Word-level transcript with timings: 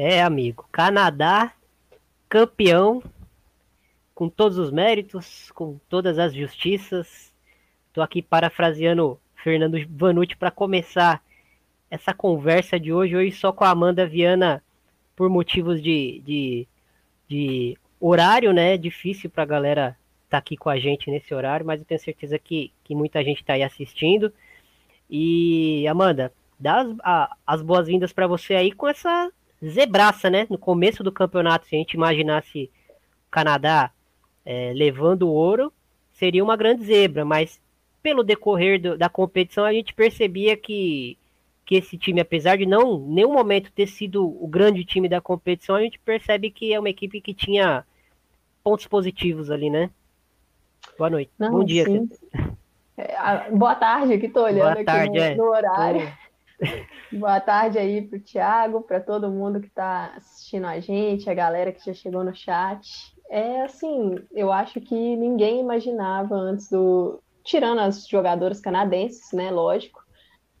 É, 0.00 0.22
amigo. 0.22 0.64
Canadá, 0.70 1.52
campeão, 2.28 3.02
com 4.14 4.28
todos 4.28 4.56
os 4.56 4.70
méritos, 4.70 5.50
com 5.50 5.76
todas 5.88 6.20
as 6.20 6.32
justiças. 6.32 7.34
Estou 7.88 8.04
aqui 8.04 8.22
parafraseando 8.22 9.18
Fernando 9.34 9.76
Vanucci 9.90 10.36
para 10.36 10.52
começar 10.52 11.20
essa 11.90 12.14
conversa 12.14 12.78
de 12.78 12.92
hoje. 12.92 13.16
Hoje 13.16 13.32
só 13.32 13.50
com 13.50 13.64
a 13.64 13.70
Amanda 13.70 14.06
Viana 14.06 14.62
por 15.16 15.28
motivos 15.28 15.82
de, 15.82 16.22
de, 16.24 16.68
de 17.26 17.76
horário, 17.98 18.52
né? 18.52 18.78
Difícil 18.78 19.28
para 19.28 19.42
a 19.42 19.46
galera 19.46 19.98
estar 20.26 20.30
tá 20.30 20.38
aqui 20.38 20.56
com 20.56 20.70
a 20.70 20.78
gente 20.78 21.10
nesse 21.10 21.34
horário, 21.34 21.66
mas 21.66 21.80
eu 21.80 21.84
tenho 21.84 22.00
certeza 22.00 22.38
que, 22.38 22.72
que 22.84 22.94
muita 22.94 23.24
gente 23.24 23.40
está 23.40 23.54
aí 23.54 23.64
assistindo. 23.64 24.32
E, 25.10 25.88
Amanda, 25.88 26.32
dá 26.56 26.82
as, 27.02 27.30
as 27.44 27.62
boas-vindas 27.62 28.12
para 28.12 28.28
você 28.28 28.54
aí 28.54 28.70
com 28.70 28.86
essa 28.86 29.32
zebraça, 29.64 30.30
né? 30.30 30.46
No 30.48 30.58
começo 30.58 31.02
do 31.02 31.12
campeonato, 31.12 31.66
se 31.66 31.74
a 31.74 31.78
gente 31.78 31.94
imaginasse 31.94 32.70
o 33.26 33.30
Canadá 33.30 33.90
é, 34.44 34.72
levando 34.74 35.22
o 35.22 35.32
ouro, 35.32 35.72
seria 36.12 36.42
uma 36.42 36.56
grande 36.56 36.84
zebra, 36.84 37.24
mas 37.24 37.60
pelo 38.02 38.22
decorrer 38.22 38.80
do, 38.80 38.96
da 38.96 39.08
competição 39.08 39.64
a 39.64 39.72
gente 39.72 39.92
percebia 39.92 40.56
que, 40.56 41.18
que 41.64 41.74
esse 41.74 41.98
time, 41.98 42.20
apesar 42.20 42.56
de 42.56 42.64
não 42.64 42.98
nenhum 42.98 43.32
momento 43.32 43.72
ter 43.72 43.86
sido 43.86 44.24
o 44.24 44.46
grande 44.46 44.84
time 44.84 45.08
da 45.08 45.20
competição, 45.20 45.76
a 45.76 45.82
gente 45.82 45.98
percebe 45.98 46.50
que 46.50 46.72
é 46.72 46.78
uma 46.78 46.90
equipe 46.90 47.20
que 47.20 47.34
tinha 47.34 47.84
pontos 48.62 48.86
positivos 48.86 49.50
ali, 49.50 49.68
né? 49.68 49.90
Boa 50.96 51.10
noite. 51.10 51.30
Não, 51.38 51.50
Bom 51.50 51.64
dia. 51.64 51.84
É, 52.96 53.50
boa 53.50 53.74
tarde, 53.74 54.18
que 54.18 54.26
estou 54.26 54.44
olhando 54.44 54.74
boa 54.74 54.84
tarde, 54.84 55.18
aqui 55.18 55.18
no, 55.18 55.24
é. 55.24 55.34
no 55.34 55.44
horário. 55.44 56.12
Boa 57.12 57.40
tarde 57.40 57.78
aí 57.78 58.02
para 58.02 58.18
o 58.18 58.20
Thiago, 58.20 58.82
para 58.82 59.00
todo 59.00 59.30
mundo 59.30 59.60
que 59.60 59.68
está 59.68 60.12
assistindo 60.16 60.66
a 60.66 60.80
gente, 60.80 61.30
a 61.30 61.34
galera 61.34 61.72
que 61.72 61.84
já 61.84 61.94
chegou 61.94 62.24
no 62.24 62.34
chat. 62.34 63.14
É 63.30 63.62
assim, 63.62 64.16
eu 64.32 64.52
acho 64.52 64.80
que 64.80 64.94
ninguém 65.16 65.60
imaginava 65.60 66.34
antes 66.34 66.68
do. 66.68 67.20
Tirando 67.44 67.80
as 67.80 68.06
jogadoras 68.06 68.60
canadenses, 68.60 69.32
né? 69.32 69.50
Lógico, 69.50 70.00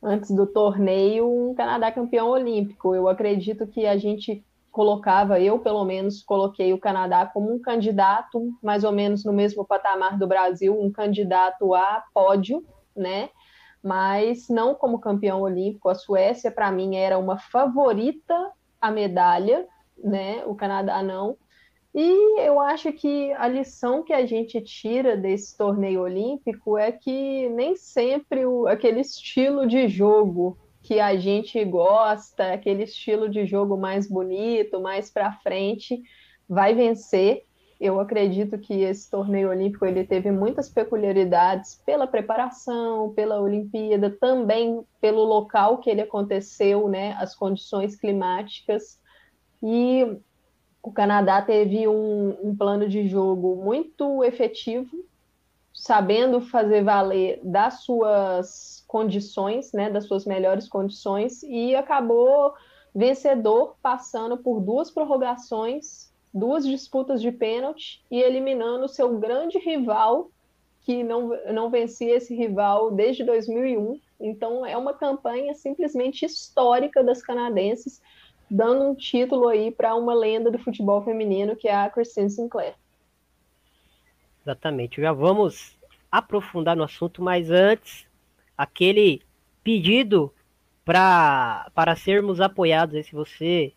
antes 0.02 0.30
do 0.30 0.46
torneio, 0.46 1.26
um 1.28 1.54
Canadá 1.54 1.90
campeão 1.90 2.28
olímpico. 2.28 2.94
Eu 2.94 3.08
acredito 3.08 3.66
que 3.66 3.86
a 3.86 3.96
gente 3.96 4.44
colocava, 4.70 5.40
eu 5.40 5.58
pelo 5.58 5.84
menos 5.84 6.22
coloquei 6.22 6.72
o 6.72 6.78
Canadá 6.78 7.26
como 7.26 7.52
um 7.52 7.58
candidato, 7.58 8.52
mais 8.62 8.84
ou 8.84 8.92
menos 8.92 9.24
no 9.24 9.32
mesmo 9.32 9.66
patamar 9.66 10.16
do 10.16 10.26
Brasil, 10.26 10.78
um 10.80 10.90
candidato 10.90 11.74
a 11.74 12.04
pódio, 12.14 12.64
né? 12.96 13.30
Mas 13.82 14.48
não 14.48 14.74
como 14.74 14.98
campeão 14.98 15.40
olímpico. 15.40 15.88
A 15.88 15.94
Suécia, 15.94 16.50
para 16.50 16.70
mim, 16.70 16.96
era 16.96 17.18
uma 17.18 17.38
favorita 17.38 18.52
à 18.80 18.90
medalha, 18.90 19.66
né? 19.96 20.44
O 20.46 20.54
Canadá 20.54 21.02
não. 21.02 21.36
E 21.94 22.40
eu 22.40 22.60
acho 22.60 22.92
que 22.92 23.32
a 23.32 23.48
lição 23.48 24.02
que 24.02 24.12
a 24.12 24.24
gente 24.24 24.60
tira 24.60 25.16
desse 25.16 25.56
torneio 25.56 26.02
olímpico 26.02 26.76
é 26.76 26.92
que 26.92 27.48
nem 27.48 27.74
sempre 27.76 28.46
o, 28.46 28.66
aquele 28.66 29.00
estilo 29.00 29.66
de 29.66 29.88
jogo 29.88 30.56
que 30.82 31.00
a 31.00 31.16
gente 31.16 31.62
gosta, 31.64 32.52
aquele 32.52 32.84
estilo 32.84 33.28
de 33.28 33.44
jogo 33.46 33.76
mais 33.76 34.08
bonito, 34.08 34.80
mais 34.80 35.10
para 35.10 35.32
frente, 35.32 36.00
vai 36.48 36.74
vencer. 36.74 37.47
Eu 37.80 38.00
acredito 38.00 38.58
que 38.58 38.82
esse 38.82 39.08
torneio 39.08 39.50
olímpico 39.50 39.86
ele 39.86 40.04
teve 40.04 40.32
muitas 40.32 40.68
peculiaridades 40.68 41.80
pela 41.86 42.08
preparação, 42.08 43.12
pela 43.14 43.40
Olimpíada, 43.40 44.10
também 44.10 44.82
pelo 45.00 45.22
local 45.22 45.78
que 45.78 45.88
ele 45.88 46.00
aconteceu, 46.00 46.88
né, 46.88 47.12
as 47.20 47.36
condições 47.36 47.94
climáticas. 47.94 49.00
E 49.62 50.04
o 50.82 50.90
Canadá 50.90 51.40
teve 51.40 51.86
um, 51.86 52.36
um 52.42 52.56
plano 52.56 52.88
de 52.88 53.06
jogo 53.06 53.54
muito 53.54 54.24
efetivo, 54.24 55.04
sabendo 55.72 56.40
fazer 56.40 56.82
valer 56.82 57.40
das 57.44 57.84
suas 57.84 58.84
condições, 58.88 59.72
né, 59.72 59.88
das 59.88 60.06
suas 60.06 60.24
melhores 60.24 60.68
condições, 60.68 61.44
e 61.44 61.76
acabou 61.76 62.54
vencedor, 62.92 63.76
passando 63.80 64.36
por 64.36 64.60
duas 64.60 64.90
prorrogações 64.90 66.07
duas 66.38 66.64
disputas 66.64 67.20
de 67.20 67.32
pênalti 67.32 68.02
e 68.10 68.20
eliminando 68.20 68.88
seu 68.88 69.18
grande 69.18 69.58
rival, 69.58 70.30
que 70.82 71.02
não, 71.02 71.30
não 71.52 71.68
vencia 71.68 72.16
esse 72.16 72.34
rival 72.34 72.90
desde 72.90 73.24
2001. 73.24 74.00
Então, 74.20 74.64
é 74.64 74.76
uma 74.76 74.94
campanha 74.94 75.54
simplesmente 75.54 76.24
histórica 76.24 77.02
das 77.02 77.20
canadenses, 77.20 78.00
dando 78.50 78.84
um 78.84 78.94
título 78.94 79.48
aí 79.48 79.70
para 79.70 79.94
uma 79.94 80.14
lenda 80.14 80.50
do 80.50 80.58
futebol 80.58 81.02
feminino, 81.02 81.54
que 81.54 81.68
é 81.68 81.74
a 81.74 81.90
Christine 81.90 82.30
Sinclair. 82.30 82.74
Exatamente. 84.42 85.00
Já 85.00 85.12
vamos 85.12 85.76
aprofundar 86.10 86.74
no 86.74 86.84
assunto, 86.84 87.22
mas 87.22 87.50
antes, 87.50 88.06
aquele 88.56 89.22
pedido 89.62 90.32
para 90.84 91.94
sermos 91.96 92.40
apoiados. 92.40 93.06
Se 93.06 93.12
você 93.12 93.74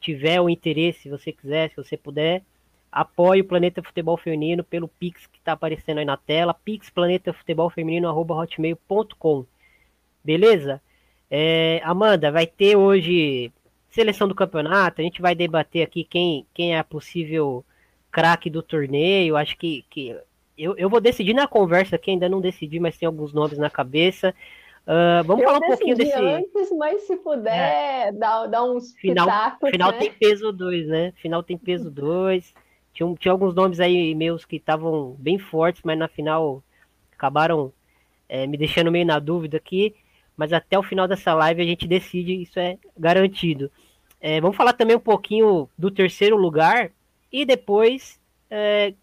tiver 0.00 0.40
o 0.40 0.48
interesse, 0.48 1.02
se 1.02 1.08
você 1.08 1.32
quiser, 1.32 1.70
se 1.70 1.76
você 1.76 1.96
puder, 1.96 2.42
apoie 2.90 3.40
o 3.40 3.44
Planeta 3.44 3.80
Futebol 3.82 4.16
Feminino 4.16 4.64
pelo 4.64 4.88
Pix 4.88 5.26
que 5.26 5.38
está 5.38 5.52
aparecendo 5.52 5.98
aí 5.98 6.04
na 6.04 6.16
tela, 6.16 6.54
pixplanetafutebolfeminino.hotmail.com 6.54 9.44
Beleza? 10.24 10.80
É, 11.30 11.80
Amanda, 11.84 12.32
vai 12.32 12.46
ter 12.46 12.76
hoje 12.76 13.52
seleção 13.90 14.28
do 14.28 14.34
campeonato, 14.34 15.00
a 15.00 15.04
gente 15.04 15.20
vai 15.20 15.34
debater 15.34 15.82
aqui 15.82 16.04
quem, 16.04 16.46
quem 16.54 16.76
é 16.76 16.82
possível 16.82 17.64
craque 18.10 18.50
do 18.50 18.62
torneio, 18.62 19.36
acho 19.36 19.56
que, 19.56 19.84
que 19.90 20.16
eu, 20.56 20.76
eu 20.76 20.90
vou 20.90 21.00
decidir 21.00 21.34
na 21.34 21.46
conversa 21.46 21.96
aqui, 21.96 22.10
ainda 22.10 22.28
não 22.28 22.40
decidi, 22.40 22.80
mas 22.80 22.98
tem 22.98 23.06
alguns 23.06 23.32
nomes 23.32 23.58
na 23.58 23.70
cabeça. 23.70 24.34
Uh, 24.88 25.22
vamos 25.22 25.42
eu 25.42 25.48
falar 25.48 25.58
um 25.58 25.68
pouquinho 25.68 25.94
desse. 25.94 26.14
Antes, 26.14 26.72
mas 26.72 27.02
se 27.02 27.14
puder, 27.16 28.08
é. 28.08 28.10
dar, 28.12 28.46
dar 28.46 28.64
uns 28.64 28.94
final, 28.94 29.26
pitacos, 29.26 29.70
Final 29.70 29.92
né? 29.92 29.98
tem 29.98 30.12
peso 30.12 30.50
2, 30.50 30.88
né? 30.88 31.12
Final 31.16 31.42
tem 31.42 31.58
peso 31.58 31.90
2. 31.90 32.54
Tinha, 32.94 33.14
tinha 33.16 33.32
alguns 33.32 33.54
nomes 33.54 33.80
aí 33.80 34.14
meus 34.14 34.46
que 34.46 34.56
estavam 34.56 35.14
bem 35.18 35.38
fortes, 35.38 35.82
mas 35.84 35.98
na 35.98 36.08
final 36.08 36.64
acabaram 37.12 37.70
é, 38.26 38.46
me 38.46 38.56
deixando 38.56 38.90
meio 38.90 39.04
na 39.04 39.18
dúvida 39.18 39.58
aqui. 39.58 39.94
Mas 40.34 40.54
até 40.54 40.78
o 40.78 40.82
final 40.82 41.06
dessa 41.06 41.34
live 41.34 41.60
a 41.60 41.66
gente 41.66 41.86
decide, 41.86 42.40
isso 42.40 42.58
é 42.58 42.78
garantido. 42.96 43.70
É, 44.18 44.40
vamos 44.40 44.56
falar 44.56 44.72
também 44.72 44.96
um 44.96 45.00
pouquinho 45.00 45.68
do 45.76 45.90
terceiro 45.90 46.36
lugar 46.36 46.92
e 47.30 47.44
depois 47.44 48.18
é, 48.50 48.94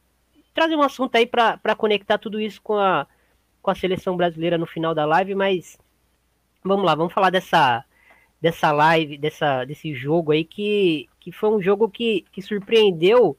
trazer 0.51 0.75
um 0.75 0.81
assunto 0.81 1.16
aí 1.16 1.28
para 1.28 1.75
conectar 1.78 2.18
tudo 2.18 2.41
isso 2.41 2.59
com 2.62 2.74
a, 2.74 3.06
com 3.65 3.71
a 3.71 3.75
seleção 3.75 4.15
brasileira 4.15 4.59
no 4.59 4.67
final 4.67 4.93
da 4.93 5.05
live, 5.05 5.33
mas 5.33 5.75
vamos 6.63 6.85
lá, 6.85 6.93
vamos 6.93 7.11
falar 7.11 7.31
dessa 7.31 7.83
dessa 8.39 8.71
live, 8.71 9.17
dessa, 9.17 9.65
desse 9.65 9.91
jogo 9.95 10.31
aí 10.31 10.43
que, 10.43 11.09
que 11.19 11.31
foi 11.31 11.49
um 11.49 11.59
jogo 11.59 11.89
que, 11.89 12.23
que 12.31 12.43
surpreendeu. 12.43 13.35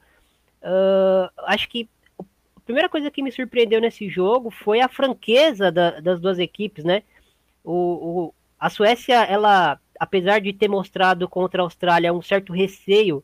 Uh, 0.61 1.31
acho 1.45 1.69
que 1.69 1.87
a 2.19 2.59
primeira 2.65 2.89
coisa 2.89 3.09
que 3.09 3.23
me 3.23 3.31
surpreendeu 3.31 3.79
nesse 3.79 4.09
jogo 4.09 4.51
foi 4.51 4.81
a 4.81 4.89
franqueza 4.89 5.71
da, 5.71 6.01
das 6.01 6.19
duas 6.19 6.39
equipes, 6.39 6.83
né? 6.83 7.03
O, 7.63 7.73
o, 7.73 8.33
a 8.59 8.69
Suécia, 8.69 9.23
ela, 9.23 9.79
apesar 9.97 10.41
de 10.41 10.51
ter 10.51 10.67
mostrado 10.67 11.29
contra 11.29 11.61
a 11.61 11.63
Austrália 11.63 12.11
um 12.11 12.21
certo 12.21 12.51
receio 12.51 13.23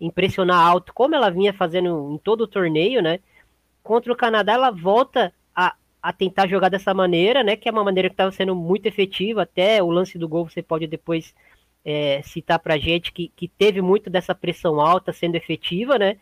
em 0.00 0.10
pressionar 0.10 0.66
alto, 0.66 0.94
como 0.94 1.14
ela 1.14 1.28
vinha 1.28 1.52
fazendo 1.52 2.10
em 2.14 2.16
todo 2.16 2.42
o 2.42 2.48
torneio, 2.48 3.02
né? 3.02 3.20
Contra 3.82 4.10
o 4.10 4.16
Canadá, 4.16 4.54
ela 4.54 4.70
volta 4.70 5.30
a 5.54 5.74
tentar 6.12 6.48
jogar 6.48 6.68
dessa 6.68 6.94
maneira, 6.94 7.42
né? 7.42 7.56
Que 7.56 7.68
é 7.68 7.72
uma 7.72 7.84
maneira 7.84 8.08
que 8.08 8.14
estava 8.14 8.30
sendo 8.32 8.54
muito 8.54 8.86
efetiva. 8.86 9.42
Até 9.42 9.82
o 9.82 9.90
lance 9.90 10.18
do 10.18 10.28
gol 10.28 10.48
você 10.48 10.62
pode 10.62 10.86
depois 10.86 11.34
é, 11.84 12.22
citar 12.22 12.58
para 12.58 12.78
gente 12.78 13.12
que, 13.12 13.28
que 13.34 13.48
teve 13.48 13.80
muito 13.80 14.10
dessa 14.10 14.34
pressão 14.34 14.80
alta 14.80 15.12
sendo 15.12 15.36
efetiva, 15.36 15.98
né? 15.98 16.16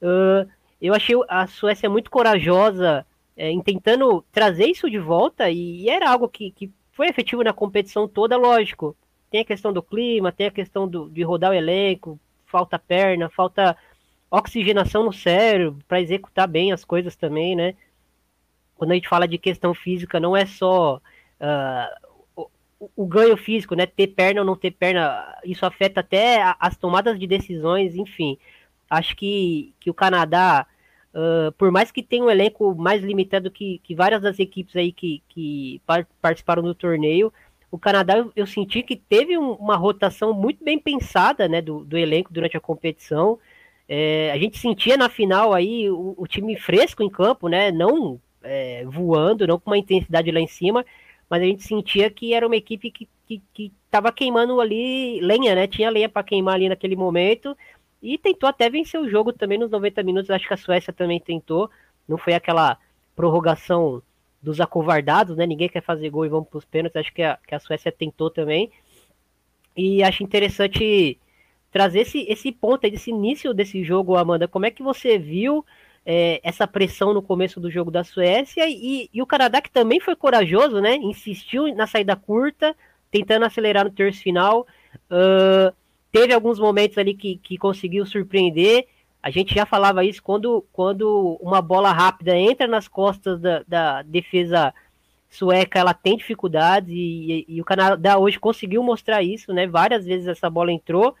Uh, 0.00 0.48
eu 0.80 0.94
achei 0.94 1.16
a 1.28 1.46
Suécia 1.46 1.90
muito 1.90 2.10
corajosa 2.10 3.04
é, 3.36 3.50
em 3.50 3.60
tentando 3.60 4.24
trazer 4.32 4.66
isso 4.66 4.90
de 4.90 4.98
volta 4.98 5.50
e, 5.50 5.82
e 5.82 5.88
era 5.88 6.10
algo 6.10 6.28
que, 6.28 6.50
que 6.52 6.70
foi 6.92 7.08
efetivo 7.08 7.42
na 7.42 7.52
competição 7.52 8.08
toda, 8.08 8.36
lógico. 8.36 8.96
Tem 9.30 9.40
a 9.40 9.44
questão 9.44 9.72
do 9.72 9.82
clima, 9.82 10.32
tem 10.32 10.46
a 10.46 10.50
questão 10.50 10.88
do, 10.88 11.08
de 11.10 11.22
rodar 11.22 11.50
o 11.50 11.54
elenco, 11.54 12.18
falta 12.46 12.78
perna, 12.78 13.28
falta 13.28 13.76
oxigenação 14.30 15.04
no 15.04 15.12
cérebro 15.12 15.78
para 15.86 16.00
executar 16.00 16.48
bem 16.48 16.72
as 16.72 16.84
coisas 16.84 17.16
também, 17.16 17.54
né? 17.56 17.74
Quando 18.78 18.92
a 18.92 18.94
gente 18.94 19.08
fala 19.08 19.26
de 19.26 19.36
questão 19.36 19.74
física, 19.74 20.20
não 20.20 20.36
é 20.36 20.46
só 20.46 20.96
uh, 21.40 22.48
o, 22.78 22.90
o, 22.96 23.06
ganho 23.06 23.36
físico, 23.36 23.74
né? 23.74 23.84
Ter 23.86 24.06
perna 24.06 24.40
ou 24.40 24.46
não 24.46 24.56
ter 24.56 24.70
perna, 24.70 25.36
isso 25.44 25.66
afeta 25.66 26.00
até 26.00 26.54
as 26.60 26.76
tomadas 26.76 27.18
de 27.18 27.26
decisões, 27.26 27.96
enfim. 27.96 28.38
Acho 28.88 29.16
que, 29.16 29.74
que 29.80 29.90
o 29.90 29.94
Canadá, 29.94 30.64
uh, 31.12 31.52
por 31.58 31.72
mais 31.72 31.90
que 31.90 32.02
tenha 32.04 32.24
um 32.24 32.30
elenco 32.30 32.74
mais 32.76 33.02
limitado 33.02 33.50
que, 33.50 33.80
que 33.82 33.96
várias 33.96 34.22
das 34.22 34.38
equipes 34.38 34.76
aí 34.76 34.92
que, 34.92 35.22
que 35.28 35.82
participaram 36.22 36.62
do 36.62 36.74
torneio, 36.74 37.32
o 37.70 37.78
Canadá 37.78 38.16
eu, 38.16 38.32
eu 38.36 38.46
senti 38.46 38.82
que 38.82 38.96
teve 38.96 39.36
um, 39.36 39.52
uma 39.54 39.76
rotação 39.76 40.32
muito 40.32 40.64
bem 40.64 40.78
pensada 40.78 41.48
né, 41.48 41.60
do, 41.60 41.84
do 41.84 41.98
elenco 41.98 42.32
durante 42.32 42.56
a 42.56 42.60
competição. 42.60 43.38
É, 43.88 44.30
a 44.32 44.38
gente 44.38 44.56
sentia 44.58 44.96
na 44.96 45.08
final 45.08 45.52
aí 45.52 45.90
o, 45.90 46.14
o 46.16 46.26
time 46.28 46.56
fresco 46.56 47.02
em 47.02 47.10
campo, 47.10 47.48
né? 47.48 47.72
Não 47.72 48.20
é, 48.42 48.84
voando, 48.86 49.46
não 49.46 49.58
com 49.58 49.70
uma 49.70 49.78
intensidade 49.78 50.30
lá 50.30 50.40
em 50.40 50.46
cima, 50.46 50.84
mas 51.28 51.42
a 51.42 51.44
gente 51.44 51.62
sentia 51.62 52.10
que 52.10 52.32
era 52.32 52.46
uma 52.46 52.56
equipe 52.56 52.90
que, 52.90 53.08
que, 53.26 53.42
que 53.52 53.72
tava 53.90 54.12
queimando 54.12 54.60
ali 54.60 55.20
lenha, 55.20 55.54
né? 55.54 55.66
Tinha 55.66 55.90
lenha 55.90 56.08
para 56.08 56.22
queimar 56.22 56.54
ali 56.54 56.68
naquele 56.68 56.96
momento 56.96 57.56
e 58.02 58.16
tentou 58.16 58.48
até 58.48 58.70
vencer 58.70 59.00
o 59.00 59.08
jogo 59.08 59.32
também 59.32 59.58
nos 59.58 59.70
90 59.70 60.02
minutos. 60.02 60.30
Acho 60.30 60.46
que 60.46 60.54
a 60.54 60.56
Suécia 60.56 60.92
também 60.92 61.20
tentou. 61.20 61.70
Não 62.06 62.16
foi 62.16 62.34
aquela 62.34 62.78
prorrogação 63.14 64.02
dos 64.40 64.60
acovardados, 64.60 65.36
né? 65.36 65.46
Ninguém 65.46 65.68
quer 65.68 65.82
fazer 65.82 66.08
gol 66.10 66.24
e 66.24 66.28
vamos 66.28 66.48
para 66.48 66.58
os 66.58 66.64
pênaltis. 66.64 66.96
Acho 66.96 67.12
que 67.12 67.22
a, 67.22 67.38
que 67.46 67.54
a 67.54 67.58
Suécia 67.58 67.92
tentou 67.92 68.30
também. 68.30 68.70
E 69.76 70.02
acho 70.02 70.22
interessante 70.22 71.18
trazer 71.70 72.00
esse, 72.00 72.24
esse 72.28 72.50
ponto 72.52 72.84
aí, 72.84 72.90
desse 72.90 73.10
início 73.10 73.52
desse 73.52 73.84
jogo, 73.84 74.16
Amanda. 74.16 74.48
Como 74.48 74.66
é 74.66 74.70
que 74.70 74.82
você 74.82 75.18
viu 75.18 75.64
é, 76.10 76.40
essa 76.42 76.66
pressão 76.66 77.12
no 77.12 77.20
começo 77.20 77.60
do 77.60 77.70
jogo 77.70 77.90
da 77.90 78.02
Suécia 78.02 78.66
e, 78.66 79.10
e, 79.12 79.20
o 79.20 79.26
Canadá, 79.26 79.60
que 79.60 79.70
também 79.70 80.00
foi 80.00 80.16
corajoso, 80.16 80.80
né? 80.80 80.96
Insistiu 80.96 81.74
na 81.74 81.86
saída 81.86 82.16
curta, 82.16 82.74
tentando 83.10 83.44
acelerar 83.44 83.84
no 83.84 83.90
terço 83.90 84.22
final. 84.22 84.66
Uh, 85.10 85.70
teve 86.10 86.32
alguns 86.32 86.58
momentos 86.58 86.96
ali 86.96 87.12
que, 87.12 87.36
que 87.36 87.58
conseguiu 87.58 88.06
surpreender. 88.06 88.86
A 89.22 89.28
gente 89.28 89.54
já 89.54 89.66
falava 89.66 90.02
isso 90.02 90.22
quando, 90.22 90.64
quando 90.72 91.38
uma 91.42 91.60
bola 91.60 91.92
rápida 91.92 92.34
entra 92.34 92.66
nas 92.66 92.88
costas 92.88 93.38
da, 93.38 93.62
da 93.68 94.00
defesa 94.00 94.72
sueca, 95.28 95.78
ela 95.78 95.92
tem 95.92 96.16
dificuldades 96.16 96.88
e, 96.90 97.44
e, 97.46 97.56
e, 97.56 97.60
o 97.60 97.64
Canadá 97.66 98.16
hoje 98.16 98.40
conseguiu 98.40 98.82
mostrar 98.82 99.22
isso, 99.22 99.52
né? 99.52 99.66
Várias 99.66 100.06
vezes 100.06 100.26
essa 100.26 100.48
bola 100.48 100.72
entrou 100.72 101.14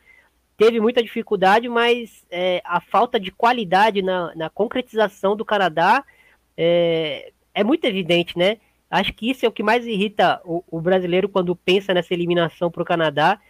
teve 0.58 0.80
muita 0.80 1.00
dificuldade, 1.00 1.68
mas 1.68 2.26
é, 2.28 2.60
a 2.64 2.80
falta 2.80 3.18
de 3.18 3.30
qualidade 3.30 4.02
na, 4.02 4.34
na 4.34 4.50
concretização 4.50 5.36
do 5.36 5.44
Canadá 5.44 6.04
é, 6.56 7.30
é, 7.54 7.62
muito 7.62 7.84
evidente, 7.84 8.36
né? 8.36 8.58
Acho 8.90 9.12
que 9.14 9.30
isso 9.30 9.46
é 9.46 9.48
o 9.48 9.52
que 9.52 9.62
mais 9.62 9.86
irrita 9.86 10.40
o, 10.44 10.64
o 10.68 10.80
brasileiro 10.80 11.28
quando 11.28 11.54
pensa 11.54 11.94
nessa 11.94 12.12
eliminação 12.12 12.72
para 12.72 12.82
o 12.82 12.86
Canadá, 12.86 13.40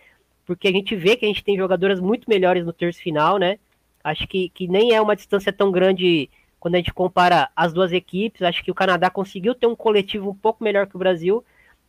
porque 0.44 0.68
a 0.68 0.72
gente 0.72 0.94
vê 0.94 1.16
que 1.16 1.24
a 1.24 1.28
gente 1.28 1.42
tem 1.42 1.56
jogadoras 1.56 1.98
muito 1.98 2.28
melhores 2.28 2.66
no 2.66 2.74
terço 2.74 3.00
final, 3.00 3.38
né? 3.38 3.58
Acho 4.04 4.28
que, 4.28 4.50
que 4.50 4.68
nem 4.68 4.92
é 4.92 5.00
uma 5.00 5.16
distância 5.16 5.52
tão 5.52 5.72
grande 5.72 6.28
quando 6.60 6.74
a 6.74 6.78
gente 6.78 6.92
compara 6.92 7.48
as 7.56 7.72
duas 7.72 7.90
equipes. 7.90 8.42
Acho 8.42 8.62
que 8.62 8.70
o 8.70 8.74
Canadá 8.74 9.08
conseguiu 9.08 9.54
ter 9.54 9.66
um 9.66 9.76
coletivo 9.76 10.28
um 10.28 10.34
pouco 10.34 10.62
melhor 10.62 10.86
que 10.86 10.96
o 10.96 10.98
Brasil, 10.98 11.42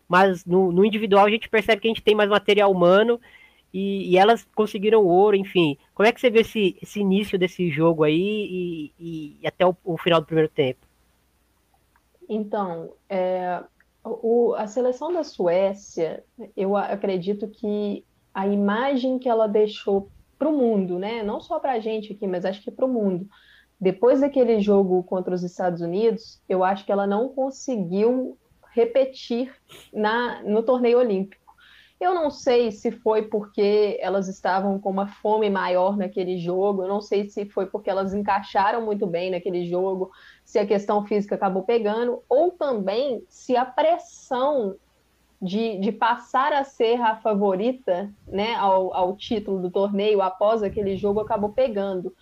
mas 0.07 0.45
no, 0.45 0.72
no 0.72 0.86
individual 0.86 1.25
a 1.25 1.30
gente 1.30 1.50
percebe 1.50 1.81
que 1.81 1.88
a 1.89 1.92
gente 1.92 2.04
tem 2.04 2.15
mais 2.15 2.30
material 2.30 2.72
humano 2.72 3.19
e, 3.74 4.12
e, 4.12 4.18
elas 4.18 4.48
conseguiram 4.56 5.06
ouro, 5.06 5.36
enfim. 5.36 5.77
Como 5.94 6.07
é 6.07 6.12
que 6.12 6.19
você 6.19 6.30
vê 6.30 6.42
esse, 6.42 6.77
esse 6.81 7.00
início 7.00 7.38
desse 7.38 7.69
jogo 7.69 8.04
aí 8.04 8.94
e, 9.00 9.38
e 9.42 9.48
até 9.48 9.66
o, 9.66 9.75
o, 9.83 9.98
final 9.98 10.19
do 10.19 10.25
primeiro 10.25 10.50
tempo? 10.50 10.80
Então, 12.27 12.92
é, 13.07 13.63
o, 14.04 14.54
a 14.56 14.68
seleção 14.68 15.13
da 15.13 15.24
Suécia, 15.24 16.24
eu 16.56 16.75
acredito 16.75 17.48
que 17.48 18.04
a 18.33 18.48
imagem 18.48 19.19
que 19.19 19.30
ela 19.30 19.48
deixou 19.48 20.10
para 20.38 20.48
o 20.48 20.57
mundo, 20.57 20.98
né? 20.98 21.22
Não 21.22 21.42
só 21.42 21.60
para 21.60 21.74
a 21.74 21.80
gente 21.80 22.13
aqui, 22.13 22.25
mas 22.25 22.45
acho 22.45 22.63
que 22.63 22.72
para 22.72 22.86
o 22.86 22.89
mundo. 22.89 23.27
Depois 23.80 24.22
daquele 24.22 24.60
jogo 24.60 25.04
contra 25.04 25.33
os 25.33 25.44
Estados 25.44 25.81
Unidos, 25.81 26.42
eu 26.48 26.63
acho 26.63 26.86
que 26.86 26.92
ela 26.92 27.07
não 27.07 27.30
conseguiu 27.30 28.38
repetir 28.72 29.54
na, 29.92 30.42
no 30.44 30.63
torneio 30.63 31.00
olímpico. 31.00 31.38
Eu 32.00 32.16
não 32.16 32.31
sei 32.31 32.72
se 32.72 32.92
foi 32.92 33.24
porque 33.24 33.98
elas 34.01 34.30
estavam 34.30 34.80
com 34.80 34.90
uma 34.90 35.07
fome 35.07 35.50
maior 35.50 35.98
naquele 35.98 36.38
jogo, 36.38 36.84
eu 36.84 36.88
não 36.88 37.01
sei 37.01 37.30
se 37.30 37.46
foi 37.46 37.66
porque 37.66 37.90
elas 37.90 38.13
encaixaram 38.13 38.86
muito 38.86 39.06
bem 39.06 39.30
naquele 39.30 39.66
jogo, 39.66 40.10
se 40.46 40.57
a 40.57 40.66
questão 40.66 41.06
física 41.06 41.36
acabou 41.36 41.63
pegando, 41.63 42.24
ou 42.30 42.51
também 42.51 43.22
se 43.28 43.57
a 43.57 43.66
pressão 43.66 44.78
de, 45.42 45.78
de 45.80 45.92
passar 45.92 46.54
a 46.54 46.63
ser 46.63 47.01
a 47.01 47.18
favorita 47.18 48.10
né, 48.28 48.56
ao, 48.56 48.94
ao 48.94 49.16
título 49.16 49.62
do 49.62 49.72
torneio 49.72 50.22
após 50.22 50.63
aquele 50.63 50.96
jogo 50.98 51.19
acabou 51.19 51.50
pegando. 51.50 52.13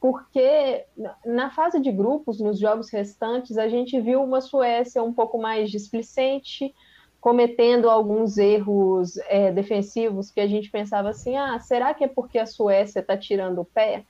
Porque 0.00 0.86
na 1.26 1.50
fase 1.50 1.78
de 1.78 1.92
grupos, 1.92 2.40
nos 2.40 2.58
jogos 2.58 2.90
restantes, 2.90 3.58
a 3.58 3.68
gente 3.68 4.00
viu 4.00 4.22
uma 4.22 4.40
Suécia 4.40 5.02
um 5.02 5.12
pouco 5.12 5.38
mais 5.38 5.70
displicente, 5.70 6.74
cometendo 7.20 7.90
alguns 7.90 8.38
erros 8.38 9.18
é, 9.28 9.52
defensivos 9.52 10.30
que 10.30 10.40
a 10.40 10.46
gente 10.46 10.70
pensava 10.70 11.10
assim, 11.10 11.36
ah, 11.36 11.58
será 11.60 11.92
que 11.92 12.04
é 12.04 12.08
porque 12.08 12.38
a 12.38 12.46
Suécia 12.46 13.00
está 13.00 13.16
tirando 13.16 13.60
o 13.60 13.64
pé? 13.64 14.04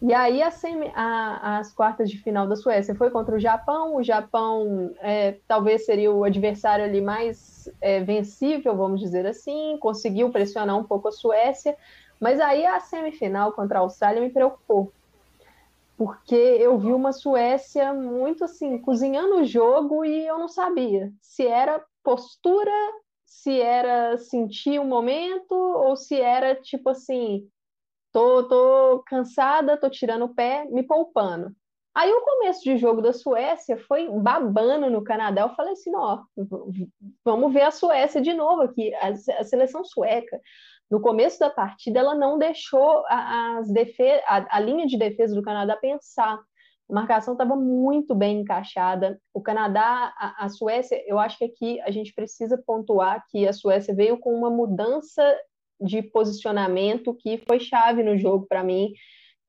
E 0.00 0.12
aí 0.12 0.42
a 0.42 0.50
semi, 0.50 0.90
a, 0.94 1.58
as 1.58 1.72
quartas 1.72 2.10
de 2.10 2.18
final 2.18 2.46
da 2.46 2.56
Suécia 2.56 2.94
foi 2.94 3.10
contra 3.10 3.34
o 3.34 3.38
Japão, 3.38 3.96
o 3.96 4.02
Japão 4.02 4.94
é, 5.00 5.38
talvez 5.48 5.86
seria 5.86 6.12
o 6.12 6.24
adversário 6.24 6.84
ali 6.84 7.00
mais 7.00 7.68
é, 7.80 8.00
vencível, 8.00 8.76
vamos 8.76 9.00
dizer 9.00 9.26
assim, 9.26 9.78
conseguiu 9.80 10.30
pressionar 10.30 10.76
um 10.76 10.84
pouco 10.84 11.08
a 11.08 11.12
Suécia, 11.12 11.76
mas 12.20 12.40
aí 12.40 12.64
a 12.66 12.78
semifinal 12.80 13.52
contra 13.52 13.78
a 13.78 13.82
Austrália 13.82 14.20
me 14.20 14.28
preocupou, 14.28 14.92
porque 15.96 16.34
eu 16.34 16.78
vi 16.78 16.92
uma 16.92 17.12
Suécia 17.12 17.94
muito 17.94 18.44
assim, 18.44 18.78
cozinhando 18.78 19.36
o 19.36 19.44
jogo 19.44 20.04
e 20.04 20.26
eu 20.26 20.38
não 20.38 20.48
sabia 20.48 21.10
se 21.22 21.46
era 21.46 21.82
postura, 22.06 22.70
se 23.24 23.60
era 23.60 24.16
sentir 24.16 24.78
o 24.78 24.82
um 24.82 24.86
momento 24.86 25.52
ou 25.52 25.96
se 25.96 26.20
era 26.20 26.54
tipo 26.54 26.90
assim, 26.90 27.50
tô, 28.12 28.44
tô 28.44 29.02
cansada, 29.08 29.76
tô 29.76 29.90
tirando 29.90 30.26
o 30.26 30.34
pé, 30.34 30.64
me 30.66 30.84
poupando. 30.84 31.50
Aí 31.92 32.12
o 32.12 32.20
começo 32.20 32.62
de 32.62 32.76
jogo 32.76 33.02
da 33.02 33.12
Suécia 33.12 33.76
foi 33.88 34.08
babando 34.08 34.88
no 34.88 35.02
Canadá. 35.02 35.42
Eu 35.42 35.54
falei 35.56 35.72
assim, 35.72 35.90
ó, 35.96 36.22
vamos 37.24 37.52
ver 37.52 37.62
a 37.62 37.70
Suécia 37.72 38.20
de 38.20 38.32
novo 38.32 38.62
aqui, 38.62 38.94
a, 38.94 39.08
a 39.08 39.44
seleção 39.44 39.84
sueca. 39.84 40.40
No 40.88 41.00
começo 41.00 41.40
da 41.40 41.50
partida, 41.50 41.98
ela 41.98 42.14
não 42.14 42.38
deixou 42.38 43.02
as 43.08 43.68
defe 43.72 44.22
a, 44.26 44.58
a 44.58 44.60
linha 44.60 44.86
de 44.86 44.96
defesa 44.96 45.34
do 45.34 45.42
Canadá 45.42 45.76
pensar. 45.76 46.38
A 46.88 46.94
marcação 46.94 47.34
estava 47.34 47.56
muito 47.56 48.14
bem 48.14 48.40
encaixada. 48.40 49.20
O 49.34 49.40
Canadá, 49.40 50.14
a, 50.16 50.44
a, 50.44 50.48
Suécia, 50.48 51.02
eu 51.06 51.18
acho 51.18 51.38
que 51.38 51.44
aqui 51.44 51.80
a 51.80 51.90
gente 51.90 52.14
precisa 52.14 52.56
pontuar 52.64 53.24
que 53.28 53.46
a 53.46 53.52
Suécia 53.52 53.94
veio 53.94 54.18
com 54.18 54.32
uma 54.32 54.50
mudança 54.50 55.22
de 55.80 56.00
posicionamento 56.00 57.12
que 57.14 57.42
foi 57.46 57.58
chave 57.58 58.04
no 58.04 58.16
jogo 58.16 58.46
para 58.48 58.62
mim. 58.62 58.92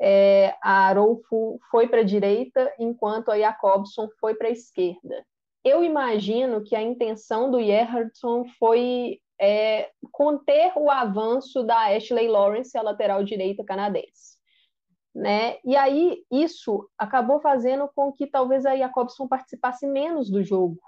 É, 0.01 0.55
a 0.63 0.87
Arolfo 0.87 1.59
foi 1.69 1.87
para 1.87 2.01
a 2.01 2.03
direita, 2.03 2.73
enquanto 2.79 3.29
a 3.29 3.37
Jacobson 3.37 4.07
foi 4.19 4.33
para 4.33 4.47
a 4.47 4.51
esquerda. 4.51 5.23
Eu 5.63 5.83
imagino 5.83 6.63
que 6.63 6.75
a 6.75 6.81
intenção 6.81 7.51
do 7.51 7.61
Gerhardson 7.61 8.45
foi 8.57 9.19
é, 9.39 9.91
conter 10.11 10.71
o 10.75 10.89
avanço 10.89 11.61
da 11.61 11.95
Ashley 11.95 12.27
Lawrence, 12.27 12.75
a 12.75 12.81
lateral 12.81 13.23
direita 13.23 13.63
canadense 13.63 14.36
né? 15.17 15.57
E 15.65 15.75
aí 15.75 16.23
isso 16.31 16.87
acabou 16.97 17.41
fazendo 17.41 17.89
com 17.95 18.11
que 18.11 18.27
talvez 18.27 18.65
a 18.65 18.77
Jacobson 18.77 19.27
participasse 19.27 19.87
menos 19.87 20.29
do 20.29 20.43
jogo. 20.43 20.79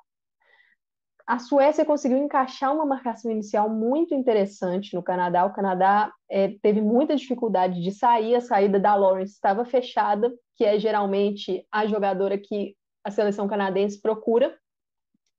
A 1.25 1.39
Suécia 1.39 1.83
conseguiu 1.83 2.17
encaixar 2.17 2.74
uma 2.74 2.86
marcação 2.86 3.31
inicial 3.31 3.69
muito 3.69 4.13
interessante 4.13 4.95
no 4.95 5.03
Canadá. 5.03 5.45
O 5.45 5.53
Canadá 5.53 6.12
é, 6.29 6.50
teve 6.62 6.79
muita 6.79 7.15
dificuldade 7.15 7.81
de 7.81 7.91
sair, 7.91 8.36
a 8.36 8.41
saída 8.41 8.79
da 8.79 8.95
Lawrence 8.95 9.33
estava 9.33 9.65
fechada, 9.65 10.31
que 10.55 10.63
é 10.63 10.79
geralmente 10.79 11.65
a 11.71 11.86
jogadora 11.88 12.38
que 12.38 12.75
a 13.03 13.12
seleção 13.12 13.48
canadense 13.48 14.00
procura. 14.00 14.55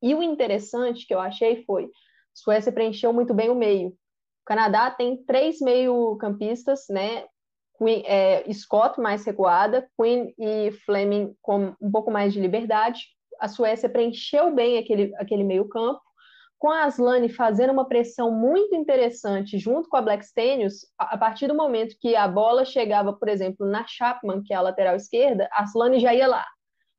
E 0.03 0.15
o 0.15 0.23
interessante 0.23 1.07
que 1.07 1.15
eu 1.15 1.21
achei 1.21 1.65
foi: 1.65 1.85
a 1.85 1.89
Suécia 2.35 2.73
preencheu 2.73 3.13
muito 3.13 3.35
bem 3.35 3.51
o 3.51 3.55
meio. 3.55 3.89
O 3.91 3.95
Canadá 4.47 4.91
tem 4.91 5.17
três 5.25 5.61
meio-campistas, 5.61 6.87
né? 6.89 7.25
Queen, 7.83 8.03
é, 8.07 8.45
Scott 8.53 9.01
mais 9.01 9.25
recuada, 9.25 9.89
Queen 9.99 10.35
e 10.39 10.71
Fleming 10.85 11.35
com 11.41 11.75
um 11.81 11.91
pouco 11.91 12.11
mais 12.11 12.33
de 12.33 12.41
liberdade. 12.41 13.07
A 13.41 13.49
Suécia 13.49 13.89
preencheu 13.89 14.55
bem 14.55 14.79
aquele, 14.79 15.15
aquele 15.17 15.43
meio 15.43 15.67
campo, 15.67 16.01
com 16.59 16.71
a 16.71 16.85
Aslane 16.85 17.31
fazendo 17.31 17.73
uma 17.73 17.89
pressão 17.89 18.31
muito 18.31 18.75
interessante 18.75 19.59
junto 19.59 19.89
com 19.89 19.97
a 19.97 20.03
Black 20.03 20.27
Stenius, 20.27 20.87
a 20.99 21.17
partir 21.17 21.49
do 21.49 21.55
momento 21.55 21.97
que 21.99 22.15
a 22.15 22.29
bola 22.29 22.67
chegava, 22.67 23.15
por 23.15 23.29
exemplo, 23.29 23.67
na 23.67 23.87
Chapman, 23.87 24.43
que 24.43 24.53
é 24.53 24.57
a 24.57 24.61
lateral 24.61 24.95
esquerda, 24.95 25.49
a 25.53 25.63
Aslane 25.63 25.99
já 25.99 26.15
ia 26.15 26.27
lá. 26.27 26.43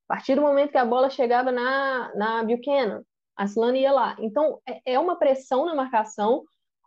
A 0.10 0.16
partir 0.16 0.34
do 0.34 0.42
momento 0.42 0.72
que 0.72 0.80
a 0.80 0.86
bola 0.86 1.12
chegava 1.12 1.52
na, 1.52 2.12
na 2.16 2.44
Buchanan, 2.44 3.04
a 3.38 3.44
Aslane 3.44 3.82
ia 3.82 3.92
lá. 3.92 4.16
Então, 4.20 4.60
é, 4.68 4.94
é 4.94 5.00
uma 5.00 5.16
pressão 5.16 5.64
na 5.64 5.76
marcação 5.76 6.44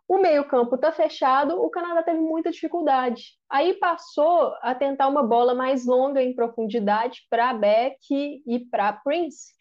o 0.07 0.19
meio-campo 0.19 0.75
está 0.75 0.91
fechado, 0.91 1.59
o 1.59 1.69
Canadá 1.69 2.03
teve 2.03 2.19
muita 2.19 2.51
dificuldade. 2.51 3.33
Aí 3.49 3.73
passou 3.73 4.53
a 4.61 4.75
tentar 4.75 5.07
uma 5.07 5.23
bola 5.23 5.55
mais 5.55 5.85
longa 5.85 6.21
em 6.21 6.35
profundidade 6.35 7.25
para 7.29 7.53
Beck 7.53 7.97
e 8.11 8.59
para 8.69 8.93
Prince. 8.93 9.53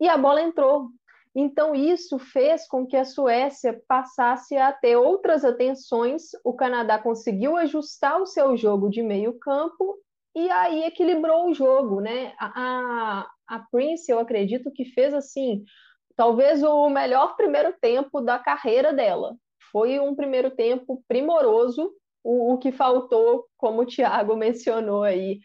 E 0.00 0.08
a 0.08 0.16
bola 0.18 0.42
entrou. 0.42 0.90
Então, 1.34 1.74
isso 1.74 2.18
fez 2.18 2.66
com 2.66 2.86
que 2.86 2.96
a 2.96 3.04
Suécia 3.04 3.80
passasse 3.86 4.56
a 4.56 4.72
ter 4.72 4.96
outras 4.96 5.44
atenções. 5.44 6.30
O 6.44 6.52
Canadá 6.52 6.98
conseguiu 6.98 7.56
ajustar 7.56 8.20
o 8.20 8.26
seu 8.26 8.56
jogo 8.56 8.90
de 8.90 9.02
meio 9.02 9.38
campo 9.38 9.98
e 10.34 10.50
aí 10.50 10.84
equilibrou 10.84 11.48
o 11.48 11.54
jogo, 11.54 12.00
né? 12.00 12.34
A, 12.38 12.52
a, 13.46 13.56
a 13.56 13.58
Prince, 13.70 14.10
eu 14.10 14.18
acredito 14.18 14.70
que 14.70 14.84
fez 14.84 15.14
assim, 15.14 15.64
talvez 16.14 16.62
o 16.62 16.90
melhor 16.90 17.36
primeiro 17.36 17.72
tempo 17.80 18.20
da 18.20 18.38
carreira 18.38 18.92
dela. 18.92 19.36
Foi 19.70 19.98
um 20.00 20.14
primeiro 20.14 20.50
tempo 20.50 21.02
primoroso. 21.06 21.92
O, 22.22 22.54
o 22.54 22.58
que 22.58 22.72
faltou, 22.72 23.46
como 23.56 23.82
o 23.82 23.86
Thiago 23.86 24.34
mencionou 24.36 25.02
aí, 25.02 25.40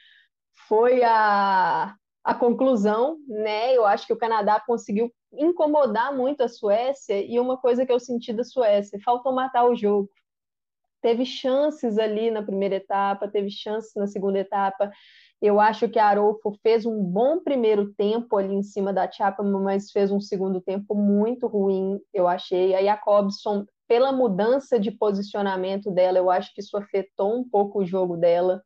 foi 0.67 1.03
a, 1.03 1.95
a 2.23 2.33
conclusão, 2.33 3.17
né? 3.27 3.75
Eu 3.75 3.85
acho 3.85 4.07
que 4.07 4.13
o 4.13 4.17
Canadá 4.17 4.59
conseguiu 4.59 5.11
incomodar 5.33 6.15
muito 6.15 6.41
a 6.41 6.47
Suécia 6.47 7.23
e 7.23 7.39
uma 7.39 7.57
coisa 7.57 7.85
que 7.85 7.91
eu 7.91 7.99
senti 7.99 8.31
da 8.31 8.43
Suécia, 8.43 8.99
faltou 9.03 9.33
matar 9.33 9.65
o 9.65 9.75
jogo. 9.75 10.09
Teve 11.01 11.25
chances 11.25 11.97
ali 11.97 12.31
na 12.31 12.41
primeira 12.41 12.75
etapa, 12.75 13.27
teve 13.27 13.49
chances 13.49 13.93
na 13.95 14.07
segunda 14.07 14.39
etapa. 14.39 14.91
Eu 15.41 15.59
acho 15.59 15.89
que 15.89 15.99
a 15.99 16.05
Arolfo 16.05 16.57
fez 16.63 16.85
um 16.85 17.03
bom 17.03 17.39
primeiro 17.39 17.93
tempo 17.95 18.37
ali 18.37 18.53
em 18.53 18.63
cima 18.63 18.93
da 18.93 19.11
Chapa, 19.11 19.43
mas 19.43 19.91
fez 19.91 20.09
um 20.09 20.21
segundo 20.21 20.61
tempo 20.61 20.95
muito 20.95 21.47
ruim, 21.47 21.99
eu 22.13 22.29
achei. 22.29 22.73
A 22.73 22.81
Jacobson, 22.81 23.65
pela 23.87 24.11
mudança 24.11 24.79
de 24.79 24.91
posicionamento 24.91 25.91
dela, 25.91 26.17
eu 26.17 26.29
acho 26.29 26.53
que 26.53 26.61
isso 26.61 26.77
afetou 26.77 27.39
um 27.39 27.47
pouco 27.47 27.79
o 27.79 27.85
jogo 27.85 28.17
dela. 28.17 28.61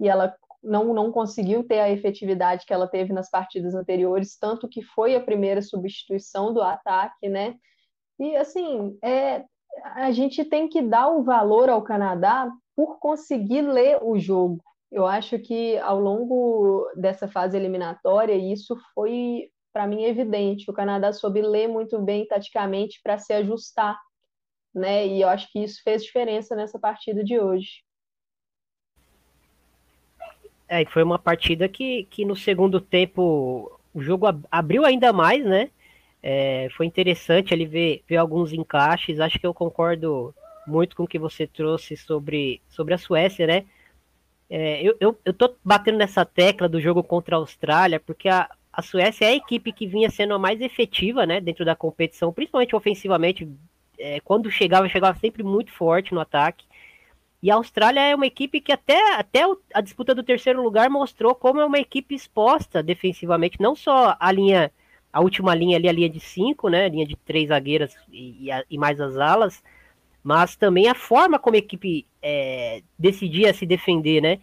E 0.00 0.08
ela 0.08 0.34
não, 0.62 0.94
não 0.94 1.12
conseguiu 1.12 1.62
ter 1.64 1.80
a 1.80 1.90
efetividade 1.90 2.64
que 2.66 2.72
ela 2.72 2.88
teve 2.88 3.12
nas 3.12 3.30
partidas 3.30 3.74
anteriores, 3.74 4.36
tanto 4.38 4.68
que 4.68 4.82
foi 4.82 5.14
a 5.14 5.20
primeira 5.20 5.60
substituição 5.60 6.52
do 6.52 6.62
ataque, 6.62 7.28
né? 7.28 7.54
E 8.18 8.36
assim, 8.36 8.96
é, 9.02 9.44
a 9.94 10.10
gente 10.10 10.44
tem 10.44 10.68
que 10.68 10.80
dar 10.80 11.08
o 11.08 11.22
valor 11.22 11.68
ao 11.68 11.82
Canadá 11.82 12.50
por 12.74 12.98
conseguir 12.98 13.62
ler 13.62 13.98
o 14.02 14.18
jogo. 14.18 14.62
Eu 14.90 15.06
acho 15.06 15.38
que 15.38 15.76
ao 15.78 15.98
longo 15.98 16.88
dessa 16.96 17.28
fase 17.28 17.56
eliminatória, 17.56 18.34
isso 18.34 18.76
foi 18.94 19.50
para 19.72 19.86
mim 19.86 20.04
evidente. 20.04 20.70
O 20.70 20.74
Canadá 20.74 21.12
soube 21.12 21.42
ler 21.42 21.68
muito 21.68 22.00
bem 22.00 22.26
taticamente 22.26 23.00
para 23.02 23.18
se 23.18 23.32
ajustar, 23.32 23.98
né? 24.74 25.06
E 25.06 25.20
eu 25.20 25.28
acho 25.28 25.50
que 25.52 25.62
isso 25.62 25.82
fez 25.82 26.02
diferença 26.02 26.56
nessa 26.56 26.78
partida 26.78 27.22
de 27.22 27.38
hoje. 27.38 27.82
É, 30.68 30.84
foi 30.86 31.02
uma 31.02 31.18
partida 31.18 31.68
que, 31.68 32.04
que 32.10 32.24
no 32.24 32.34
segundo 32.34 32.80
tempo 32.80 33.78
o 33.94 34.02
jogo 34.02 34.26
abriu 34.50 34.84
ainda 34.84 35.12
mais, 35.12 35.44
né? 35.44 35.70
É, 36.22 36.68
foi 36.76 36.86
interessante 36.86 37.52
ali 37.52 37.66
ver, 37.66 38.02
ver 38.08 38.16
alguns 38.16 38.52
encaixes. 38.52 39.20
Acho 39.20 39.38
que 39.38 39.46
eu 39.46 39.54
concordo 39.54 40.34
muito 40.66 40.96
com 40.96 41.04
o 41.04 41.08
que 41.08 41.18
você 41.18 41.46
trouxe 41.46 41.96
sobre, 41.96 42.60
sobre 42.68 42.94
a 42.94 42.98
Suécia, 42.98 43.46
né? 43.46 43.64
É, 44.48 44.82
eu, 44.82 44.96
eu, 45.00 45.18
eu 45.24 45.32
tô 45.32 45.54
batendo 45.64 45.98
nessa 45.98 46.24
tecla 46.24 46.68
do 46.68 46.80
jogo 46.80 47.02
contra 47.02 47.36
a 47.36 47.38
Austrália, 47.38 48.00
porque 48.00 48.28
a, 48.28 48.48
a 48.72 48.82
Suécia 48.82 49.26
é 49.26 49.28
a 49.28 49.36
equipe 49.36 49.72
que 49.72 49.86
vinha 49.86 50.10
sendo 50.10 50.34
a 50.34 50.38
mais 50.38 50.60
efetiva, 50.60 51.26
né? 51.26 51.40
Dentro 51.40 51.64
da 51.64 51.76
competição, 51.76 52.32
principalmente 52.32 52.74
ofensivamente. 52.74 53.48
É, 53.98 54.20
quando 54.20 54.50
chegava, 54.50 54.88
chegava 54.88 55.18
sempre 55.18 55.42
muito 55.42 55.72
forte 55.72 56.14
no 56.14 56.20
ataque. 56.20 56.64
E 57.44 57.50
a 57.50 57.56
Austrália 57.56 58.00
é 58.00 58.14
uma 58.14 58.26
equipe 58.26 58.58
que 58.58 58.72
até, 58.72 59.16
até 59.16 59.42
a 59.74 59.80
disputa 59.82 60.14
do 60.14 60.22
terceiro 60.22 60.62
lugar 60.62 60.88
mostrou 60.88 61.34
como 61.34 61.60
é 61.60 61.64
uma 61.66 61.78
equipe 61.78 62.14
exposta 62.14 62.82
defensivamente, 62.82 63.60
não 63.60 63.76
só 63.76 64.16
a 64.18 64.32
linha, 64.32 64.72
a 65.12 65.20
última 65.20 65.54
linha 65.54 65.76
ali, 65.76 65.86
a 65.86 65.92
linha 65.92 66.08
de 66.08 66.20
cinco, 66.20 66.70
né, 66.70 66.86
a 66.86 66.88
linha 66.88 67.06
de 67.06 67.16
três 67.16 67.48
zagueiras 67.48 67.94
e, 68.10 68.48
e, 68.70 68.78
mais 68.78 68.98
as 68.98 69.18
alas, 69.18 69.62
mas 70.22 70.56
também 70.56 70.88
a 70.88 70.94
forma 70.94 71.38
como 71.38 71.54
a 71.54 71.58
equipe 71.58 72.06
é, 72.22 72.82
decidia 72.98 73.52
se 73.52 73.66
defender, 73.66 74.22
né? 74.22 74.40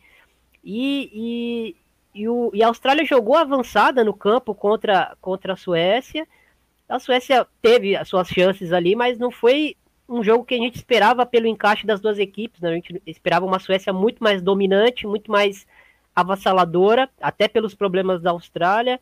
E, 0.63 1.09
e, 1.11 2.21
e, 2.21 2.29
o, 2.29 2.51
e 2.53 2.61
a 2.61 2.67
Austrália 2.67 3.03
jogou 3.03 3.35
avançada 3.35 4.03
no 4.03 4.13
campo 4.13 4.53
contra, 4.53 5.17
contra 5.19 5.53
a 5.53 5.57
Suécia. 5.57 6.27
A 6.91 6.99
Suécia 6.99 7.47
teve 7.61 7.95
as 7.95 8.07
suas 8.09 8.27
chances 8.27 8.73
ali, 8.73 8.95
mas 8.95 9.17
não 9.17 9.31
foi 9.31 9.77
um 10.09 10.21
jogo 10.21 10.43
que 10.43 10.55
a 10.55 10.57
gente 10.57 10.75
esperava 10.75 11.25
pelo 11.25 11.47
encaixe 11.47 11.87
das 11.87 12.01
duas 12.01 12.19
equipes, 12.19 12.59
né? 12.59 12.69
A 12.69 12.73
gente 12.73 13.01
esperava 13.07 13.45
uma 13.45 13.59
Suécia 13.59 13.93
muito 13.93 14.21
mais 14.21 14.41
dominante, 14.41 15.07
muito 15.07 15.31
mais 15.31 15.65
avassaladora, 16.13 17.09
até 17.21 17.47
pelos 17.47 17.73
problemas 17.73 18.21
da 18.21 18.31
Austrália. 18.31 18.99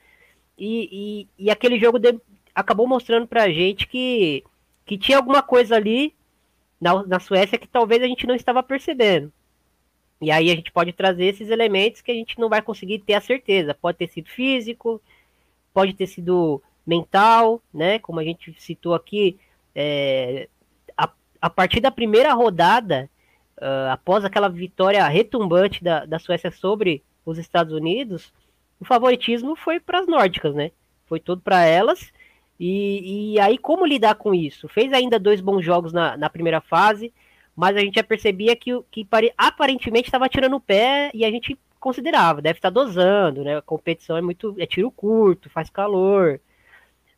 E, 0.56 1.28
e, 1.40 1.46
e 1.46 1.50
aquele 1.50 1.80
jogo 1.80 1.98
de, 1.98 2.20
acabou 2.54 2.88
mostrando 2.88 3.28
pra 3.28 3.50
gente 3.50 3.88
que, 3.88 4.44
que 4.86 4.98
tinha 4.98 5.18
alguma 5.18 5.42
coisa 5.42 5.76
ali 5.76 6.14
na, 6.80 7.04
na 7.08 7.20
Suécia 7.20 7.58
que 7.58 7.68
talvez 7.68 8.04
a 8.04 8.08
gente 8.08 8.28
não 8.28 8.36
estava 8.36 8.62
percebendo. 8.62 9.34
E 10.22 10.30
aí 10.30 10.52
a 10.52 10.56
gente 10.56 10.72
pode 10.72 10.94
trazer 10.94 11.26
esses 11.26 11.50
elementos 11.50 12.02
que 12.02 12.12
a 12.12 12.16
gente 12.16 12.38
não 12.38 12.50
vai 12.50 12.62
conseguir 12.62 13.00
ter 13.00 13.16
a 13.16 13.22
certeza. 13.22 13.74
Pode 13.74 13.98
ter 13.98 14.08
sido 14.10 14.30
físico, 14.30 15.02
pode 15.74 15.94
ter 15.94 16.06
sido 16.06 16.62
mental, 16.86 17.62
né? 17.74 18.00
Como 18.00 18.20
a 18.20 18.24
gente 18.24 18.54
citou 18.60 18.94
aqui, 18.94 19.40
é, 19.76 20.48
a 21.42 21.50
partir 21.50 21.80
da 21.80 21.92
primeira 21.92 22.34
rodada, 22.34 23.10
uh, 23.58 23.92
após 23.92 24.26
aquela 24.26 24.50
vitória 24.50 25.06
retumbante 25.08 25.84
da, 25.84 26.06
da 26.06 26.20
Suécia 26.20 26.52
sobre 26.52 27.04
os 27.26 27.38
Estados 27.38 27.74
Unidos, 27.74 28.34
o 28.80 28.86
favoritismo 28.86 29.56
foi 29.56 29.80
para 29.80 30.00
as 30.00 30.08
nórdicas, 30.08 30.54
né? 30.54 30.72
Foi 31.06 31.20
todo 31.20 31.42
para 31.42 31.66
elas. 31.66 32.12
E, 32.60 33.34
e, 33.34 33.40
aí, 33.40 33.58
como 33.58 33.86
lidar 33.86 34.16
com 34.16 34.34
isso? 34.34 34.68
Fez 34.68 34.92
ainda 34.92 35.18
dois 35.18 35.40
bons 35.40 35.64
jogos 35.64 35.94
na, 35.94 36.18
na 36.18 36.30
primeira 36.30 36.60
fase, 36.60 37.14
mas 37.56 37.76
a 37.76 37.80
gente 37.80 37.96
já 37.96 38.04
percebia 38.04 38.56
que, 38.56 38.72
que 38.92 39.08
aparentemente 39.38 40.08
estava 40.08 40.28
tirando 40.28 40.58
o 40.58 40.62
pé 40.62 41.10
e 41.14 41.24
a 41.24 41.32
gente 41.32 41.58
considerava, 41.80 42.42
deve 42.42 42.58
estar 42.58 42.70
dosando, 42.70 43.44
né? 43.44 43.58
A 43.58 43.62
competição 43.62 44.18
é 44.18 44.22
muito. 44.22 44.56
é 44.60 44.66
tiro 44.66 44.92
curto, 44.92 45.50
faz 45.50 45.70
calor. 45.70 46.42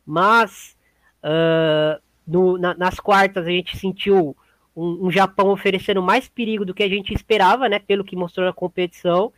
Mas 0.06 0.76
uh, 1.22 2.00
no, 2.26 2.58
na, 2.58 2.74
nas 2.74 2.98
quartas 2.98 3.46
a 3.46 3.50
gente 3.50 3.76
sentiu 3.76 4.36
um, 4.74 5.06
um, 5.06 5.10
Japão 5.10 5.48
oferecendo 5.48 6.02
mais 6.02 6.28
perigo 6.28 6.64
do 6.64 6.74
que 6.74 6.82
a 6.82 6.88
gente 6.88 7.12
esperava, 7.14 7.68
né? 7.68 7.78
Pelo 7.78 8.04
que 8.04 8.16
mostrou 8.16 8.46
na 8.46 8.52
competição. 8.52 9.32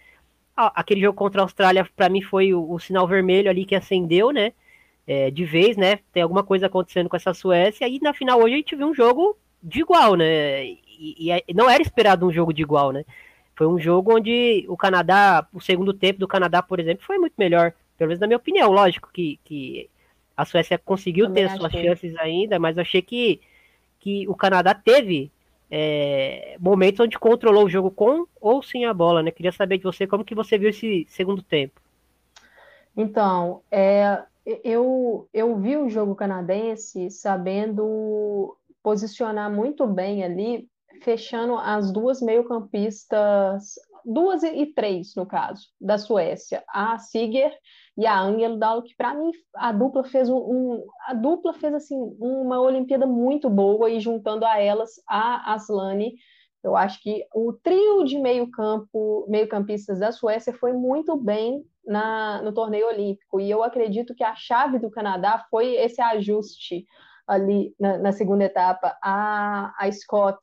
aquele 0.56 1.00
jogo 1.00 1.16
contra 1.16 1.42
a 1.42 1.44
Austrália, 1.44 1.88
para 1.97 2.09
mim, 2.09 2.23
foi 2.23 2.54
o, 2.54 2.71
o, 2.71 2.78
sinal 2.78 3.06
vermelho 3.06 3.50
ali 3.50 3.64
que 3.64 3.75
acendeu, 3.75 4.30
né? 4.30 4.52
É, 5.06 5.30
de 5.30 5.44
vez, 5.44 5.76
né? 5.76 5.99
Tem 6.12 6.23
alguma 6.23 6.42
coisa 6.42 6.66
acontecendo 6.66 7.09
com 7.09 7.16
essa 7.16 7.35
Suécia. 7.35 7.88
E 7.88 8.00
na 8.00 8.14
final 8.14 8.40
hoje 8.40 8.54
a 8.54 8.56
gente 8.59 8.76
viu 8.76 8.87
um 8.88 8.94
jogo 8.94 9.37
de 9.62 9.80
igual, 9.80 10.14
né? 10.14 10.64
E, 10.64 11.30
e 11.47 11.54
não 11.54 11.68
era 11.68 11.83
esperado 11.83 12.26
um 12.26 12.33
jogo 12.33 12.52
de 12.52 12.62
igual, 12.62 12.92
né? 12.92 13.04
Foi 13.56 13.66
um 13.66 13.78
jogo 13.78 14.16
onde 14.16 14.64
o 14.68 14.76
Canadá, 14.76 15.47
o 15.52 15.61
segundo 15.61 15.92
tempo 15.92 16.18
do 16.18 16.28
Canadá, 16.28 16.62
por 16.62 16.80
exemplo, 16.80 17.04
foi 17.04 17.18
muito 17.18 17.35
melhor. 17.38 17.73
Pelo 17.97 18.09
menos 18.09 18.21
na 18.21 18.26
minha 18.26 18.37
opinião, 18.37 18.73
lógico 18.73 19.11
que, 19.12 19.38
que 19.44 19.88
a 20.36 20.44
Suécia 20.44 20.78
conseguiu 20.78 21.26
Também 21.26 21.48
ter 21.48 21.56
suas 21.56 21.72
que... 21.72 21.82
chances 21.82 22.16
ainda, 22.16 22.58
mas 22.58 22.78
achei 22.78 23.02
que, 23.02 23.40
que 24.00 24.26
o 24.28 24.34
Canadá 24.34 24.74
teve 24.74 25.30
é, 25.70 26.56
momentos 26.60 27.00
onde 27.00 27.18
controlou 27.18 27.64
o 27.64 27.70
jogo 27.70 27.90
com 27.90 28.26
ou 28.40 28.62
sem 28.62 28.84
a 28.84 28.94
bola, 28.94 29.22
né? 29.22 29.30
Queria 29.30 29.52
saber 29.52 29.78
de 29.78 29.84
você 29.84 30.06
como 30.06 30.24
que 30.24 30.34
você 30.34 30.58
viu 30.58 30.70
esse 30.70 31.06
segundo 31.08 31.42
tempo. 31.42 31.80
Então, 32.96 33.62
é, 33.70 34.22
eu, 34.62 35.28
eu 35.32 35.56
vi 35.58 35.76
o 35.76 35.88
jogo 35.88 36.14
canadense 36.14 37.10
sabendo 37.10 38.56
posicionar 38.82 39.50
muito 39.50 39.86
bem 39.86 40.22
ali, 40.22 40.68
fechando 41.02 41.56
as 41.56 41.90
duas 41.90 42.20
meio-campistas, 42.20 43.74
duas 44.04 44.42
e 44.42 44.66
três, 44.66 45.14
no 45.14 45.26
caso, 45.26 45.68
da 45.80 45.99
Suécia. 45.99 46.62
A 46.68 46.99
Siger 46.99 47.52
e 47.96 48.06
a 48.06 48.20
Angelo 48.20 48.58
Dalo, 48.58 48.82
que 48.82 48.94
para 48.96 49.14
mim 49.14 49.30
a 49.54 49.73
dupla 49.73 50.04
fez 50.04 50.28
um, 50.28 50.37
um, 50.37 50.87
a 51.06 51.14
dupla 51.14 51.52
fez 51.54 51.75
assim 51.75 51.96
uma 52.18 52.61
Olimpíada 52.61 53.06
muito 53.06 53.49
boa 53.49 53.88
e 53.88 54.00
juntando 54.00 54.44
a 54.44 54.58
elas 54.61 54.92
a 55.08 55.54
Aslane, 55.54 56.14
eu 56.64 56.75
acho 56.75 57.02
que 57.02 57.26
o 57.34 57.52
trio 57.52 58.04
de 58.04 58.18
meio 58.18 58.50
campo, 58.50 59.26
meio 59.28 59.46
campistas 59.46 59.99
da 59.99 60.11
Suécia 60.11 60.52
foi 60.54 60.73
muito 60.73 61.14
bem 61.14 61.62
na, 61.87 62.40
no 62.40 62.54
torneio 62.54 62.88
olímpico 62.88 63.38
e 63.38 63.50
eu 63.50 63.62
acredito 63.62 64.14
que 64.14 64.25
a 64.25 64.34
chave 64.34 64.78
do 64.78 64.90
Canadá 64.90 65.44
foi 65.50 65.75
esse 65.75 66.00
ajuste 66.00 66.87
ali 67.26 67.75
na, 67.78 67.99
na 67.99 68.12
segunda 68.12 68.44
etapa 68.44 68.96
a, 69.02 69.75
a 69.78 69.92
Scott 69.92 70.38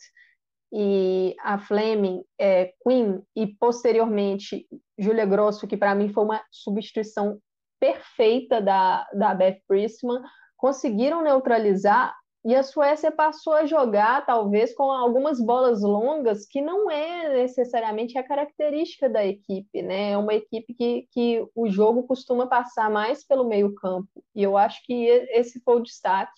e 0.72 1.36
a 1.42 1.58
Fleming, 1.58 2.24
é, 2.40 2.74
Queen 2.84 3.22
e 3.36 3.48
posteriormente 3.48 4.68
Julia 4.98 5.26
Grosso, 5.26 5.68
que 5.68 5.78
para 5.78 5.96
mim 5.96 6.10
foi 6.10 6.24
uma 6.24 6.42
substituição 6.52 7.40
perfeita 7.80 8.62
da, 8.62 9.08
da 9.14 9.34
Beth 9.34 9.60
Priestman, 9.68 10.22
conseguiram 10.58 11.24
neutralizar 11.24 12.16
e 12.44 12.56
a 12.56 12.64
Suécia 12.64 13.12
passou 13.12 13.54
a 13.54 13.68
jogar, 13.68 14.26
talvez, 14.26 14.74
com 14.74 14.92
algumas 14.92 15.40
bolas 15.40 15.84
longas, 15.84 16.48
que 16.48 16.60
não 16.60 16.90
é 16.90 17.30
necessariamente 17.30 18.18
a 18.18 18.24
característica 18.24 19.08
da 19.08 19.24
equipe, 19.24 19.84
né? 19.84 20.12
É 20.12 20.18
uma 20.18 20.34
equipe 20.34 20.74
que, 20.74 21.08
que 21.12 21.46
o 21.54 21.70
jogo 21.70 22.04
costuma 22.08 22.48
passar 22.48 22.90
mais 22.90 23.24
pelo 23.24 23.48
meio-campo. 23.48 24.10
E 24.34 24.42
eu 24.42 24.58
acho 24.58 24.84
que 24.86 25.06
esse 25.06 25.62
foi 25.64 25.76
o 25.76 25.84
destaque. 25.84 26.34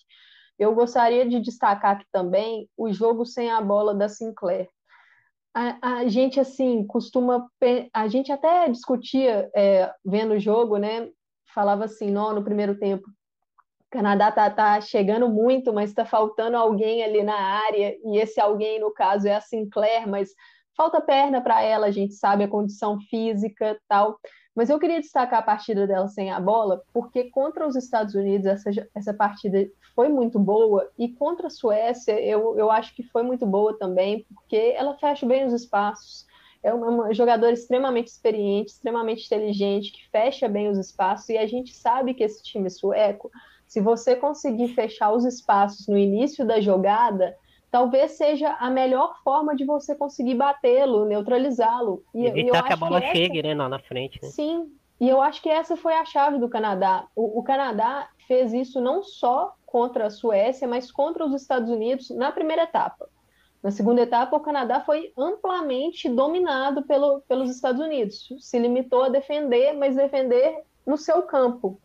Eu 0.57 0.74
gostaria 0.74 1.27
de 1.27 1.39
destacar 1.39 1.95
aqui 1.95 2.05
também 2.12 2.69
o 2.77 2.91
jogo 2.91 3.25
sem 3.25 3.51
a 3.51 3.62
bola 3.62 3.93
da 3.93 4.07
Sinclair. 4.07 4.69
A, 5.53 5.98
a 5.98 6.07
gente, 6.07 6.39
assim, 6.39 6.86
costuma. 6.86 7.48
A 7.93 8.07
gente 8.07 8.31
até 8.31 8.67
discutia, 8.69 9.50
é, 9.55 9.91
vendo 10.03 10.33
o 10.33 10.39
jogo, 10.39 10.77
né? 10.77 11.10
Falava 11.53 11.86
assim, 11.86 12.10
não, 12.10 12.33
no 12.33 12.43
primeiro 12.43 12.77
tempo, 12.79 13.05
Canadá 13.93 14.31
tá, 14.31 14.50
tá 14.50 14.81
chegando 14.81 15.29
muito, 15.29 15.72
mas 15.72 15.91
está 15.91 16.03
faltando 16.03 16.57
alguém 16.57 17.03
ali 17.03 17.22
na 17.22 17.36
área, 17.36 17.95
e 18.03 18.17
esse 18.17 18.41
alguém, 18.41 18.79
no 18.79 18.91
caso, 18.91 19.27
é 19.27 19.36
a 19.36 19.41
Sinclair, 19.41 20.07
mas 20.07 20.31
falta 20.75 21.01
perna 21.01 21.42
para 21.42 21.62
ela, 21.62 21.88
a 21.88 21.92
gente 21.92 22.13
sabe 22.13 22.44
a 22.44 22.48
condição 22.48 23.00
física 23.10 23.80
tal. 23.88 24.20
Mas 24.56 24.70
eu 24.70 24.80
queria 24.80 25.01
destacar 25.01 25.39
a 25.39 25.44
partida 25.44 25.88
dela 25.88 26.08
sem 26.08 26.32
a 26.32 26.39
bola, 26.39 26.84
porque 26.94 27.25
contra 27.32 27.68
os 27.68 27.75
Estados 27.75 28.13
Unidos 28.13 28.46
essa, 28.46 28.70
essa 28.94 29.13
partida 29.13 29.68
foi 29.96 30.10
muito 30.10 30.39
boa, 30.39 30.92
e 30.98 31.10
contra 31.10 31.48
a 31.48 31.50
Suécia 31.50 32.20
eu, 32.22 32.58
eu 32.58 32.70
acho 32.70 32.96
que 32.96 33.03
foi 33.03 33.24
muito 33.24 33.46
boa 33.46 33.77
também, 33.77 34.25
porque 34.34 34.74
ela 34.75 34.98
fecha 34.98 35.25
bem 35.25 35.46
os 35.46 35.53
espaços. 35.53 36.27
É 36.62 36.72
uma, 36.74 36.88
uma 36.88 37.13
jogadora 37.13 37.51
extremamente 37.51 38.08
experiente, 38.08 38.72
extremamente 38.72 39.25
inteligente, 39.25 39.92
que 39.92 40.08
fecha 40.10 40.48
bem 40.48 40.70
os 40.70 40.77
espaços, 40.77 41.30
e 41.30 41.38
a 41.38 41.48
gente 41.48 41.74
sabe 41.74 42.13
que 42.13 42.24
esse 42.24 42.44
time 42.44 42.70
sueco 42.70 43.32
se 43.74 43.82
você 43.82 44.15
conseguir 44.15 44.68
fechar 44.75 45.12
os 45.12 45.25
espaços 45.25 45.88
no 45.88 45.98
início 45.98 46.46
da 46.46 46.62
jogada, 46.62 47.36
talvez 47.74 48.12
seja 48.12 48.56
a 48.60 48.70
melhor 48.70 49.15
forma 49.24 49.56
de 49.56 49.65
você 49.65 49.96
conseguir 49.96 50.36
batê-lo, 50.36 51.06
neutralizá-lo. 51.06 52.03
E 52.13 52.27
Evitar 52.27 52.62
que 52.62 52.74
a 52.74 52.75
bola 52.75 53.01
que 53.01 53.08
chegue, 53.08 53.39
essa... 53.39 53.48
né, 53.48 53.56
lá 53.56 53.68
na 53.68 53.80
frente. 53.80 54.22
Né? 54.22 54.30
Sim, 54.30 54.72
e 55.01 55.10
eu 55.10 55.20
acho 55.20 55.42
que 55.42 55.50
essa 55.50 55.75
foi 55.75 55.96
a 55.96 56.06
chave 56.06 56.38
do 56.38 56.48
Canadá. 56.48 57.08
O, 57.15 57.39
o, 57.39 57.44
Canadá 57.44 58.08
fez 58.27 58.53
isso 58.53 58.80
não 58.80 59.01
só 59.01 59.56
contra 59.65 60.06
a 60.06 60.12
Suécia, 60.12 60.68
mas 60.68 60.92
contra 60.92 61.25
os 61.25 61.34
Estados 61.34 61.68
Unidos 61.68 62.12
na 62.12 62.32
primeira 62.32 62.62
etapa. 62.62 63.10
Na 63.63 63.72
segunda 63.72 64.03
etapa, 64.03 64.38
o 64.38 64.42
Canadá 64.42 64.82
foi 64.82 65.12
amplamente 65.18 66.08
dominado 66.08 66.84
pelo, 66.84 67.22
pelos 67.22 67.50
Estados 67.50 67.82
Unidos. 67.82 68.27
Se 68.38 68.60
limitou 68.60 69.06
a 69.06 69.10
defender, 69.10 69.74
mas 69.74 69.96
defender 69.96 70.62
no 70.86 70.96
seu 70.96 71.24
campo. 71.24 71.82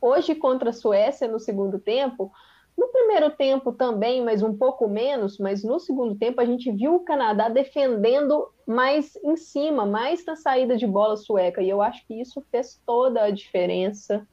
Hoje, 0.00 0.34
contra 0.34 0.70
a 0.70 0.72
Suécia, 0.72 1.28
no 1.28 1.38
segundo 1.38 1.78
tempo, 1.78 2.32
no 2.76 2.88
primeiro 2.88 3.30
tempo 3.30 3.72
também, 3.72 4.22
mas 4.22 4.42
um 4.42 4.56
pouco 4.56 4.88
menos, 4.88 5.38
mas 5.38 5.62
no 5.62 5.78
segundo 5.78 6.14
tempo 6.14 6.40
a 6.40 6.44
gente 6.44 6.70
viu 6.72 6.94
o 6.94 7.04
Canadá 7.04 7.48
defendendo 7.48 8.48
mais 8.66 9.16
em 9.22 9.36
cima, 9.36 9.84
mais 9.84 10.24
na 10.24 10.36
saída 10.36 10.76
de 10.76 10.86
bola 10.86 11.16
sueca, 11.16 11.62
e 11.62 11.68
eu 11.68 11.82
acho 11.82 12.06
que 12.06 12.20
isso 12.20 12.42
fez 12.50 12.80
toda 12.86 13.24
a 13.24 13.30
diferença 13.30 14.26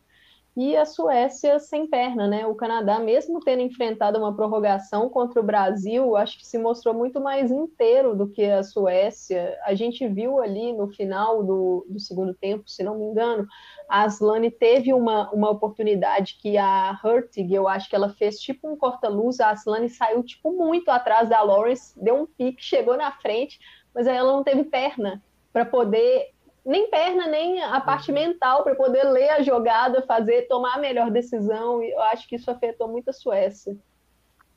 e 0.61 0.75
a 0.75 0.83
Suécia 0.83 1.57
sem 1.57 1.87
perna, 1.87 2.27
né? 2.27 2.45
O 2.45 2.53
Canadá, 2.53 2.99
mesmo 2.99 3.39
tendo 3.39 3.61
enfrentado 3.61 4.19
uma 4.19 4.35
prorrogação 4.35 5.07
contra 5.07 5.39
o 5.39 5.43
Brasil, 5.43 6.17
acho 6.17 6.37
que 6.37 6.45
se 6.45 6.57
mostrou 6.57 6.93
muito 6.93 7.21
mais 7.21 7.49
inteiro 7.49 8.13
do 8.13 8.27
que 8.27 8.43
a 8.43 8.61
Suécia. 8.61 9.57
A 9.63 9.73
gente 9.73 10.05
viu 10.05 10.41
ali 10.41 10.73
no 10.73 10.89
final 10.89 11.41
do, 11.45 11.87
do 11.87 11.97
segundo 11.97 12.33
tempo, 12.33 12.69
se 12.69 12.83
não 12.83 12.99
me 12.99 13.05
engano, 13.05 13.47
a 13.87 14.03
Aslane 14.03 14.51
teve 14.51 14.93
uma, 14.93 15.31
uma 15.31 15.49
oportunidade 15.49 16.37
que 16.41 16.57
a 16.57 16.99
Hurtig, 17.01 17.53
eu 17.53 17.65
acho 17.65 17.89
que 17.89 17.95
ela 17.95 18.09
fez 18.09 18.37
tipo 18.37 18.69
um 18.69 18.75
corta-luz, 18.75 19.39
a 19.39 19.51
Aslane 19.51 19.87
saiu 19.87 20.21
tipo 20.23 20.51
muito 20.51 20.89
atrás 20.89 21.29
da 21.29 21.41
Lawrence, 21.41 21.93
deu 21.95 22.15
um 22.15 22.25
pique, 22.25 22.61
chegou 22.61 22.97
na 22.97 23.13
frente, 23.13 23.57
mas 23.95 24.07
aí 24.07 24.17
ela 24.17 24.33
não 24.33 24.43
teve 24.43 24.65
perna 24.65 25.23
para 25.53 25.63
poder 25.63 26.33
nem 26.69 26.87
perna, 26.87 27.25
nem 27.25 27.63
a 27.63 27.81
parte 27.81 28.11
mental 28.11 28.63
para 28.63 28.75
poder 28.75 29.03
ler 29.05 29.29
a 29.29 29.41
jogada, 29.41 30.03
fazer, 30.03 30.43
tomar 30.43 30.75
a 30.75 30.79
melhor 30.79 31.09
decisão. 31.09 31.81
E 31.81 31.89
eu 31.89 31.99
acho 32.03 32.29
que 32.29 32.35
isso 32.35 32.51
afetou 32.51 32.87
muito 32.87 33.09
a 33.09 33.13
Suécia. 33.13 33.75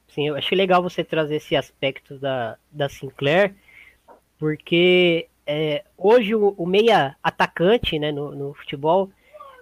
Sim, 0.08 0.28
eu 0.28 0.36
achei 0.36 0.56
legal 0.56 0.82
você 0.82 1.02
trazer 1.02 1.36
esse 1.36 1.56
aspecto 1.56 2.18
da, 2.18 2.58
da 2.70 2.86
Sinclair, 2.86 3.54
porque 4.38 5.26
é, 5.46 5.84
hoje 5.96 6.34
o, 6.34 6.54
o, 6.58 6.66
meia 6.66 7.16
atacante 7.22 7.98
né, 7.98 8.12
no, 8.12 8.34
no 8.34 8.52
futebol, 8.52 9.08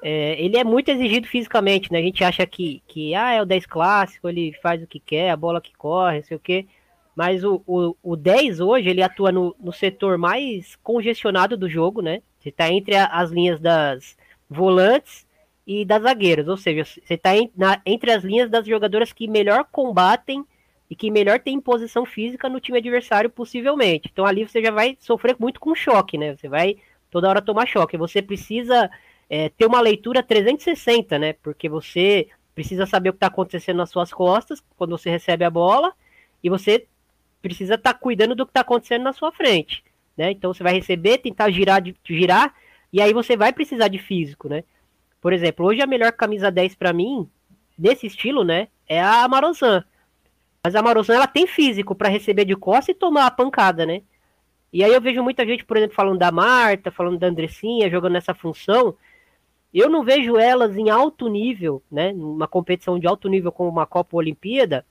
é, 0.02 0.34
ele 0.42 0.58
é 0.58 0.64
muito 0.64 0.90
exigido 0.90 1.28
fisicamente, 1.28 1.92
né? 1.92 2.00
A 2.00 2.02
gente 2.02 2.24
acha 2.24 2.44
que, 2.44 2.82
que 2.88 3.14
ah, 3.14 3.32
é 3.32 3.40
o 3.40 3.46
10 3.46 3.64
clássico, 3.66 4.28
ele 4.28 4.52
faz 4.60 4.82
o 4.82 4.88
que 4.88 4.98
quer, 4.98 5.30
a 5.30 5.36
bola 5.36 5.60
que 5.60 5.72
corre, 5.76 6.24
sei 6.24 6.36
o 6.36 6.40
quê. 6.40 6.66
Mas 7.14 7.44
o, 7.44 7.62
o, 7.64 7.94
o 8.02 8.16
10 8.16 8.58
hoje, 8.58 8.88
ele 8.88 9.04
atua 9.04 9.30
no, 9.30 9.54
no 9.60 9.72
setor 9.72 10.18
mais 10.18 10.74
congestionado 10.82 11.56
do 11.56 11.68
jogo, 11.68 12.02
né? 12.02 12.20
Você 12.40 12.48
está 12.48 12.70
entre 12.70 12.96
a, 12.96 13.06
as 13.06 13.30
linhas 13.30 13.60
das 13.60 14.16
volantes 14.48 15.26
e 15.66 15.84
das 15.84 16.02
zagueiras, 16.02 16.48
ou 16.48 16.56
seja, 16.56 16.84
você 16.84 17.14
está 17.14 17.30
entre 17.84 18.10
as 18.10 18.24
linhas 18.24 18.50
das 18.50 18.66
jogadoras 18.66 19.12
que 19.12 19.28
melhor 19.28 19.66
combatem 19.70 20.44
e 20.88 20.96
que 20.96 21.10
melhor 21.10 21.38
tem 21.38 21.60
posição 21.60 22.04
física 22.04 22.48
no 22.48 22.58
time 22.58 22.78
adversário, 22.78 23.30
possivelmente. 23.30 24.08
Então 24.10 24.24
ali 24.24 24.44
você 24.48 24.62
já 24.62 24.70
vai 24.70 24.96
sofrer 24.98 25.36
muito 25.38 25.60
com 25.60 25.74
choque, 25.74 26.18
né? 26.18 26.34
Você 26.34 26.48
vai 26.48 26.78
toda 27.10 27.28
hora 27.28 27.42
tomar 27.42 27.66
choque. 27.66 27.96
Você 27.96 28.22
precisa 28.22 28.90
é, 29.28 29.50
ter 29.50 29.66
uma 29.66 29.80
leitura 29.80 30.22
360, 30.22 31.18
né? 31.18 31.34
Porque 31.34 31.68
você 31.68 32.28
precisa 32.54 32.86
saber 32.86 33.10
o 33.10 33.12
que 33.12 33.18
está 33.18 33.28
acontecendo 33.28 33.76
nas 33.76 33.90
suas 33.90 34.12
costas 34.12 34.60
quando 34.76 34.96
você 34.96 35.10
recebe 35.10 35.44
a 35.44 35.50
bola 35.50 35.92
e 36.42 36.48
você 36.48 36.86
precisa 37.40 37.74
estar 37.74 37.92
tá 37.92 37.98
cuidando 37.98 38.34
do 38.34 38.44
que 38.44 38.50
está 38.50 38.62
acontecendo 38.62 39.02
na 39.02 39.12
sua 39.12 39.30
frente 39.30 39.84
né? 40.20 40.30
Então 40.30 40.52
você 40.52 40.62
vai 40.62 40.74
receber, 40.74 41.16
tentar 41.16 41.50
girar, 41.50 41.82
girar, 42.04 42.54
e 42.92 43.00
aí 43.00 43.14
você 43.14 43.38
vai 43.38 43.54
precisar 43.54 43.88
de 43.88 43.98
físico, 43.98 44.50
né? 44.50 44.64
Por 45.18 45.32
exemplo, 45.32 45.64
hoje 45.64 45.80
a 45.80 45.86
melhor 45.86 46.12
camisa 46.12 46.50
10 46.50 46.74
para 46.74 46.92
mim, 46.92 47.26
desse 47.76 48.06
estilo, 48.06 48.44
né, 48.44 48.68
é 48.86 49.00
a 49.00 49.26
Marozan. 49.26 49.82
Mas 50.62 50.74
a 50.74 50.82
Marozan, 50.82 51.14
ela 51.14 51.26
tem 51.26 51.46
físico 51.46 51.94
para 51.94 52.10
receber 52.10 52.44
de 52.44 52.54
costa 52.54 52.90
e 52.90 52.94
tomar 52.94 53.24
a 53.26 53.30
pancada, 53.30 53.86
né? 53.86 54.02
E 54.70 54.84
aí 54.84 54.92
eu 54.92 55.00
vejo 55.00 55.22
muita 55.22 55.46
gente, 55.46 55.64
por 55.64 55.78
exemplo, 55.78 55.96
falando 55.96 56.18
da 56.18 56.30
Marta, 56.30 56.90
falando 56.90 57.18
da 57.18 57.28
Andressinha, 57.28 57.88
jogando 57.88 58.12
nessa 58.12 58.34
função. 58.34 58.94
Eu 59.72 59.88
não 59.88 60.04
vejo 60.04 60.36
elas 60.36 60.76
em 60.76 60.90
alto 60.90 61.28
nível, 61.28 61.82
né, 61.90 62.12
numa 62.12 62.46
competição 62.46 62.98
de 62.98 63.06
alto 63.06 63.26
nível 63.26 63.50
como 63.50 63.70
uma 63.70 63.86
Copa 63.86 64.10
ou 64.12 64.18
Olimpíada, 64.18 64.84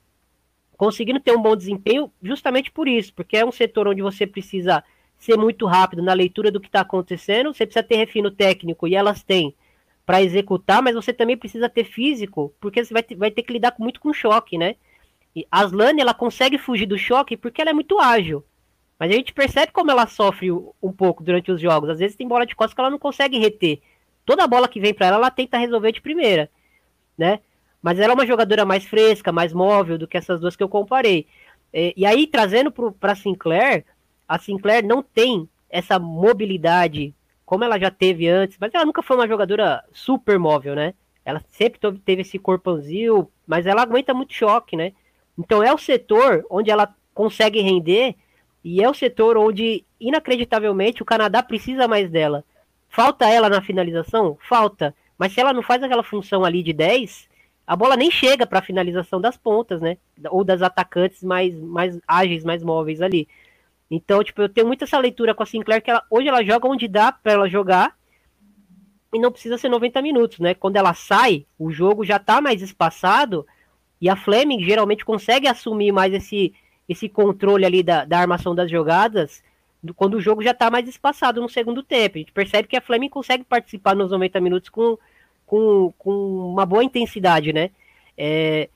conseguindo 0.75 1.19
ter 1.19 1.35
um 1.35 1.41
bom 1.41 1.55
desempenho 1.55 2.11
justamente 2.23 2.71
por 2.71 2.87
isso, 2.87 3.13
porque 3.13 3.37
é 3.37 3.45
um 3.45 3.51
setor 3.51 3.87
onde 3.87 4.01
você 4.01 4.25
precisa 4.25 4.83
ser 5.19 5.37
muito 5.37 5.65
rápido 5.65 6.01
na 6.01 6.13
leitura 6.13 6.49
do 6.49 6.59
que 6.59 6.67
está 6.67 6.81
acontecendo, 6.81 7.53
você 7.53 7.65
precisa 7.65 7.83
ter 7.83 7.97
refino 7.97 8.31
técnico 8.31 8.87
e 8.87 8.95
elas 8.95 9.21
têm 9.21 9.53
para 10.05 10.23
executar, 10.23 10.81
mas 10.81 10.95
você 10.95 11.13
também 11.13 11.37
precisa 11.37 11.69
ter 11.69 11.83
físico, 11.83 12.51
porque 12.59 12.83
você 12.83 12.93
vai 12.93 13.03
ter, 13.03 13.15
vai 13.15 13.29
ter 13.29 13.43
que 13.43 13.53
lidar 13.53 13.75
muito 13.77 13.99
com 13.99 14.11
choque, 14.11 14.57
né? 14.57 14.75
E 15.35 15.45
a 15.51 15.61
ela 15.99 16.13
consegue 16.13 16.57
fugir 16.57 16.87
do 16.87 16.97
choque 16.97 17.37
porque 17.37 17.61
ela 17.61 17.69
é 17.69 17.73
muito 17.73 17.99
ágil. 17.99 18.43
Mas 18.97 19.11
a 19.11 19.13
gente 19.13 19.33
percebe 19.33 19.71
como 19.71 19.91
ela 19.91 20.07
sofre 20.07 20.51
um 20.51 20.91
pouco 20.91 21.23
durante 21.23 21.51
os 21.51 21.61
jogos. 21.61 21.89
Às 21.89 21.99
vezes 21.99 22.17
tem 22.17 22.27
bola 22.27 22.45
de 22.45 22.55
costas 22.55 22.73
que 22.73 22.81
ela 22.81 22.89
não 22.89 22.97
consegue 22.97 23.37
reter. 23.37 23.79
Toda 24.25 24.47
bola 24.47 24.67
que 24.67 24.79
vem 24.79 24.93
para 24.93 25.07
ela, 25.07 25.17
ela 25.17 25.31
tenta 25.31 25.57
resolver 25.57 25.91
de 25.91 26.01
primeira, 26.01 26.49
né? 27.17 27.39
Mas 27.81 27.99
ela 27.99 28.13
é 28.13 28.15
uma 28.15 28.25
jogadora 28.25 28.65
mais 28.65 28.85
fresca, 28.85 29.31
mais 29.31 29.53
móvel 29.53 29.97
do 29.97 30.07
que 30.07 30.17
essas 30.17 30.39
duas 30.41 30.55
que 30.55 30.63
eu 30.63 30.67
comparei. 30.67 31.27
E, 31.73 31.93
e 31.95 32.05
aí, 32.05 32.27
trazendo 32.27 32.71
para 32.71 33.15
Sinclair, 33.15 33.85
a 34.29 34.37
Sinclair 34.37 34.85
não 34.85 35.01
tem 35.01 35.49
essa 35.67 35.97
mobilidade 35.97 37.15
como 37.43 37.63
ela 37.63 37.79
já 37.79 37.89
teve 37.89 38.27
antes, 38.27 38.57
mas 38.61 38.71
ela 38.75 38.85
nunca 38.85 39.01
foi 39.01 39.17
uma 39.17 39.27
jogadora 39.27 39.83
super 39.91 40.37
móvel, 40.37 40.75
né? 40.75 40.93
Ela 41.25 41.43
sempre 41.49 41.79
teve 42.05 42.21
esse 42.21 42.37
corpãozinho, 42.37 43.27
mas 43.47 43.65
ela 43.65 43.81
aguenta 43.81 44.13
muito 44.13 44.33
choque, 44.33 44.77
né? 44.77 44.93
Então 45.35 45.63
é 45.63 45.73
o 45.73 45.77
setor 45.79 46.45
onde 46.47 46.69
ela 46.69 46.93
consegue 47.11 47.59
render 47.59 48.15
e 48.63 48.83
é 48.83 48.87
o 48.87 48.93
setor 48.93 49.35
onde, 49.35 49.83
inacreditavelmente, 49.99 51.01
o 51.01 51.05
Canadá 51.05 51.41
precisa 51.41 51.87
mais 51.87 52.07
dela. 52.11 52.43
Falta 52.87 53.27
ela 53.27 53.49
na 53.49 53.63
finalização? 53.63 54.37
Falta. 54.47 54.93
Mas 55.17 55.33
se 55.33 55.39
ela 55.39 55.53
não 55.53 55.63
faz 55.63 55.81
aquela 55.81 56.03
função 56.03 56.45
ali 56.45 56.61
de 56.61 56.71
10, 56.71 57.27
a 57.65 57.75
bola 57.75 57.97
nem 57.97 58.11
chega 58.11 58.45
para 58.45 58.59
a 58.59 58.63
finalização 58.63 59.19
das 59.19 59.37
pontas, 59.37 59.81
né? 59.81 59.97
Ou 60.29 60.43
das 60.43 60.61
atacantes 60.61 61.23
mais, 61.23 61.59
mais 61.59 61.99
ágeis, 62.07 62.43
mais 62.43 62.63
móveis 62.63 63.01
ali. 63.01 63.27
Então, 63.89 64.23
tipo, 64.23 64.41
eu 64.41 64.49
tenho 64.49 64.67
muito 64.67 64.83
essa 64.83 64.99
leitura 64.99 65.33
com 65.33 65.43
a 65.43 65.45
Sinclair 65.45 65.81
que 65.81 65.89
ela, 65.89 66.03
hoje 66.09 66.27
ela 66.27 66.43
joga 66.43 66.67
onde 66.67 66.87
dá 66.87 67.11
para 67.11 67.33
ela 67.33 67.49
jogar 67.49 67.95
e 69.13 69.19
não 69.19 69.31
precisa 69.31 69.57
ser 69.57 69.69
90 69.69 70.01
minutos, 70.01 70.39
né? 70.39 70.53
Quando 70.53 70.75
ela 70.75 70.93
sai, 70.93 71.45
o 71.57 71.71
jogo 71.71 72.05
já 72.05 72.19
tá 72.19 72.39
mais 72.39 72.61
espaçado 72.61 73.45
e 73.99 74.07
a 74.07 74.15
Fleming 74.15 74.63
geralmente 74.63 75.03
consegue 75.03 75.47
assumir 75.47 75.91
mais 75.91 76.13
esse, 76.13 76.53
esse 76.87 77.09
controle 77.09 77.65
ali 77.65 77.81
da, 77.81 78.05
da 78.05 78.19
armação 78.19 78.53
das 78.53 78.69
jogadas 78.69 79.43
quando 79.95 80.15
o 80.15 80.21
jogo 80.21 80.43
já 80.43 80.53
tá 80.53 80.69
mais 80.69 80.87
espaçado 80.87 81.41
no 81.41 81.49
segundo 81.49 81.81
tempo. 81.81 82.17
A 82.17 82.19
gente 82.19 82.31
percebe 82.31 82.67
que 82.67 82.75
a 82.75 82.81
Fleming 82.81 83.09
consegue 83.09 83.43
participar 83.43 83.95
nos 83.95 84.11
90 84.11 84.39
minutos 84.41 84.69
com, 84.69 84.97
com, 85.45 85.93
com 85.97 86.11
uma 86.51 86.65
boa 86.65 86.83
intensidade, 86.83 87.53
né? 87.53 87.71
É, 88.17 88.69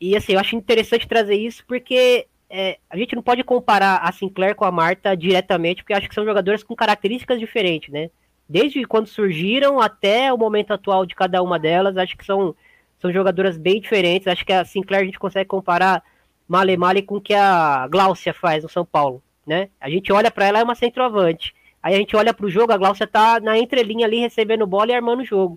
e 0.00 0.16
assim, 0.16 0.32
eu 0.32 0.40
acho 0.40 0.56
interessante 0.56 1.06
trazer 1.06 1.36
isso 1.36 1.64
porque 1.66 2.26
é, 2.50 2.78
a 2.90 2.96
gente 2.96 3.14
não 3.14 3.22
pode 3.22 3.44
comparar 3.44 3.98
a 3.98 4.10
Sinclair 4.10 4.56
com 4.56 4.64
a 4.64 4.72
Marta 4.72 5.16
diretamente, 5.16 5.82
porque 5.82 5.94
acho 5.94 6.08
que 6.08 6.14
são 6.14 6.24
jogadoras 6.24 6.64
com 6.64 6.74
características 6.74 7.38
diferentes, 7.38 7.90
né? 7.90 8.10
Desde 8.48 8.84
quando 8.84 9.06
surgiram 9.06 9.80
até 9.80 10.32
o 10.32 10.36
momento 10.36 10.72
atual 10.72 11.06
de 11.06 11.14
cada 11.14 11.40
uma 11.40 11.56
delas, 11.56 11.96
acho 11.96 12.16
que 12.16 12.26
são, 12.26 12.54
são 12.98 13.12
jogadoras 13.12 13.56
bem 13.56 13.80
diferentes. 13.80 14.26
Acho 14.26 14.44
que 14.44 14.52
a 14.52 14.64
Sinclair 14.64 15.02
a 15.02 15.06
gente 15.06 15.20
consegue 15.20 15.48
comparar 15.48 16.02
male 16.48 16.76
male 16.76 17.02
com 17.02 17.16
o 17.16 17.20
que 17.20 17.32
a 17.32 17.86
Gláucia 17.86 18.34
faz 18.34 18.64
no 18.64 18.68
São 18.68 18.84
Paulo, 18.84 19.22
né? 19.46 19.68
A 19.80 19.88
gente 19.88 20.12
olha 20.12 20.32
para 20.32 20.46
ela 20.46 20.58
é 20.58 20.64
uma 20.64 20.74
centroavante. 20.74 21.54
Aí 21.80 21.94
a 21.94 21.98
gente 21.98 22.16
olha 22.16 22.34
para 22.34 22.44
o 22.44 22.50
jogo, 22.50 22.72
a 22.72 22.76
Gláucia 22.76 23.06
tá 23.06 23.38
na 23.38 23.56
entrelinha 23.56 24.04
ali 24.04 24.18
recebendo 24.18 24.66
bola 24.66 24.90
e 24.90 24.94
armando 24.94 25.20
o 25.20 25.24
jogo, 25.24 25.56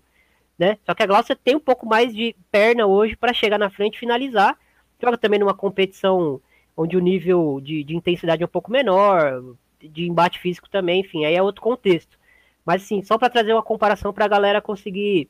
né? 0.59 0.77
Só 0.85 0.93
que 0.93 1.01
a 1.01 1.07
Gláucia 1.07 1.35
tem 1.35 1.55
um 1.55 1.59
pouco 1.59 1.87
mais 1.87 2.13
de 2.13 2.35
perna 2.51 2.85
hoje 2.85 3.15
para 3.15 3.33
chegar 3.33 3.57
na 3.57 3.71
frente 3.71 3.95
e 3.95 3.99
finalizar. 3.99 4.55
Joga 5.01 5.17
também 5.17 5.39
numa 5.39 5.55
competição 5.55 6.39
onde 6.75 6.97
o 6.97 6.99
nível 6.99 7.59
de, 7.61 7.83
de 7.83 7.95
intensidade 7.95 8.41
é 8.43 8.45
um 8.45 8.49
pouco 8.49 8.71
menor, 8.71 9.55
de 9.79 10.07
embate 10.07 10.39
físico 10.39 10.69
também, 10.69 11.01
enfim, 11.01 11.25
aí 11.25 11.35
é 11.35 11.41
outro 11.41 11.61
contexto. 11.61 12.17
Mas 12.65 12.83
assim, 12.83 13.01
só 13.03 13.17
para 13.17 13.29
trazer 13.29 13.53
uma 13.53 13.63
comparação 13.63 14.13
para 14.13 14.25
a 14.25 14.29
galera 14.29 14.61
conseguir 14.61 15.29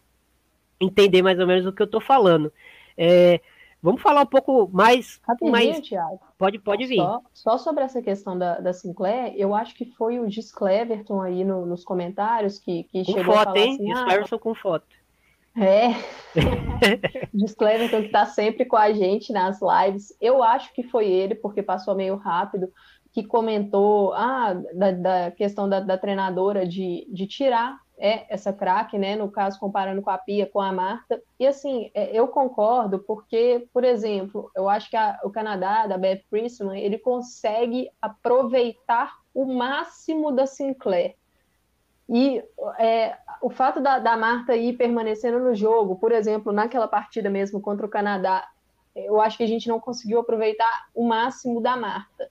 entender 0.79 1.21
mais 1.21 1.39
ou 1.39 1.47
menos 1.47 1.65
o 1.65 1.73
que 1.73 1.81
eu 1.81 1.85
estou 1.85 2.01
falando. 2.01 2.51
É, 2.97 3.41
vamos 3.81 4.01
falar 4.01 4.21
um 4.21 4.27
pouco 4.27 4.69
mais. 4.71 5.19
Rapidinho, 5.27 5.51
mais... 5.51 5.79
Thiago. 5.79 6.19
Pode, 6.37 6.59
pode 6.59 6.85
vir. 6.85 6.97
Só, 6.97 7.21
só, 7.33 7.57
sobre 7.57 7.83
essa 7.83 8.01
questão 8.01 8.37
da, 8.37 8.59
da 8.59 8.73
Sinclair, 8.73 9.33
eu 9.35 9.55
acho 9.55 9.73
que 9.75 9.85
foi 9.85 10.19
o 10.19 10.29
Gis 10.29 10.51
Cleverton 10.51 11.21
aí 11.21 11.43
no, 11.43 11.65
nos 11.65 11.83
comentários 11.83 12.59
que, 12.59 12.83
que 12.83 13.03
com 13.03 13.13
chegou 13.13 13.33
foto, 13.33 13.39
a 13.39 13.43
falar 13.45 13.57
hein? 13.57 13.73
assim, 13.75 13.91
ah, 13.93 14.05
Cleverton 14.05 14.39
com 14.39 14.55
foto. 14.55 15.02
É. 15.55 15.89
Cleverton 17.57 18.01
que 18.01 18.07
está 18.07 18.25
sempre 18.25 18.65
com 18.65 18.75
a 18.75 18.91
gente 18.91 19.31
nas 19.31 19.59
lives. 19.61 20.15
Eu 20.19 20.41
acho 20.41 20.73
que 20.73 20.83
foi 20.83 21.07
ele, 21.07 21.35
porque 21.35 21.61
passou 21.61 21.95
meio 21.95 22.15
rápido, 22.15 22.71
que 23.11 23.23
comentou 23.23 24.13
ah, 24.13 24.53
da, 24.73 24.91
da 24.91 25.31
questão 25.31 25.69
da, 25.69 25.79
da, 25.79 25.97
treinadora 25.97 26.65
de, 26.67 27.07
de 27.11 27.27
tirar 27.27 27.79
é, 27.97 28.25
essa 28.33 28.51
craque, 28.51 28.97
né? 28.97 29.15
No 29.15 29.29
caso, 29.29 29.59
comparando 29.59 30.01
com 30.01 30.09
a 30.09 30.17
Pia, 30.17 30.47
com 30.47 30.59
a 30.59 30.71
Marta. 30.71 31.21
E 31.39 31.45
assim, 31.45 31.91
é, 31.93 32.09
eu 32.11 32.27
concordo, 32.27 32.99
porque, 32.99 33.67
por 33.71 33.83
exemplo, 33.83 34.49
eu 34.55 34.67
acho 34.67 34.89
que 34.89 34.97
a, 34.97 35.19
o 35.23 35.29
Canadá, 35.29 35.85
da 35.85 35.97
Beth 35.97 36.23
Priestman, 36.29 36.79
ele 36.79 36.97
consegue 36.97 37.87
aproveitar 38.01 39.13
o 39.33 39.45
máximo 39.45 40.31
da 40.31 40.47
Sinclair. 40.47 41.15
E 42.13 42.43
é, 42.77 43.17
o 43.41 43.49
fato 43.49 43.81
da, 43.81 43.97
da 43.97 44.15
Marta 44.15 44.55
ir 44.55 44.77
permanecendo 44.77 45.39
no 45.39 45.55
jogo, 45.55 45.95
por 45.95 46.11
exemplo, 46.11 46.53
naquela 46.53 46.87
partida 46.87 47.27
mesmo 47.27 47.59
contra 47.59 47.87
o 47.87 47.89
Canadá, 47.89 48.47
eu 48.95 49.19
acho 49.19 49.35
que 49.35 49.43
a 49.43 49.47
gente 49.47 49.67
não 49.67 49.79
conseguiu 49.79 50.19
aproveitar 50.19 50.85
o 50.93 51.03
máximo 51.03 51.59
da 51.59 51.75
Marta. 51.75 52.29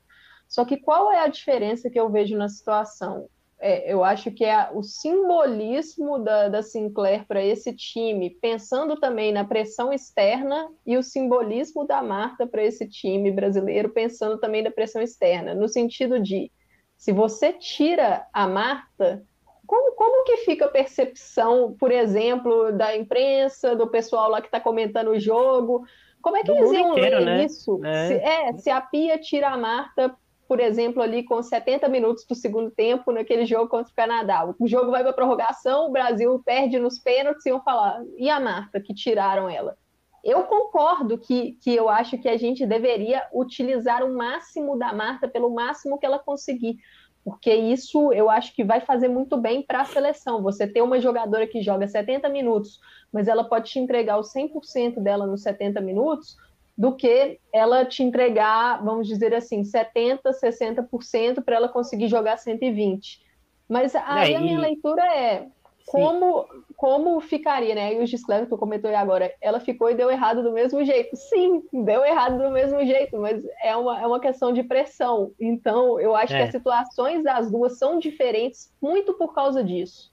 Só 0.48 0.64
que 0.64 0.76
qual 0.76 1.10
é 1.10 1.18
a 1.18 1.26
diferença 1.26 1.90
que 1.90 1.98
eu 1.98 2.08
vejo 2.08 2.38
na 2.38 2.48
situação? 2.48 3.28
É, 3.58 3.92
eu 3.92 4.04
acho 4.04 4.30
que 4.30 4.44
é 4.44 4.70
o 4.72 4.84
simbolismo 4.84 6.20
da, 6.20 6.48
da 6.48 6.62
Sinclair 6.62 7.26
para 7.26 7.44
esse 7.44 7.74
time, 7.74 8.30
pensando 8.30 8.94
também 9.00 9.32
na 9.32 9.44
pressão 9.44 9.92
externa, 9.92 10.70
e 10.86 10.96
o 10.96 11.02
simbolismo 11.02 11.84
da 11.84 12.00
Marta 12.00 12.46
para 12.46 12.62
esse 12.62 12.88
time 12.88 13.32
brasileiro, 13.32 13.88
pensando 13.88 14.38
também 14.38 14.62
na 14.62 14.70
pressão 14.70 15.02
externa, 15.02 15.56
no 15.56 15.68
sentido 15.68 16.20
de 16.20 16.52
se 16.96 17.10
você 17.10 17.52
tira 17.52 18.24
a 18.32 18.46
Marta, 18.46 19.26
como, 19.72 19.92
como 19.92 20.24
que 20.24 20.36
fica 20.44 20.66
a 20.66 20.68
percepção, 20.68 21.74
por 21.80 21.90
exemplo, 21.90 22.72
da 22.72 22.94
imprensa, 22.94 23.74
do 23.74 23.86
pessoal 23.86 24.28
lá 24.28 24.42
que 24.42 24.48
está 24.48 24.60
comentando 24.60 25.08
o 25.08 25.18
jogo? 25.18 25.86
Como 26.20 26.36
é 26.36 26.42
que 26.42 26.48
do 26.48 26.58
eles 26.58 26.72
iam 26.72 26.90
inteiro, 26.90 27.16
ler 27.20 27.24
né? 27.24 27.44
isso? 27.46 27.82
É. 27.82 28.06
Se, 28.06 28.14
é, 28.16 28.52
se 28.52 28.68
a 28.68 28.82
Pia 28.82 29.16
tira 29.16 29.48
a 29.48 29.56
Marta, 29.56 30.14
por 30.46 30.60
exemplo, 30.60 31.02
ali 31.02 31.24
com 31.24 31.42
70 31.42 31.88
minutos 31.88 32.26
do 32.26 32.34
segundo 32.34 32.70
tempo 32.70 33.12
naquele 33.12 33.46
jogo 33.46 33.70
contra 33.70 33.90
o 33.90 33.96
Canadá. 33.96 34.54
O 34.60 34.68
jogo 34.68 34.90
vai 34.90 35.02
para 35.02 35.14
prorrogação, 35.14 35.86
o 35.86 35.90
Brasil 35.90 36.38
perde 36.44 36.78
nos 36.78 36.98
pênaltis 36.98 37.46
e 37.46 37.48
iam 37.48 37.62
falar, 37.62 38.02
e 38.18 38.28
a 38.28 38.38
Marta, 38.38 38.78
que 38.78 38.92
tiraram 38.92 39.48
ela? 39.48 39.74
Eu 40.22 40.42
concordo 40.42 41.16
que, 41.16 41.52
que 41.62 41.74
eu 41.74 41.88
acho 41.88 42.18
que 42.18 42.28
a 42.28 42.36
gente 42.36 42.66
deveria 42.66 43.26
utilizar 43.32 44.04
o 44.04 44.14
máximo 44.14 44.78
da 44.78 44.92
Marta 44.92 45.26
pelo 45.26 45.48
máximo 45.48 45.98
que 45.98 46.04
ela 46.04 46.18
conseguir 46.18 46.76
porque 47.24 47.54
isso 47.54 48.12
eu 48.12 48.28
acho 48.28 48.54
que 48.54 48.64
vai 48.64 48.80
fazer 48.80 49.08
muito 49.08 49.36
bem 49.36 49.62
para 49.62 49.82
a 49.82 49.84
seleção. 49.84 50.42
Você 50.42 50.66
ter 50.66 50.82
uma 50.82 51.00
jogadora 51.00 51.46
que 51.46 51.62
joga 51.62 51.86
70 51.86 52.28
minutos, 52.28 52.80
mas 53.12 53.28
ela 53.28 53.44
pode 53.44 53.70
te 53.70 53.78
entregar 53.78 54.18
o 54.18 54.22
100% 54.22 55.00
dela 55.00 55.26
nos 55.26 55.42
70 55.42 55.80
minutos, 55.80 56.36
do 56.76 56.96
que 56.96 57.38
ela 57.52 57.84
te 57.84 58.02
entregar, 58.02 58.82
vamos 58.82 59.06
dizer 59.06 59.34
assim, 59.34 59.62
70, 59.62 60.30
60% 60.30 61.44
para 61.44 61.56
ela 61.56 61.68
conseguir 61.68 62.08
jogar 62.08 62.38
120. 62.38 63.20
Mas 63.68 63.94
aí 63.94 64.32
é, 64.32 64.36
a 64.36 64.40
minha 64.40 64.58
leitura 64.58 65.02
é 65.02 65.46
como, 65.86 66.46
como 66.76 67.20
ficaria, 67.20 67.74
né? 67.74 67.94
E 67.94 68.02
o 68.02 68.06
Giscleve, 68.06 68.46
tu 68.46 68.56
comentou 68.56 68.88
aí 68.88 68.96
agora, 68.96 69.32
ela 69.40 69.60
ficou 69.60 69.90
e 69.90 69.94
deu 69.94 70.10
errado 70.10 70.42
do 70.42 70.52
mesmo 70.52 70.84
jeito. 70.84 71.16
Sim, 71.16 71.62
deu 71.72 72.04
errado 72.04 72.42
do 72.42 72.50
mesmo 72.50 72.84
jeito, 72.84 73.18
mas 73.18 73.44
é 73.62 73.76
uma, 73.76 74.00
é 74.00 74.06
uma 74.06 74.20
questão 74.20 74.52
de 74.52 74.62
pressão. 74.62 75.32
Então, 75.40 76.00
eu 76.00 76.14
acho 76.14 76.32
é. 76.34 76.38
que 76.38 76.42
as 76.44 76.50
situações 76.50 77.22
das 77.22 77.50
duas 77.50 77.78
são 77.78 77.98
diferentes 77.98 78.72
muito 78.80 79.14
por 79.14 79.34
causa 79.34 79.62
disso. 79.62 80.12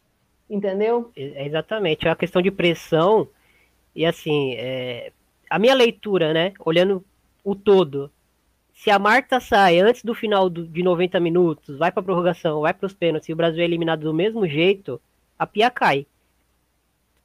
Entendeu? 0.49 1.11
É, 1.15 1.45
exatamente, 1.45 2.07
é 2.07 2.09
uma 2.09 2.15
questão 2.15 2.41
de 2.41 2.51
pressão. 2.51 3.27
E 3.95 4.05
assim, 4.05 4.53
é... 4.55 5.11
a 5.49 5.59
minha 5.59 5.75
leitura, 5.75 6.33
né? 6.33 6.53
Olhando 6.65 7.03
o 7.43 7.55
todo, 7.55 8.11
se 8.79 8.89
a 8.89 8.97
Marta 8.97 9.41
sai 9.41 9.79
antes 9.79 10.03
do 10.05 10.15
final 10.15 10.49
do, 10.49 10.65
de 10.65 10.81
90 10.81 11.19
minutos, 11.19 11.77
vai 11.77 11.91
para 11.91 12.01
prorrogação, 12.01 12.61
vai 12.61 12.73
para 12.73 12.85
os 12.85 12.93
pênaltis 12.93 13.27
e 13.27 13.33
o 13.33 13.35
Brasil 13.35 13.61
é 13.61 13.65
eliminado 13.65 14.01
do 14.01 14.13
mesmo 14.13 14.47
jeito, 14.47 15.01
a 15.39 15.47
pia 15.47 15.71
cai. 15.71 16.05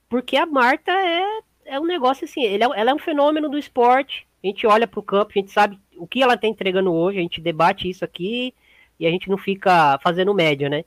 Porque 0.09 0.37
a 0.37 0.47
Marta 0.47 0.93
é, 0.93 1.41
é 1.65 1.81
um 1.81 1.85
negócio 1.85 2.25
assim, 2.25 2.47
é, 2.47 2.55
ela 2.55 2.91
é 2.91 2.95
um 2.95 2.99
fenômeno 2.99 3.49
do 3.49 3.59
esporte. 3.59 4.27
A 4.43 4.47
gente 4.47 4.67
olha 4.67 4.87
para 4.87 5.01
o 5.01 5.03
campo, 5.03 5.33
a 5.35 5.39
gente 5.39 5.51
sabe 5.51 5.79
o 5.97 6.07
que 6.07 6.23
ela 6.23 6.35
está 6.35 6.47
entregando 6.47 6.93
hoje, 6.93 7.19
a 7.19 7.23
gente 7.23 7.41
debate 7.41 7.89
isso 7.89 8.05
aqui 8.05 8.55
e 8.99 9.07
a 9.07 9.11
gente 9.11 9.29
não 9.29 9.37
fica 9.37 9.99
fazendo 10.03 10.33
média, 10.33 10.69
né? 10.69 10.85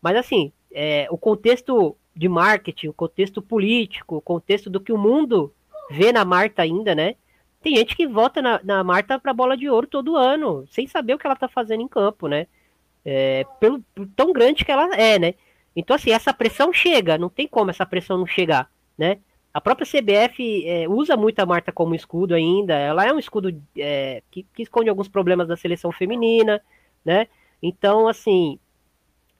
Mas 0.00 0.16
assim, 0.16 0.52
é, 0.72 1.08
o 1.10 1.18
contexto 1.18 1.96
de 2.14 2.28
marketing, 2.28 2.88
o 2.88 2.92
contexto 2.92 3.42
político, 3.42 4.16
o 4.16 4.20
contexto 4.20 4.70
do 4.70 4.80
que 4.80 4.92
o 4.92 4.98
mundo 4.98 5.52
vê 5.90 6.12
na 6.12 6.24
Marta 6.24 6.62
ainda, 6.62 6.94
né? 6.94 7.16
Tem 7.60 7.74
gente 7.74 7.96
que 7.96 8.06
vota 8.06 8.40
na, 8.40 8.60
na 8.62 8.84
Marta 8.84 9.18
para 9.18 9.32
bola 9.32 9.56
de 9.56 9.68
ouro 9.68 9.86
todo 9.86 10.16
ano, 10.16 10.66
sem 10.70 10.86
saber 10.86 11.14
o 11.14 11.18
que 11.18 11.26
ela 11.26 11.34
está 11.34 11.48
fazendo 11.48 11.82
em 11.82 11.88
campo, 11.88 12.28
né? 12.28 12.46
É, 13.04 13.44
pelo 13.58 13.82
tão 14.14 14.32
grande 14.32 14.64
que 14.64 14.70
ela 14.70 14.94
é, 14.94 15.18
né? 15.18 15.34
Então, 15.74 15.96
assim, 15.96 16.10
essa 16.10 16.32
pressão 16.32 16.72
chega, 16.72 17.18
não 17.18 17.28
tem 17.28 17.46
como 17.46 17.70
essa 17.70 17.86
pressão 17.86 18.18
não 18.18 18.26
chegar, 18.26 18.70
né? 18.96 19.18
A 19.52 19.60
própria 19.60 19.86
CBF 19.86 20.66
é, 20.66 20.88
usa 20.88 21.16
muito 21.16 21.40
a 21.40 21.46
Marta 21.46 21.72
como 21.72 21.94
escudo 21.94 22.34
ainda. 22.34 22.74
Ela 22.74 23.06
é 23.06 23.12
um 23.12 23.18
escudo 23.18 23.60
é, 23.76 24.22
que, 24.30 24.44
que, 24.54 24.62
esconde 24.62 24.90
alguns 24.90 25.08
problemas 25.08 25.48
da 25.48 25.56
seleção 25.56 25.90
feminina, 25.90 26.60
né? 27.04 27.26
Então, 27.62 28.06
assim, 28.06 28.58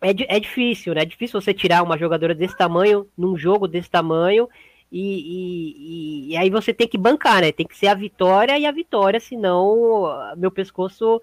é, 0.01 0.37
é 0.37 0.41
difícil, 0.41 0.95
né? 0.95 1.03
É 1.03 1.05
difícil 1.05 1.41
você 1.41 1.53
tirar 1.53 1.83
uma 1.83 1.99
jogadora 1.99 2.35
desse 2.35 2.57
tamanho 2.57 3.07
num 3.17 3.37
jogo 3.37 3.69
desse 3.69 3.91
tamanho 3.91 4.49
e, 4.91 6.31
e, 6.31 6.33
e, 6.33 6.37
aí 6.37 6.49
você 6.49 6.73
tem 6.73 6.89
que 6.89 6.97
bancar, 6.97 7.43
né? 7.43 7.53
Tem 7.53 7.67
que 7.67 7.77
ser 7.77 7.89
a 7.89 7.95
vitória 7.95 8.59
e 8.59 8.65
a 8.65 8.73
vitória, 8.73 9.21
senão 9.21 10.35
meu 10.37 10.51
pescoço 10.51 11.21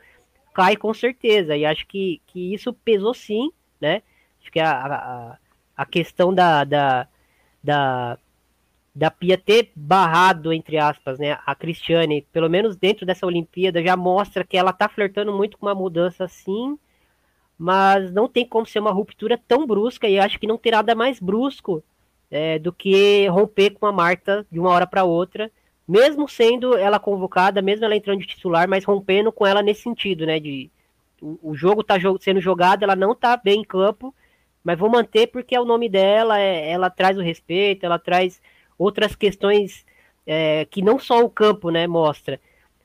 cai 0.53 0.75
com 0.75 0.93
certeza. 0.93 1.57
E 1.57 1.65
acho 1.65 1.85
que, 1.87 2.21
que 2.27 2.53
isso 2.53 2.71
pesou 2.71 3.13
sim, 3.13 3.51
né? 3.81 4.03
Acho 4.45 4.51
que 4.51 4.60
a, 4.60 4.71
a, 4.71 5.38
a 5.75 5.86
questão 5.88 6.31
da, 6.31 6.63
da, 6.63 7.08
da, 7.63 8.17
da 8.93 9.10
Pia 9.10 9.39
ter 9.39 9.71
barrado, 9.75 10.53
entre 10.53 10.77
aspas, 10.77 11.17
né, 11.17 11.39
a 11.43 11.55
Cristiane, 11.55 12.21
pelo 12.31 12.47
menos 12.47 12.77
dentro 12.77 13.08
dessa 13.08 13.25
Olimpíada, 13.25 13.84
já 13.84 13.97
mostra 13.97 14.43
que 14.43 14.55
ela 14.55 14.71
tá 14.71 14.88
flertando 14.88 15.34
muito 15.34 15.58
com 15.58 15.65
uma 15.65 15.73
mudança 15.73 16.25
assim, 16.25 16.77
mas 17.58 18.12
não 18.12 18.29
tem 18.29 18.47
como 18.47 18.67
ser 18.67 18.79
uma 18.79 18.91
ruptura 18.91 19.36
tão 19.47 19.65
brusca, 19.65 20.08
e 20.08 20.19
acho 20.19 20.39
que 20.39 20.45
não 20.45 20.60
tem 20.60 20.73
nada 20.73 20.93
mais 20.93 21.19
brusco 21.19 21.84
é, 22.29 22.60
do 22.60 22.71
que 22.71 23.27
romper 23.27 23.71
com 23.71 23.88
a 23.88 23.91
Marta 23.91 24.45
de 24.51 24.60
uma 24.60 24.69
hora 24.69 24.86
para 24.86 25.03
outra, 25.03 25.51
mesmo 25.88 26.29
sendo 26.29 26.77
ela 26.77 26.99
convocada, 26.99 27.63
mesmo 27.63 27.84
ela 27.84 27.95
entrando 27.95 28.19
de 28.19 28.27
titular, 28.27 28.67
mas 28.67 28.84
rompendo 28.84 29.31
com 29.31 29.47
ela 29.47 29.63
nesse 29.63 29.81
sentido, 29.81 30.23
né, 30.23 30.39
de 30.39 30.69
o, 31.19 31.39
o 31.41 31.55
jogo 31.55 31.84
tá 31.84 31.95
sendo 32.19 32.39
jogado, 32.39 32.84
ela 32.84 32.95
não 32.95 33.15
tá 33.15 33.36
bem 33.36 33.62
em 33.62 33.63
campo, 33.63 34.13
mas 34.65 34.78
vou 34.78 34.89
manter 34.89 35.28
porque 35.28 35.56
é 35.56 35.62
o 35.62 35.65
nome 35.65 35.88
dela, 35.88 36.38
é, 36.39 36.69
ela 36.69 36.89
traz 36.89 37.17
o 37.17 37.21
respeito, 37.21 37.86
ela 37.86 37.97
traz 37.97 38.41
outras 38.78 39.15
questões 39.15 39.86
é, 40.28 40.65
que 40.65 40.82
não 40.82 40.99
só 40.99 41.23
o 41.23 41.30
campo 41.30 41.69
né, 41.69 41.88
mostra. 41.88 42.41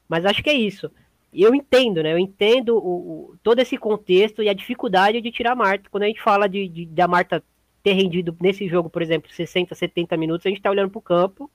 Mas 0.09 0.25
acho 0.25 0.43
que 0.43 0.51
é 0.51 0.55
isso. 0.55 0.91
Eu 1.33 1.55
entendo, 1.55 2.03
né? 2.03 2.13
Eu 2.13 2.19
entendo 2.19 2.77
o, 2.77 3.31
o, 3.31 3.37
todo 3.43 3.61
esse 3.61 3.77
contexto 3.77 4.43
e 4.43 4.49
a 4.49 4.55
dificuldade 4.55 5.21
de 5.21 5.33
tirar 5.33 5.53
a 5.53 5.57
Marta. 5.57 5.89
Quando 5.91 6.03
a 6.05 6.07
gente 6.07 6.21
fala 6.21 6.49
de, 6.49 6.69
de 6.69 6.87
da 6.87 7.09
Marta 7.09 7.43
ter 7.83 7.95
rendido 7.95 8.37
nesse 8.41 8.69
jogo, 8.69 8.91
por 8.91 9.01
exemplo, 9.03 9.31
60, 9.33 9.75
70 9.75 10.17
minutos, 10.17 10.47
a 10.47 10.51
gente 10.51 10.59
está 10.59 10.71
olhando 10.71 10.91
para 10.91 10.99
o 10.99 11.03
campo 11.03 11.51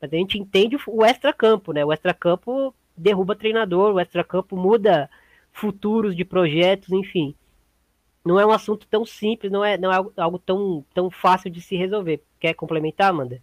mas 0.00 0.12
a 0.12 0.16
gente 0.16 0.38
entende 0.38 0.76
o 0.86 1.04
extra-campo, 1.04 1.72
né? 1.72 1.84
O 1.84 1.92
extra-campo 1.92 2.74
derruba 2.96 3.36
treinador, 3.36 3.94
o 3.94 4.00
extra-campo 4.00 4.56
muda 4.56 5.10
futuros 5.52 6.16
de 6.16 6.24
projetos, 6.24 6.90
enfim. 6.90 7.34
Não 8.24 8.38
é 8.38 8.44
um 8.44 8.50
assunto 8.50 8.86
tão 8.86 9.04
simples, 9.04 9.50
não 9.50 9.64
é, 9.64 9.78
não 9.78 9.90
é 9.90 9.96
algo, 10.16 10.38
tão, 10.38 10.84
tão 10.92 11.10
fácil 11.10 11.50
de 11.50 11.60
se 11.60 11.76
resolver. 11.76 12.22
Quer 12.38 12.54
complementar, 12.54 13.10
Amanda? 13.10 13.42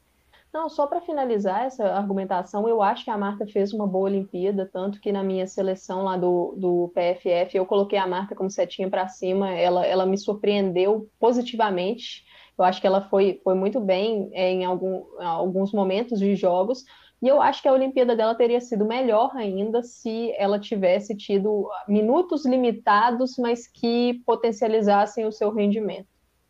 Não, 0.53 0.69
só 0.69 0.87
para 0.87 1.01
finalizar 1.01 1.65
essa 1.65 1.83
argumentação, 1.85 2.67
eu 2.67 2.81
acho 2.81 3.03
que 3.03 3.11
a 3.11 3.17
Marta 3.17 3.45
fez 3.45 3.73
uma 3.73 3.85
boa 3.85 4.05
Olimpíada, 4.05 4.67
tanto 4.71 4.99
que 4.99 5.11
na 5.11 5.23
minha 5.23 5.45
seleção 5.45 6.03
lá 6.03 6.15
do, 6.17 6.55
do 6.57 6.91
PFF 6.95 7.55
eu 7.55 7.65
coloquei 7.65 7.99
a 7.99 8.07
Marta 8.07 8.33
como 8.33 8.49
setinha 8.49 8.89
para 8.89 9.07
cima, 9.07 9.51
ela, 9.51 9.85
ela 9.85 10.05
me 10.05 10.17
surpreendeu 10.17 11.09
positivamente. 11.19 12.25
Eu 12.57 12.65
acho 12.65 12.81
que 12.81 12.87
ela 12.87 13.01
foi, 13.01 13.39
foi 13.43 13.53
muito 13.53 13.79
bem 13.79 14.29
é, 14.33 14.49
em 14.49 14.65
algum, 14.65 15.03
alguns 15.19 15.71
momentos 15.71 16.17
de 16.19 16.35
jogos, 16.35 16.85
e 17.21 17.27
eu 17.27 17.41
acho 17.41 17.61
que 17.61 17.67
a 17.67 17.73
Olimpíada 17.73 18.15
dela 18.15 18.35
teria 18.35 18.61
sido 18.61 18.85
melhor 18.85 19.35
ainda 19.35 19.81
se 19.81 20.31
ela 20.37 20.59
tivesse 20.59 21.15
tido 21.15 21.67
minutos 21.87 22.45
limitados, 22.45 23.37
mas 23.37 23.67
que 23.67 24.21
potencializassem 24.25 25.25
o 25.25 25.31
seu 25.31 25.51
rendimento. 25.51 26.07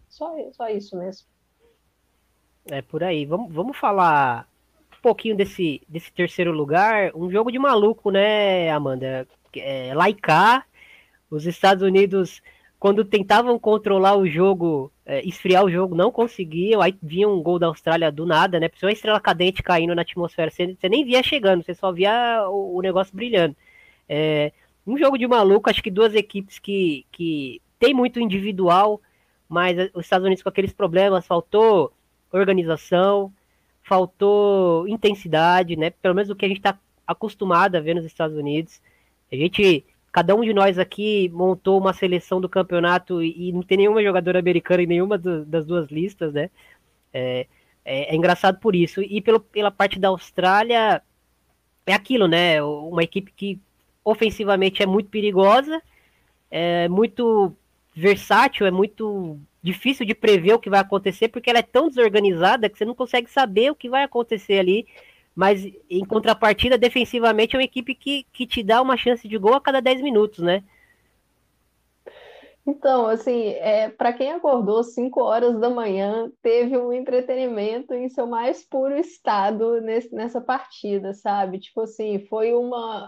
Só, 0.09 0.33
só 0.51 0.67
isso 0.67 0.97
mesmo. 0.97 1.25
É 2.65 2.81
por 2.81 3.01
aí. 3.01 3.25
Vamos, 3.25 3.53
vamos 3.53 3.77
falar 3.77 4.45
um 4.97 5.01
pouquinho 5.01 5.37
desse, 5.37 5.81
desse 5.87 6.11
terceiro 6.11 6.51
lugar. 6.51 7.15
Um 7.15 7.31
jogo 7.31 7.49
de 7.49 7.57
maluco, 7.59 8.11
né, 8.11 8.69
Amanda? 8.69 9.25
É, 9.55 9.93
os 11.31 11.45
Estados 11.45 11.81
Unidos, 11.81 12.41
quando 12.77 13.05
tentavam 13.05 13.57
controlar 13.57 14.17
o 14.17 14.27
jogo, 14.27 14.91
é, 15.07 15.25
esfriar 15.25 15.63
o 15.63 15.71
jogo, 15.71 15.95
não 15.95 16.11
conseguiam. 16.11 16.81
Aí 16.81 16.93
vinha 17.01 17.29
um 17.29 17.41
gol 17.41 17.57
da 17.57 17.67
Austrália 17.67 18.11
do 18.11 18.25
nada, 18.25 18.59
né? 18.59 18.67
Precisou 18.67 18.89
uma 18.89 18.93
estrela 18.93 19.21
cadente 19.21 19.63
caindo 19.63 19.95
na 19.95 20.01
atmosfera. 20.01 20.51
Você, 20.51 20.75
você 20.75 20.89
nem 20.89 21.05
via 21.05 21.23
chegando, 21.23 21.63
você 21.63 21.73
só 21.73 21.93
via 21.93 22.45
o, 22.49 22.75
o 22.75 22.81
negócio 22.81 23.15
brilhando. 23.15 23.55
É, 24.09 24.51
um 24.85 24.97
jogo 24.97 25.17
de 25.17 25.25
maluco, 25.25 25.69
acho 25.69 25.81
que 25.81 25.89
duas 25.89 26.13
equipes 26.13 26.59
que, 26.59 27.05
que 27.09 27.61
tem 27.79 27.93
muito 27.93 28.19
individual, 28.19 29.01
mas 29.47 29.77
os 29.93 30.03
Estados 30.03 30.25
Unidos 30.25 30.43
com 30.43 30.49
aqueles 30.49 30.73
problemas, 30.73 31.25
faltou 31.25 31.93
organização, 32.31 33.31
faltou 33.81 34.87
intensidade, 34.89 35.77
né? 35.77 35.89
Pelo 35.89 36.15
menos 36.15 36.29
o 36.29 36.35
que 36.35 36.45
a 36.45 36.49
gente 36.49 36.57
está 36.57 36.77
acostumado 37.05 37.75
a 37.75 37.79
ver 37.79 37.95
nos 37.95 38.03
Estados 38.03 38.35
Unidos. 38.35 38.81
A 39.31 39.35
gente, 39.37 39.85
cada 40.17 40.35
um 40.35 40.41
de 40.41 40.51
nós 40.51 40.79
aqui 40.79 41.29
montou 41.29 41.79
uma 41.79 41.93
seleção 41.93 42.41
do 42.41 42.49
campeonato 42.49 43.21
e, 43.21 43.49
e 43.49 43.51
não 43.51 43.61
tem 43.61 43.77
nenhuma 43.77 44.01
jogadora 44.01 44.39
americana 44.39 44.81
em 44.81 44.87
nenhuma 44.87 45.15
do, 45.15 45.45
das 45.45 45.63
duas 45.63 45.91
listas, 45.91 46.33
né? 46.33 46.49
É, 47.13 47.45
é, 47.85 48.11
é, 48.11 48.15
engraçado 48.15 48.59
por 48.59 48.75
isso. 48.75 48.99
E 48.99 49.21
pelo, 49.21 49.39
pela 49.39 49.69
parte 49.69 49.99
da 49.99 50.07
Austrália, 50.07 51.03
é 51.85 51.93
aquilo, 51.93 52.27
né? 52.27 52.63
Uma 52.63 53.03
equipe 53.03 53.31
que 53.31 53.61
ofensivamente 54.03 54.81
é 54.81 54.87
muito 54.87 55.07
perigosa, 55.07 55.79
é 56.49 56.89
muito 56.89 57.53
versátil, 57.95 58.65
é 58.65 58.71
muito 58.71 59.39
difícil 59.61 60.03
de 60.03 60.15
prever 60.15 60.53
o 60.55 60.59
que 60.59 60.71
vai 60.71 60.79
acontecer, 60.79 61.27
porque 61.27 61.51
ela 61.51 61.59
é 61.59 61.61
tão 61.61 61.89
desorganizada 61.89 62.67
que 62.67 62.77
você 62.79 62.85
não 62.85 62.95
consegue 62.95 63.29
saber 63.29 63.69
o 63.69 63.75
que 63.75 63.87
vai 63.87 64.01
acontecer 64.01 64.57
ali. 64.57 64.87
Mas 65.37 65.63
em 65.87 66.03
contrapartida, 66.03 66.79
defensivamente, 66.79 67.55
é 67.55 67.59
uma 67.59 67.63
equipe 67.63 67.93
que, 67.93 68.25
que 68.33 68.47
te 68.47 68.63
dá 68.63 68.81
uma 68.81 68.97
chance 68.97 69.27
de 69.27 69.37
gol 69.37 69.53
a 69.53 69.61
cada 69.61 69.79
10 69.79 70.01
minutos, 70.01 70.39
né? 70.39 70.63
Então, 72.65 73.05
assim, 73.05 73.49
é, 73.59 73.87
para 73.87 74.11
quem 74.13 74.31
acordou 74.31 74.83
5 74.83 75.21
horas 75.21 75.59
da 75.59 75.69
manhã, 75.69 76.31
teve 76.41 76.75
um 76.75 76.91
entretenimento 76.91 77.93
em 77.93 78.09
seu 78.09 78.25
mais 78.25 78.63
puro 78.63 78.97
estado 78.97 79.79
nesse, 79.79 80.13
nessa 80.13 80.41
partida, 80.41 81.13
sabe? 81.13 81.59
Tipo 81.59 81.81
assim, 81.81 82.25
foi 82.27 82.55
uma 82.55 83.07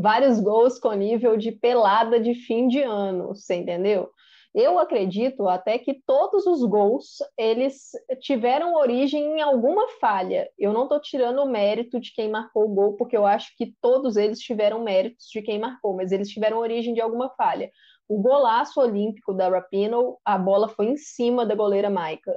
vários 0.00 0.40
gols 0.40 0.78
com 0.78 0.90
nível 0.94 1.36
de 1.36 1.52
pelada 1.52 2.18
de 2.18 2.34
fim 2.34 2.66
de 2.66 2.80
ano, 2.80 3.28
você 3.34 3.56
entendeu? 3.56 4.10
Eu 4.54 4.78
acredito 4.78 5.46
até 5.46 5.78
que 5.78 6.02
todos 6.06 6.46
os 6.46 6.64
gols 6.64 7.18
eles 7.36 7.90
tiveram 8.20 8.74
origem 8.74 9.22
em 9.36 9.40
alguma 9.42 9.86
falha. 10.00 10.50
Eu 10.58 10.72
não 10.72 10.84
estou 10.84 11.00
tirando 11.00 11.40
o 11.40 11.48
mérito 11.48 12.00
de 12.00 12.12
quem 12.12 12.30
marcou 12.30 12.64
o 12.64 12.74
gol, 12.74 12.96
porque 12.96 13.16
eu 13.16 13.26
acho 13.26 13.54
que 13.56 13.74
todos 13.80 14.16
eles 14.16 14.40
tiveram 14.40 14.82
méritos 14.82 15.26
de 15.30 15.42
quem 15.42 15.58
marcou, 15.58 15.94
mas 15.94 16.12
eles 16.12 16.28
tiveram 16.28 16.58
origem 16.58 16.94
de 16.94 17.00
alguma 17.00 17.28
falha. 17.36 17.70
O 18.08 18.20
golaço 18.22 18.80
olímpico 18.80 19.34
da 19.34 19.50
Rapinoe, 19.50 20.16
a 20.24 20.38
bola 20.38 20.66
foi 20.68 20.86
em 20.86 20.96
cima 20.96 21.44
da 21.44 21.54
goleira 21.54 21.90
Maika. 21.90 22.32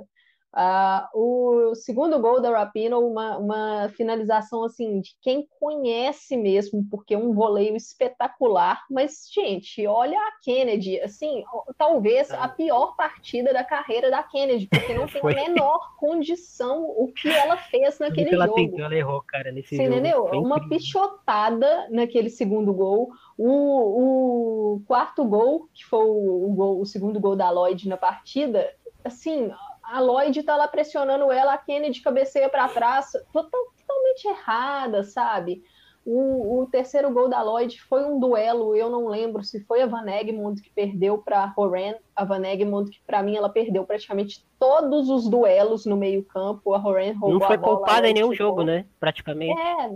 Uh, 0.54 1.72
o 1.72 1.76
segundo 1.76 2.20
gol 2.20 2.42
da 2.42 2.52
Rapino, 2.52 3.00
uma, 3.00 3.38
uma 3.38 3.90
finalização 3.96 4.66
assim 4.66 5.00
de 5.00 5.16
quem 5.22 5.48
conhece 5.58 6.36
mesmo, 6.36 6.86
porque 6.92 7.14
é 7.14 7.18
um 7.18 7.34
voleio 7.34 7.76
espetacular. 7.76 8.82
Mas, 8.90 9.30
gente, 9.34 9.88
olha 9.88 10.18
a 10.18 10.44
Kennedy, 10.44 11.00
assim, 11.00 11.44
talvez 11.78 12.32
a 12.32 12.50
pior 12.50 12.96
partida 12.98 13.54
da 13.54 13.64
carreira 13.64 14.12
da 14.12 14.22
Kennedy, 14.24 14.68
porque 14.68 14.94
não 14.94 15.08
tem 15.08 15.22
a 15.22 15.26
menor 15.26 15.96
condição 15.98 16.84
o 16.84 17.08
que 17.14 17.30
ela 17.30 17.56
fez 17.56 18.00
naquele 18.00 18.34
ela 18.36 18.46
jogo. 18.46 18.58
Tentou, 18.58 18.82
ela 18.82 18.96
errou, 18.96 19.22
cara, 19.22 19.54
nesse 19.54 19.70
Você 19.70 19.86
jogo. 19.86 19.90
entendeu? 19.90 20.26
Uma 20.34 20.68
pichotada 20.68 21.88
naquele 21.90 22.30
segundo 22.30 22.74
gol. 22.74 23.10
O, 23.38 24.76
o 24.76 24.84
quarto 24.86 25.24
gol, 25.24 25.70
que 25.74 25.86
foi 25.86 26.04
o, 26.06 26.50
o, 26.50 26.54
gol, 26.54 26.82
o 26.82 26.86
segundo 26.86 27.20
gol 27.22 27.38
da 27.38 27.50
Lloyd 27.50 27.88
na 27.88 27.96
partida, 27.96 28.70
assim, 29.04 29.50
a 29.92 30.00
Lloyd 30.00 30.42
tá 30.44 30.56
lá 30.56 30.68
pressionando 30.68 31.32
ela, 31.32 31.54
a 31.54 31.58
Kennedy 31.58 32.02
cabeceia 32.02 32.50
para 32.50 32.70
trás, 32.70 33.12
totalmente 33.34 34.26
errada, 34.26 35.04
sabe? 35.04 35.64
O, 36.04 36.62
o, 36.62 36.66
terceiro 36.66 37.12
gol 37.14 37.30
da 37.30 37.44
Lloyd 37.44 37.80
foi 37.82 38.04
um 38.04 38.20
duelo, 38.20 38.76
eu 38.76 38.90
não 38.90 39.08
lembro 39.08 39.44
se 39.44 39.64
foi 39.66 39.84
a 39.84 39.86
Van 39.86 40.10
Egmond 40.10 40.60
que 40.60 40.72
perdeu 40.72 41.20
para 41.20 41.54
Horan, 41.56 41.94
a 42.16 42.26
Van 42.26 42.44
Egmond 42.44 42.90
que 42.90 43.00
para 43.06 43.22
mim 43.22 43.36
ela 43.36 43.50
perdeu 43.50 43.86
praticamente 43.86 44.44
todos 44.58 45.10
os 45.10 45.30
duelos 45.30 45.86
no 45.86 45.96
meio 45.96 46.24
campo, 46.24 46.74
a 46.74 46.80
Horan 46.80 47.14
roubou 47.14 47.40
Não 47.40 47.46
foi 47.46 47.58
poupada 47.60 48.10
em 48.10 48.14
nenhum 48.14 48.34
jogo, 48.34 48.64
né? 48.64 48.88
Praticamente. 49.00 49.60
É, 49.62 49.92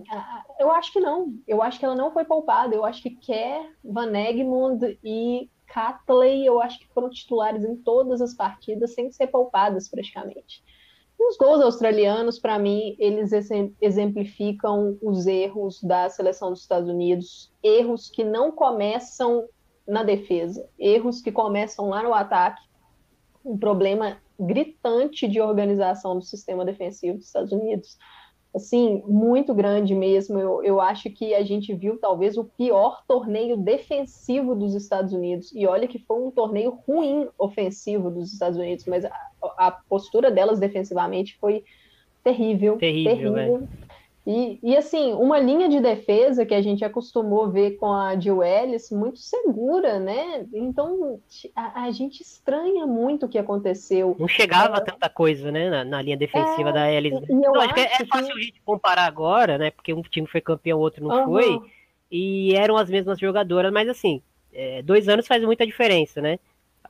eu 0.59 0.69
acho 0.69 0.93
que 0.93 0.99
não, 0.99 1.33
eu 1.47 1.63
acho 1.63 1.79
que 1.79 1.85
ela 1.85 1.95
não 1.95 2.11
foi 2.11 2.23
poupada, 2.23 2.75
eu 2.75 2.85
acho 2.85 3.01
que 3.01 3.09
quer 3.09 3.67
Van 3.83 4.15
Egmond 4.15 4.99
e 5.03 5.49
Catley, 5.75 6.45
eu 6.45 6.61
acho 6.61 6.79
que 6.79 6.87
foram 6.87 7.09
titulares 7.09 7.65
em 7.65 7.75
todas 7.75 8.21
as 8.21 8.33
partidas, 8.33 8.93
sem 8.93 9.11
ser 9.11 9.27
poupadas 9.27 9.89
praticamente. 9.89 10.63
E 11.19 11.27
os 11.27 11.35
gols 11.35 11.61
australianos, 11.61 12.39
para 12.39 12.57
mim, 12.57 12.95
eles 12.97 13.31
exemplificam 13.81 14.97
os 15.01 15.27
erros 15.27 15.83
da 15.83 16.07
seleção 16.07 16.51
dos 16.51 16.61
Estados 16.61 16.89
Unidos, 16.89 17.51
erros 17.61 18.09
que 18.09 18.23
não 18.23 18.53
começam 18.53 19.49
na 19.85 20.01
defesa, 20.01 20.65
erros 20.79 21.21
que 21.21 21.31
começam 21.31 21.89
lá 21.89 22.01
no 22.01 22.13
ataque, 22.13 22.61
um 23.43 23.57
problema 23.57 24.17
gritante 24.39 25.27
de 25.27 25.41
organização 25.41 26.17
do 26.17 26.23
sistema 26.23 26.63
defensivo 26.63 27.17
dos 27.17 27.27
Estados 27.27 27.51
Unidos 27.51 27.97
assim, 28.55 29.03
muito 29.05 29.53
grande 29.53 29.93
mesmo. 29.93 30.39
Eu, 30.39 30.63
eu 30.63 30.81
acho 30.81 31.09
que 31.09 31.33
a 31.35 31.43
gente 31.43 31.73
viu 31.75 31.99
talvez 31.99 32.37
o 32.37 32.45
pior 32.57 33.03
torneio 33.07 33.57
defensivo 33.57 34.55
dos 34.55 34.73
Estados 34.73 35.13
Unidos. 35.13 35.51
E 35.53 35.67
olha 35.67 35.87
que 35.87 35.99
foi 35.99 36.21
um 36.21 36.31
torneio 36.31 36.71
ruim 36.87 37.27
ofensivo 37.37 38.09
dos 38.09 38.31
Estados 38.31 38.57
Unidos, 38.57 38.85
mas 38.87 39.03
a, 39.05 39.11
a 39.57 39.71
postura 39.89 40.31
delas 40.31 40.59
defensivamente 40.59 41.37
foi 41.39 41.63
terrível. 42.23 42.77
Terrível, 42.77 43.33
terrível. 43.33 43.67
E, 44.25 44.59
e, 44.63 44.75
assim, 44.75 45.13
uma 45.13 45.37
linha 45.37 45.69
de 45.69 45.79
defesa 45.79 46.47
que 46.47 46.55
a 46.55 46.61
gente 46.61 46.83
acostumou 46.83 47.51
ver 47.51 47.77
com 47.77 47.93
a 47.93 48.19
Jill 48.19 48.43
Ellis 48.43 48.89
muito 48.89 49.19
segura, 49.19 49.99
né? 49.99 50.47
Então 50.51 51.19
a, 51.55 51.83
a 51.83 51.91
gente 51.91 52.21
estranha 52.21 52.87
muito 52.87 53.27
o 53.27 53.29
que 53.29 53.37
aconteceu. 53.37 54.15
Não 54.17 54.27
chegava 54.27 54.77
é, 54.77 54.81
tanta 54.81 55.07
coisa, 55.09 55.51
né, 55.51 55.69
na, 55.69 55.83
na 55.83 56.01
linha 56.01 56.17
defensiva 56.17 56.69
é, 56.69 56.73
da 56.73 56.91
Ellis. 56.91 57.13
Não, 57.29 57.53
acho 57.61 57.73
que 57.75 57.81
é, 57.81 57.83
é 57.83 58.05
fácil 58.05 58.33
que... 58.33 58.39
a 58.39 58.43
gente 58.43 58.61
comparar 58.65 59.05
agora, 59.05 59.59
né? 59.59 59.69
Porque 59.69 59.93
um 59.93 60.01
time 60.01 60.25
foi 60.25 60.41
campeão, 60.41 60.79
outro 60.79 61.07
não 61.07 61.15
uhum. 61.15 61.25
foi. 61.25 61.61
E 62.09 62.55
eram 62.55 62.77
as 62.77 62.89
mesmas 62.89 63.19
jogadoras, 63.19 63.71
mas 63.71 63.87
assim, 63.87 64.23
é, 64.51 64.81
dois 64.81 65.07
anos 65.07 65.27
faz 65.27 65.43
muita 65.43 65.67
diferença, 65.67 66.19
né? 66.19 66.39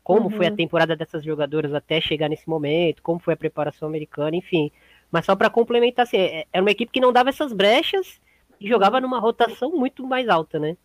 Como 0.05 0.25
uhum. 0.25 0.31
foi 0.31 0.45
a 0.45 0.51
uhum. 0.51 0.55
temporada 0.55 0.95
dessas 0.95 1.21
jogadoras 1.21 1.73
até 1.73 1.99
chegar 1.99 2.29
nesse 2.29 2.47
momento, 2.47 3.01
como 3.01 3.19
foi 3.19 3.33
a 3.33 3.37
preparação 3.37 3.89
americana, 3.89 4.37
enfim. 4.37 4.71
Mas 5.15 5.25
só 5.25 5.34
para 5.34 5.49
complementar, 5.49 6.04
assim, 6.04 6.17
é, 6.17 6.45
era 6.51 6.62
uma 6.62 6.71
equipe 6.71 6.91
que 6.91 6.99
não 6.99 7.13
dava 7.13 7.30
essas 7.30 7.54
brechas 7.54 8.19
e 8.60 8.67
jogava 8.67 8.99
numa 8.99 9.17
rotação 9.17 9.71
muito 9.71 10.06
mais 10.06 10.28
alta, 10.28 10.60
né? 10.60 10.75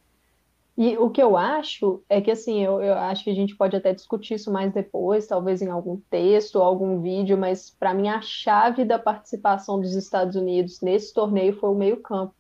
E 0.79 0.97
o 0.97 1.11
que 1.11 1.21
eu 1.21 1.37
acho 1.37 2.01
é 2.09 2.21
que, 2.21 2.31
assim, 2.31 2.63
eu, 2.63 2.81
eu 2.81 2.95
acho 2.95 3.25
que 3.25 3.31
a 3.31 3.35
gente 3.35 3.57
pode 3.57 3.75
até 3.75 3.93
discutir 3.93 4.35
isso 4.35 4.53
mais 4.53 4.73
depois, 4.73 5.27
talvez 5.27 5.61
em 5.61 5.69
algum 5.69 5.97
texto, 6.09 6.61
algum 6.61 7.03
vídeo, 7.03 7.37
mas 7.37 7.71
para 7.71 7.93
mim 7.93 8.09
a 8.09 8.23
chave 8.23 8.85
da 8.85 9.01
participação 9.01 9.81
dos 9.81 9.97
Estados 9.97 10.37
Unidos 10.37 10.81
nesse 10.81 11.13
torneio 11.13 11.59
foi 11.59 11.71
o 11.71 11.75
meio-campo. 11.75 12.33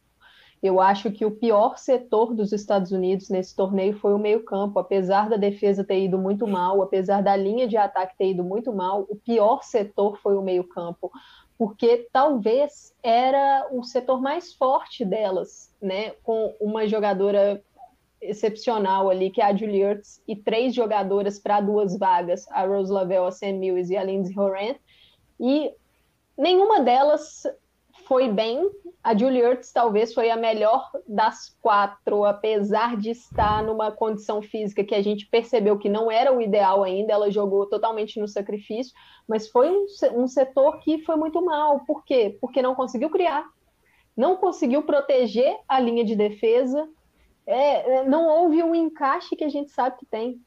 Eu 0.62 0.80
acho 0.80 1.10
que 1.10 1.24
o 1.24 1.32
pior 1.32 1.76
setor 1.76 2.32
dos 2.34 2.52
Estados 2.52 2.92
Unidos 2.92 3.30
nesse 3.30 3.56
torneio 3.56 3.98
foi 3.98 4.14
o 4.14 4.18
meio-campo. 4.18 4.78
Apesar 4.78 5.28
da 5.28 5.36
defesa 5.36 5.82
ter 5.82 6.04
ido 6.04 6.18
muito 6.18 6.46
mal, 6.46 6.80
apesar 6.82 7.20
da 7.20 7.34
linha 7.34 7.66
de 7.66 7.76
ataque 7.76 8.16
ter 8.16 8.30
ido 8.30 8.44
muito 8.44 8.72
mal, 8.72 9.06
o 9.08 9.16
pior 9.16 9.64
setor 9.64 10.18
foi 10.18 10.36
o 10.36 10.42
meio-campo 10.42 11.10
porque 11.60 12.08
talvez 12.10 12.96
era 13.02 13.68
o 13.70 13.84
setor 13.84 14.18
mais 14.18 14.54
forte 14.54 15.04
delas, 15.04 15.70
né? 15.78 16.12
Com 16.22 16.54
uma 16.58 16.88
jogadora 16.88 17.62
excepcional 18.18 19.10
ali, 19.10 19.28
que 19.28 19.42
é 19.42 19.44
a 19.44 19.54
Julie 19.54 19.82
Ertz, 19.82 20.22
e 20.26 20.34
três 20.34 20.74
jogadoras 20.74 21.38
para 21.38 21.60
duas 21.60 21.98
vagas, 21.98 22.48
a 22.50 22.64
Rose 22.64 22.90
Lavelle, 22.90 23.26
a 23.26 23.30
Sam 23.30 23.58
Mills 23.58 23.92
e 23.92 23.96
a 23.98 24.02
Lindsay 24.02 24.38
Horan, 24.38 24.74
e 25.38 25.70
nenhuma 26.34 26.80
delas 26.80 27.42
foi 28.10 28.28
bem. 28.28 28.68
A 29.04 29.16
Julie 29.16 29.40
Ertz 29.40 29.72
talvez 29.72 30.12
foi 30.12 30.30
a 30.30 30.36
melhor 30.36 30.90
das 31.06 31.56
quatro, 31.62 32.24
apesar 32.24 32.96
de 32.96 33.10
estar 33.10 33.62
numa 33.62 33.92
condição 33.92 34.42
física 34.42 34.82
que 34.82 34.96
a 34.96 35.00
gente 35.00 35.28
percebeu 35.28 35.78
que 35.78 35.88
não 35.88 36.10
era 36.10 36.36
o 36.36 36.42
ideal 36.42 36.82
ainda, 36.82 37.12
ela 37.12 37.30
jogou 37.30 37.66
totalmente 37.66 38.18
no 38.18 38.26
sacrifício, 38.26 38.92
mas 39.28 39.48
foi 39.48 39.70
um, 40.12 40.26
setor 40.26 40.80
que 40.80 41.04
foi 41.04 41.14
muito 41.14 41.40
mal. 41.40 41.84
Por 41.86 42.04
quê? 42.04 42.36
Porque 42.40 42.60
não 42.60 42.74
conseguiu 42.74 43.10
criar, 43.10 43.44
não 44.16 44.36
conseguiu 44.36 44.82
proteger 44.82 45.56
a 45.68 45.78
linha 45.78 46.04
de 46.04 46.16
defesa, 46.16 46.88
é, 47.46 47.98
é, 47.98 48.04
não 48.08 48.26
houve 48.26 48.60
um 48.60 48.74
encaixe 48.74 49.36
que 49.36 49.44
a 49.44 49.48
gente 49.48 49.70
sabe 49.70 49.98
que 49.98 50.06
tem. 50.06 50.40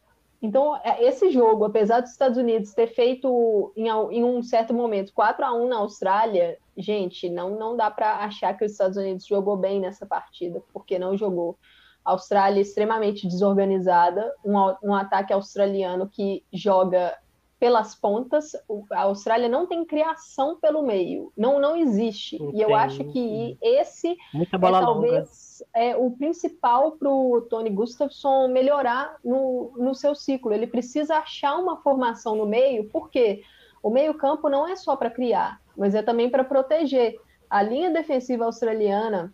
Então, 0.44 0.76
é, 0.84 1.02
esse 1.06 1.32
jogo, 1.32 1.64
apesar 1.64 2.02
dos 2.02 2.12
Estados 2.12 2.38
Unidos 2.38 2.74
ter 2.74 2.88
feito 2.88 3.72
em, 3.78 3.88
em 3.88 4.26
um 4.26 4.44
certo 4.44 4.74
momento 4.74 5.14
4 5.14 5.46
a 5.46 5.54
1 5.54 5.70
na 5.70 5.78
Austrália, 5.78 6.60
gente, 6.78 7.30
não, 7.30 7.52
não 7.58 7.78
dá 7.78 7.90
para 7.90 8.18
achar 8.18 8.54
que 8.58 8.66
os 8.66 8.74
Estados 8.74 8.98
Unidos 8.98 9.26
jogou 9.26 9.56
bem 9.56 9.80
nessa 9.80 10.06
partida, 10.06 10.62
porque 10.74 11.00
não 11.00 11.16
jogou. 11.16 11.58
A 12.04 12.12
Austrália 12.12 12.60
extremamente 12.60 13.26
desorganizada, 13.26 14.30
um, 14.44 14.56
um 14.84 14.94
ataque 14.94 15.32
australiano 15.32 16.10
que 16.10 16.44
joga 16.52 17.18
pelas 17.64 17.96
pontas. 17.96 18.52
A 18.92 19.04
Austrália 19.04 19.48
não 19.48 19.66
tem 19.66 19.86
criação 19.86 20.58
pelo 20.60 20.84
meio, 20.84 21.32
não 21.38 21.62
não 21.62 21.78
existe. 21.78 22.38
e 22.54 22.62
eu 22.62 22.76
acho 22.76 23.06
que 23.06 23.58
esse 23.62 24.18
é 24.36 24.58
talvez 24.60 25.64
é, 25.74 25.96
o 25.96 26.12
principal 26.12 26.92
para 26.98 27.10
o 27.10 27.40
Tony 27.50 27.70
Gustafsson 27.70 28.50
melhorar 28.50 29.16
no, 29.24 29.72
no 29.78 29.96
seu 29.96 30.14
ciclo. 30.14 30.52
Ele 30.52 30.68
precisa 30.68 31.20
achar 31.20 31.58
uma 31.58 31.78
formação 31.78 32.36
no 32.36 32.46
meio, 32.46 32.90
porque 32.90 33.44
o 33.82 33.90
meio-campo 33.90 34.50
não 34.50 34.68
é 34.68 34.76
só 34.76 34.98
para 34.98 35.10
criar, 35.10 35.62
mas 35.78 35.96
é 35.96 36.02
também 36.02 36.30
para 36.30 36.44
proteger. 36.44 37.16
A 37.50 37.64
linha 37.64 37.90
defensiva 37.90 38.44
australiana 38.44 39.34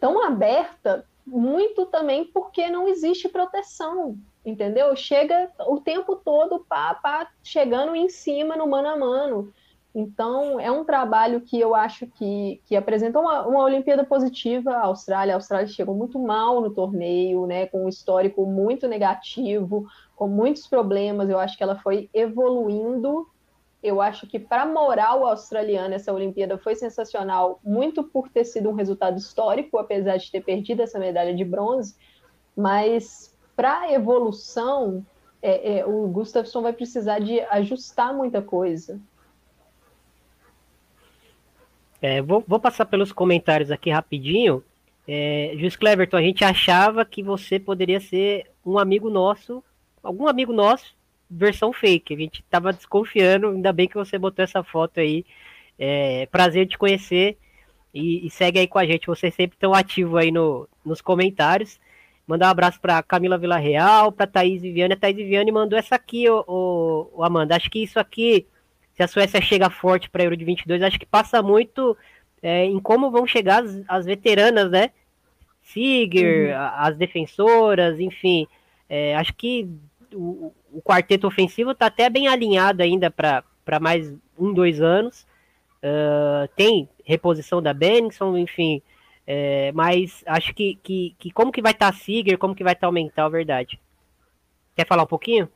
tão 0.00 0.20
aberta 0.20 1.06
muito 1.24 1.86
também 1.86 2.24
porque 2.24 2.68
não 2.68 2.88
existe 2.88 3.28
proteção 3.28 4.18
entendeu? 4.46 4.94
Chega 4.94 5.50
o 5.66 5.80
tempo 5.80 6.14
todo 6.16 6.64
pá, 6.68 6.94
pá, 6.94 7.28
chegando 7.42 7.96
em 7.96 8.08
cima 8.08 8.56
no 8.56 8.68
mano 8.68 8.88
a 8.88 8.96
mano. 8.96 9.52
Então, 9.92 10.60
é 10.60 10.70
um 10.70 10.84
trabalho 10.84 11.40
que 11.40 11.58
eu 11.58 11.74
acho 11.74 12.06
que, 12.06 12.60
que 12.66 12.76
apresenta 12.76 13.18
uma, 13.18 13.46
uma 13.46 13.64
Olimpíada 13.64 14.04
positiva 14.04 14.72
à 14.72 14.84
Austrália. 14.84 15.34
A 15.34 15.38
Austrália 15.38 15.66
chegou 15.66 15.94
muito 15.94 16.18
mal 16.18 16.60
no 16.60 16.70
torneio, 16.70 17.46
né, 17.46 17.66
com 17.66 17.86
um 17.86 17.88
histórico 17.88 18.44
muito 18.44 18.86
negativo, 18.86 19.86
com 20.14 20.28
muitos 20.28 20.66
problemas. 20.66 21.30
Eu 21.30 21.38
acho 21.38 21.56
que 21.56 21.62
ela 21.62 21.78
foi 21.78 22.10
evoluindo. 22.12 23.26
Eu 23.82 24.02
acho 24.02 24.26
que, 24.26 24.38
para 24.38 24.62
a 24.62 24.66
moral 24.66 25.26
australiana, 25.26 25.94
essa 25.94 26.12
Olimpíada 26.12 26.58
foi 26.58 26.74
sensacional, 26.76 27.58
muito 27.64 28.04
por 28.04 28.28
ter 28.28 28.44
sido 28.44 28.68
um 28.68 28.74
resultado 28.74 29.16
histórico, 29.16 29.78
apesar 29.78 30.18
de 30.18 30.30
ter 30.30 30.42
perdido 30.42 30.82
essa 30.82 30.98
medalha 30.98 31.34
de 31.34 31.44
bronze. 31.44 31.96
Mas 32.54 33.34
para 33.56 33.92
evolução, 33.92 35.04
é, 35.40 35.78
é, 35.78 35.86
o 35.86 36.06
Gustafsson 36.08 36.60
vai 36.60 36.74
precisar 36.74 37.18
de 37.18 37.40
ajustar 37.40 38.14
muita 38.14 38.42
coisa. 38.42 39.00
É, 42.00 42.20
vou, 42.20 42.44
vou, 42.46 42.60
passar 42.60 42.84
pelos 42.84 43.10
comentários 43.10 43.70
aqui 43.70 43.90
rapidinho. 43.90 44.62
É, 45.08 45.54
Juiz 45.56 45.74
Cleverton, 45.74 46.18
a 46.18 46.22
gente 46.22 46.44
achava 46.44 47.04
que 47.04 47.22
você 47.22 47.58
poderia 47.58 48.00
ser 48.00 48.50
um 48.64 48.78
amigo 48.78 49.08
nosso, 49.08 49.64
algum 50.02 50.28
amigo 50.28 50.52
nosso, 50.52 50.94
versão 51.30 51.72
fake. 51.72 52.12
A 52.12 52.18
gente 52.18 52.40
estava 52.40 52.72
desconfiando, 52.72 53.48
ainda 53.48 53.72
bem 53.72 53.88
que 53.88 53.94
você 53.94 54.18
botou 54.18 54.44
essa 54.44 54.62
foto 54.62 55.00
aí. 55.00 55.24
É, 55.78 56.26
prazer 56.26 56.66
te 56.66 56.76
conhecer 56.76 57.38
e, 57.92 58.26
e, 58.26 58.30
segue 58.30 58.58
aí 58.58 58.66
com 58.66 58.78
a 58.78 58.86
gente. 58.86 59.06
Você 59.06 59.30
sempre 59.30 59.56
tão 59.58 59.72
ativo 59.72 60.16
aí 60.16 60.30
no, 60.30 60.68
nos 60.84 61.00
comentários. 61.00 61.78
Mandar 62.26 62.48
um 62.48 62.50
abraço 62.50 62.80
para 62.80 63.02
Camila 63.02 63.38
Villarreal, 63.38 64.10
para 64.10 64.26
Thaís 64.26 64.60
Viviane. 64.60 64.94
A 64.94 64.96
Thaís 64.96 65.16
Viviane 65.16 65.52
mandou 65.52 65.78
essa 65.78 65.94
aqui, 65.94 66.28
o, 66.28 66.44
o, 66.46 67.10
o, 67.18 67.24
Amanda. 67.24 67.54
Acho 67.54 67.70
que 67.70 67.82
isso 67.82 68.00
aqui, 68.00 68.46
se 68.94 69.02
a 69.02 69.06
Suécia 69.06 69.40
chega 69.40 69.70
forte 69.70 70.10
para 70.10 70.24
Euro 70.24 70.36
de 70.36 70.44
22, 70.44 70.82
acho 70.82 70.98
que 70.98 71.06
passa 71.06 71.40
muito 71.40 71.96
é, 72.42 72.64
em 72.64 72.80
como 72.80 73.10
vão 73.10 73.26
chegar 73.26 73.62
as, 73.62 73.82
as 73.86 74.06
veteranas, 74.06 74.70
né? 74.70 74.90
Siger, 75.62 76.50
uhum. 76.50 76.62
as 76.76 76.96
defensoras, 76.96 78.00
enfim. 78.00 78.46
É, 78.88 79.16
acho 79.16 79.34
que 79.34 79.68
o, 80.12 80.52
o, 80.72 80.82
quarteto 80.82 81.26
ofensivo 81.26 81.72
está 81.72 81.86
até 81.86 82.08
bem 82.08 82.28
alinhado 82.28 82.82
ainda 82.82 83.10
para 83.10 83.44
mais 83.80 84.12
um, 84.38 84.52
dois 84.52 84.80
anos. 84.80 85.26
Uh, 85.82 86.48
tem 86.56 86.88
reposição 87.04 87.62
da 87.62 87.72
Benson, 87.72 88.36
enfim. 88.36 88.82
É, 89.26 89.72
mas 89.72 90.22
acho 90.26 90.54
que, 90.54 90.76
que, 90.82 91.16
que, 91.18 91.30
como 91.30 91.50
que 91.50 91.60
vai 91.60 91.72
estar 91.72 91.92
tá 91.92 91.98
a 91.98 92.38
como 92.38 92.54
que 92.54 92.62
vai 92.62 92.74
estar 92.74 92.86
tá 92.86 92.90
o 92.90 92.92
mental, 92.92 93.30
verdade. 93.30 93.80
Quer 94.76 94.86
falar 94.86 95.02
um 95.02 95.08
pouquinho? 95.08 95.48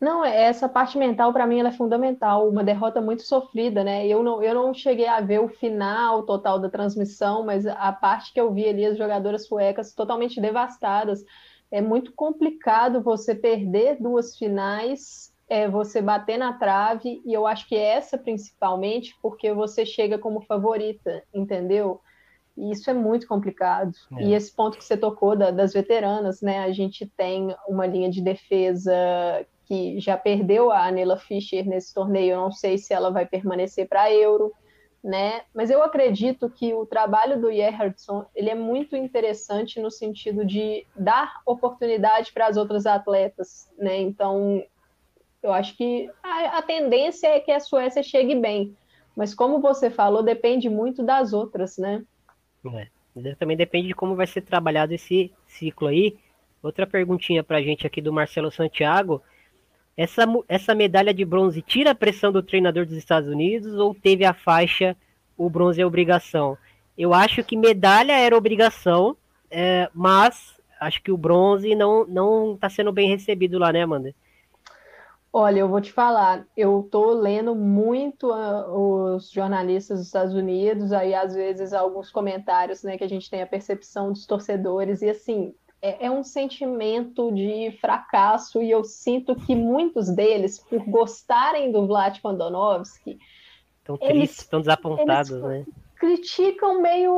Não, 0.00 0.24
é, 0.24 0.44
essa 0.44 0.68
parte 0.68 0.96
mental 0.96 1.32
para 1.32 1.46
mim 1.46 1.58
ela 1.58 1.70
é 1.70 1.72
fundamental. 1.72 2.48
Uma 2.48 2.62
derrota 2.62 3.00
muito 3.00 3.22
sofrida, 3.22 3.82
né? 3.82 4.06
Eu 4.06 4.22
não, 4.22 4.42
eu 4.42 4.54
não 4.54 4.72
cheguei 4.72 5.08
a 5.08 5.20
ver 5.20 5.40
o 5.40 5.48
final 5.48 6.22
total 6.22 6.60
da 6.60 6.70
transmissão, 6.70 7.44
mas 7.44 7.66
a 7.66 7.92
parte 7.92 8.32
que 8.32 8.40
eu 8.40 8.52
vi 8.52 8.68
ali, 8.68 8.86
as 8.86 8.96
jogadoras 8.96 9.46
suecas 9.46 9.92
totalmente 9.92 10.40
devastadas. 10.40 11.24
É 11.70 11.80
muito 11.80 12.12
complicado 12.12 13.02
você 13.02 13.34
perder 13.34 14.00
duas 14.00 14.36
finais, 14.36 15.34
é, 15.48 15.68
você 15.68 16.00
bater 16.00 16.38
na 16.38 16.52
trave, 16.52 17.20
e 17.26 17.32
eu 17.34 17.46
acho 17.46 17.68
que 17.68 17.76
essa 17.76 18.16
principalmente 18.16 19.16
porque 19.20 19.52
você 19.52 19.84
chega 19.84 20.18
como 20.18 20.40
favorita, 20.42 21.24
entendeu? 21.34 22.00
E 22.58 22.72
isso 22.72 22.90
é 22.90 22.92
muito 22.94 23.26
complicado. 23.28 23.92
É. 24.18 24.24
E 24.24 24.34
esse 24.34 24.52
ponto 24.52 24.76
que 24.76 24.84
você 24.84 24.96
tocou 24.96 25.36
da, 25.36 25.50
das 25.50 25.72
veteranas, 25.72 26.42
né? 26.42 26.60
A 26.60 26.72
gente 26.72 27.06
tem 27.16 27.54
uma 27.68 27.86
linha 27.86 28.10
de 28.10 28.20
defesa 28.20 28.92
que 29.64 30.00
já 30.00 30.16
perdeu 30.16 30.72
a 30.72 30.86
Anela 30.86 31.16
Fischer 31.16 31.66
nesse 31.66 31.94
torneio. 31.94 32.32
Eu 32.32 32.40
não 32.40 32.52
sei 32.52 32.76
se 32.76 32.92
ela 32.92 33.10
vai 33.10 33.26
permanecer 33.26 33.86
para 33.86 34.02
a 34.02 34.12
Euro, 34.12 34.52
né? 35.04 35.42
Mas 35.54 35.70
eu 35.70 35.82
acredito 35.82 36.50
que 36.50 36.74
o 36.74 36.84
trabalho 36.84 37.40
do 37.40 37.52
Gerhardson 37.52 38.26
ele 38.34 38.50
é 38.50 38.54
muito 38.54 38.96
interessante 38.96 39.78
no 39.78 39.90
sentido 39.90 40.44
de 40.44 40.84
dar 40.96 41.40
oportunidade 41.46 42.32
para 42.32 42.46
as 42.46 42.56
outras 42.56 42.86
atletas, 42.86 43.70
né? 43.78 44.00
Então, 44.00 44.64
eu 45.42 45.52
acho 45.52 45.76
que 45.76 46.10
a, 46.22 46.58
a 46.58 46.62
tendência 46.62 47.28
é 47.28 47.38
que 47.38 47.52
a 47.52 47.60
Suécia 47.60 48.02
chegue 48.02 48.34
bem. 48.34 48.74
Mas 49.14 49.34
como 49.34 49.60
você 49.60 49.90
falou, 49.90 50.22
depende 50.22 50.68
muito 50.68 51.02
das 51.02 51.32
outras, 51.32 51.76
né? 51.76 52.02
É. 52.74 53.34
Também 53.34 53.56
depende 53.56 53.88
de 53.88 53.94
como 53.94 54.14
vai 54.14 54.26
ser 54.26 54.42
trabalhado 54.42 54.92
esse 54.94 55.32
ciclo 55.46 55.88
aí. 55.88 56.16
Outra 56.62 56.86
perguntinha 56.86 57.42
pra 57.42 57.62
gente 57.62 57.86
aqui 57.86 58.00
do 58.00 58.12
Marcelo 58.12 58.50
Santiago. 58.50 59.22
Essa, 59.96 60.24
essa 60.48 60.74
medalha 60.74 61.12
de 61.12 61.24
bronze 61.24 61.60
tira 61.60 61.90
a 61.90 61.94
pressão 61.94 62.30
do 62.30 62.42
treinador 62.42 62.86
dos 62.86 62.96
Estados 62.96 63.28
Unidos 63.28 63.74
ou 63.74 63.94
teve 63.94 64.24
a 64.24 64.32
faixa 64.32 64.96
o 65.36 65.48
bronze 65.48 65.80
é 65.80 65.86
obrigação? 65.86 66.58
Eu 66.96 67.14
acho 67.14 67.44
que 67.44 67.56
medalha 67.56 68.12
era 68.12 68.36
obrigação, 68.36 69.16
é, 69.50 69.88
mas 69.94 70.56
acho 70.80 71.00
que 71.02 71.12
o 71.12 71.16
bronze 71.16 71.74
não 71.74 72.04
não 72.06 72.54
está 72.54 72.68
sendo 72.68 72.92
bem 72.92 73.08
recebido 73.08 73.58
lá, 73.58 73.72
né, 73.72 73.82
Amanda? 73.82 74.14
Olha, 75.32 75.60
eu 75.60 75.68
vou 75.68 75.80
te 75.80 75.92
falar, 75.92 76.46
eu 76.56 76.80
estou 76.80 77.12
lendo 77.12 77.54
muito 77.54 78.32
uh, 78.32 79.14
os 79.14 79.30
jornalistas 79.30 79.98
dos 79.98 80.06
Estados 80.06 80.34
Unidos, 80.34 80.90
aí 80.90 81.14
às 81.14 81.34
vezes 81.34 81.74
alguns 81.74 82.10
comentários, 82.10 82.82
né, 82.82 82.96
que 82.96 83.04
a 83.04 83.08
gente 83.08 83.28
tem 83.30 83.42
a 83.42 83.46
percepção 83.46 84.10
dos 84.10 84.24
torcedores, 84.24 85.02
e 85.02 85.10
assim, 85.10 85.54
é, 85.82 86.06
é 86.06 86.10
um 86.10 86.24
sentimento 86.24 87.30
de 87.30 87.76
fracasso, 87.78 88.62
e 88.62 88.70
eu 88.70 88.82
sinto 88.82 89.36
que 89.36 89.54
muitos 89.54 90.08
deles, 90.08 90.58
por 90.58 90.82
gostarem 90.88 91.70
do 91.70 91.86
Vlad 91.86 92.20
Kondonovski, 92.20 93.18
estão 93.80 93.98
tristes, 93.98 94.40
estão 94.40 94.60
desapontados, 94.60 95.30
eles, 95.30 95.42
né? 95.42 95.66
Criticam 95.96 96.80
meio 96.80 97.12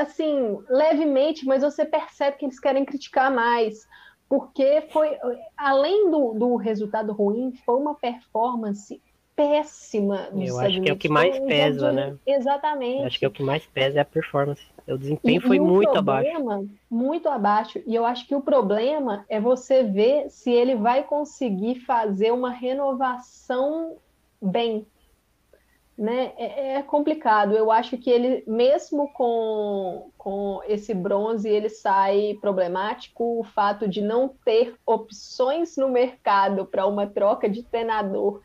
assim, 0.00 0.58
levemente, 0.68 1.46
mas 1.46 1.62
você 1.62 1.84
percebe 1.84 2.36
que 2.36 2.46
eles 2.46 2.58
querem 2.58 2.84
criticar 2.84 3.30
mais 3.30 3.86
porque 4.28 4.82
foi, 4.90 5.16
além 5.56 6.10
do, 6.10 6.34
do 6.34 6.56
resultado 6.56 7.12
ruim, 7.12 7.52
foi 7.64 7.76
uma 7.76 7.94
performance 7.94 9.00
péssima. 9.36 10.28
Eu 10.34 10.58
acho 10.58 10.80
que 10.80 10.90
é 10.90 10.92
o 10.92 10.96
que 10.96 11.08
mais 11.08 11.38
pesa, 11.40 11.92
né? 11.92 12.16
Exatamente. 12.26 13.00
Eu 13.00 13.06
acho 13.06 13.18
que 13.18 13.24
é 13.24 13.28
o 13.28 13.32
que 13.32 13.42
mais 13.42 13.66
pesa 13.66 13.98
é 13.98 14.02
a 14.02 14.04
performance. 14.04 14.62
O 14.86 14.98
desempenho 14.98 15.38
e, 15.38 15.40
foi 15.40 15.58
muito 15.58 15.90
problema, 15.90 16.54
abaixo. 16.54 16.70
Muito 16.90 17.28
abaixo. 17.28 17.82
E 17.86 17.94
eu 17.94 18.04
acho 18.04 18.26
que 18.26 18.34
o 18.34 18.40
problema 18.40 19.24
é 19.28 19.40
você 19.40 19.82
ver 19.82 20.28
se 20.30 20.50
ele 20.50 20.76
vai 20.76 21.02
conseguir 21.02 21.80
fazer 21.80 22.32
uma 22.32 22.50
renovação 22.50 23.96
bem. 24.40 24.86
Né? 25.96 26.32
É, 26.36 26.76
é, 26.76 26.82
complicado. 26.82 27.54
Eu 27.54 27.70
acho 27.70 27.96
que 27.96 28.10
ele, 28.10 28.42
mesmo 28.46 29.08
com, 29.12 30.10
com 30.18 30.60
esse 30.66 30.92
bronze, 30.92 31.48
ele 31.48 31.68
sai 31.68 32.36
problemático. 32.40 33.40
O 33.40 33.44
fato 33.44 33.88
de 33.88 34.02
não 34.02 34.28
ter 34.28 34.74
opções 34.84 35.76
no 35.76 35.88
mercado 35.88 36.66
para 36.66 36.86
uma 36.86 37.06
troca 37.06 37.48
de 37.48 37.62
treinador 37.62 38.40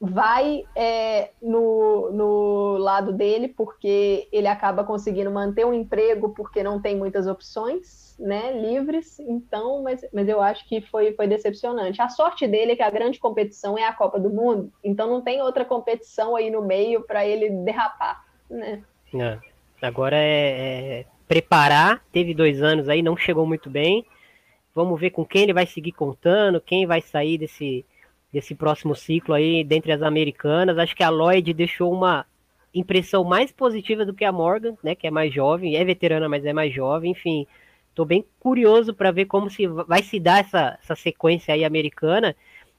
vai 0.00 0.64
é, 0.74 1.30
no, 1.40 2.10
no 2.12 2.76
lado 2.78 3.12
dele, 3.12 3.48
porque 3.48 4.28
ele 4.30 4.46
acaba 4.46 4.84
conseguindo 4.84 5.30
manter 5.30 5.64
um 5.64 5.72
emprego 5.72 6.34
porque 6.34 6.62
não 6.62 6.80
tem 6.80 6.96
muitas 6.96 7.26
opções 7.26 8.14
né, 8.18 8.52
livres. 8.52 9.18
Então, 9.20 9.82
mas, 9.82 10.04
mas 10.12 10.28
eu 10.28 10.40
acho 10.40 10.68
que 10.68 10.80
foi, 10.82 11.12
foi 11.12 11.26
decepcionante. 11.26 12.02
A 12.02 12.08
sorte 12.08 12.46
dele 12.46 12.72
é 12.72 12.76
que 12.76 12.82
a 12.82 12.90
grande 12.90 13.18
competição 13.18 13.78
é 13.78 13.84
a 13.84 13.92
Copa 13.92 14.20
do 14.20 14.30
Mundo, 14.30 14.70
então 14.84 15.08
não 15.08 15.22
tem 15.22 15.40
outra 15.40 15.64
competição 15.64 16.36
aí 16.36 16.50
no 16.50 16.62
meio 16.62 17.02
para 17.02 17.26
ele 17.26 17.48
derrapar. 17.48 18.24
Né? 18.50 18.82
É. 19.14 19.38
Agora 19.80 20.16
é, 20.16 21.00
é 21.00 21.04
preparar. 21.26 22.02
Teve 22.12 22.34
dois 22.34 22.62
anos 22.62 22.88
aí, 22.88 23.02
não 23.02 23.16
chegou 23.16 23.46
muito 23.46 23.70
bem. 23.70 24.04
Vamos 24.74 25.00
ver 25.00 25.10
com 25.10 25.24
quem 25.24 25.44
ele 25.44 25.54
vai 25.54 25.66
seguir 25.66 25.92
contando, 25.92 26.60
quem 26.60 26.86
vai 26.86 27.00
sair 27.00 27.38
desse 27.38 27.84
desse 28.32 28.54
próximo 28.54 28.94
ciclo 28.94 29.34
aí 29.34 29.64
dentre 29.64 29.92
as 29.92 30.02
americanas. 30.02 30.78
Acho 30.78 30.94
que 30.94 31.02
a 31.02 31.10
Lloyd 31.10 31.52
deixou 31.52 31.92
uma 31.92 32.26
impressão 32.74 33.24
mais 33.24 33.50
positiva 33.50 34.04
do 34.04 34.12
que 34.12 34.24
a 34.24 34.32
Morgan, 34.32 34.76
né, 34.82 34.94
que 34.94 35.06
é 35.06 35.10
mais 35.10 35.32
jovem, 35.32 35.76
é 35.76 35.84
veterana, 35.84 36.28
mas 36.28 36.44
é 36.44 36.52
mais 36.52 36.72
jovem, 36.72 37.12
enfim. 37.12 37.46
Tô 37.94 38.04
bem 38.04 38.24
curioso 38.38 38.92
para 38.92 39.10
ver 39.10 39.24
como 39.24 39.48
se 39.48 39.66
vai 39.66 40.02
se 40.02 40.20
dar 40.20 40.40
essa, 40.40 40.78
essa 40.82 40.94
sequência 40.94 41.54
aí 41.54 41.64
americana. 41.64 42.36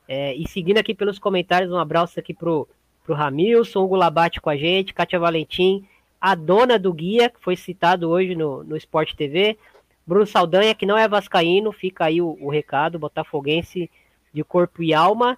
É, 0.07 0.35
e 0.35 0.47
seguindo 0.47 0.77
aqui 0.77 0.93
pelos 0.93 1.17
comentários, 1.17 1.71
um 1.71 1.77
abraço 1.77 2.19
aqui 2.19 2.33
pro, 2.33 2.67
pro 3.03 3.15
Ramilson, 3.15 3.83
Hugo 3.83 3.95
Labate 3.95 4.39
com 4.39 4.49
a 4.49 4.55
gente, 4.55 4.93
Kátia 4.93 5.19
Valentim, 5.19 5.83
a 6.21 6.35
dona 6.35 6.77
do 6.77 6.93
guia, 6.93 7.29
que 7.29 7.41
foi 7.41 7.55
citado 7.55 8.09
hoje 8.09 8.35
no, 8.35 8.63
no 8.63 8.77
Sport 8.77 9.15
TV, 9.15 9.57
Bruno 10.05 10.25
Saldanha, 10.25 10.75
que 10.75 10.85
não 10.85 10.97
é 10.97 11.07
vascaíno, 11.07 11.71
fica 11.71 12.05
aí 12.05 12.21
o, 12.21 12.37
o 12.39 12.49
recado, 12.49 12.99
botafoguense 12.99 13.89
de 14.33 14.43
corpo 14.43 14.83
e 14.83 14.93
alma. 14.93 15.37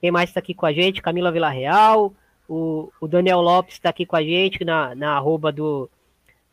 Quem 0.00 0.10
mais 0.10 0.30
está 0.30 0.40
aqui 0.40 0.54
com 0.54 0.66
a 0.66 0.72
gente? 0.72 1.02
Camila 1.02 1.32
Villarreal. 1.32 2.14
O, 2.48 2.90
o 3.00 3.06
Daniel 3.06 3.40
Lopes 3.40 3.74
está 3.74 3.90
aqui 3.90 4.04
com 4.04 4.16
a 4.16 4.22
gente 4.22 4.64
na, 4.64 4.94
na 4.94 5.16
arroba 5.16 5.52
do 5.52 5.88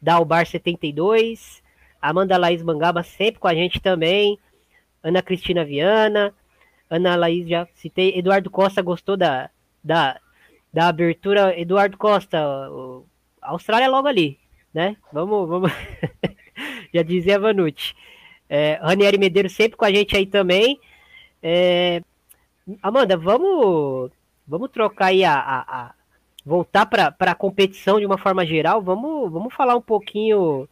Dalbar72. 0.03 1.61
Amanda 2.01 2.37
Laís 2.37 2.61
Mangaba 2.61 3.03
sempre 3.03 3.39
com 3.39 3.47
a 3.47 3.55
gente 3.55 3.79
também. 3.79 4.37
Ana 5.01 5.21
Cristina 5.21 5.63
Viana. 5.63 6.33
Ana 6.89 7.15
Laís 7.15 7.47
já 7.47 7.67
citei. 7.75 8.17
Eduardo 8.17 8.49
Costa 8.49 8.81
gostou 8.81 9.17
da, 9.17 9.49
da, 9.83 10.19
da 10.71 10.87
abertura. 10.87 11.59
Eduardo 11.59 11.97
Costa, 11.97 12.37
Austrália 13.41 13.85
é 13.85 13.89
logo 13.89 14.07
ali, 14.07 14.37
né? 14.73 14.95
Vamos, 15.11 15.47
vamos. 15.47 15.71
já 16.93 17.01
dizia 17.01 17.39
Vanucci. 17.39 17.95
É, 18.49 18.79
Ranieri 18.81 19.17
Medeiros 19.17 19.53
sempre 19.53 19.77
com 19.77 19.85
a 19.85 19.91
gente 19.91 20.15
aí 20.15 20.25
também. 20.25 20.79
É, 21.41 22.01
Amanda, 22.81 23.15
vamos, 23.15 24.11
vamos 24.47 24.69
trocar 24.71 25.07
aí 25.07 25.23
a, 25.23 25.33
a, 25.33 25.85
a 25.85 25.93
voltar 26.45 26.85
para 26.85 27.13
a 27.19 27.35
competição 27.35 27.99
de 27.99 28.05
uma 28.05 28.17
forma 28.17 28.45
geral. 28.45 28.81
Vamos, 28.81 29.31
vamos 29.31 29.53
falar 29.53 29.75
um 29.75 29.81
pouquinho 29.81 30.67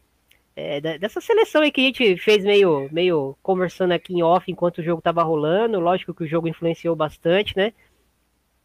é, 0.56 0.80
dessa 0.98 1.20
seleção 1.20 1.62
aí 1.62 1.72
que 1.72 1.82
a 1.82 1.84
gente 1.86 2.18
fez 2.18 2.44
meio, 2.44 2.90
meio 2.92 3.38
conversando 3.44 3.92
aqui 3.92 4.14
em 4.14 4.24
off 4.24 4.50
enquanto 4.50 4.80
o 4.80 4.84
jogo 4.84 5.00
estava 5.00 5.24
rolando. 5.24 5.80
Lógico 5.80 6.14
que 6.14 6.24
o 6.24 6.28
jogo 6.28 6.48
influenciou 6.48 6.96
bastante, 6.96 7.56
né? 7.58 7.74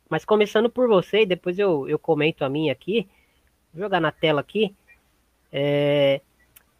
Mas 0.08 0.24
começando 0.24 0.68
por 0.68 0.88
você, 0.88 1.22
e 1.22 1.26
depois 1.26 1.58
eu, 1.58 1.88
eu 1.88 1.98
comento 1.98 2.44
a 2.44 2.48
minha 2.48 2.72
aqui. 2.72 3.08
Vou 3.72 3.82
jogar 3.82 4.00
na 4.00 4.10
tela 4.10 4.40
aqui. 4.40 4.74
É, 5.52 6.20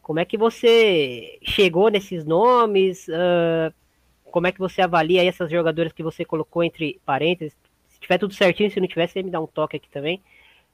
como 0.02 0.18
é 0.18 0.24
que 0.24 0.36
você 0.36 1.38
chegou 1.42 1.88
nesses 1.88 2.24
nomes? 2.24 3.06
Uh, 3.08 3.72
como 4.30 4.46
é 4.46 4.52
que 4.52 4.58
você 4.58 4.80
avalia 4.82 5.24
essas 5.24 5.50
jogadoras 5.50 5.92
que 5.92 6.02
você 6.02 6.24
colocou 6.24 6.62
entre 6.62 7.00
parênteses? 7.04 7.56
Se 7.88 8.00
tiver 8.00 8.18
tudo 8.18 8.34
certinho, 8.34 8.70
se 8.70 8.80
não 8.80 8.88
tiver, 8.88 9.06
você 9.06 9.22
me 9.22 9.30
dá 9.30 9.40
um 9.40 9.46
toque 9.46 9.76
aqui 9.76 9.88
também. 9.90 10.22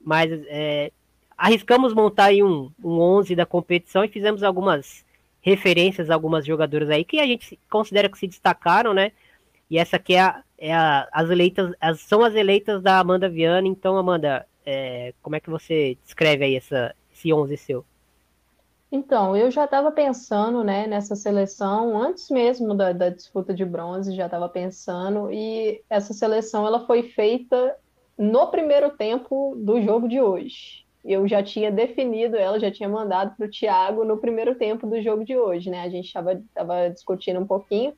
Mas 0.01 0.31
é, 0.47 0.93
arriscamos 1.37 1.93
montar 1.93 2.27
aí 2.27 2.43
um, 2.43 2.71
um 2.83 3.01
11 3.01 3.35
da 3.35 3.47
competição 3.47 4.05
e 4.05 4.09
fizemos 4.09 4.43
algumas 4.43 5.05
referências 5.41 6.11
a 6.11 6.15
algumas 6.15 6.45
jogadoras 6.45 6.91
aí 6.91 7.05
que 7.05 7.21
a 7.21 7.27
gente 7.27 7.59
considera 7.71 8.09
que 8.09 8.19
se 8.19 8.27
destacaram, 8.27 8.93
né? 8.93 9.13
E 9.71 9.79
essa 9.79 9.97
aqui 9.97 10.15
é, 10.15 10.21
a, 10.21 10.43
é 10.59 10.75
a, 10.75 11.09
as 11.13 11.31
eleitas, 11.31 11.73
as, 11.81 12.01
são 12.01 12.23
as 12.23 12.35
eleitas 12.35 12.83
da 12.83 12.99
Amanda 12.99 13.29
Viana. 13.29 13.67
Então, 13.67 13.97
Amanda, 13.97 14.47
é, 14.65 15.15
como 15.23 15.37
é 15.37 15.41
que 15.41 15.51
você 15.51 15.97
descreve 16.05 16.45
aí 16.45 16.57
essa, 16.57 16.95
esse 17.13 17.33
11 17.33 17.57
seu? 17.57 17.85
Então, 18.91 19.37
eu 19.37 19.51
já 19.51 19.65
estava 19.65 19.91
pensando, 19.91 20.63
né, 20.63 20.87
nessa 20.87 21.17
seleção 21.17 22.01
antes 22.01 22.31
mesmo 22.31 22.75
da, 22.75 22.93
da 22.93 23.09
disputa 23.09 23.53
de 23.53 23.65
bronze, 23.65 24.15
já 24.15 24.27
estava 24.27 24.49
pensando, 24.49 25.31
e 25.33 25.83
essa 25.91 26.15
seleção 26.15 26.67
ela 26.67 26.87
foi 26.87 27.03
feita 27.03 27.77
no 28.17 28.47
primeiro 28.49 28.97
tempo 28.97 29.55
do 29.57 29.81
jogo 29.83 30.09
de 30.09 30.21
hoje. 30.21 30.87
Eu 31.05 31.27
já 31.27 31.43
tinha 31.43 31.71
definido 31.71 32.37
ela, 32.37 32.59
já 32.59 32.71
tinha 32.71 32.89
mandado 32.89 33.37
para 33.37 33.47
o 33.47 33.51
Thiago 33.51 34.05
no 34.05 34.19
primeiro 34.19 34.55
tempo 34.55 34.87
do 34.87 35.01
jogo 35.03 35.25
de 35.25 35.37
hoje, 35.37 35.71
né? 35.71 35.83
A 35.83 35.89
gente 35.89 36.07
estava 36.07 36.91
discutindo 36.91 37.39
um 37.39 37.47
pouquinho. 37.47 37.93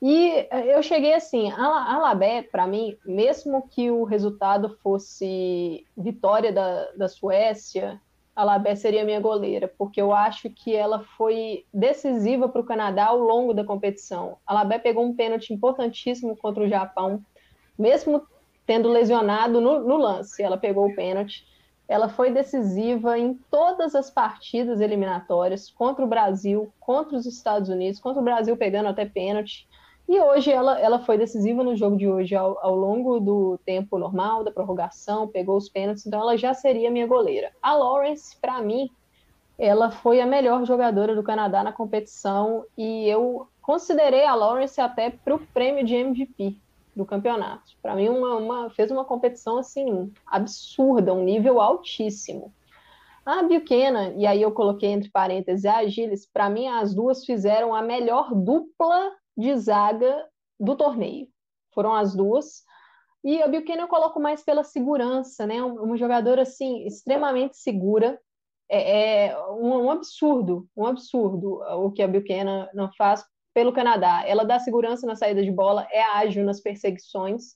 E 0.00 0.46
eu 0.70 0.82
cheguei 0.82 1.14
assim, 1.14 1.50
a, 1.50 1.94
a 1.94 1.98
Labé, 1.98 2.42
para 2.42 2.66
mim, 2.66 2.96
mesmo 3.04 3.66
que 3.68 3.90
o 3.90 4.04
resultado 4.04 4.76
fosse 4.82 5.86
vitória 5.96 6.52
da, 6.52 6.90
da 6.92 7.08
Suécia, 7.08 8.00
a 8.34 8.42
Labé 8.42 8.74
seria 8.74 9.04
minha 9.04 9.20
goleira, 9.20 9.72
porque 9.78 10.00
eu 10.00 10.12
acho 10.12 10.50
que 10.50 10.74
ela 10.74 11.00
foi 11.16 11.64
decisiva 11.72 12.48
para 12.48 12.60
o 12.60 12.64
Canadá 12.64 13.06
ao 13.06 13.18
longo 13.18 13.54
da 13.54 13.64
competição. 13.64 14.38
A 14.44 14.52
Labé 14.52 14.78
pegou 14.78 15.04
um 15.04 15.14
pênalti 15.14 15.52
importantíssimo 15.52 16.36
contra 16.36 16.64
o 16.64 16.68
Japão, 16.68 17.22
mesmo 17.78 18.26
tendo 18.66 18.88
lesionado 18.88 19.60
no, 19.60 19.80
no 19.80 19.96
lance, 19.96 20.42
ela 20.42 20.56
pegou 20.56 20.86
o 20.86 20.94
pênalti. 20.94 21.46
Ela 21.86 22.08
foi 22.08 22.30
decisiva 22.30 23.18
em 23.18 23.34
todas 23.50 23.94
as 23.94 24.10
partidas 24.10 24.80
eliminatórias 24.80 25.70
contra 25.70 26.04
o 26.04 26.08
Brasil, 26.08 26.72
contra 26.80 27.16
os 27.16 27.26
Estados 27.26 27.68
Unidos, 27.68 28.00
contra 28.00 28.20
o 28.20 28.24
Brasil 28.24 28.56
pegando 28.56 28.88
até 28.88 29.04
pênalti. 29.04 29.68
E 30.06 30.20
hoje 30.20 30.50
ela, 30.50 30.78
ela 30.78 30.98
foi 30.98 31.16
decisiva 31.16 31.64
no 31.64 31.74
jogo 31.74 31.96
de 31.96 32.06
hoje, 32.06 32.34
ao, 32.34 32.58
ao, 32.62 32.74
longo 32.74 33.18
do 33.18 33.58
tempo 33.64 33.98
normal, 33.98 34.44
da 34.44 34.50
prorrogação, 34.50 35.26
pegou 35.26 35.56
os 35.56 35.68
pênaltis, 35.68 36.06
então 36.06 36.20
ela 36.20 36.36
já 36.36 36.52
seria 36.52 36.90
minha 36.90 37.06
goleira. 37.06 37.50
A 37.62 37.74
Lawrence, 37.74 38.36
para 38.38 38.60
mim, 38.60 38.90
ela 39.58 39.90
foi 39.90 40.20
a 40.20 40.26
melhor 40.26 40.64
jogadora 40.66 41.14
do 41.14 41.22
Canadá 41.22 41.62
na 41.62 41.72
competição 41.72 42.66
e 42.76 43.08
eu 43.08 43.48
considerei 43.62 44.24
a 44.24 44.34
Lawrence 44.34 44.78
até 44.78 45.08
para 45.10 45.34
o 45.34 45.46
prêmio 45.54 45.84
de 45.84 45.94
MVP 45.94 46.56
do 46.94 47.06
campeonato. 47.06 47.72
Para 47.80 47.94
mim, 47.94 48.08
uma, 48.08 48.36
uma, 48.36 48.70
fez 48.70 48.90
uma 48.90 49.04
competição 49.06 49.56
assim 49.56 50.12
absurda, 50.26 51.14
um 51.14 51.24
nível 51.24 51.60
altíssimo. 51.60 52.52
A 53.24 53.42
Buchanan, 53.42 54.12
e 54.16 54.26
aí 54.26 54.42
eu 54.42 54.52
coloquei 54.52 54.90
entre 54.90 55.08
parênteses 55.08 55.64
a 55.64 55.78
Agiles, 55.78 56.26
para 56.26 56.50
mim 56.50 56.68
as 56.68 56.94
duas 56.94 57.24
fizeram 57.24 57.74
a 57.74 57.80
melhor 57.80 58.34
dupla 58.34 59.12
de 59.36 59.56
zaga 59.56 60.26
do 60.58 60.76
torneio. 60.76 61.28
Foram 61.74 61.94
as 61.94 62.14
duas. 62.14 62.62
E 63.24 63.42
a 63.42 63.48
Buchanan 63.48 63.82
eu 63.82 63.88
coloco 63.88 64.20
mais 64.20 64.42
pela 64.44 64.62
segurança, 64.62 65.46
né? 65.46 65.62
Uma 65.62 65.96
jogadora 65.96 66.42
assim 66.42 66.86
extremamente 66.86 67.56
segura. 67.56 68.20
É, 68.70 69.26
é 69.26 69.40
um, 69.50 69.84
um, 69.84 69.90
absurdo, 69.90 70.68
um 70.76 70.86
absurdo 70.86 71.60
o 71.62 71.90
que 71.90 72.02
a 72.02 72.08
Buchanan 72.08 72.68
não 72.74 72.90
faz 72.92 73.24
pelo 73.54 73.72
Canadá. 73.72 74.24
Ela 74.26 74.44
dá 74.44 74.58
segurança 74.58 75.06
na 75.06 75.16
saída 75.16 75.42
de 75.42 75.50
bola, 75.50 75.86
é 75.90 76.02
ágil 76.02 76.44
nas 76.44 76.60
perseguições. 76.60 77.54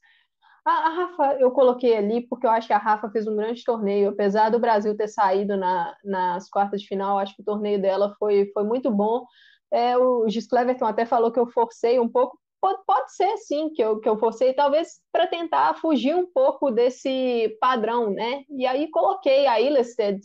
A, 0.64 0.70
a, 0.70 0.88
Rafa 0.90 1.34
eu 1.40 1.50
coloquei 1.50 1.96
ali 1.96 2.26
porque 2.28 2.46
eu 2.46 2.50
acho 2.50 2.66
que 2.66 2.72
a 2.72 2.78
Rafa 2.78 3.10
fez 3.10 3.26
um 3.26 3.36
grande 3.36 3.64
torneio, 3.64 4.10
apesar 4.10 4.50
do 4.50 4.58
Brasil 4.58 4.96
ter 4.96 5.08
saído 5.08 5.56
na, 5.56 5.94
nas 6.04 6.48
quartas 6.48 6.82
de 6.82 6.86
final, 6.86 7.18
acho 7.18 7.34
que 7.34 7.42
o 7.42 7.44
torneio 7.44 7.80
dela 7.80 8.14
foi, 8.18 8.50
foi 8.52 8.64
muito 8.64 8.90
bom. 8.90 9.26
É, 9.70 9.96
o 9.96 10.28
Gis 10.28 10.46
Cleverton 10.46 10.86
até 10.86 11.04
falou 11.04 11.32
que 11.32 11.38
eu 11.38 11.46
forcei 11.46 11.98
um 11.98 12.08
pouco. 12.08 12.38
Pode, 12.60 12.80
pode 12.86 13.14
ser, 13.14 13.36
sim, 13.36 13.70
que 13.70 13.82
eu, 13.82 14.00
que 14.00 14.08
eu 14.08 14.18
forcei, 14.18 14.52
talvez 14.52 15.00
para 15.12 15.26
tentar 15.28 15.74
fugir 15.74 16.14
um 16.14 16.26
pouco 16.26 16.70
desse 16.70 17.56
padrão, 17.60 18.10
né? 18.10 18.44
E 18.50 18.66
aí 18.66 18.90
coloquei 18.90 19.46
a 19.46 19.60
Illested, 19.60 20.20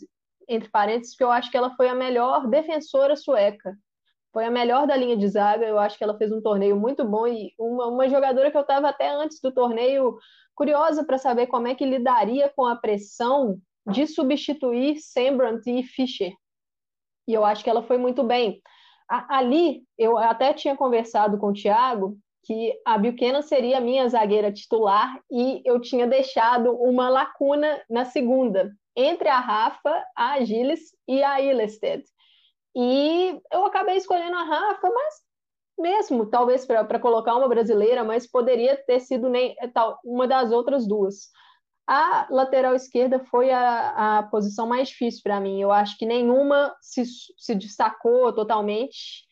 entre 0.48 0.68
parênteses, 0.68 1.14
porque 1.14 1.24
eu 1.24 1.30
acho 1.30 1.50
que 1.50 1.56
ela 1.56 1.74
foi 1.76 1.88
a 1.88 1.94
melhor 1.94 2.46
defensora 2.48 3.16
sueca. 3.16 3.76
Foi 4.32 4.44
a 4.44 4.50
melhor 4.50 4.86
da 4.86 4.96
linha 4.96 5.16
de 5.16 5.28
zaga, 5.28 5.64
eu 5.64 5.78
acho 5.78 5.96
que 5.96 6.02
ela 6.02 6.18
fez 6.18 6.32
um 6.32 6.42
torneio 6.42 6.76
muito 6.76 7.04
bom 7.04 7.26
e 7.26 7.52
uma, 7.56 7.86
uma 7.86 8.08
jogadora 8.08 8.50
que 8.50 8.56
eu 8.56 8.62
estava 8.62 8.88
até 8.88 9.08
antes 9.08 9.40
do 9.40 9.52
torneio 9.52 10.18
curiosa 10.56 11.04
para 11.04 11.18
saber 11.18 11.46
como 11.46 11.68
é 11.68 11.74
que 11.74 11.86
lidaria 11.86 12.52
com 12.54 12.66
a 12.66 12.74
pressão 12.74 13.60
de 13.86 14.06
substituir 14.08 14.98
Sembrant 14.98 15.64
e 15.66 15.84
Fischer. 15.84 16.32
E 17.28 17.32
eu 17.32 17.44
acho 17.44 17.62
que 17.62 17.70
ela 17.70 17.82
foi 17.82 17.96
muito 17.96 18.24
bem 18.24 18.60
ali 19.08 19.82
eu 19.98 20.16
até 20.18 20.52
tinha 20.52 20.76
conversado 20.76 21.38
com 21.38 21.48
o 21.48 21.52
Thiago 21.52 22.16
que 22.44 22.74
a 22.84 22.98
Buchanan 22.98 23.42
seria 23.42 23.78
a 23.78 23.80
minha 23.80 24.08
zagueira 24.08 24.52
titular 24.52 25.18
e 25.30 25.62
eu 25.64 25.80
tinha 25.80 26.06
deixado 26.06 26.74
uma 26.74 27.08
lacuna 27.08 27.82
na 27.88 28.04
segunda, 28.04 28.70
entre 28.94 29.28
a 29.28 29.40
Rafa, 29.40 30.04
a 30.14 30.44
Gilles 30.44 30.94
e 31.08 31.22
a 31.22 31.40
Illested. 31.40 32.04
E 32.76 33.40
eu 33.50 33.64
acabei 33.64 33.96
escolhendo 33.96 34.36
a 34.36 34.42
Rafa, 34.42 34.90
mas 34.90 35.14
mesmo, 35.78 36.26
talvez 36.26 36.66
para 36.66 36.98
colocar 37.00 37.34
uma 37.34 37.48
brasileira, 37.48 38.04
mas 38.04 38.26
poderia 38.26 38.76
ter 38.76 39.00
sido 39.00 39.28
nem, 39.28 39.56
tal, 39.72 39.98
uma 40.04 40.26
das 40.26 40.52
outras 40.52 40.86
duas. 40.86 41.30
A 41.86 42.26
lateral 42.30 42.74
esquerda 42.74 43.20
foi 43.20 43.50
a, 43.50 44.18
a 44.18 44.22
posição 44.24 44.66
mais 44.66 44.88
difícil 44.88 45.20
para 45.22 45.40
mim. 45.40 45.60
Eu 45.60 45.70
acho 45.70 45.98
que 45.98 46.06
nenhuma 46.06 46.74
se, 46.80 47.04
se 47.36 47.54
destacou 47.54 48.32
totalmente. 48.32 49.24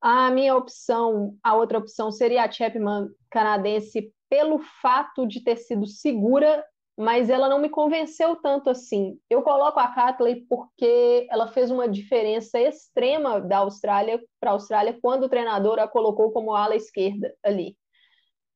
A 0.00 0.30
minha 0.30 0.56
opção, 0.56 1.36
a 1.42 1.54
outra 1.54 1.78
opção 1.78 2.10
seria 2.10 2.44
a 2.44 2.50
Chapman 2.50 3.08
canadense 3.30 4.12
pelo 4.30 4.58
fato 4.80 5.26
de 5.26 5.42
ter 5.42 5.56
sido 5.56 5.86
segura, 5.86 6.64
mas 6.96 7.28
ela 7.28 7.48
não 7.48 7.58
me 7.58 7.68
convenceu 7.68 8.36
tanto 8.36 8.70
assim. 8.70 9.18
Eu 9.28 9.42
coloco 9.42 9.78
a 9.78 9.88
Catley 9.88 10.46
porque 10.48 11.26
ela 11.30 11.48
fez 11.48 11.70
uma 11.70 11.88
diferença 11.88 12.58
extrema 12.58 13.40
da 13.40 13.58
Austrália 13.58 14.22
para 14.40 14.50
a 14.50 14.54
Austrália 14.54 14.98
quando 15.00 15.24
o 15.24 15.28
treinador 15.28 15.78
a 15.78 15.86
colocou 15.88 16.32
como 16.32 16.54
ala 16.54 16.74
esquerda 16.74 17.34
ali 17.42 17.76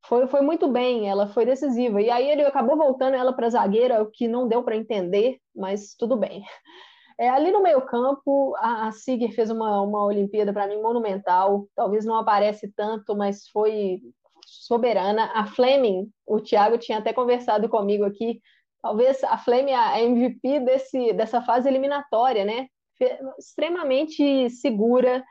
foi, 0.04 0.26
foi 0.26 0.40
muito 0.40 0.68
bem, 0.68 1.08
ela 1.08 1.28
foi 1.28 1.44
decisiva. 1.46 2.00
E 2.00 2.10
aí 2.10 2.28
ele 2.28 2.42
acabou 2.42 2.76
voltando 2.76 3.14
ela 3.14 3.32
para 3.32 3.50
zagueira, 3.50 4.02
o 4.02 4.10
que 4.10 4.26
não 4.26 4.48
deu 4.48 4.62
para 4.62 4.76
entender, 4.76 5.38
mas 5.54 5.94
tudo 5.94 6.16
bem. 6.16 6.42
É, 7.20 7.28
ali 7.28 7.52
no 7.52 7.62
meio-campo, 7.62 8.56
a, 8.56 8.88
a 8.88 8.90
Siger 8.90 9.30
fez 9.32 9.50
uma, 9.50 9.80
uma 9.82 10.06
Olimpíada 10.06 10.52
para 10.52 10.66
mim 10.66 10.80
monumental. 10.80 11.68
Talvez 11.76 12.04
não 12.04 12.16
aparece 12.16 12.72
tanto, 12.74 13.14
mas 13.14 13.46
foi 13.50 14.00
soberana. 14.44 15.30
A 15.34 15.46
Fleming, 15.46 16.10
o 16.26 16.40
Thiago 16.40 16.78
tinha 16.78 16.98
até 16.98 17.12
conversado 17.12 17.68
comigo 17.68 18.04
aqui. 18.04 18.40
Talvez 18.80 19.22
a 19.24 19.38
Fleming 19.38 19.72
a 19.72 20.00
MVP 20.00 20.60
desse, 20.60 21.12
dessa 21.12 21.40
fase 21.42 21.68
eliminatória, 21.68 22.44
né? 22.44 22.66
Extremamente 23.38 24.50
segura, 24.50 25.22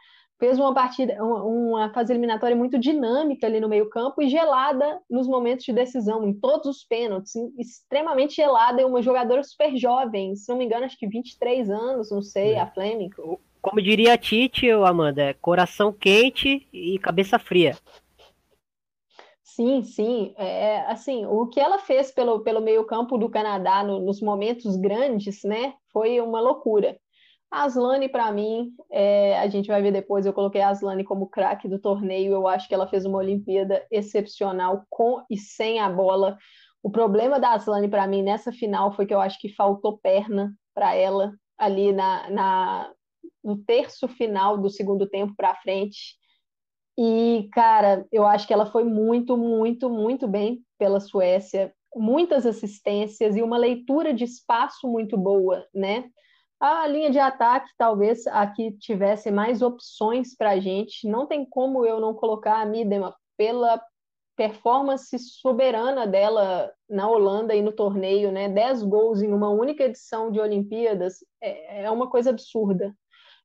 fez 0.42 0.58
uma 0.58 0.74
partida, 0.74 1.24
uma 1.24 1.94
fase 1.94 2.12
eliminatória 2.12 2.56
muito 2.56 2.80
dinâmica 2.80 3.46
ali 3.46 3.60
no 3.60 3.70
meio-campo 3.70 4.24
e 4.24 4.28
gelada 4.28 5.00
nos 5.08 5.28
momentos 5.28 5.64
de 5.64 5.72
decisão, 5.72 6.28
em 6.28 6.34
todos 6.34 6.66
os 6.66 6.84
pênaltis, 6.84 7.36
extremamente 7.60 8.38
gelada, 8.38 8.82
e 8.82 8.84
uma 8.84 9.04
jogadora 9.04 9.44
super 9.44 9.78
jovem, 9.78 10.36
se 10.36 10.50
não 10.50 10.58
me 10.58 10.66
engano, 10.66 10.86
acho 10.86 10.98
que 10.98 11.08
23 11.08 11.70
anos, 11.70 12.10
não 12.10 12.24
sei, 12.24 12.54
é. 12.54 12.60
a 12.60 12.66
Fleming. 12.66 13.12
Como 13.62 13.80
diria 13.80 14.16
a 14.16 14.18
Tite, 14.18 14.68
Amanda, 14.72 15.22
é 15.22 15.34
coração 15.36 15.94
quente 15.94 16.68
e 16.74 16.98
cabeça 16.98 17.38
fria. 17.38 17.78
Sim, 19.44 19.84
sim. 19.84 20.34
É, 20.40 20.80
assim, 20.88 21.24
o 21.28 21.46
que 21.46 21.60
ela 21.60 21.78
fez 21.78 22.12
pelo, 22.12 22.40
pelo 22.40 22.62
meio-campo 22.62 23.16
do 23.16 23.30
Canadá 23.30 23.84
no, 23.84 24.00
nos 24.00 24.20
momentos 24.20 24.76
grandes, 24.76 25.44
né, 25.44 25.76
foi 25.94 26.20
uma 26.20 26.42
loucura. 26.42 26.98
Aslane, 27.52 28.08
para 28.08 28.32
mim, 28.32 28.72
é, 28.90 29.38
a 29.38 29.48
gente 29.50 29.68
vai 29.68 29.82
ver 29.82 29.92
depois, 29.92 30.26
eu 30.26 30.32
coloquei 30.32 30.62
a 30.62 30.70
Aslane 30.70 31.04
como 31.04 31.28
craque 31.28 31.68
do 31.68 31.78
torneio. 31.78 32.32
Eu 32.32 32.48
acho 32.48 32.66
que 32.66 32.74
ela 32.74 32.88
fez 32.88 33.06
uma 33.06 33.18
Olimpíada 33.18 33.86
excepcional 33.92 34.86
com 34.90 35.22
e 35.30 35.38
sem 35.38 35.78
a 35.80 35.90
bola. 35.90 36.38
O 36.82 36.90
problema 36.90 37.42
da 37.42 37.52
Aslane, 37.54 37.90
para 37.90 38.08
mim, 38.08 38.24
nessa 38.24 38.54
final 38.54 38.94
foi 38.94 39.06
que 39.06 39.14
eu 39.14 39.20
acho 39.20 39.38
que 39.40 39.54
faltou 39.54 39.98
perna 39.98 40.56
para 40.74 40.96
ela 40.96 41.34
ali 41.58 41.92
na, 41.92 42.30
na, 42.30 42.94
no 43.44 43.58
terço 43.58 44.08
final 44.08 44.58
do 44.58 44.70
segundo 44.70 45.06
tempo 45.06 45.34
para 45.36 45.54
frente. 45.56 46.16
E, 46.98 47.50
cara, 47.52 48.08
eu 48.12 48.26
acho 48.26 48.48
que 48.48 48.54
ela 48.54 48.66
foi 48.66 48.86
muito, 48.86 49.38
muito, 49.38 49.90
muito 49.90 50.26
bem 50.26 50.64
pela 50.78 51.02
Suécia. 51.02 51.74
Muitas 51.94 52.46
assistências 52.46 53.36
e 53.36 53.42
uma 53.42 53.58
leitura 53.58 54.14
de 54.14 54.24
espaço 54.24 54.88
muito 54.88 55.18
boa, 55.18 55.68
né? 55.74 56.10
A 56.62 56.86
linha 56.86 57.10
de 57.10 57.18
ataque, 57.18 57.72
talvez 57.76 58.28
aqui 58.28 58.72
tivesse 58.74 59.32
mais 59.32 59.64
opções 59.64 60.38
para 60.38 60.52
a 60.52 60.60
gente. 60.60 61.08
Não 61.08 61.26
tem 61.26 61.44
como 61.44 61.84
eu 61.84 62.00
não 62.00 62.14
colocar 62.14 62.62
a 62.62 62.66
Midema 62.68 63.16
pela 63.36 63.82
performance 64.38 65.18
soberana 65.18 66.06
dela 66.06 66.72
na 66.88 67.10
Holanda 67.10 67.56
e 67.56 67.64
no 67.64 67.72
torneio, 67.72 68.32
né? 68.32 68.48
Dez 68.48 68.84
gols 68.84 69.24
em 69.24 69.34
uma 69.34 69.50
única 69.50 69.86
edição 69.86 70.32
de 70.32 70.40
Olimpíadas 70.40 71.16
é, 71.42 71.86
é 71.86 71.90
uma 71.90 72.08
coisa 72.08 72.30
absurda. 72.30 72.96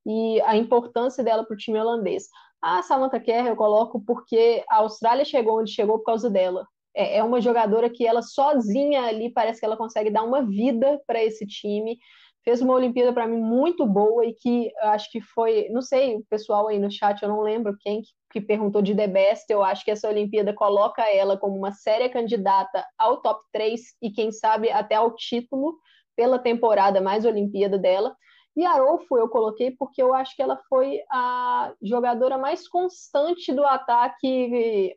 E 0.05 0.39
a 0.43 0.55
importância 0.55 1.25
dela 1.25 1.43
para 1.43 1.55
o 1.55 1.57
time 1.57 1.81
holandês. 1.81 2.29
A 2.61 2.83
Samantha 2.83 3.19
Kerr 3.19 3.47
eu 3.47 3.57
coloco 3.57 3.99
porque 3.99 4.63
a 4.69 4.77
Austrália 4.77 5.25
chegou 5.25 5.59
onde 5.59 5.73
chegou 5.73 6.01
por 6.01 6.05
causa 6.05 6.29
dela. 6.29 6.67
É, 6.95 7.17
é 7.17 7.25
uma 7.25 7.41
jogadora 7.41 7.89
que 7.89 8.07
ela 8.07 8.21
sozinha 8.21 9.05
ali 9.05 9.33
parece 9.33 9.61
que 9.61 9.65
ela 9.65 9.77
consegue 9.77 10.11
dar 10.11 10.23
uma 10.23 10.43
vida 10.43 11.01
para 11.07 11.25
esse 11.25 11.47
time 11.47 11.99
fez 12.47 12.63
uma 12.63 12.75
Olimpíada 12.75 13.13
para 13.13 13.27
mim 13.27 13.41
muito 13.41 13.85
boa 13.85 14.25
e 14.25 14.33
que 14.33 14.71
acho 14.83 15.11
que 15.11 15.21
foi, 15.21 15.69
não 15.71 15.83
sei, 15.83 16.15
o 16.15 16.25
pessoal 16.31 16.69
aí 16.69 16.79
no 16.79 16.89
chat, 16.89 17.21
eu 17.21 17.29
não 17.29 17.41
lembro 17.41 17.77
quem 17.81 18.03
que 18.31 18.41
perguntou 18.41 18.81
de 18.81 18.95
The 18.95 19.09
Best, 19.09 19.51
eu 19.51 19.65
acho 19.65 19.85
que 19.85 19.91
essa 19.91 20.09
Olimpíada 20.09 20.55
coloca 20.55 21.03
ela 21.13 21.37
como 21.37 21.57
uma 21.57 21.73
séria 21.73 22.09
candidata 22.09 22.87
ao 22.97 23.21
top 23.21 23.41
3 23.53 23.81
e 24.01 24.13
quem 24.13 24.31
sabe 24.31 24.71
até 24.71 24.95
ao 24.95 25.17
título 25.17 25.77
pela 26.15 26.39
temporada 26.39 27.01
mais 27.01 27.25
Olimpíada 27.25 27.77
dela. 27.77 28.15
E 28.57 28.65
Arolfo 28.65 29.19
eu 29.19 29.29
coloquei 29.29 29.73
porque 29.73 30.01
eu 30.01 30.15
acho 30.15 30.37
que 30.37 30.43
ela 30.43 30.57
foi 30.69 31.01
a 31.11 31.75
jogadora 31.83 32.39
mais 32.39 32.69
constante 32.69 33.53
do 33.53 33.65
ataque 33.65 34.95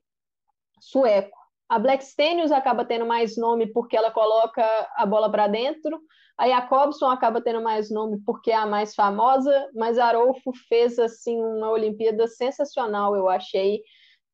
sueco. 0.79 1.38
A 1.69 1.77
Black 1.77 2.03
Stenius 2.03 2.51
acaba 2.51 2.83
tendo 2.83 3.05
mais 3.05 3.37
nome 3.37 3.67
porque 3.71 3.95
ela 3.95 4.11
coloca 4.11 4.65
a 4.95 5.05
bola 5.05 5.31
para 5.31 5.47
dentro, 5.47 6.01
a 6.39 6.47
Jacobson 6.47 7.07
acaba 7.07 7.41
tendo 7.41 7.61
mais 7.61 7.91
nome 7.91 8.17
porque 8.25 8.49
é 8.49 8.55
a 8.55 8.65
mais 8.65 8.95
famosa, 8.95 9.69
mas 9.75 9.99
Arolfo 9.99 10.53
fez 10.69 10.97
assim 10.97 11.37
uma 11.37 11.69
Olimpíada 11.69 12.27
sensacional, 12.27 13.13
eu 13.13 13.27
achei. 13.27 13.81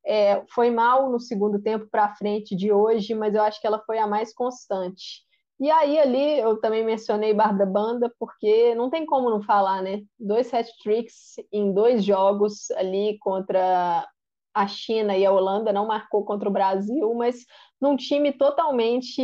É, 0.06 0.44
foi 0.54 0.70
mal 0.70 1.12
no 1.12 1.20
segundo 1.20 1.60
tempo 1.60 1.88
para 1.90 2.14
frente 2.16 2.56
de 2.56 2.72
hoje, 2.72 3.16
mas 3.16 3.34
eu 3.34 3.42
acho 3.42 3.60
que 3.60 3.66
ela 3.66 3.82
foi 3.88 3.98
a 3.98 4.06
mais 4.06 4.32
constante. 4.36 5.26
E 5.60 5.72
aí 5.72 5.98
ali 5.98 6.40
eu 6.40 6.60
também 6.60 6.86
mencionei 6.86 7.34
Barda 7.34 7.66
Banda, 7.66 8.14
porque 8.20 8.76
não 8.76 8.90
tem 8.90 9.04
como 9.04 9.32
não 9.32 9.42
falar, 9.42 9.82
né? 9.82 10.04
Dois 10.20 10.54
hat-tricks 10.54 11.36
em 11.52 11.74
dois 11.74 12.04
jogos 12.04 12.70
ali 12.72 13.18
contra 13.20 14.08
a 14.56 14.68
China 14.68 15.18
e 15.18 15.26
a 15.26 15.32
Holanda, 15.32 15.74
não 15.74 15.86
marcou 15.86 16.24
contra 16.24 16.48
o 16.48 16.52
Brasil, 16.52 17.14
mas 17.14 17.46
num 17.80 17.98
time 17.98 18.32
totalmente 18.32 19.22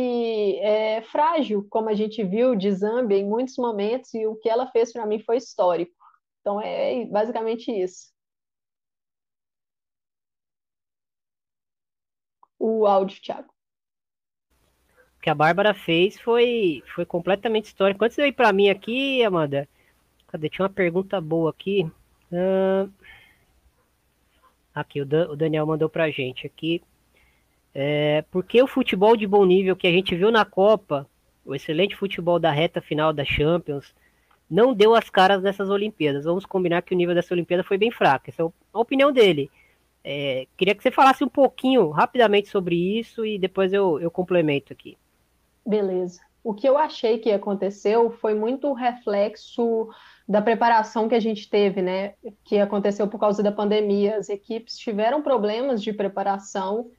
é, 0.58 1.00
frágil, 1.00 1.66
como 1.70 1.88
a 1.88 1.94
gente 1.94 2.22
viu 2.22 2.54
de 2.54 2.70
Zâmbia 2.70 3.16
em 3.16 3.24
muitos 3.24 3.56
momentos, 3.56 4.12
e 4.12 4.26
o 4.26 4.36
que 4.36 4.48
ela 4.50 4.66
fez 4.66 4.92
para 4.92 5.06
mim 5.06 5.18
foi 5.20 5.38
histórico. 5.38 5.92
Então 6.40 6.60
é 6.60 7.06
basicamente 7.06 7.72
isso. 7.72 8.12
O 12.58 12.86
áudio, 12.86 13.20
Thiago. 13.22 13.48
O 15.16 15.20
que 15.22 15.30
a 15.30 15.34
Bárbara 15.34 15.72
fez 15.72 16.20
foi, 16.20 16.82
foi 16.94 17.06
completamente 17.06 17.66
histórico. 17.66 18.04
Antes 18.04 18.16
de 18.16 18.26
ir 18.26 18.32
para 18.32 18.52
mim 18.52 18.68
aqui, 18.68 19.24
Amanda, 19.24 19.66
cadê? 20.28 20.50
Tinha 20.50 20.64
uma 20.66 20.72
pergunta 20.72 21.20
boa 21.20 21.50
aqui. 21.50 21.90
Uh... 22.30 22.92
Aqui, 24.74 25.00
o, 25.00 25.06
Dan, 25.06 25.30
o 25.30 25.36
Daniel 25.36 25.66
mandou 25.66 25.88
pra 25.88 26.10
gente 26.10 26.46
aqui. 26.46 26.82
É, 27.74 28.24
porque 28.30 28.62
o 28.62 28.66
futebol 28.66 29.16
de 29.16 29.26
bom 29.26 29.44
nível 29.44 29.76
que 29.76 29.86
a 29.86 29.90
gente 29.90 30.14
viu 30.14 30.30
na 30.30 30.44
Copa, 30.44 31.08
o 31.44 31.54
excelente 31.54 31.96
futebol 31.96 32.38
da 32.38 32.50
reta 32.50 32.80
final 32.80 33.12
da 33.12 33.24
Champions, 33.24 33.94
não 34.48 34.74
deu 34.74 34.94
as 34.94 35.08
caras 35.08 35.42
nessas 35.42 35.70
Olimpíadas. 35.70 36.24
Vamos 36.24 36.44
combinar 36.44 36.82
que 36.82 36.94
o 36.94 36.96
nível 36.96 37.14
dessa 37.14 37.32
Olimpíada 37.34 37.64
foi 37.64 37.78
bem 37.78 37.90
fraco. 37.90 38.28
Essa 38.28 38.42
é 38.42 38.48
a 38.72 38.78
opinião 38.78 39.10
dele. 39.10 39.50
É, 40.04 40.46
queria 40.56 40.74
que 40.74 40.82
você 40.82 40.90
falasse 40.90 41.22
um 41.24 41.28
pouquinho, 41.28 41.88
rapidamente, 41.90 42.48
sobre 42.48 42.76
isso 42.76 43.24
e 43.24 43.38
depois 43.38 43.72
eu, 43.72 44.00
eu 44.00 44.10
complemento 44.10 44.72
aqui. 44.72 44.98
Beleza. 45.66 46.20
O 46.44 46.54
que 46.54 46.68
eu 46.68 46.76
achei 46.76 47.18
que 47.18 47.30
aconteceu 47.30 48.10
foi 48.10 48.34
muito 48.34 48.72
reflexo 48.72 49.88
da 50.28 50.42
preparação 50.42 51.08
que 51.08 51.14
a 51.14 51.20
gente 51.20 51.48
teve, 51.48 51.80
né? 51.82 52.14
Que 52.44 52.58
aconteceu 52.58 53.06
por 53.06 53.20
causa 53.20 53.42
da 53.42 53.52
pandemia. 53.52 54.16
As 54.16 54.28
equipes 54.28 54.76
tiveram 54.76 55.22
problemas 55.22 55.82
de 55.82 55.92
preparação 55.92 56.90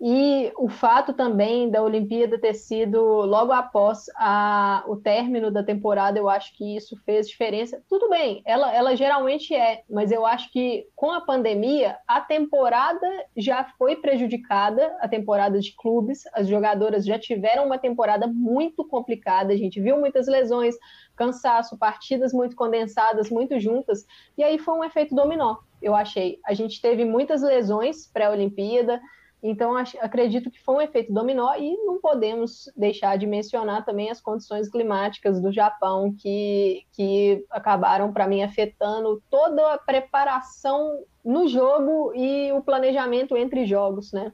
e 0.00 0.52
o 0.56 0.68
fato 0.68 1.12
também 1.12 1.68
da 1.68 1.82
Olimpíada 1.82 2.38
ter 2.38 2.54
sido 2.54 3.00
logo 3.02 3.50
após 3.52 4.06
a, 4.14 4.84
o 4.86 4.94
término 4.94 5.50
da 5.50 5.62
temporada, 5.62 6.16
eu 6.16 6.28
acho 6.28 6.56
que 6.56 6.76
isso 6.76 6.96
fez 7.04 7.28
diferença. 7.28 7.82
Tudo 7.88 8.08
bem, 8.08 8.40
ela, 8.44 8.72
ela 8.72 8.94
geralmente 8.94 9.52
é, 9.54 9.82
mas 9.90 10.12
eu 10.12 10.24
acho 10.24 10.52
que 10.52 10.86
com 10.94 11.10
a 11.10 11.20
pandemia, 11.20 11.96
a 12.06 12.20
temporada 12.20 13.08
já 13.36 13.64
foi 13.76 13.96
prejudicada 13.96 14.96
a 15.00 15.08
temporada 15.08 15.58
de 15.58 15.74
clubes, 15.74 16.22
as 16.32 16.46
jogadoras 16.46 17.04
já 17.04 17.18
tiveram 17.18 17.66
uma 17.66 17.78
temporada 17.78 18.28
muito 18.28 18.84
complicada, 18.84 19.52
a 19.52 19.56
gente 19.56 19.80
viu 19.80 19.98
muitas 19.98 20.28
lesões, 20.28 20.76
cansaço, 21.16 21.76
partidas 21.76 22.32
muito 22.32 22.54
condensadas, 22.54 23.30
muito 23.30 23.58
juntas, 23.58 24.06
e 24.36 24.44
aí 24.44 24.58
foi 24.58 24.74
um 24.74 24.84
efeito 24.84 25.12
dominó, 25.12 25.56
eu 25.82 25.96
achei. 25.96 26.38
A 26.46 26.54
gente 26.54 26.80
teve 26.80 27.04
muitas 27.04 27.42
lesões 27.42 28.06
pré-Olimpíada 28.06 29.00
Então, 29.42 29.76
acredito 29.76 30.50
que 30.50 30.60
foi 30.60 30.74
um 30.74 30.80
efeito 30.80 31.12
dominó 31.12 31.54
e 31.54 31.76
não 31.84 32.00
podemos 32.00 32.68
deixar 32.76 33.16
de 33.16 33.26
mencionar 33.26 33.84
também 33.84 34.10
as 34.10 34.20
condições 34.20 34.68
climáticas 34.68 35.40
do 35.40 35.52
Japão, 35.52 36.12
que, 36.12 36.84
que 36.92 37.44
acabaram, 37.50 38.12
para 38.12 38.26
mim, 38.26 38.42
afetando 38.42 39.22
toda 39.30 39.74
a 39.74 39.78
preparação 39.78 41.04
no 41.24 41.46
jogo 41.46 42.12
e 42.16 42.50
o 42.52 42.60
planejamento 42.60 43.36
entre 43.36 43.64
jogos, 43.64 44.12
né? 44.12 44.32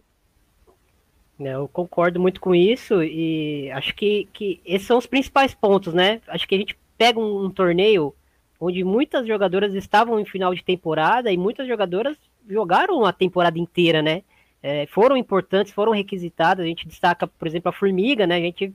É, 1.39 1.55
eu 1.55 1.69
concordo 1.69 2.19
muito 2.19 2.41
com 2.41 2.55
isso 2.55 3.03
e 3.03 3.71
acho 3.73 3.95
que, 3.95 4.29
que 4.33 4.61
esses 4.65 4.87
são 4.87 4.97
os 4.97 5.07
principais 5.07 5.53
pontos, 5.53 5.93
né? 5.93 6.23
Acho 6.29 6.47
que 6.49 6.55
a 6.55 6.59
gente 6.59 6.79
pega 6.97 7.19
um, 7.19 7.45
um 7.45 7.51
torneio 7.51 8.15
onde 8.59 8.85
muitas 8.85 9.27
jogadoras 9.27 9.75
estavam 9.75 10.19
em 10.19 10.25
final 10.25 10.55
de 10.55 10.65
temporada 10.65 11.31
e 11.31 11.37
muitas 11.37 11.67
jogadoras 11.67 12.17
jogaram 12.49 13.05
a 13.05 13.13
temporada 13.13 13.59
inteira, 13.59 14.01
né? 14.01 14.23
É, 14.67 14.87
foram 14.87 15.15
importantes, 15.15 15.75
foram 15.75 15.93
requisitadas. 15.93 16.65
A 16.65 16.67
gente 16.67 16.89
destaca, 16.89 17.27
por 17.27 17.47
exemplo, 17.47 17.69
a 17.69 17.73
Formiga, 17.73 18.27
né? 18.27 18.37
A 18.37 18.41
gente 18.41 18.73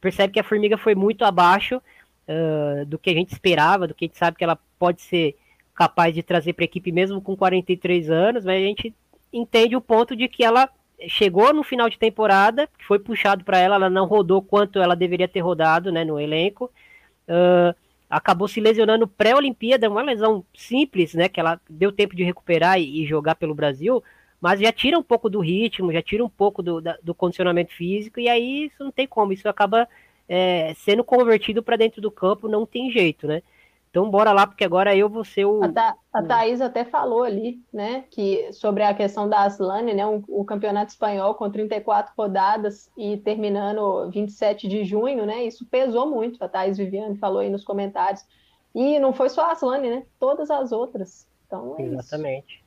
percebe 0.00 0.32
que 0.32 0.40
a 0.40 0.42
Formiga 0.42 0.76
foi 0.76 0.96
muito 0.96 1.24
abaixo 1.24 1.76
uh, 1.76 2.84
do 2.84 2.98
que 2.98 3.10
a 3.10 3.14
gente 3.14 3.30
esperava, 3.30 3.86
do 3.86 3.94
que 3.94 4.06
a 4.06 4.08
gente 4.08 4.18
sabe 4.18 4.36
que 4.36 4.42
ela 4.42 4.58
pode 4.76 5.00
ser 5.02 5.36
capaz 5.72 6.12
de 6.12 6.24
trazer 6.24 6.54
para 6.54 6.64
a 6.64 6.66
equipe 6.66 6.90
mesmo 6.90 7.20
com 7.20 7.36
43 7.36 8.10
anos, 8.10 8.44
mas 8.44 8.56
a 8.56 8.66
gente 8.66 8.92
entende 9.32 9.76
o 9.76 9.80
ponto 9.80 10.16
de 10.16 10.26
que 10.26 10.42
ela 10.42 10.68
chegou 11.06 11.54
no 11.54 11.62
final 11.62 11.88
de 11.88 11.96
temporada, 11.96 12.68
foi 12.88 12.98
puxado 12.98 13.44
para 13.44 13.56
ela, 13.56 13.76
ela 13.76 13.88
não 13.88 14.06
rodou 14.06 14.42
quanto 14.42 14.80
ela 14.80 14.96
deveria 14.96 15.28
ter 15.28 15.40
rodado 15.40 15.92
né, 15.92 16.04
no 16.04 16.18
elenco. 16.18 16.72
Uh, 17.28 17.72
acabou 18.10 18.48
se 18.48 18.60
lesionando 18.60 19.06
pré-Olimpíada, 19.06 19.88
uma 19.88 20.02
lesão 20.02 20.44
simples, 20.52 21.14
né? 21.14 21.28
Que 21.28 21.38
ela 21.38 21.60
deu 21.70 21.92
tempo 21.92 22.16
de 22.16 22.24
recuperar 22.24 22.80
e, 22.80 23.04
e 23.04 23.06
jogar 23.06 23.36
pelo 23.36 23.54
Brasil, 23.54 24.02
mas 24.40 24.60
já 24.60 24.72
tira 24.72 24.98
um 24.98 25.02
pouco 25.02 25.28
do 25.28 25.40
ritmo, 25.40 25.92
já 25.92 26.02
tira 26.02 26.24
um 26.24 26.28
pouco 26.28 26.62
do, 26.62 26.80
da, 26.80 26.96
do 27.02 27.14
condicionamento 27.14 27.74
físico, 27.74 28.18
e 28.18 28.28
aí 28.28 28.66
isso 28.66 28.82
não 28.82 28.90
tem 28.90 29.06
como, 29.06 29.32
isso 29.32 29.48
acaba 29.48 29.88
é, 30.28 30.72
sendo 30.74 31.04
convertido 31.04 31.62
para 31.62 31.76
dentro 31.76 32.00
do 32.00 32.10
campo, 32.10 32.48
não 32.48 32.64
tem 32.64 32.90
jeito, 32.90 33.26
né? 33.26 33.42
Então 33.90 34.08
bora 34.08 34.32
lá, 34.32 34.46
porque 34.46 34.64
agora 34.64 34.94
eu 34.94 35.08
vou 35.08 35.24
ser 35.24 35.44
o. 35.44 35.64
A, 35.64 35.68
Tha 35.68 35.96
a 36.12 36.22
Thaís 36.22 36.60
até 36.60 36.84
falou 36.84 37.24
ali, 37.24 37.60
né, 37.72 38.04
que 38.08 38.52
sobre 38.52 38.84
a 38.84 38.94
questão 38.94 39.28
da 39.28 39.42
Aslane, 39.42 39.92
né, 39.92 40.06
um, 40.06 40.22
o 40.28 40.44
campeonato 40.44 40.92
espanhol 40.92 41.34
com 41.34 41.50
34 41.50 42.14
rodadas 42.16 42.88
e 42.96 43.16
terminando 43.16 44.08
27 44.10 44.68
de 44.68 44.84
junho, 44.84 45.26
né, 45.26 45.42
isso 45.42 45.66
pesou 45.66 46.08
muito. 46.08 46.42
A 46.42 46.48
Thaís 46.48 46.78
Viviane 46.78 47.18
falou 47.18 47.40
aí 47.40 47.50
nos 47.50 47.64
comentários. 47.64 48.24
E 48.72 49.00
não 49.00 49.12
foi 49.12 49.28
só 49.28 49.46
a 49.46 49.52
Aslane, 49.52 49.90
né, 49.90 50.06
todas 50.20 50.48
as 50.52 50.70
outras. 50.70 51.28
Então 51.44 51.74
é 51.76 51.82
Exatamente. 51.82 52.54
Isso. 52.54 52.59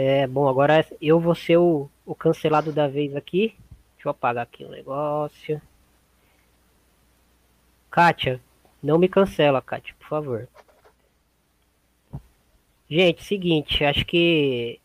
É, 0.00 0.28
bom, 0.28 0.46
agora 0.46 0.86
eu 1.00 1.18
vou 1.18 1.34
ser 1.34 1.56
o, 1.56 1.90
o 2.06 2.14
cancelado 2.14 2.72
da 2.72 2.86
vez 2.86 3.16
aqui. 3.16 3.48
Deixa 3.96 4.06
eu 4.06 4.10
apagar 4.10 4.44
aqui 4.44 4.64
o 4.64 4.70
negócio. 4.70 5.60
Kátia, 7.90 8.40
não 8.80 8.96
me 8.96 9.08
cancela, 9.08 9.60
Kátia, 9.60 9.96
por 9.98 10.06
favor. 10.06 10.48
Gente, 12.88 13.24
seguinte, 13.24 13.84
acho 13.84 14.04
que 14.06 14.78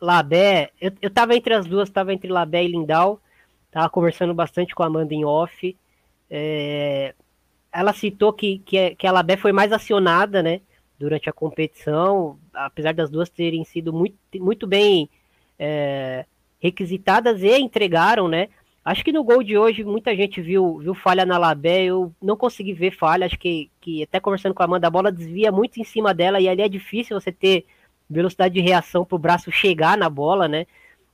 Labé, 0.00 0.70
eu, 0.80 0.92
eu 1.02 1.10
tava 1.10 1.34
entre 1.34 1.54
as 1.54 1.66
duas, 1.66 1.90
tava 1.90 2.12
entre 2.12 2.30
Labé 2.30 2.62
e 2.62 2.68
Lindal, 2.68 3.20
tava 3.72 3.90
conversando 3.90 4.32
bastante 4.32 4.72
com 4.72 4.84
a 4.84 4.86
Amanda 4.86 5.12
em 5.12 5.24
off. 5.24 5.76
É, 6.30 7.12
ela 7.72 7.92
citou 7.92 8.32
que, 8.32 8.60
que, 8.60 8.94
que 8.94 9.04
a 9.08 9.10
Labé 9.10 9.36
foi 9.36 9.50
mais 9.50 9.72
acionada, 9.72 10.44
né? 10.44 10.60
Durante 11.02 11.28
a 11.28 11.32
competição, 11.32 12.38
apesar 12.54 12.94
das 12.94 13.10
duas 13.10 13.28
terem 13.28 13.64
sido 13.64 13.92
muito, 13.92 14.16
muito 14.36 14.68
bem 14.68 15.10
é, 15.58 16.24
requisitadas 16.60 17.42
e 17.42 17.58
entregaram, 17.58 18.28
né? 18.28 18.48
Acho 18.84 19.04
que 19.04 19.12
no 19.12 19.24
gol 19.24 19.42
de 19.42 19.58
hoje 19.58 19.82
muita 19.82 20.14
gente 20.14 20.40
viu, 20.40 20.78
viu 20.78 20.94
falha 20.94 21.26
na 21.26 21.38
Labé, 21.38 21.82
eu 21.82 22.14
não 22.22 22.36
consegui 22.36 22.72
ver 22.72 22.92
falha, 22.92 23.26
acho 23.26 23.36
que, 23.36 23.68
que 23.80 24.04
até 24.04 24.20
conversando 24.20 24.54
com 24.54 24.62
a 24.62 24.66
Amanda, 24.66 24.86
a 24.86 24.90
bola 24.90 25.10
desvia 25.10 25.50
muito 25.50 25.80
em 25.80 25.84
cima 25.84 26.14
dela 26.14 26.40
e 26.40 26.48
ali 26.48 26.62
é 26.62 26.68
difícil 26.68 27.20
você 27.20 27.32
ter 27.32 27.66
velocidade 28.08 28.54
de 28.54 28.60
reação 28.60 29.04
para 29.04 29.16
o 29.16 29.18
braço 29.18 29.50
chegar 29.50 29.98
na 29.98 30.08
bola, 30.08 30.46
né? 30.46 30.66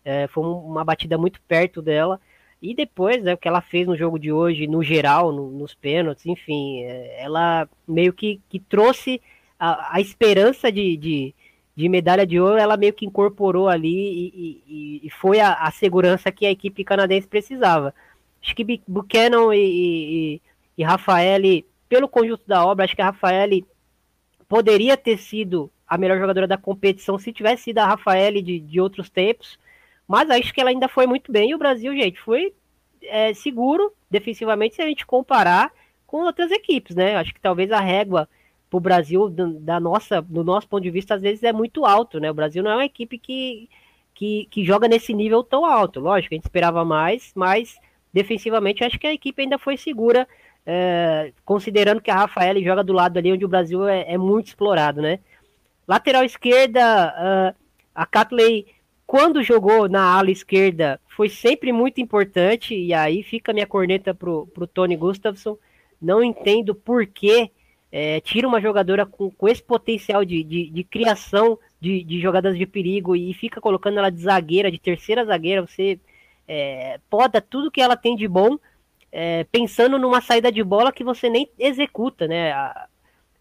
É, 0.05 0.27
foi 0.29 0.45
uma 0.45 0.85
batida 0.85 1.17
muito 1.17 1.41
perto 1.49 1.81
dela. 1.81 2.21
E 2.61 2.75
depois, 2.75 3.23
né, 3.23 3.35
o 3.35 3.39
que 3.39 3.49
ela 3.49 3.61
fez 3.63 3.87
no 3.87 3.97
jogo 3.97 4.19
de 4.19 4.33
hoje, 4.33 4.67
no 4.67 4.83
geral, 4.83 5.33
no, 5.33 5.51
nos 5.51 5.75
pênaltis, 5.75 6.27
enfim, 6.27 6.83
é, 6.83 7.23
ela 7.23 7.69
meio 7.87 8.13
que, 8.13 8.41
que 8.51 8.59
trouxe 8.59 9.21
a, 9.59 10.01
esperança 10.01 10.71
de, 10.71 10.97
de, 10.97 11.35
de, 11.75 11.89
medalha 11.89 12.27
de 12.27 12.39
ouro, 12.41 12.57
ela 12.57 12.77
meio 12.77 12.93
que 12.93 13.07
incorporou 13.07 13.69
ali 13.69 13.89
e, 13.89 14.63
e, 14.67 15.07
e 15.07 15.11
foi 15.11 15.41
a, 15.41 15.55
a, 15.55 15.71
segurança 15.71 16.31
que 16.31 16.47
a 16.47 16.51
equipe 16.51 16.85
canadense 16.85 17.27
precisava. 17.27 17.95
Acho 18.43 18.55
que 18.55 18.81
Buchanan 18.87 19.55
e, 19.55 20.41
e, 20.77 20.83
Rafael, 20.85 21.43
pelo 21.89 22.09
conjunto 22.09 22.43
da 22.47 22.65
obra, 22.65 22.85
acho 22.85 22.95
que 22.95 23.03
a 23.03 23.07
Rafael 23.07 23.51
poderia 24.49 24.97
ter 24.97 25.19
sido 25.19 25.71
a 25.87 25.99
melhor 25.99 26.19
jogadora 26.19 26.47
da 26.47 26.57
competição 26.57 27.19
se 27.19 27.33
tivesse 27.33 27.65
sido 27.65 27.79
a 27.79 27.87
Rafael 27.87 28.41
de, 28.43 28.61
de 28.61 28.81
outros 28.81 29.11
tempos, 29.11 29.59
mas 30.07 30.31
acho 30.31 30.55
que 30.55 30.61
ela 30.61 30.71
ainda 30.71 30.89
foi 30.89 31.07
muito 31.07 31.33
bem. 31.33 31.51
E 31.51 31.55
o 31.55 31.59
Brasil, 31.59 31.93
gente, 31.95 32.21
foi 32.21 32.55
é, 33.03 33.35
seguro 33.35 33.93
defensivamente 34.11 34.77
se 34.77 34.83
a 34.83 34.87
gente 34.87 35.05
comparar 35.05 35.73
com 36.07 36.19
outras 36.19 36.51
equipes, 36.51 36.95
né? 36.95 37.17
Acho 37.17 37.35
que 37.35 37.41
talvez 37.41 37.71
a 37.73 37.81
régua 37.81 38.29
para 38.71 38.77
o 38.77 38.81
Brasil, 38.81 39.29
da 39.31 39.81
nossa, 39.81 40.21
do 40.21 40.45
nosso 40.45 40.69
ponto 40.69 40.83
de 40.83 40.91
vista, 40.91 41.15
às 41.15 41.23
vezes 41.23 41.43
é 41.43 41.53
muito 41.53 41.85
alto, 41.87 42.21
né? 42.21 42.31
O 42.31 42.35
Brasil 42.35 42.63
não 42.63 42.71
é 42.71 42.75
uma 42.77 42.85
equipe 42.85 43.19
que, 43.19 43.69
que, 44.15 44.47
que 44.51 44.65
joga 44.65 44.87
nesse 44.87 45.15
nível 45.15 45.43
tão 45.43 45.65
alto. 45.65 46.01
Lógico, 46.01 46.35
a 46.35 46.37
gente 46.37 46.45
esperava 46.45 46.85
mais, 46.85 47.33
mas 47.35 47.77
defensivamente 48.13 48.85
acho 48.85 48.99
que 48.99 49.07
a 49.07 49.13
equipe 49.13 49.43
ainda 49.43 49.59
foi 49.59 49.77
segura, 49.77 50.29
é, 50.67 51.33
considerando 51.45 52.01
que 52.01 52.11
a 52.11 52.17
Rafaela 52.17 52.61
joga 52.61 52.85
do 52.85 52.93
lado 52.93 53.17
ali 53.19 53.33
onde 53.33 53.45
o 53.45 53.49
Brasil 53.49 53.87
é, 53.89 54.13
é 54.13 54.19
muito 54.19 54.49
explorado, 54.49 55.01
né? 55.01 55.21
Lateral 55.87 56.25
esquerda, 56.25 57.55
uh, 57.57 57.65
a 57.95 58.05
Catley, 58.05 58.67
quando 59.07 59.43
jogou 59.43 59.89
na 59.89 60.03
ala 60.03 60.31
esquerda, 60.31 61.01
foi 61.09 61.31
sempre 61.31 61.73
muito 61.73 61.99
importante, 61.99 62.75
e 62.75 62.93
aí 62.93 63.23
fica 63.23 63.55
minha 63.55 63.67
corneta 63.67 64.13
pro, 64.13 64.47
pro 64.49 64.67
Tony 64.67 64.95
Gustafsson. 64.95 65.57
Não 66.01 66.23
entendo 66.23 66.75
por 66.75 67.07
que 67.07 67.51
é, 67.91 68.21
tira 68.21 68.47
uma 68.47 68.61
jogadora 68.61 69.07
com, 69.07 69.31
com 69.31 69.49
esse 69.49 69.63
potencial 69.63 70.25
de, 70.25 70.45
de, 70.45 70.71
de 70.71 70.85
criação 70.85 71.59
de, 71.81 72.05
de, 72.05 72.21
jogadas 72.21 72.57
de 72.57 72.67
perigo 72.67 73.17
e 73.17 73.33
fica 73.33 73.61
colocando 73.61 73.99
ela 73.99 74.11
de 74.11 74.21
zagueira, 74.21 74.71
de 74.71 74.79
terceira 74.79 75.25
zagueira, 75.25 75.67
você 75.67 75.99
é, 76.47 77.01
poda 77.09 77.41
tudo 77.41 77.71
que 77.71 77.81
ela 77.81 77.97
tem 77.97 78.17
de 78.17 78.27
bom, 78.29 78.59
é, 79.11 79.45
pensando 79.45 79.99
numa 79.99 80.21
saída 80.21 80.53
de 80.53 80.63
bola 80.63 80.93
que 80.93 81.05
você 81.05 81.31
nem 81.31 81.49
executa, 81.59 82.27
né? 82.27 82.53
A, 82.53 82.87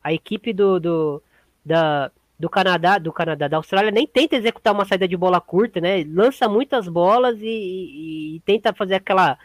a 0.03 0.13
equipe 0.13 0.53
do, 0.53 0.79
do, 0.79 1.23
da, 1.65 2.09
do 2.39 2.49
Canadá, 2.49 2.97
do 2.97 3.11
Canadá, 3.11 3.47
da 3.47 3.57
Austrália 3.57 3.91
nem 3.91 4.07
tenta 4.07 4.35
executar 4.35 4.73
uma 4.73 4.85
saída 4.85 5.07
de 5.07 5.17
bola 5.17 5.41
curta, 5.41 5.81
né? 5.81 6.05
Lança 6.07 6.47
muitas 6.47 6.87
bolas 6.87 7.37
e, 7.41 7.45
e, 7.45 8.35
e 8.35 8.39
tenta 8.41 8.73
fazer 8.73 8.95
aquela, 8.95 9.37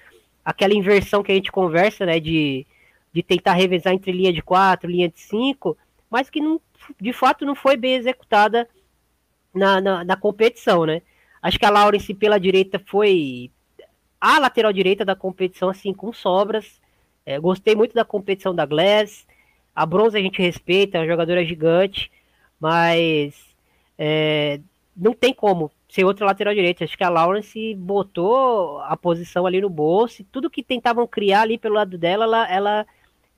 aquela 0.45 0.75
inversão 0.75 1.23
que 1.23 1.33
a 1.33 1.35
gente 1.35 1.51
conversa, 1.51 2.07
né? 2.07 2.21
De 2.21 2.65
de 3.13 3.23
tentar 3.23 3.53
revezar 3.55 3.93
entre 3.93 4.13
linha 4.13 4.33
de 4.33 4.43
4, 4.43 4.91
linha 4.91 5.09
de 5.09 5.21
5, 5.21 5.77
mas 6.11 6.31
que 6.31 6.41
não, 6.41 6.61
de 7.01 7.13
fato 7.13 7.45
não 7.45 7.55
foi 7.55 7.77
bem 7.77 7.95
executada 7.95 8.69
na, 9.55 9.81
na, 9.81 10.05
na 10.05 10.17
competição, 10.17 10.87
né? 10.87 11.03
Acho 11.43 11.59
que 11.59 11.67
a 11.67 11.71
Lawrence 11.71 12.15
pela 12.15 12.39
direita 12.39 12.81
foi 12.87 13.51
a 14.21 14.39
lateral 14.39 14.73
direita 14.73 15.05
da 15.05 15.17
competição, 15.17 15.69
assim, 15.69 15.93
com 15.93 16.13
sobras. 16.13 16.81
É, 17.27 17.39
gostei 17.41 17.75
muito 17.75 17.95
da 17.95 18.05
competição 18.05 18.55
da 18.55 18.65
Glass. 18.65 19.27
A 19.75 19.85
bronze 19.85 20.17
a 20.17 20.21
gente 20.21 20.41
respeita, 20.41 21.01
a 21.01 21.07
jogadora 21.07 21.43
é 21.43 21.45
gigante, 21.45 22.11
mas 22.61 23.35
é, 23.99 24.61
não 24.97 25.13
tem 25.13 25.35
como 25.35 25.73
ser 25.89 26.05
outra 26.05 26.25
lateral 26.25 26.55
direita. 26.55 26.85
Acho 26.85 26.97
que 26.97 27.03
a 27.03 27.09
Lawrence 27.09 27.75
botou 27.75 28.79
a 28.83 28.97
posição 28.97 29.45
ali 29.45 29.61
no 29.61 29.69
bolso. 29.69 30.23
E 30.23 30.25
tudo 30.25 30.51
que 30.51 30.63
tentavam 30.63 31.07
criar 31.07 31.43
ali 31.43 31.59
pelo 31.59 31.75
lado 31.75 31.99
dela, 31.99 32.25
ela, 32.25 32.49
ela 32.49 32.87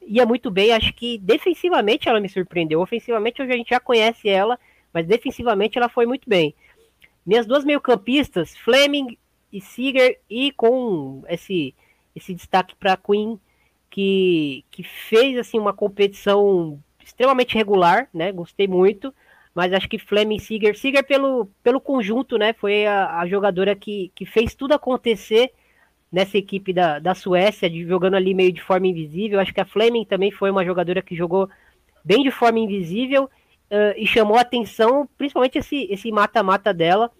ia 0.06 0.26
muito 0.26 0.50
bem. 0.50 0.72
Acho 0.72 0.92
que 0.92 1.18
defensivamente 1.18 2.08
ela 2.08 2.20
me 2.20 2.28
surpreendeu. 2.28 2.80
Ofensivamente 2.80 3.40
a 3.42 3.46
gente 3.46 3.70
já 3.70 3.80
conhece 3.80 4.28
ela, 4.28 4.58
mas 4.92 5.06
defensivamente 5.06 5.78
ela 5.78 5.88
foi 5.88 6.06
muito 6.06 6.28
bem. 6.28 6.54
Minhas 7.24 7.46
duas 7.46 7.64
meio-campistas, 7.64 8.56
Fleming 8.56 9.16
e 9.52 9.60
Seager, 9.60 10.18
e 10.28 10.52
com 10.52 11.22
esse, 11.28 11.74
esse 12.14 12.34
destaque 12.34 12.74
para 12.74 12.96
Queen, 12.96 13.38
que, 13.90 14.64
que 14.70 14.82
fez 14.82 15.38
assim 15.38 15.58
uma 15.58 15.72
competição 15.72 16.78
extremamente 17.02 17.54
regular, 17.54 18.08
né? 18.12 18.32
Gostei 18.32 18.66
muito. 18.66 19.14
Mas 19.54 19.72
acho 19.72 19.88
que 19.88 19.98
Fleming 19.98 20.40
Seager, 20.40 20.76
Seager 20.76 21.06
pelo, 21.06 21.48
pelo 21.62 21.80
conjunto, 21.80 22.36
né? 22.36 22.52
Foi 22.52 22.86
a, 22.86 23.20
a 23.20 23.26
jogadora 23.26 23.76
que, 23.76 24.10
que 24.14 24.26
fez 24.26 24.54
tudo 24.54 24.74
acontecer 24.74 25.52
nessa 26.14 26.38
equipe 26.38 26.72
da, 26.72 27.00
da 27.00 27.12
Suécia, 27.12 27.68
de, 27.68 27.84
jogando 27.84 28.14
ali 28.14 28.34
meio 28.34 28.52
de 28.52 28.62
forma 28.62 28.86
invisível. 28.86 29.40
Acho 29.40 29.52
que 29.52 29.60
a 29.60 29.64
Fleming 29.64 30.04
também 30.04 30.30
foi 30.30 30.48
uma 30.48 30.64
jogadora 30.64 31.02
que 31.02 31.16
jogou 31.16 31.50
bem 32.04 32.22
de 32.22 32.30
forma 32.30 32.60
invisível 32.60 33.24
uh, 33.24 33.94
e 33.96 34.06
chamou 34.06 34.38
atenção, 34.38 35.08
principalmente 35.18 35.58
esse 35.58 35.88
esse 35.90 36.12
mata-mata 36.12 36.72
dela. 36.72 37.10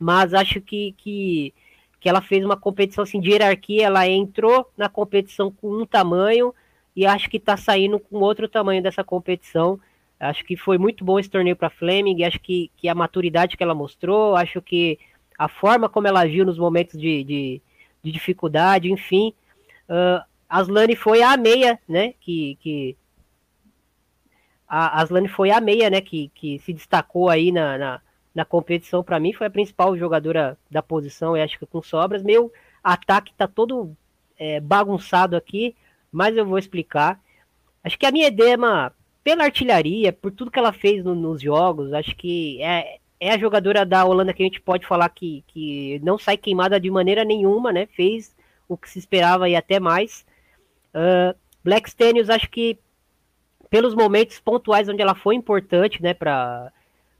mas 0.00 0.32
acho 0.32 0.58
que, 0.62 0.94
que, 0.96 1.52
que 2.00 2.08
ela 2.08 2.22
fez 2.22 2.42
uma 2.44 2.56
competição 2.56 3.04
assim, 3.04 3.20
de 3.20 3.30
hierarquia, 3.30 3.84
ela 3.86 4.08
entrou 4.08 4.66
na 4.74 4.88
competição 4.88 5.50
com 5.50 5.68
um 5.82 5.84
tamanho 5.84 6.54
e 6.96 7.04
acho 7.04 7.28
que 7.28 7.36
está 7.36 7.58
saindo 7.58 8.00
com 8.00 8.16
outro 8.20 8.48
tamanho 8.48 8.82
dessa 8.82 9.04
competição. 9.04 9.78
Acho 10.18 10.44
que 10.46 10.56
foi 10.56 10.78
muito 10.78 11.04
bom 11.04 11.18
esse 11.18 11.28
torneio 11.30 11.56
para 11.56 11.68
Fleming, 11.68 12.24
acho 12.24 12.40
que, 12.40 12.70
que 12.76 12.88
a 12.88 12.94
maturidade 12.94 13.56
que 13.56 13.62
ela 13.62 13.74
mostrou, 13.74 14.34
acho 14.34 14.62
que 14.62 14.98
a 15.38 15.46
forma 15.46 15.88
como 15.88 16.08
ela 16.08 16.20
agiu 16.20 16.46
nos 16.46 16.58
momentos 16.58 16.98
de, 16.98 17.22
de, 17.22 17.62
de 18.02 18.12
dificuldade, 18.12 18.90
enfim. 18.90 19.34
Uh, 19.88 20.22
Aslane 20.48 20.96
foi 20.96 21.22
a 21.22 21.36
meia, 21.36 21.78
né? 21.88 22.14
Que, 22.20 22.56
que 22.60 22.96
a 24.66 25.00
Aslane 25.00 25.28
foi 25.28 25.50
a 25.50 25.60
meia, 25.60 25.90
né? 25.90 26.00
Que, 26.00 26.30
que 26.34 26.58
se 26.60 26.72
destacou 26.72 27.28
aí 27.28 27.52
na, 27.52 27.76
na, 27.76 28.00
na 28.34 28.44
competição. 28.44 29.02
Para 29.02 29.20
mim, 29.20 29.32
foi 29.32 29.46
a 29.46 29.50
principal 29.50 29.96
jogadora 29.96 30.58
da 30.70 30.82
posição, 30.82 31.36
eu 31.36 31.42
acho 31.42 31.58
que 31.58 31.66
com 31.66 31.82
sobras. 31.82 32.22
Meu 32.22 32.52
ataque 32.82 33.32
tá 33.34 33.46
todo 33.46 33.96
é, 34.38 34.60
bagunçado 34.60 35.36
aqui, 35.36 35.74
mas 36.10 36.36
eu 36.36 36.46
vou 36.46 36.58
explicar. 36.58 37.20
Acho 37.82 37.98
que 37.98 38.06
a 38.06 38.12
minha 38.12 38.28
edema, 38.28 38.92
pela 39.22 39.44
artilharia, 39.44 40.12
por 40.12 40.30
tudo 40.30 40.50
que 40.50 40.58
ela 40.58 40.72
fez 40.72 41.04
no, 41.04 41.14
nos 41.14 41.42
jogos, 41.42 41.92
acho 41.92 42.14
que 42.16 42.62
é, 42.62 42.97
é 43.20 43.30
a 43.32 43.38
jogadora 43.38 43.84
da 43.84 44.04
Holanda 44.04 44.32
que 44.32 44.42
a 44.42 44.46
gente 44.46 44.60
pode 44.60 44.86
falar 44.86 45.08
que, 45.08 45.44
que 45.48 46.00
não 46.02 46.18
sai 46.18 46.36
queimada 46.36 46.78
de 46.78 46.90
maneira 46.90 47.24
nenhuma, 47.24 47.72
né? 47.72 47.86
Fez 47.86 48.34
o 48.68 48.76
que 48.76 48.88
se 48.88 48.98
esperava 48.98 49.48
e 49.48 49.56
até 49.56 49.80
mais. 49.80 50.24
Uh, 50.94 51.36
Black 51.64 51.90
Stenius, 51.90 52.30
acho 52.30 52.48
que 52.50 52.78
pelos 53.70 53.94
momentos 53.94 54.38
pontuais 54.40 54.88
onde 54.88 55.02
ela 55.02 55.14
foi 55.14 55.34
importante, 55.34 56.02
né, 56.02 56.14
para 56.14 56.72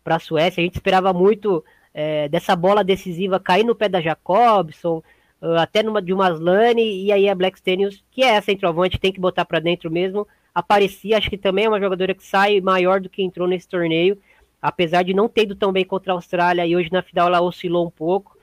a 0.04 0.18
Suécia, 0.18 0.60
a 0.60 0.64
gente 0.64 0.76
esperava 0.76 1.12
muito 1.12 1.62
é, 1.92 2.28
dessa 2.28 2.56
bola 2.56 2.82
decisiva 2.82 3.38
cair 3.38 3.64
no 3.64 3.74
pé 3.74 3.88
da 3.88 4.00
Jacobson, 4.00 5.02
uh, 5.42 5.54
até 5.58 5.82
numa 5.82 6.00
de 6.00 6.12
uma 6.12 6.30
Slane, 6.30 7.04
e 7.04 7.12
aí 7.12 7.28
a 7.28 7.34
Black 7.34 7.58
Stenius, 7.58 8.02
que 8.10 8.22
é 8.22 8.40
centroavante, 8.40 8.98
tem 8.98 9.12
que 9.12 9.20
botar 9.20 9.44
para 9.44 9.60
dentro 9.60 9.90
mesmo, 9.90 10.26
aparecia, 10.54 11.18
acho 11.18 11.28
que 11.28 11.36
também 11.36 11.66
é 11.66 11.68
uma 11.68 11.80
jogadora 11.80 12.14
que 12.14 12.24
sai 12.24 12.60
maior 12.60 13.00
do 13.00 13.10
que 13.10 13.22
entrou 13.22 13.46
nesse 13.46 13.68
torneio, 13.68 14.18
apesar 14.60 15.02
de 15.02 15.14
não 15.14 15.28
ter 15.28 15.42
ido 15.42 15.56
tão 15.56 15.72
bem 15.72 15.84
contra 15.84 16.12
a 16.12 16.16
Austrália, 16.16 16.66
e 16.66 16.76
hoje 16.76 16.90
na 16.92 17.02
final 17.02 17.28
ela 17.28 17.40
oscilou 17.40 17.86
um 17.86 17.90
pouco, 17.90 18.38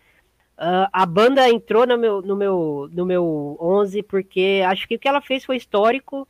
Uh, 0.58 0.88
a 0.94 1.06
banda 1.06 1.50
entrou 1.50 1.86
no 1.86 1.98
meu, 1.98 2.22
no, 2.22 2.36
meu, 2.36 2.90
no 2.90 3.06
meu 3.06 3.58
11 3.60 4.02
porque 4.04 4.64
acho 4.66 4.88
que 4.88 4.96
o 4.96 5.00
que 5.00 5.08
ela 5.08 5.22
fez 5.22 5.44
foi 5.44 5.58
histórico. 5.58 6.28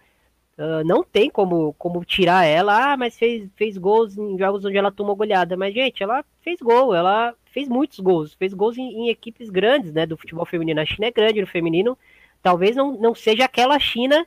Uh, 0.58 0.84
não 0.86 1.04
tem 1.04 1.30
como, 1.30 1.74
como 1.74 2.04
tirar 2.04 2.46
ela. 2.46 2.94
Ah, 2.94 2.98
mas 2.98 3.18
fez, 3.18 3.48
fez 3.56 3.78
gols 3.78 4.18
em 4.18 4.38
jogos 4.38 4.66
onde 4.66 4.78
ela 4.78 4.92
tomou 4.92 5.16
goleada. 5.16 5.56
Mas, 5.56 5.74
gente, 5.74 6.02
ela 6.02 6.26
fez 6.42 6.60
gol. 6.60 6.96
Ela 6.96 7.36
fez 7.52 7.68
muitos 7.68 8.00
gols. 8.00 8.34
Fez 8.34 8.54
gols 8.54 8.78
em, 8.78 9.06
em 9.06 9.10
equipes 9.10 9.50
grandes 9.50 9.94
né, 9.94 10.06
do 10.06 10.18
futebol 10.18 10.46
feminino. 10.46 10.82
A 10.82 10.86
China 10.86 11.08
é 11.08 11.12
grande 11.12 11.42
no 11.42 11.48
feminino. 11.48 11.98
Talvez 12.42 12.76
não, 12.76 12.94
não 12.94 13.14
seja 13.14 13.46
aquela 13.46 13.78
China 13.80 14.26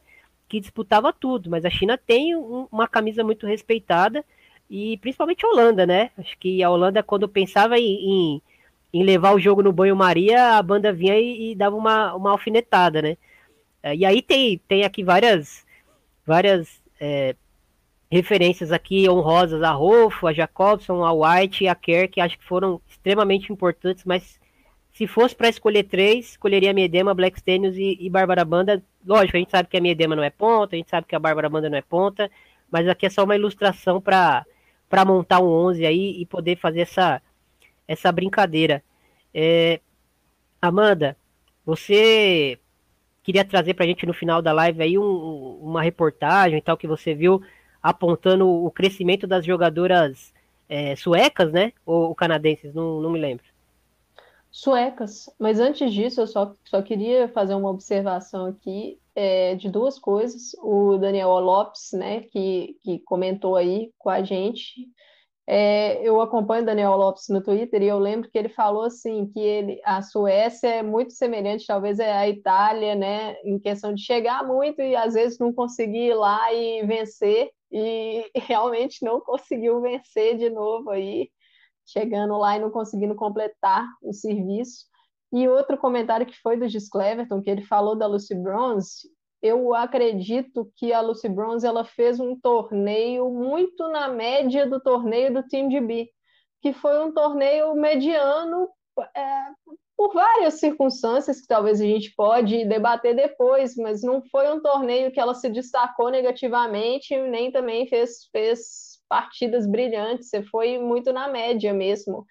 que 0.48 0.60
disputava 0.60 1.12
tudo. 1.12 1.50
Mas 1.50 1.64
a 1.64 1.70
China 1.70 1.98
tem 1.98 2.36
um, 2.36 2.68
uma 2.70 2.86
camisa 2.86 3.24
muito 3.24 3.46
respeitada. 3.46 4.24
E 4.70 4.98
principalmente 4.98 5.44
a 5.44 5.48
Holanda, 5.48 5.86
né? 5.86 6.10
Acho 6.18 6.36
que 6.38 6.62
a 6.62 6.70
Holanda, 6.70 7.02
quando 7.02 7.28
pensava 7.28 7.78
em, 7.78 7.84
em 7.84 8.42
em 8.92 9.02
levar 9.02 9.34
o 9.34 9.40
jogo 9.40 9.62
no 9.62 9.72
banho-maria, 9.72 10.56
a 10.56 10.62
banda 10.62 10.92
vinha 10.92 11.18
e, 11.18 11.52
e, 11.52 11.54
dava 11.54 11.76
uma, 11.76 12.14
uma 12.14 12.30
alfinetada, 12.30 13.02
né? 13.02 13.16
É, 13.82 13.94
e 13.94 14.04
aí 14.04 14.22
tem, 14.22 14.58
tem 14.66 14.84
aqui 14.84 15.04
várias, 15.04 15.66
várias 16.26 16.82
é, 17.00 17.36
referências 18.10 18.72
aqui 18.72 19.08
honrosas 19.08 19.62
a 19.62 19.70
Rolfo, 19.70 20.26
a 20.26 20.32
Jacobson, 20.32 21.04
a 21.04 21.12
White 21.12 21.64
e 21.64 21.68
a 21.68 21.74
Kerr, 21.74 22.08
que 22.08 22.20
acho 22.20 22.38
que 22.38 22.44
foram 22.44 22.80
extremamente 22.88 23.52
importantes, 23.52 24.04
mas 24.04 24.40
se 24.92 25.06
fosse 25.06 25.34
para 25.36 25.48
escolher 25.48 25.84
três, 25.84 26.30
escolheria 26.30 26.70
a 26.70 26.74
Miedema, 26.74 27.14
Black 27.14 27.38
Stenius 27.38 27.76
e, 27.76 27.98
e 28.00 28.10
Bárbara 28.10 28.44
Banda. 28.44 28.82
Lógico, 29.06 29.36
a 29.36 29.40
gente 29.40 29.50
sabe 29.50 29.68
que 29.68 29.76
a 29.76 29.80
Miedema 29.80 30.16
não 30.16 30.24
é 30.24 30.30
ponta, 30.30 30.74
a 30.74 30.78
gente 30.78 30.90
sabe 30.90 31.06
que 31.06 31.14
a 31.14 31.20
Bárbara 31.20 31.48
Banda 31.48 31.68
não 31.70 31.78
é 31.78 31.82
ponta, 31.82 32.30
mas 32.70 32.88
aqui 32.88 33.06
é 33.06 33.10
só 33.10 33.22
uma 33.22 33.36
ilustração 33.36 34.00
para 34.00 34.44
montar 35.04 35.40
um 35.40 35.48
11 35.48 35.84
aí 35.84 36.20
e 36.20 36.26
poder 36.26 36.56
fazer 36.56 36.80
essa 36.80 37.22
essa 37.86 38.12
brincadeira. 38.12 38.82
É, 39.32 39.80
Amanda, 40.60 41.16
você 41.64 42.58
queria 43.22 43.44
trazer 43.44 43.74
para 43.74 43.84
a 43.84 43.88
gente 43.88 44.06
no 44.06 44.12
final 44.12 44.42
da 44.42 44.52
live 44.52 44.82
aí 44.82 44.98
um, 44.98 45.58
uma 45.62 45.82
reportagem 45.82 46.58
e 46.58 46.62
tal 46.62 46.76
que 46.76 46.86
você 46.86 47.14
viu 47.14 47.42
apontando 47.82 48.48
o 48.48 48.70
crescimento 48.70 49.26
das 49.26 49.44
jogadoras 49.44 50.32
é, 50.68 50.94
suecas, 50.96 51.52
né? 51.52 51.72
Ou, 51.86 52.08
ou 52.08 52.14
canadenses, 52.14 52.74
não, 52.74 53.00
não 53.00 53.10
me 53.10 53.18
lembro. 53.18 53.44
Suecas, 54.50 55.30
mas 55.38 55.60
antes 55.60 55.92
disso 55.92 56.20
eu 56.20 56.26
só, 56.26 56.54
só 56.64 56.82
queria 56.82 57.28
fazer 57.28 57.54
uma 57.54 57.70
observação 57.70 58.46
aqui 58.46 58.98
é, 59.18 59.56
de 59.56 59.68
duas 59.68 59.98
coisas. 59.98 60.52
O 60.62 60.96
Daniel 60.96 61.40
Lopes, 61.40 61.90
né, 61.92 62.20
que, 62.20 62.76
que 62.84 63.00
comentou 63.00 63.56
aí 63.56 63.90
com 63.98 64.08
a 64.08 64.22
gente, 64.22 64.86
é, 65.44 66.00
eu 66.06 66.20
acompanho 66.20 66.64
Daniel 66.64 66.96
Lopes 66.96 67.24
no 67.28 67.42
Twitter 67.42 67.82
e 67.82 67.88
eu 67.88 67.98
lembro 67.98 68.30
que 68.30 68.38
ele 68.38 68.48
falou 68.48 68.82
assim 68.82 69.26
que 69.32 69.40
ele, 69.40 69.80
a 69.84 70.02
Suécia 70.02 70.68
é 70.68 70.82
muito 70.84 71.14
semelhante, 71.14 71.66
talvez 71.66 71.98
é 71.98 72.12
a 72.12 72.28
Itália, 72.28 72.94
né, 72.94 73.34
em 73.42 73.58
questão 73.58 73.92
de 73.92 74.02
chegar 74.02 74.46
muito 74.46 74.80
e 74.80 74.94
às 74.94 75.14
vezes 75.14 75.38
não 75.38 75.52
conseguir 75.52 76.10
ir 76.10 76.14
lá 76.14 76.52
e 76.52 76.86
vencer 76.86 77.50
e 77.72 78.30
realmente 78.46 79.04
não 79.04 79.20
conseguiu 79.20 79.80
vencer 79.80 80.38
de 80.38 80.48
novo 80.48 80.90
aí, 80.90 81.28
chegando 81.84 82.38
lá 82.38 82.56
e 82.56 82.60
não 82.60 82.70
conseguindo 82.70 83.16
completar 83.16 83.84
o 84.00 84.12
serviço. 84.12 84.86
E 85.32 85.46
outro 85.48 85.76
comentário 85.76 86.26
que 86.26 86.40
foi 86.40 86.56
do 86.56 86.68
Gis 86.68 86.88
Cleverton, 86.88 87.42
que 87.42 87.50
ele 87.50 87.62
falou 87.62 87.96
da 87.96 88.06
Lucy 88.06 88.34
Bronze, 88.34 89.08
eu 89.42 89.74
acredito 89.74 90.70
que 90.76 90.92
a 90.92 91.00
Lucy 91.00 91.28
Bronze 91.28 91.66
ela 91.66 91.84
fez 91.84 92.18
um 92.18 92.38
torneio 92.38 93.30
muito 93.30 93.86
na 93.88 94.08
média 94.08 94.66
do 94.66 94.80
torneio 94.80 95.32
do 95.32 95.46
Team 95.46 95.70
GB, 95.70 96.10
que 96.60 96.72
foi 96.72 96.98
um 97.04 97.12
torneio 97.12 97.74
mediano 97.74 98.68
é, 99.14 99.46
por 99.96 100.12
várias 100.12 100.54
circunstâncias 100.54 101.40
que 101.40 101.46
talvez 101.46 101.80
a 101.80 101.84
gente 101.84 102.14
pode 102.16 102.64
debater 102.64 103.14
depois, 103.14 103.76
mas 103.76 104.02
não 104.02 104.22
foi 104.30 104.48
um 104.48 104.60
torneio 104.60 105.10
que 105.12 105.20
ela 105.20 105.34
se 105.34 105.48
destacou 105.48 106.10
negativamente, 106.10 107.16
nem 107.16 107.50
também 107.50 107.86
fez, 107.88 108.28
fez 108.32 108.98
partidas 109.08 109.66
brilhantes, 109.66 110.30
foi 110.50 110.78
muito 110.78 111.12
na 111.12 111.28
média 111.28 111.72
mesmo. 111.72 112.26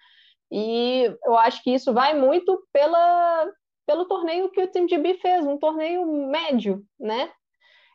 E 0.50 1.14
eu 1.24 1.36
acho 1.36 1.62
que 1.62 1.72
isso 1.72 1.92
vai 1.92 2.18
muito 2.18 2.62
pela, 2.72 3.46
pelo 3.86 4.06
torneio 4.06 4.50
que 4.50 4.62
o 4.62 4.70
time 4.70 4.86
de 4.86 4.98
B 4.98 5.14
fez, 5.14 5.46
um 5.46 5.58
torneio 5.58 6.06
médio, 6.28 6.82
né? 6.98 7.30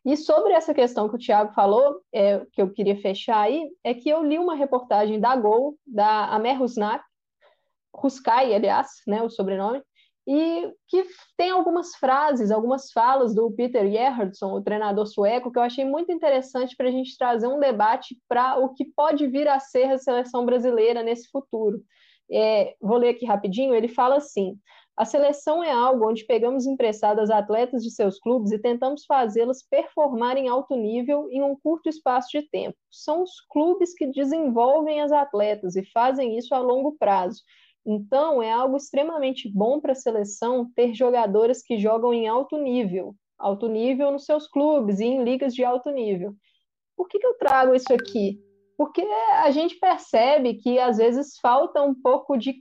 E 0.06 0.18
sobre 0.18 0.52
essa 0.54 0.74
questão 0.74 1.08
que 1.08 1.16
o 1.16 1.20
Thiago 1.20 1.54
falou, 1.54 2.02
é, 2.14 2.46
que 2.52 2.62
eu 2.62 2.70
queria 2.72 3.00
fechar 3.02 3.40
aí, 3.40 3.70
é 3.84 3.94
que 3.94 4.10
eu 4.10 4.22
li 4.22 4.38
uma 4.38 4.54
reportagem 4.54 5.20
da 5.20 5.36
Gol, 5.36 5.78
da 5.88 6.26
Amer 6.26 6.60
Rusnak, 6.60 7.04
Ruskai, 7.96 8.54
aliás, 8.54 8.90
né, 9.08 9.22
o 9.22 9.30
sobrenome, 9.30 9.82
e 10.28 10.74
que 10.88 11.06
tem 11.38 11.52
algumas 11.52 11.96
frases, 11.96 12.50
algumas 12.50 12.92
falas 12.92 13.36
do 13.36 13.52
Peter 13.52 13.90
Gerhardsson, 13.90 14.54
o 14.54 14.64
treinador 14.64 15.06
sueco, 15.06 15.52
que 15.52 15.60
eu 15.60 15.64
achei 15.64 15.86
muito 15.86 16.12
interessante 16.12 16.76
para 16.76 16.88
a 16.88 16.92
gente 16.92 17.18
trazer 17.18 17.48
um 17.48 17.60
debate 17.60 18.18
para 18.28 18.58
o 18.58 18.74
que 18.74 18.86
pode 18.86 19.28
vir 19.28 19.48
a 19.48 19.60
ser 19.60 19.92
a 19.92 19.98
seleção 19.98 20.46
brasileira 20.46 21.04
nesse 21.04 21.30
futuro. 21.30 21.82
É, 22.32 22.76
vou 22.82 22.98
ler 22.98 23.10
aqui 23.10 23.26
rapidinho, 23.26 23.74
ele 23.74 23.88
fala 23.88 24.18
assim: 24.18 24.58
a 24.96 25.06
seleção 25.06 25.64
é 25.64 25.72
algo 25.72 26.08
onde 26.08 26.24
pegamos 26.24 26.68
emprestadas 26.68 27.32
atletas 27.32 27.82
de 27.82 27.90
seus 27.90 28.20
clubes 28.20 28.52
e 28.52 28.60
tentamos 28.60 29.06
fazê-las 29.06 29.64
performar 29.68 30.38
em 30.38 30.48
alto 30.48 30.76
nível 30.76 31.28
em 31.32 31.42
um 31.42 31.56
curto 31.56 31.90
espaço 31.90 32.30
de 32.32 32.48
tempo. 32.50 32.78
São 32.92 33.24
os 33.24 33.32
clubes 33.50 33.94
que 33.96 34.06
desenvolvem 34.06 35.02
as 35.02 35.12
atletas 35.12 35.76
e 35.76 35.84
fazem 35.92 36.38
isso 36.38 36.54
a 36.54 36.60
longo 36.60 36.96
prazo. 37.00 37.42
Então, 37.84 38.42
é 38.42 38.52
algo 38.52 38.78
extremamente 38.78 39.52
bom 39.52 39.82
para 39.82 39.94
a 39.94 39.96
seleção 39.96 40.70
ter 40.76 40.94
jogadoras 40.94 41.64
que 41.64 41.80
jogam 41.80 42.14
em 42.14 42.28
alto 42.28 42.56
nível, 42.58 43.16
alto 43.38 43.68
nível 43.68 44.12
nos 44.12 44.26
seus 44.26 44.48
clubes 44.48 45.00
e 45.00 45.06
em 45.06 45.24
ligas 45.24 45.56
de 45.56 45.64
alto 45.64 45.90
nível. 45.90 46.36
Por 46.96 47.08
que, 47.08 47.18
que 47.18 47.26
eu 47.26 47.34
trago 47.34 47.74
isso 47.74 47.92
aqui? 47.92 48.40
Porque 48.78 49.02
a 49.02 49.52
gente 49.52 49.76
percebe 49.76 50.56
que 50.56 50.80
às 50.80 50.98
vezes 50.98 51.38
falta 51.40 51.82
um 51.82 51.94
pouco 51.94 52.38
de 52.38 52.56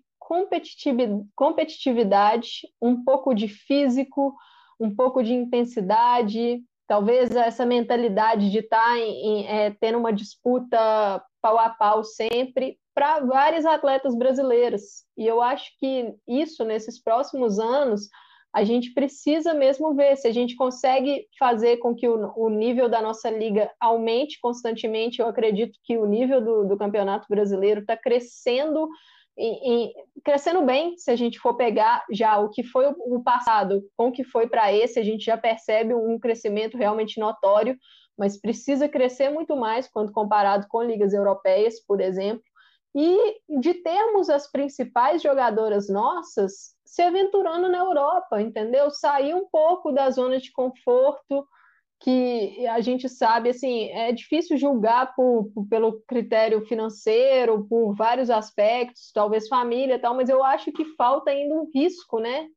competitividade, 1.37 2.51
um 2.81 3.03
pouco 3.05 3.35
de 3.35 3.49
físico, 3.49 4.35
um 4.79 4.95
pouco 4.95 5.23
de 5.23 5.33
intensidade, 5.33 6.63
talvez 6.87 7.35
essa 7.35 7.65
mentalidade 7.65 8.51
de 8.51 8.59
estar 8.59 8.79
tá 8.79 8.99
em, 8.99 9.27
em, 9.27 9.47
é, 9.47 9.71
tendo 9.81 9.99
uma 9.99 10.13
disputa 10.13 11.23
pau 11.41 11.59
a 11.59 11.71
pau 11.71 12.05
sempre 12.05 12.79
para 12.95 13.21
vários 13.21 13.65
atletas 13.65 14.15
brasileiros. 14.15 15.05
E 15.17 15.27
eu 15.27 15.41
acho 15.41 15.71
que 15.79 16.15
isso, 16.29 16.65
nesses 16.65 17.03
próximos 17.03 17.59
anos, 17.59 18.09
a 18.53 18.65
gente 18.65 18.93
precisa 18.93 19.55
mesmo 19.55 19.95
ver 19.95 20.17
se 20.17 20.29
a 20.29 20.33
gente 20.33 20.55
consegue 20.55 21.27
fazer 21.39 21.79
com 21.79 21.95
que 21.95 22.07
o, 22.07 22.33
o 22.37 22.51
nível 22.51 22.89
da 22.89 23.01
nossa 23.01 23.31
liga 23.31 23.71
aumente 23.81 24.39
constantemente. 24.41 25.21
Eu 25.21 25.27
acredito 25.27 25.79
que 25.85 25.97
o 25.97 26.05
nível 26.05 26.41
do, 26.41 26.65
do 26.65 26.77
campeonato 26.77 27.27
brasileiro 27.31 27.81
está 27.81 27.97
crescendo 27.97 28.89
em, 29.37 29.87
em, 29.87 29.93
crescendo 30.23 30.63
bem, 30.63 30.97
se 30.99 31.11
a 31.11 31.17
gente 31.17 31.39
for 31.39 31.57
pegar 31.57 32.05
já 32.11 32.39
o 32.39 32.51
que 32.51 32.63
foi 32.63 32.87
o, 32.87 32.95
o 33.17 33.23
passado 33.23 33.83
com 33.97 34.09
o 34.09 34.13
que 34.13 34.25
foi 34.25 34.47
para 34.47 34.73
esse, 34.73 34.99
a 34.99 35.03
gente 35.03 35.25
já 35.25 35.39
percebe 35.39 35.95
um 35.95 36.19
crescimento 36.19 36.77
realmente 36.77 37.19
notório, 37.19 37.79
mas 38.19 38.39
precisa 38.39 38.89
crescer 38.89 39.31
muito 39.31 39.57
mais 39.57 39.89
quando 39.89 40.13
comparado 40.13 40.67
com 40.69 40.83
ligas 40.83 41.15
europeias, 41.15 41.81
por 41.81 42.01
exemplo, 42.01 42.45
e 42.95 43.39
de 43.59 43.75
termos 43.75 44.29
as 44.29 44.51
principais 44.51 45.23
jogadoras 45.23 45.89
nossas 45.89 46.75
se 46.93 47.01
aventurando 47.01 47.71
na 47.71 47.79
Europa, 47.79 48.39
entendeu? 48.43 48.91
Sair 48.91 49.35
um 49.35 49.47
pouco 49.51 49.91
da 49.91 50.11
zona 50.11 50.39
de 50.39 50.53
conforto, 50.53 51.49
que 51.99 52.67
a 52.67 52.83
gente 52.83 53.09
sabe, 53.09 53.49
assim, 53.49 53.89
é 53.93 54.13
difícil 54.13 54.59
julgar 54.59 55.15
por, 55.15 55.51
por, 55.55 55.67
pelo 55.69 56.03
critério 56.03 56.67
financeiro, 56.67 57.67
por 57.67 57.95
vários 57.95 58.29
aspectos, 58.29 59.11
talvez 59.15 59.49
família 59.49 59.95
e 59.95 59.99
tal, 59.99 60.15
mas 60.15 60.29
eu 60.29 60.45
acho 60.45 60.71
que 60.71 60.85
falta 60.95 61.31
ainda 61.31 61.55
um 61.55 61.71
risco, 61.73 62.19
né, 62.19 62.49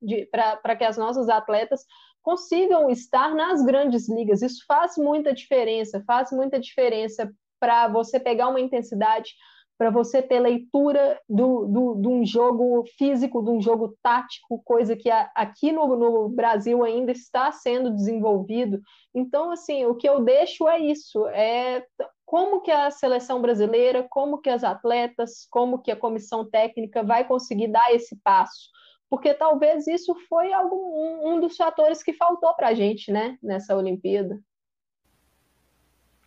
para 0.62 0.76
que 0.76 0.84
as 0.84 0.98
nossas 0.98 1.30
atletas 1.30 1.86
consigam 2.22 2.90
estar 2.90 3.34
nas 3.34 3.64
grandes 3.64 4.10
ligas. 4.10 4.42
Isso 4.42 4.66
faz 4.68 4.98
muita 4.98 5.34
diferença, 5.34 6.04
faz 6.06 6.30
muita 6.32 6.60
diferença 6.60 7.32
para 7.58 7.88
você 7.88 8.20
pegar 8.20 8.50
uma 8.50 8.60
intensidade 8.60 9.34
para 9.78 9.90
você 9.90 10.22
ter 10.22 10.40
leitura 10.40 11.20
do, 11.28 11.66
do, 11.66 11.96
de 11.96 12.08
um 12.08 12.26
jogo 12.26 12.86
físico, 12.98 13.44
de 13.44 13.50
um 13.50 13.62
jogo 13.62 13.98
tático, 14.02 14.62
coisa 14.64 14.96
que 14.96 15.10
a, 15.10 15.30
aqui 15.36 15.72
no, 15.72 15.96
no, 15.96 16.30
Brasil 16.30 16.84
ainda 16.84 17.12
está 17.12 17.52
sendo 17.52 17.92
desenvolvido. 17.92 18.82
Então, 19.14 19.52
assim, 19.52 19.86
o 19.86 19.96
que 19.96 20.08
eu 20.08 20.24
deixo 20.24 20.68
é 20.68 20.80
isso, 20.80 21.28
é 21.28 21.86
como 22.26 22.62
que 22.62 22.72
a 22.72 22.90
seleção 22.90 23.42
brasileira, 23.42 24.06
como 24.10 24.40
que 24.40 24.50
as 24.50 24.64
atletas, 24.64 25.46
como 25.50 25.82
que 25.82 25.92
a 25.92 25.96
comissão 25.96 26.50
técnica 26.50 27.04
vai 27.04 27.28
conseguir 27.28 27.68
dar 27.68 27.94
esse 27.94 28.18
passo. 28.24 28.70
Porque 29.10 29.34
talvez 29.34 29.88
isso 29.88 30.16
foi 30.28 30.52
algum, 30.54 31.30
um, 31.30 31.40
dos 31.40 31.56
fatores 31.56 32.02
que 32.02 32.14
faltou 32.14 32.54
para 32.56 32.70
a 32.70 32.74
gente, 32.74 33.12
né, 33.12 33.38
nessa 33.44 33.76
Olimpíada. 33.76 34.40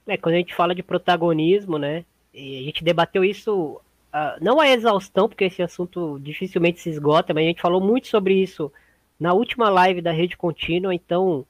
É, 0.07 0.17
quando 0.17 0.37
a 0.37 0.39
gente 0.39 0.55
fala 0.55 0.75
de 0.75 0.83
protagonismo, 0.83 1.77
né, 1.77 2.05
a 2.39 2.63
gente 2.63 2.85
debateu 2.85 3.25
isso, 3.25 3.81
uh, 4.15 4.43
não 4.43 4.61
a 4.61 4.69
exaustão, 4.69 5.29
porque 5.29 5.45
esse 5.45 5.63
assunto 5.63 6.19
dificilmente 6.21 6.81
se 6.81 6.91
esgota, 6.91 7.35
mas 7.35 7.45
a 7.45 7.49
gente 7.49 7.61
falou 7.61 7.81
muito 7.81 8.09
sobre 8.09 8.35
isso 8.35 8.73
na 9.19 9.33
última 9.33 9.69
live 9.69 10.01
da 10.01 10.13
Rede 10.13 10.37
Contínua. 10.37 10.95
Então, 10.95 11.45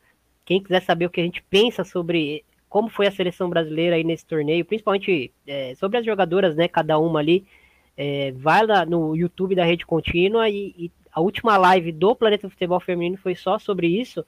quem 0.45 0.63
quiser 0.63 0.83
saber 0.83 1.07
o 1.07 1.11
que 1.11 1.21
a 1.21 1.25
gente 1.25 1.43
pensa 1.43 1.85
sobre 1.85 2.45
como 2.69 2.89
foi 2.89 3.07
a 3.07 3.11
seleção 3.11 3.49
brasileira 3.49 3.97
aí 3.97 4.05
nesse 4.05 4.27
torneio, 4.27 4.65
principalmente 4.65 5.33
é, 5.47 5.75
sobre 5.77 5.99
as 5.99 6.05
jogadoras, 6.05 6.55
né, 6.55 6.69
cada 6.69 6.99
uma 6.99 7.19
ali, 7.19 7.47
é, 7.97 8.33
vai 8.33 8.67
lá 8.67 8.85
no 8.85 9.17
YouTube 9.17 9.55
da 9.55 9.65
Rede 9.65 9.87
Contínua 9.87 10.49
e, 10.49 10.75
e, 10.79 10.93
a 11.11 11.21
última 11.21 11.57
live 11.57 11.91
do 11.91 12.15
Planeta 12.15 12.49
Futebol 12.49 12.79
Feminino 12.79 13.17
foi 13.17 13.35
só 13.35 13.59
sobre 13.59 13.89
isso, 13.89 14.25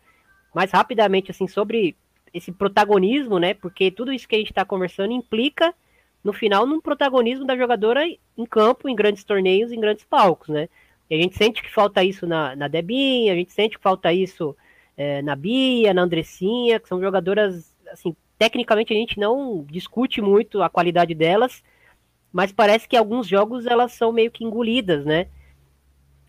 mas 0.52 0.72
rapidamente, 0.72 1.30
assim, 1.30 1.46
sobre 1.46 1.94
esse 2.32 2.50
protagonismo, 2.50 3.38
né, 3.38 3.54
porque 3.54 3.90
tudo 3.90 4.12
isso 4.12 4.26
que 4.26 4.34
a 4.34 4.38
gente 4.38 4.50
está 4.50 4.64
conversando 4.64 5.12
implica 5.12 5.74
no 6.22 6.32
final, 6.32 6.66
num 6.66 6.80
protagonismo 6.80 7.46
da 7.46 7.56
jogadora 7.56 8.04
em 8.04 8.46
campo, 8.46 8.88
em 8.88 8.94
grandes 8.94 9.24
torneios, 9.24 9.72
em 9.72 9.80
grandes 9.80 10.04
palcos, 10.04 10.48
né? 10.48 10.68
E 11.08 11.14
a 11.14 11.18
gente 11.18 11.36
sente 11.36 11.62
que 11.62 11.70
falta 11.70 12.04
isso 12.04 12.26
na, 12.26 12.54
na 12.54 12.68
Debinha, 12.68 13.32
a 13.32 13.36
gente 13.36 13.52
sente 13.52 13.76
que 13.76 13.82
falta 13.82 14.12
isso 14.12 14.56
é, 14.96 15.22
na 15.22 15.34
Bia, 15.34 15.92
na 15.92 16.02
Andressinha, 16.02 16.78
que 16.78 16.88
são 16.88 17.00
jogadoras, 17.00 17.74
assim, 17.90 18.14
tecnicamente 18.38 18.92
a 18.92 18.96
gente 18.96 19.18
não 19.18 19.64
discute 19.68 20.20
muito 20.20 20.62
a 20.62 20.68
qualidade 20.68 21.14
delas, 21.14 21.64
mas 22.32 22.52
parece 22.52 22.86
que 22.86 22.96
alguns 22.96 23.26
jogos 23.26 23.66
elas 23.66 23.92
são 23.92 24.12
meio 24.12 24.30
que 24.30 24.44
engolidas, 24.44 25.04
né? 25.04 25.26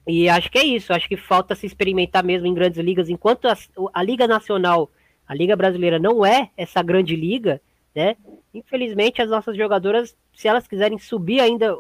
E 0.07 0.27
acho 0.27 0.49
que 0.49 0.57
é 0.57 0.63
isso, 0.63 0.93
acho 0.93 1.07
que 1.07 1.15
falta 1.15 1.53
se 1.53 1.67
experimentar 1.67 2.23
mesmo 2.23 2.47
em 2.47 2.53
grandes 2.53 2.79
ligas, 2.83 3.07
enquanto 3.07 3.47
a, 3.47 3.55
a 3.93 4.01
Liga 4.01 4.27
Nacional, 4.27 4.89
a 5.27 5.35
Liga 5.35 5.55
Brasileira 5.55 5.99
não 5.99 6.25
é 6.25 6.49
essa 6.57 6.81
grande 6.81 7.15
liga, 7.15 7.61
né? 7.95 8.15
Infelizmente, 8.53 9.21
as 9.21 9.29
nossas 9.29 9.55
jogadoras, 9.55 10.15
se 10.33 10.47
elas 10.47 10.67
quiserem 10.67 10.97
subir 10.97 11.39
ainda 11.39 11.75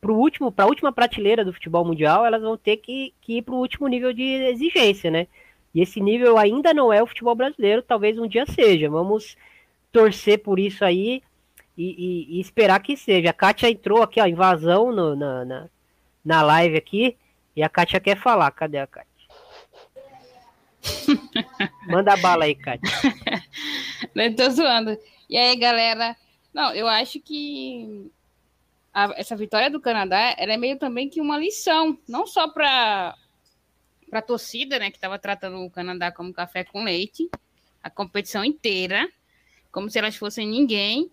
para 0.00 0.12
último, 0.12 0.50
para 0.50 0.64
a 0.64 0.68
última 0.68 0.92
prateleira 0.92 1.44
do 1.44 1.52
futebol 1.52 1.84
mundial, 1.84 2.26
elas 2.26 2.42
vão 2.42 2.56
ter 2.56 2.78
que, 2.78 3.14
que 3.20 3.38
ir 3.38 3.42
para 3.42 3.54
o 3.54 3.58
último 3.58 3.86
nível 3.86 4.12
de 4.12 4.22
exigência, 4.22 5.10
né? 5.10 5.28
E 5.74 5.80
esse 5.80 6.00
nível 6.00 6.36
ainda 6.36 6.74
não 6.74 6.92
é 6.92 7.02
o 7.02 7.06
futebol 7.06 7.34
brasileiro, 7.34 7.82
talvez 7.82 8.18
um 8.18 8.26
dia 8.26 8.44
seja. 8.46 8.90
Vamos 8.90 9.36
torcer 9.90 10.38
por 10.38 10.58
isso 10.58 10.84
aí 10.84 11.22
e, 11.78 11.84
e, 11.84 12.36
e 12.36 12.40
esperar 12.40 12.82
que 12.82 12.96
seja. 12.96 13.30
A 13.30 13.32
Kátia 13.32 13.70
entrou 13.70 14.02
aqui, 14.02 14.20
ó, 14.20 14.26
invasão 14.26 14.92
no, 14.92 15.14
na, 15.14 15.44
na, 15.44 15.68
na 16.24 16.42
live 16.42 16.76
aqui, 16.76 17.16
e 17.54 17.62
a 17.62 17.68
Kátia 17.68 18.00
quer 18.00 18.16
falar. 18.16 18.50
Cadê 18.50 18.78
a 18.78 18.86
Kátia? 18.86 19.12
Manda 21.88 22.16
bala 22.16 22.44
aí, 22.44 22.54
Kátia. 22.54 22.90
Tô 24.36 24.50
zoando. 24.50 24.98
E 25.32 25.36
aí, 25.38 25.56
galera? 25.56 26.14
Não, 26.52 26.74
eu 26.74 26.86
acho 26.86 27.18
que 27.18 28.12
a, 28.92 29.14
essa 29.16 29.34
vitória 29.34 29.70
do 29.70 29.80
Canadá 29.80 30.34
ela 30.36 30.52
é 30.52 30.58
meio 30.58 30.78
também 30.78 31.08
que 31.08 31.22
uma 31.22 31.38
lição, 31.38 31.98
não 32.06 32.26
só 32.26 32.50
para 32.50 33.16
a 34.12 34.20
torcida, 34.20 34.78
né, 34.78 34.90
que 34.90 34.98
estava 34.98 35.18
tratando 35.18 35.56
o 35.64 35.70
Canadá 35.70 36.12
como 36.12 36.34
café 36.34 36.64
com 36.64 36.84
leite, 36.84 37.30
a 37.82 37.88
competição 37.88 38.44
inteira, 38.44 39.10
como 39.70 39.88
se 39.88 39.98
elas 39.98 40.16
fossem 40.16 40.46
ninguém. 40.46 41.10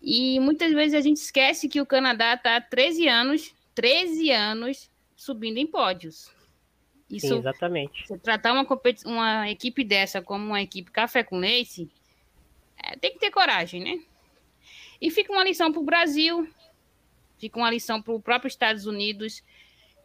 E 0.00 0.38
muitas 0.38 0.72
vezes 0.72 0.94
a 0.94 1.00
gente 1.00 1.16
esquece 1.16 1.68
que 1.68 1.80
o 1.80 1.86
Canadá 1.86 2.34
está 2.34 2.54
há 2.54 2.60
13 2.60 3.08
anos, 3.08 3.52
13 3.74 4.30
anos 4.30 4.88
subindo 5.16 5.58
em 5.58 5.66
pódios. 5.66 6.30
Isso, 7.10 7.26
Sim, 7.26 7.38
exatamente. 7.38 8.16
tratar 8.22 8.52
uma, 8.52 8.64
uma 9.06 9.50
equipe 9.50 9.82
dessa 9.82 10.22
como 10.22 10.46
uma 10.46 10.62
equipe 10.62 10.88
café 10.92 11.24
com 11.24 11.38
leite, 11.38 11.90
é, 12.76 12.96
tem 12.96 13.12
que 13.12 13.18
ter 13.18 13.30
coragem, 13.30 13.82
né? 13.82 14.02
E 15.00 15.10
fica 15.10 15.32
uma 15.32 15.44
lição 15.44 15.70
para 15.70 15.80
o 15.80 15.84
Brasil, 15.84 16.48
fica 17.38 17.58
uma 17.58 17.70
lição 17.70 18.00
para 18.00 18.14
o 18.14 18.20
próprio 18.20 18.48
Estados 18.48 18.86
Unidos, 18.86 19.42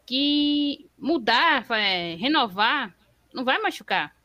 que 0.06 0.90
mudar, 0.98 1.66
é, 1.72 2.16
renovar, 2.16 2.96
não 3.34 3.44
vai 3.44 3.60
machucar. 3.60 4.16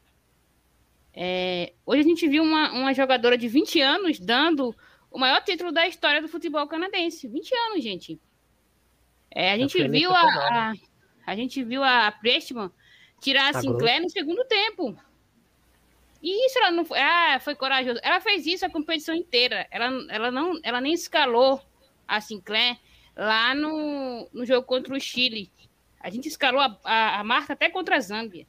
É, 1.14 1.72
hoje 1.86 2.00
a 2.00 2.04
gente 2.04 2.28
viu 2.28 2.42
uma, 2.42 2.72
uma 2.72 2.92
jogadora 2.92 3.38
de 3.38 3.48
20 3.48 3.80
anos 3.80 4.20
dando 4.20 4.76
o 5.10 5.18
maior 5.18 5.40
título 5.42 5.72
da 5.72 5.86
história 5.86 6.20
do 6.20 6.28
futebol 6.28 6.66
canadense. 6.66 7.26
20 7.26 7.54
anos, 7.54 7.82
gente. 7.82 8.20
É, 9.30 9.52
a, 9.52 9.58
gente 9.58 9.88
viu 9.88 10.10
a, 10.10 10.20
a, 10.20 10.72
a, 11.26 11.36
gente 11.36 11.62
viu 11.64 11.82
a 11.82 12.12
Prestman 12.12 12.70
tirar 13.20 13.54
a 13.54 13.60
Sinclair 13.60 14.02
no 14.02 14.10
segundo 14.10 14.44
tempo. 14.44 14.94
E 16.22 16.46
isso 16.46 16.58
ela 16.58 16.70
não 16.70 16.84
foi, 16.84 16.98
ah, 16.98 17.38
foi 17.40 17.54
corajoso. 17.54 18.00
Ela 18.02 18.20
fez 18.20 18.46
isso 18.46 18.64
a 18.64 18.70
competição 18.70 19.14
inteira. 19.14 19.66
Ela, 19.70 19.90
ela, 20.10 20.30
não, 20.30 20.58
ela 20.62 20.80
nem 20.80 20.92
escalou 20.92 21.60
a 22.06 22.20
Sinclair 22.20 22.78
lá 23.16 23.54
no, 23.54 24.28
no 24.32 24.44
jogo 24.44 24.66
contra 24.66 24.94
o 24.94 25.00
Chile. 25.00 25.50
A 26.00 26.10
gente 26.10 26.28
escalou 26.28 26.60
a, 26.60 26.78
a, 26.84 27.20
a 27.20 27.24
marca 27.24 27.52
até 27.52 27.68
contra 27.68 27.96
a 27.96 28.00
Zâmbia. 28.00 28.46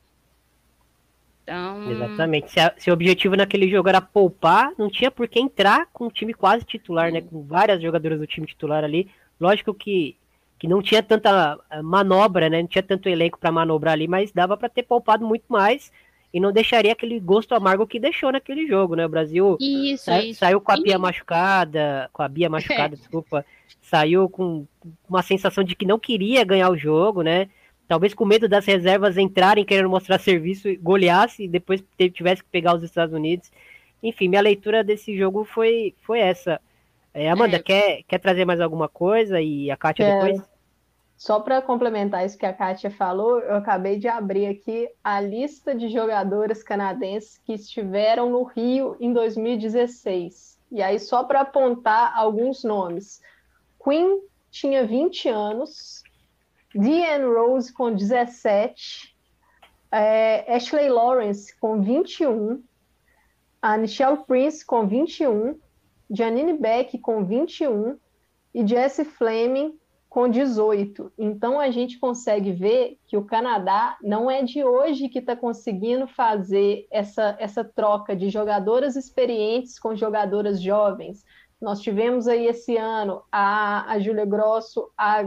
Então... 1.44 1.90
Exatamente. 1.90 2.52
Se, 2.52 2.60
a, 2.60 2.74
se, 2.78 2.90
o 2.90 2.94
objetivo 2.94 3.36
naquele 3.36 3.70
jogo 3.70 3.88
era 3.88 4.02
poupar, 4.02 4.74
não 4.78 4.90
tinha 4.90 5.10
por 5.10 5.28
que 5.28 5.40
entrar 5.40 5.88
com 5.94 6.06
um 6.06 6.10
time 6.10 6.34
quase 6.34 6.66
titular, 6.66 7.12
né? 7.12 7.22
Com 7.22 7.44
várias 7.44 7.82
jogadoras 7.82 8.20
do 8.20 8.28
time 8.28 8.46
titular 8.46 8.84
ali. 8.84 9.10
Lógico 9.40 9.74
que, 9.74 10.18
que 10.60 10.68
não 10.68 10.82
tinha 10.82 11.02
tanta 11.02 11.58
eh, 11.70 11.82
manobra, 11.82 12.50
né? 12.50 12.62
Não 12.62 12.68
tinha 12.68 12.84
tanto 12.84 13.08
elenco 13.08 13.40
para 13.40 13.52
manobrar 13.52 13.94
ali, 13.94 14.08
mas 14.08 14.32
dava 14.32 14.58
para 14.58 14.68
ter 14.68 14.84
poupado 14.84 15.26
muito 15.26 15.46
mais 15.48 15.92
e 16.38 16.40
não 16.40 16.52
deixaria 16.52 16.92
aquele 16.92 17.20
gosto 17.20 17.56
amargo 17.56 17.88
que 17.88 18.00
deixou 18.00 18.32
naquele 18.32 18.68
jogo, 18.68 18.94
né? 18.94 19.08
O 19.08 19.10
Brasil 19.10 19.58
isso, 19.60 20.06
sa 20.06 20.24
isso. 20.24 20.42
saiu 20.42 20.62
com 20.62 20.72
a 20.72 20.78
Bia 20.78 21.00
machucada, 21.00 22.12
com 22.14 22.22
a 22.22 22.28
Bia 22.28 22.48
machucada, 22.48 22.94
é. 22.94 22.96
desculpa, 22.96 23.44
saiu 23.82 24.30
com 24.30 24.68
uma 25.10 25.24
sensação 25.24 25.64
de 25.64 25.76
que 25.76 25.84
não 25.84 25.98
queria 25.98 26.44
ganhar 26.44 26.70
o 26.70 26.78
jogo, 26.78 27.24
né? 27.24 27.50
Talvez 27.88 28.14
com 28.14 28.24
medo 28.24 28.48
das 28.48 28.68
reservas 28.68 29.18
entrarem 29.18 29.66
querendo 29.66 29.90
mostrar 29.90 30.20
serviço, 30.20 30.70
goleasse 30.80 31.46
e 31.46 31.48
depois 31.48 31.84
tivesse 32.14 32.44
que 32.44 32.50
pegar 32.52 32.76
os 32.76 32.84
Estados 32.84 33.16
Unidos. 33.16 33.52
Enfim, 34.04 34.28
minha 34.28 34.42
leitura 34.42 34.84
desse 34.84 35.18
jogo 35.18 35.44
foi, 35.44 35.96
foi 36.04 36.20
essa. 36.20 36.62
É, 37.16 37.32
Amanda, 37.32 37.56
é. 37.56 37.60
Quer, 37.60 38.04
quer 38.08 38.20
trazer 38.20 38.46
mais 38.46 38.62
alguma 38.62 38.88
coisa? 38.88 39.42
E 39.42 39.72
a 39.72 39.76
Kátia 39.76 40.04
é. 40.04 40.14
depois? 40.14 40.48
Só 41.18 41.40
para 41.40 41.64
complementar 41.64 42.24
isso 42.24 42.38
que 42.38 42.46
a 42.46 42.54
Kátia 42.54 42.92
falou, 42.92 43.40
eu 43.40 43.56
acabei 43.56 43.98
de 43.98 44.08
abrir 44.08 44.46
aqui 44.46 44.88
a 45.04 45.20
lista 45.20 45.74
de 45.74 45.90
jogadoras 45.90 46.62
canadenses 46.62 47.40
que 47.40 47.54
estiveram 47.54 48.30
no 48.30 48.44
Rio 48.44 48.96
em 49.00 49.12
2016. 49.12 50.60
E 50.72 50.80
aí, 50.80 51.00
só 51.00 51.24
para 51.24 51.42
apontar 51.42 52.16
alguns 52.16 52.64
nomes: 52.64 53.20
Queen 53.84 54.22
tinha 54.52 54.86
20 54.86 55.28
anos, 55.28 56.04
Deanne 56.76 57.26
Rose 57.26 57.74
com 57.74 57.92
17, 57.92 59.16
é, 59.92 60.56
Ashley 60.56 60.88
Lawrence 60.88 61.58
com 61.60 61.82
21, 61.82 62.62
a 63.60 63.76
Michelle 63.76 64.24
Prince 64.28 64.64
com 64.64 64.86
21, 64.86 65.60
Janine 66.12 66.54
Beck 66.54 66.96
com 67.00 67.26
21 67.26 67.98
e 68.54 68.68
Jessie 68.68 69.04
Fleming 69.04 69.76
com 70.10 70.28
18. 70.28 71.12
Então 71.18 71.60
a 71.60 71.70
gente 71.70 72.00
consegue 72.00 72.52
ver 72.52 72.98
que 73.08 73.18
o 73.18 73.26
Canadá 73.26 73.98
não 74.02 74.30
é 74.30 74.42
de 74.44 74.64
hoje 74.64 75.10
que 75.10 75.20
está 75.20 75.36
conseguindo 75.36 76.08
fazer 76.08 76.88
essa, 76.90 77.36
essa 77.40 77.64
troca 77.64 78.16
de 78.16 78.30
jogadoras 78.30 78.96
experientes 78.96 79.80
com 79.80 79.96
jogadoras 79.96 80.62
jovens. 80.62 81.24
Nós 81.60 81.82
tivemos 81.82 82.28
aí 82.28 82.46
esse 82.46 82.78
ano 82.78 83.24
a, 83.32 83.92
a 83.92 84.00
Júlia 84.00 84.26
Grosso, 84.26 84.92
a 84.96 85.24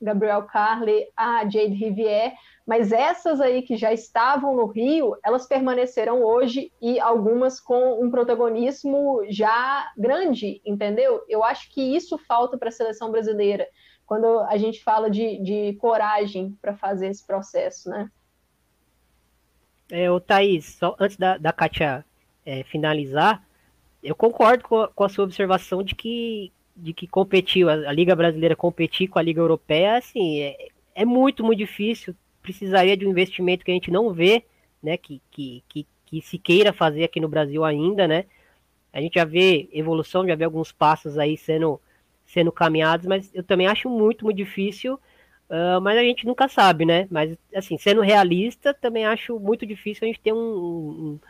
Gabriel 0.00 0.44
Carly, 0.44 1.06
a 1.14 1.42
Jade 1.42 1.74
Rivière, 1.74 2.32
mas 2.66 2.90
essas 2.90 3.38
aí 3.38 3.60
que 3.60 3.76
já 3.76 3.92
estavam 3.92 4.56
no 4.56 4.66
Rio, 4.66 5.14
elas 5.22 5.46
permaneceram 5.46 6.22
hoje 6.22 6.72
e 6.80 6.98
algumas 6.98 7.60
com 7.60 8.02
um 8.02 8.10
protagonismo 8.10 9.22
já 9.28 9.90
grande, 9.96 10.62
entendeu? 10.64 11.22
Eu 11.28 11.44
acho 11.44 11.70
que 11.70 11.82
isso 11.82 12.16
falta 12.16 12.56
para 12.56 12.68
a 12.68 12.72
seleção 12.72 13.10
brasileira, 13.10 13.66
quando 14.08 14.40
a 14.40 14.56
gente 14.56 14.82
fala 14.82 15.10
de, 15.10 15.36
de 15.36 15.74
coragem 15.74 16.56
para 16.62 16.74
fazer 16.74 17.08
esse 17.08 17.24
processo, 17.24 17.90
né? 17.90 18.10
É, 19.90 20.10
o 20.10 20.18
Thaís, 20.18 20.76
só 20.78 20.96
antes 20.98 21.18
da, 21.18 21.36
da 21.36 21.52
Kátia 21.52 22.02
é, 22.44 22.64
finalizar, 22.64 23.46
eu 24.02 24.14
concordo 24.14 24.64
com 24.64 24.80
a, 24.80 24.88
com 24.88 25.04
a, 25.04 25.08
sua 25.10 25.24
observação 25.24 25.82
de 25.82 25.94
que, 25.94 26.50
de 26.74 26.94
que 26.94 27.06
competir, 27.06 27.68
a, 27.68 27.72
a, 27.72 27.92
Liga 27.92 28.16
Brasileira 28.16 28.56
competir 28.56 29.08
com 29.08 29.18
a 29.18 29.22
Liga 29.22 29.42
Europeia, 29.42 29.98
assim, 29.98 30.40
é, 30.40 30.68
é, 30.94 31.04
muito, 31.04 31.44
muito 31.44 31.58
difícil. 31.58 32.16
Precisaria 32.42 32.96
de 32.96 33.06
um 33.06 33.10
investimento 33.10 33.62
que 33.62 33.70
a 33.70 33.74
gente 33.74 33.90
não 33.90 34.10
vê, 34.10 34.42
né, 34.82 34.96
que, 34.96 35.20
que, 35.30 35.62
que, 35.68 35.86
que 36.06 36.22
se 36.22 36.38
queira 36.38 36.72
fazer 36.72 37.04
aqui 37.04 37.20
no 37.20 37.28
Brasil 37.28 37.62
ainda, 37.62 38.08
né. 38.08 38.24
A 38.90 39.02
gente 39.02 39.16
já 39.16 39.24
vê 39.26 39.68
evolução, 39.70 40.26
já 40.26 40.34
vê 40.34 40.44
alguns 40.44 40.72
passos 40.72 41.18
aí 41.18 41.36
sendo, 41.36 41.78
sendo 42.28 42.52
caminhados, 42.52 43.06
mas 43.06 43.30
eu 43.34 43.42
também 43.42 43.66
acho 43.66 43.90
muito, 43.90 44.24
muito 44.24 44.36
difícil. 44.36 44.94
Uh, 45.50 45.80
mas 45.82 45.98
a 45.98 46.02
gente 46.02 46.26
nunca 46.26 46.46
sabe, 46.46 46.84
né? 46.84 47.08
Mas, 47.10 47.36
assim, 47.54 47.78
sendo 47.78 48.02
realista, 48.02 48.72
também 48.74 49.06
acho 49.06 49.40
muito 49.40 49.66
difícil 49.66 50.04
a 50.04 50.06
gente 50.06 50.20
ter 50.20 50.32
um, 50.32 50.38
um 50.38 51.20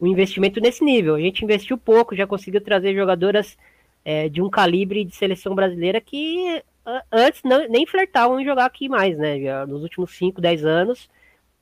um 0.00 0.06
investimento 0.06 0.60
nesse 0.60 0.84
nível. 0.84 1.14
A 1.14 1.20
gente 1.20 1.44
investiu 1.44 1.78
pouco, 1.78 2.14
já 2.14 2.26
conseguiu 2.26 2.60
trazer 2.60 2.94
jogadoras 2.94 3.56
é, 4.04 4.28
de 4.28 4.42
um 4.42 4.50
calibre 4.50 5.04
de 5.04 5.14
seleção 5.14 5.54
brasileira 5.54 6.00
que 6.00 6.62
antes 7.10 7.42
não, 7.42 7.68
nem 7.68 7.86
flertavam 7.86 8.38
em 8.38 8.44
jogar 8.44 8.66
aqui 8.66 8.88
mais, 8.88 9.18
né? 9.18 9.40
Já 9.40 9.66
nos 9.66 9.82
últimos 9.82 10.16
5, 10.16 10.40
10 10.40 10.64
anos, 10.64 11.08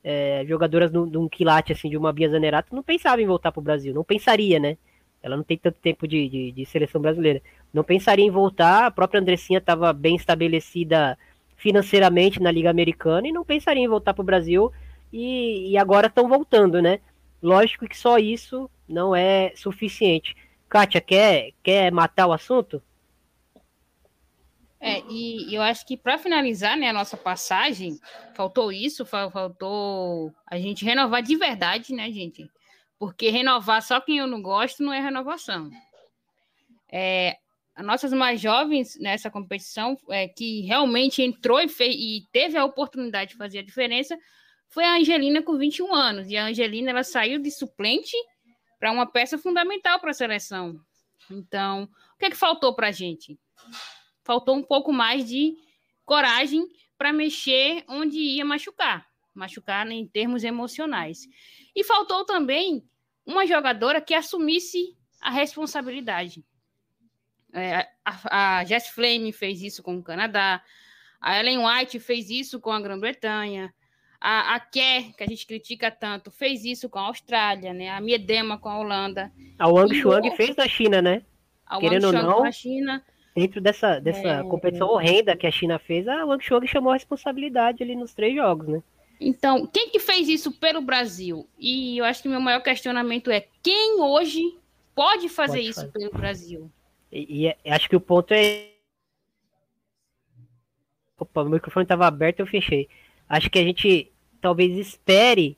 é, 0.03 0.45
jogadoras 0.47 0.91
de 0.91 0.99
um 0.99 1.29
quilate 1.29 1.73
assim, 1.73 1.89
de 1.89 1.97
uma 1.97 2.13
Bia 2.13 2.29
Zanerato 2.29 2.75
não 2.75 2.83
pensavam 2.83 3.21
em 3.21 3.27
voltar 3.27 3.53
para 3.53 3.61
o 3.61 3.63
Brasil, 3.65 3.95
não 3.95 4.05
pensaria, 4.05 4.59
né? 4.59 4.77
Ela 5.25 5.39
não 5.39 5.43
tem 5.43 5.57
tanto 5.57 5.79
tempo 5.81 6.07
de, 6.07 6.29
de, 6.29 6.53
de, 6.53 6.67
seleção 6.67 7.01
brasileira. 7.01 7.41
Não 7.73 7.83
pensaria 7.83 8.27
em 8.27 8.31
voltar, 8.31 8.85
a 8.85 8.91
própria 8.91 9.23
Andressinha 9.23 9.59
estava 9.59 9.91
bem 9.91 10.17
estabelecida 10.17 11.17
financeiramente 11.57 12.43
na 12.43 12.51
Liga 12.51 12.69
Americana 12.69 13.27
e 13.27 13.33
não 13.33 13.43
pensaria 13.43 13.83
em 13.83 13.89
voltar 13.89 14.13
para 14.13 14.21
o 14.21 14.27
Brasil 14.27 14.71
e, 15.11 15.71
e 15.71 15.79
agora 15.79 16.09
estão 16.09 16.29
voltando, 16.29 16.83
né? 16.83 17.01
Lógico 17.43 17.89
que 17.89 17.97
só 17.97 18.19
isso 18.19 18.71
não 18.87 19.17
é 19.17 19.55
suficiente. 19.57 20.37
Kátia, 20.69 21.01
quer, 21.01 21.53
quer 21.63 21.91
matar 21.91 22.27
o 22.27 22.33
assunto? 22.35 22.83
É, 24.79 25.03
e 25.09 25.55
eu 25.55 25.63
acho 25.63 25.87
que 25.87 25.97
para 25.97 26.19
finalizar 26.19 26.77
né, 26.77 26.91
a 26.91 26.93
nossa 26.93 27.17
passagem, 27.17 27.99
faltou 28.35 28.71
isso, 28.71 29.07
faltou 29.07 30.35
a 30.47 30.59
gente 30.59 30.85
renovar 30.85 31.23
de 31.23 31.35
verdade, 31.35 31.95
né, 31.95 32.13
gente? 32.13 32.47
Porque 32.99 33.29
renovar 33.29 33.83
só 33.83 34.01
quem 34.01 34.19
eu 34.19 34.27
não 34.27 34.41
gosto 34.41 34.83
não 34.83 34.93
é 34.93 35.01
renovação. 35.01 35.71
É, 36.91 37.37
as 37.75 37.85
nossas 37.85 38.13
mais 38.13 38.41
jovens 38.41 38.99
nessa 39.01 39.31
competição, 39.31 39.97
é, 40.11 40.29
que 40.29 40.61
realmente 40.63 41.23
entrou 41.23 41.61
e, 41.61 41.69
fez, 41.69 41.95
e 41.97 42.27
teve 42.33 42.57
a 42.57 42.65
oportunidade 42.65 43.33
de 43.33 43.37
fazer 43.37 43.59
a 43.59 43.65
diferença, 43.65 44.17
foi 44.69 44.85
a 44.85 44.97
Angelina 44.97 45.43
com 45.43 45.59
21 45.59 45.93
anos. 45.95 46.31
E 46.31 46.37
a 46.37 46.47
Angelina 46.47 46.91
ela 46.91 47.05
saiu 47.05 47.41
de 47.41 47.51
suplente 47.51 48.17
para 48.79 48.93
uma 48.93 49.11
peça 49.11 49.37
fundamental 49.37 49.99
para 50.01 50.11
a 50.11 50.15
seleção. 50.15 50.79
Então, 51.31 51.85
o 52.15 52.19
que, 52.19 52.27
é 52.27 52.31
que 52.31 52.37
faltou 52.37 52.75
para 52.75 52.89
a 52.89 52.93
gente? 52.93 53.39
Faltou 54.23 54.57
um 54.57 54.63
pouco 54.63 54.93
mais 54.93 55.27
de 55.27 55.55
coragem 56.05 56.67
para 56.97 57.13
mexer 57.13 57.85
onde 57.89 58.19
ia 58.19 58.45
machucar 58.45 59.07
machucar 59.35 59.91
em 59.91 60.07
termos 60.07 60.45
emocionais. 60.45 61.27
E 61.75 61.83
faltou 61.83 62.25
também 62.25 62.85
uma 63.27 63.47
jogadora 63.47 64.01
que 64.01 64.15
assumisse 64.15 64.97
a 65.21 65.31
responsabilidade. 65.31 66.45
É, 67.53 67.89
a, 68.05 68.59
a 68.59 68.65
Jess 68.65 68.89
Flame 68.89 69.33
fez 69.33 69.63
isso 69.63 69.83
com 69.83 69.97
o 69.97 70.03
Canadá, 70.03 70.63
a 71.21 71.39
Ellen 71.39 71.65
White 71.65 71.99
fez 72.01 72.29
isso 72.29 72.61
com 72.61 72.71
a 72.71 72.81
Grã-Bretanha, 72.81 73.73
a, 74.21 74.55
a 74.55 74.61
Kerr, 74.61 75.15
que 75.17 75.23
a 75.23 75.27
gente 75.27 75.47
critica 75.47 75.91
tanto, 75.91 76.31
fez 76.31 76.65
isso 76.65 76.89
com 76.89 76.99
a 76.99 77.07
Austrália, 77.07 77.73
né? 77.73 77.91
A 77.91 78.01
Miedema 78.01 78.59
com 78.59 78.69
a 78.69 78.79
Holanda. 78.79 79.31
A 79.59 79.69
Wang 79.69 79.95
Shuang 79.95 80.31
fez 80.37 80.57
na 80.57 80.67
China, 80.67 81.01
né? 81.01 81.23
A 81.67 81.79
Querendo 81.79 82.07
Wang 82.07 82.17
ou 82.17 82.23
não, 82.23 82.33
com 82.39 82.45
a 82.45 82.53
China. 82.53 83.05
Dentro 83.35 83.61
dessa, 83.61 83.99
dessa 84.01 84.29
é... 84.29 84.43
competição 84.43 84.89
horrenda 84.89 85.37
que 85.37 85.47
a 85.47 85.51
China 85.51 85.79
fez, 85.79 86.09
a 86.09 86.25
Wang 86.25 86.43
Shuang 86.43 86.67
chamou 86.67 86.91
a 86.91 86.95
responsabilidade 86.95 87.83
ali 87.83 87.95
nos 87.95 88.15
três 88.15 88.35
jogos, 88.35 88.67
né? 88.67 88.83
Então, 89.21 89.67
quem 89.67 89.91
que 89.91 89.99
fez 89.99 90.29
isso 90.29 90.53
pelo 90.53 90.81
Brasil? 90.81 91.49
E 91.59 91.99
eu 91.99 92.05
acho 92.05 92.23
que 92.23 92.29
meu 92.29 92.41
maior 92.41 92.61
questionamento 92.61 93.31
é 93.31 93.47
quem 93.63 94.01
hoje 94.01 94.59
pode 94.95 95.29
fazer 95.29 95.59
pode 95.59 95.69
isso 95.69 95.81
fazer. 95.81 95.93
pelo 95.93 96.13
Brasil? 96.13 96.71
E, 97.11 97.43
e, 97.43 97.47
é, 97.47 97.57
acho 97.73 97.89
que 97.89 97.97
o 97.97 98.01
ponto 98.01 98.33
é. 98.33 98.71
Opa, 101.19 101.43
o 101.43 101.49
microfone 101.49 101.85
estava 101.85 102.07
aberto 102.07 102.41
eu 102.41 102.47
fechei. 102.47 102.89
Acho 103.29 103.49
que 103.49 103.59
a 103.59 103.63
gente 103.63 104.13
talvez 104.41 104.77
espere 104.77 105.57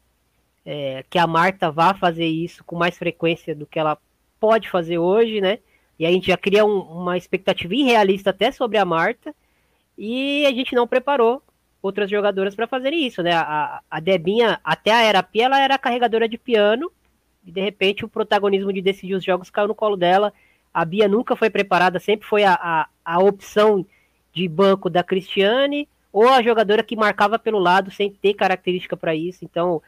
é, 0.64 1.04
que 1.08 1.18
a 1.18 1.26
Marta 1.26 1.70
vá 1.70 1.94
fazer 1.94 2.26
isso 2.26 2.62
com 2.64 2.76
mais 2.76 2.96
frequência 2.98 3.54
do 3.54 3.66
que 3.66 3.78
ela 3.78 3.98
pode 4.38 4.68
fazer 4.68 4.98
hoje, 4.98 5.40
né? 5.40 5.58
E 5.98 6.04
a 6.04 6.10
gente 6.10 6.26
já 6.26 6.36
cria 6.36 6.64
um, 6.64 6.78
uma 6.80 7.16
expectativa 7.16 7.74
irrealista 7.74 8.30
até 8.30 8.52
sobre 8.52 8.76
a 8.76 8.84
Marta 8.84 9.34
e 9.96 10.44
a 10.44 10.52
gente 10.52 10.74
não 10.74 10.86
preparou 10.86 11.42
outras 11.86 12.10
jogadoras 12.10 12.54
para 12.54 12.66
fazerem 12.66 13.06
isso, 13.06 13.22
né? 13.22 13.32
A, 13.32 13.80
a 13.90 14.00
Debinha, 14.00 14.60
até 14.62 14.92
a 14.92 15.02
Era 15.02 15.22
Pia, 15.22 15.44
ela 15.44 15.60
era 15.60 15.78
carregadora 15.78 16.28
de 16.28 16.36
piano 16.36 16.90
e 17.44 17.50
de 17.50 17.60
repente 17.60 18.04
o 18.04 18.08
protagonismo 18.08 18.72
de 18.72 18.82
decidir 18.82 19.14
os 19.14 19.24
jogos 19.24 19.50
caiu 19.50 19.68
no 19.68 19.74
colo 19.74 19.96
dela. 19.96 20.32
A 20.74 20.84
Bia 20.84 21.08
nunca 21.08 21.34
foi 21.36 21.48
preparada, 21.48 21.98
sempre 21.98 22.26
foi 22.26 22.44
a, 22.44 22.54
a, 22.54 22.88
a 23.04 23.18
opção 23.18 23.86
de 24.32 24.46
banco 24.48 24.90
da 24.90 25.02
Cristiane 25.02 25.88
ou 26.12 26.28
a 26.28 26.42
jogadora 26.42 26.82
que 26.82 26.96
marcava 26.96 27.38
pelo 27.38 27.58
lado 27.58 27.90
sem 27.90 28.10
ter 28.10 28.34
característica 28.34 28.96
para 28.96 29.14
isso. 29.14 29.44
Então, 29.44 29.82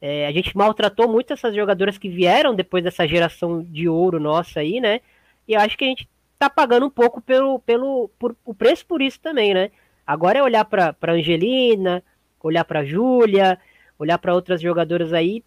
é, 0.00 0.26
a 0.26 0.32
gente 0.32 0.56
maltratou 0.56 1.08
muito 1.08 1.32
essas 1.32 1.54
jogadoras 1.54 1.96
que 1.96 2.08
vieram 2.08 2.54
depois 2.54 2.84
dessa 2.84 3.06
geração 3.08 3.62
de 3.62 3.88
ouro 3.88 4.20
nossa 4.20 4.60
aí, 4.60 4.80
né? 4.80 5.00
E 5.48 5.56
acho 5.56 5.78
que 5.78 5.84
a 5.84 5.88
gente 5.88 6.08
tá 6.38 6.50
pagando 6.50 6.86
um 6.86 6.90
pouco 6.90 7.20
pelo, 7.20 7.58
pelo 7.60 8.10
por, 8.18 8.36
o 8.44 8.54
preço 8.54 8.84
por 8.84 9.00
isso 9.00 9.20
também, 9.20 9.54
né? 9.54 9.70
Agora 10.06 10.38
é 10.38 10.42
olhar 10.42 10.64
para 10.64 10.94
Angelina, 11.08 12.02
olhar 12.42 12.64
para 12.64 12.84
Júlia, 12.84 13.58
olhar 13.98 14.18
para 14.18 14.34
outras 14.34 14.60
jogadoras 14.60 15.12
aí, 15.12 15.42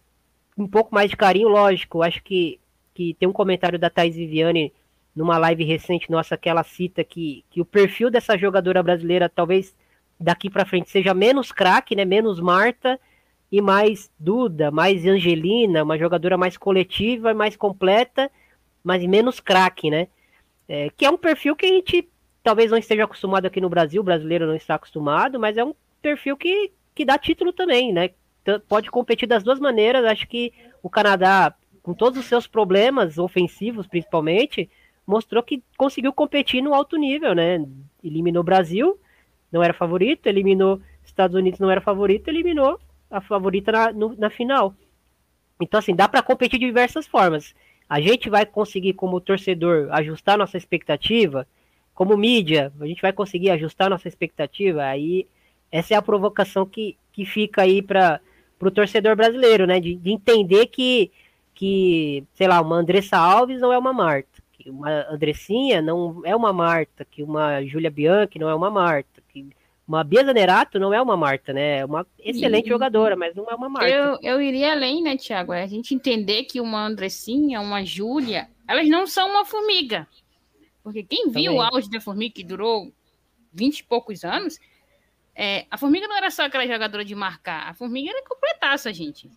um 0.56 0.66
pouco 0.66 0.94
mais 0.94 1.10
de 1.10 1.16
carinho, 1.16 1.48
lógico. 1.48 2.02
Acho 2.02 2.22
que, 2.22 2.58
que 2.94 3.14
tem 3.14 3.28
um 3.28 3.32
comentário 3.32 3.78
da 3.78 3.88
Thais 3.88 4.16
Viviane 4.16 4.72
numa 5.14 5.38
live 5.38 5.64
recente 5.64 6.10
nossa 6.10 6.36
que 6.36 6.48
ela 6.48 6.62
cita 6.62 7.02
que, 7.02 7.44
que 7.50 7.60
o 7.60 7.64
perfil 7.64 8.10
dessa 8.10 8.36
jogadora 8.36 8.82
brasileira 8.82 9.28
talvez 9.28 9.76
daqui 10.18 10.50
para 10.50 10.66
frente 10.66 10.90
seja 10.90 11.14
menos 11.14 11.52
craque, 11.52 11.96
né, 11.96 12.04
menos 12.04 12.40
Marta 12.40 12.98
e 13.50 13.60
mais 13.60 14.10
Duda, 14.18 14.70
mais 14.70 15.06
Angelina, 15.06 15.82
uma 15.82 15.98
jogadora 15.98 16.36
mais 16.36 16.56
coletiva, 16.56 17.32
mais 17.32 17.56
completa, 17.56 18.30
mas 18.84 19.04
menos 19.06 19.40
craque, 19.40 19.90
né? 19.90 20.08
É, 20.68 20.90
que 20.90 21.06
é 21.06 21.10
um 21.10 21.16
perfil 21.16 21.56
que 21.56 21.64
a 21.64 21.68
gente 21.68 22.08
talvez 22.42 22.70
não 22.70 22.78
esteja 22.78 23.04
acostumado 23.04 23.46
aqui 23.46 23.60
no 23.60 23.68
Brasil, 23.68 24.00
o 24.00 24.04
brasileiro 24.04 24.46
não 24.46 24.54
está 24.54 24.74
acostumado, 24.74 25.38
mas 25.38 25.56
é 25.56 25.64
um 25.64 25.74
perfil 26.00 26.36
que, 26.36 26.72
que 26.94 27.04
dá 27.04 27.18
título 27.18 27.52
também, 27.52 27.92
né? 27.92 28.10
Pode 28.66 28.90
competir 28.90 29.28
das 29.28 29.42
duas 29.42 29.60
maneiras. 29.60 30.04
Acho 30.04 30.26
que 30.26 30.52
o 30.82 30.88
Canadá, 30.88 31.54
com 31.82 31.92
todos 31.92 32.18
os 32.18 32.24
seus 32.24 32.46
problemas 32.46 33.18
ofensivos, 33.18 33.86
principalmente, 33.86 34.70
mostrou 35.06 35.42
que 35.42 35.62
conseguiu 35.76 36.12
competir 36.12 36.62
no 36.62 36.74
alto 36.74 36.96
nível, 36.96 37.34
né? 37.34 37.64
Eliminou 38.02 38.40
o 38.40 38.44
Brasil, 38.44 38.98
não 39.50 39.62
era 39.62 39.74
favorito, 39.74 40.26
eliminou 40.26 40.80
Estados 41.04 41.36
Unidos, 41.36 41.60
não 41.60 41.70
era 41.70 41.80
favorito, 41.80 42.28
eliminou 42.28 42.78
a 43.10 43.20
favorita 43.20 43.72
na, 43.72 43.92
no, 43.92 44.14
na 44.16 44.30
final. 44.30 44.74
Então, 45.60 45.78
assim, 45.78 45.94
dá 45.94 46.08
para 46.08 46.22
competir 46.22 46.58
de 46.58 46.66
diversas 46.66 47.06
formas. 47.06 47.54
A 47.88 48.00
gente 48.00 48.28
vai 48.28 48.44
conseguir, 48.44 48.92
como 48.92 49.20
torcedor, 49.20 49.88
ajustar 49.92 50.38
nossa 50.38 50.56
expectativa, 50.56 51.46
como 51.98 52.16
mídia, 52.16 52.72
a 52.80 52.86
gente 52.86 53.02
vai 53.02 53.12
conseguir 53.12 53.50
ajustar 53.50 53.90
nossa 53.90 54.06
expectativa. 54.06 54.84
Aí, 54.84 55.26
essa 55.68 55.94
é 55.94 55.96
a 55.96 56.00
provocação 56.00 56.64
que, 56.64 56.96
que 57.12 57.24
fica 57.24 57.62
aí 57.62 57.82
para 57.82 58.20
o 58.60 58.70
torcedor 58.70 59.16
brasileiro, 59.16 59.66
né? 59.66 59.80
De, 59.80 59.96
de 59.96 60.12
entender 60.12 60.66
que, 60.66 61.10
que, 61.52 62.22
sei 62.34 62.46
lá, 62.46 62.60
uma 62.60 62.76
Andressa 62.76 63.16
Alves 63.16 63.60
não 63.60 63.72
é 63.72 63.78
uma 63.78 63.92
Marta, 63.92 64.40
que 64.52 64.70
uma 64.70 65.10
Andressinha 65.10 65.82
não 65.82 66.22
é 66.24 66.36
uma 66.36 66.52
Marta, 66.52 67.04
que 67.04 67.20
uma 67.20 67.64
Júlia 67.64 67.90
Bianchi 67.90 68.38
não 68.38 68.48
é 68.48 68.54
uma 68.54 68.70
Marta, 68.70 69.20
que 69.32 69.48
uma 69.84 70.04
Bia 70.04 70.24
Zanerato 70.24 70.78
não 70.78 70.94
é 70.94 71.02
uma 71.02 71.16
Marta, 71.16 71.52
né? 71.52 71.78
É 71.78 71.84
uma 71.84 72.06
excelente 72.20 72.66
e... 72.66 72.68
jogadora, 72.68 73.16
mas 73.16 73.34
não 73.34 73.50
é 73.50 73.56
uma 73.56 73.68
Marta. 73.68 73.90
Eu, 73.90 74.18
eu 74.22 74.40
iria 74.40 74.70
além, 74.70 75.02
né, 75.02 75.16
Tiago? 75.16 75.52
É 75.52 75.64
a 75.64 75.66
gente 75.66 75.96
entender 75.96 76.44
que 76.44 76.60
uma 76.60 76.86
Andressinha, 76.86 77.60
uma 77.60 77.84
Júlia, 77.84 78.48
elas 78.68 78.88
não 78.88 79.04
são 79.04 79.28
uma 79.28 79.44
formiga. 79.44 80.06
Porque 80.88 81.02
quem 81.02 81.24
viu 81.24 81.52
Também. 81.52 81.58
o 81.58 81.60
auge 81.60 81.90
da 81.90 82.00
formiga, 82.00 82.34
que 82.34 82.42
durou 82.42 82.90
vinte 83.52 83.80
e 83.80 83.84
poucos 83.84 84.24
anos, 84.24 84.58
é, 85.34 85.66
a 85.70 85.76
formiga 85.76 86.08
não 86.08 86.16
era 86.16 86.30
só 86.30 86.44
aquela 86.44 86.66
jogadora 86.66 87.04
de 87.04 87.14
marcar, 87.14 87.68
a 87.68 87.74
formiga 87.74 88.08
era 88.08 88.24
completaça, 88.24 88.90
gente. 88.90 89.30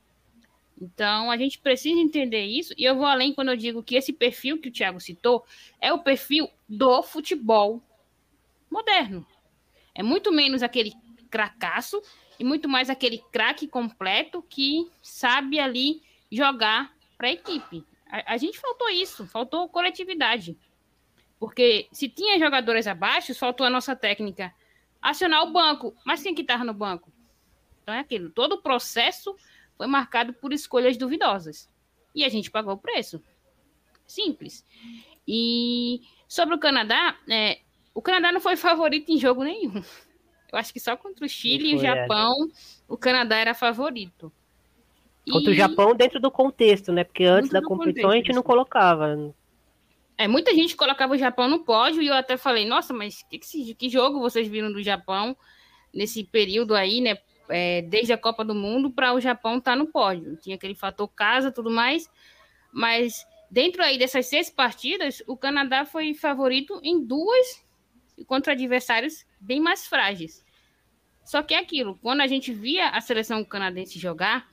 Então, 0.82 1.30
a 1.30 1.36
gente 1.36 1.60
precisa 1.60 2.00
entender 2.00 2.46
isso, 2.46 2.74
e 2.78 2.86
eu 2.86 2.96
vou 2.96 3.06
além 3.06 3.34
quando 3.34 3.50
eu 3.50 3.58
digo 3.58 3.84
que 3.84 3.96
esse 3.96 4.14
perfil 4.14 4.62
que 4.62 4.70
o 4.70 4.72
Thiago 4.72 5.02
citou 5.02 5.46
é 5.82 5.92
o 5.92 6.00
perfil 6.00 6.50
do 6.70 7.04
futebol 7.04 7.84
moderno. 8.70 9.28
É 9.94 10.02
muito 10.02 10.32
menos 10.32 10.64
aquele 10.64 10.94
cracaço 11.30 12.02
e 12.40 12.46
muito 12.46 12.70
mais 12.70 12.90
aquele 12.90 13.18
craque 13.30 13.68
completo 13.68 14.42
que 14.42 14.90
sabe 15.02 15.60
ali 15.60 16.02
jogar 16.32 16.96
para 17.18 17.28
a 17.28 17.32
equipe. 17.32 17.84
A 18.10 18.38
gente 18.38 18.58
faltou 18.58 18.90
isso, 18.90 19.28
faltou 19.28 19.68
coletividade. 19.68 20.58
Porque 21.42 21.88
se 21.92 22.08
tinha 22.08 22.38
jogadores 22.38 22.86
abaixo, 22.86 23.34
faltou 23.34 23.66
a 23.66 23.70
nossa 23.70 23.96
técnica 23.96 24.54
acionar 25.02 25.42
o 25.42 25.52
banco. 25.52 25.92
Mas 26.06 26.22
quem 26.22 26.36
que 26.36 26.44
estava 26.44 26.64
no 26.64 26.72
banco? 26.72 27.12
Então 27.82 27.96
é 27.96 28.00
aquilo. 28.00 28.30
Todo 28.30 28.54
o 28.54 28.62
processo 28.62 29.36
foi 29.76 29.88
marcado 29.88 30.34
por 30.34 30.54
escolhas 30.54 30.98
duvidosas. 30.98 31.68
E 32.14 32.24
a 32.24 32.30
gente 32.30 32.52
pagou 32.52 32.76
o 32.76 32.78
preço. 32.78 33.20
Simples. 34.06 34.64
E 35.28 36.02
sobre 36.28 36.54
o 36.54 36.60
Canadá, 36.60 37.18
é, 37.28 37.62
o 37.92 38.04
Canadá 38.04 38.32
não 38.32 38.40
foi 38.40 38.56
favorito 38.56 39.12
em 39.12 39.18
jogo 39.18 39.44
nenhum. 39.44 39.82
Eu 40.54 40.60
acho 40.60 40.72
que 40.72 40.80
só 40.80 40.96
contra 40.96 41.26
o 41.26 41.30
Chile 41.30 41.72
e 41.72 41.76
o 41.76 41.80
é. 41.80 41.82
Japão 41.82 42.52
o 42.88 42.96
Canadá 42.96 43.38
era 43.38 43.56
favorito. 43.56 44.32
Contra 45.28 45.50
e... 45.50 45.54
o 45.54 45.58
Japão 45.58 45.96
dentro 45.96 46.20
do 46.20 46.30
contexto, 46.30 46.92
né? 46.92 47.04
Porque 47.04 47.24
antes 47.24 47.50
da 47.50 47.64
competição 47.64 48.10
contexto, 48.10 48.12
a 48.12 48.16
gente 48.16 48.36
não 48.36 48.44
colocava. 48.44 49.34
É, 50.22 50.28
muita 50.28 50.54
gente 50.54 50.76
colocava 50.76 51.16
o 51.16 51.18
Japão 51.18 51.48
no 51.48 51.64
pódio 51.64 52.00
e 52.00 52.06
eu 52.06 52.14
até 52.14 52.38
falei, 52.38 52.64
nossa, 52.64 52.94
mas 52.94 53.24
que, 53.24 53.40
que, 53.40 53.74
que 53.74 53.90
jogo 53.90 54.20
vocês 54.20 54.48
viram 54.48 54.72
do 54.72 54.84
Japão 54.84 55.36
nesse 55.92 56.24
período 56.24 56.76
aí, 56.76 57.02
né? 57.02 57.18
É, 57.50 57.82
desde 57.82 58.14
a 58.14 58.18
Copa 58.20 58.46
do 58.46 58.54
Mundo 58.54 58.92
para 58.92 59.16
o 59.16 59.20
Japão 59.20 59.58
estar 59.58 59.72
tá 59.72 59.76
no 59.76 59.88
pódio. 59.88 60.38
Tinha 60.38 60.58
aquele 60.58 60.76
fator 60.76 61.08
casa 61.08 61.52
tudo 61.52 61.72
mais, 61.72 62.08
mas 62.72 63.26
dentro 63.50 63.82
aí 63.82 63.98
dessas 63.98 64.28
seis 64.28 64.48
partidas, 64.48 65.24
o 65.26 65.36
Canadá 65.36 65.86
foi 65.86 66.14
favorito 66.14 66.80
em 66.84 67.04
duas 67.04 67.66
contra 68.28 68.54
adversários 68.54 69.26
bem 69.40 69.60
mais 69.60 69.88
frágeis. 69.88 70.46
Só 71.26 71.42
que 71.42 71.56
é 71.56 71.58
aquilo, 71.58 71.98
quando 72.00 72.22
a 72.22 72.28
gente 72.28 72.54
via 72.54 72.90
a 72.90 73.02
seleção 73.02 73.44
canadense 73.44 73.98
jogar, 73.98 74.48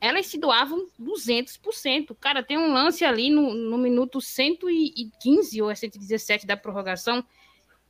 elas 0.00 0.26
se 0.26 0.38
doavam 0.38 0.88
200%. 1.00 2.16
Cara, 2.20 2.42
tem 2.42 2.56
um 2.58 2.72
lance 2.72 3.04
ali 3.04 3.30
no, 3.30 3.54
no 3.54 3.78
minuto 3.78 4.20
115 4.20 5.62
ou 5.62 5.74
117 5.74 6.46
da 6.46 6.56
prorrogação 6.56 7.24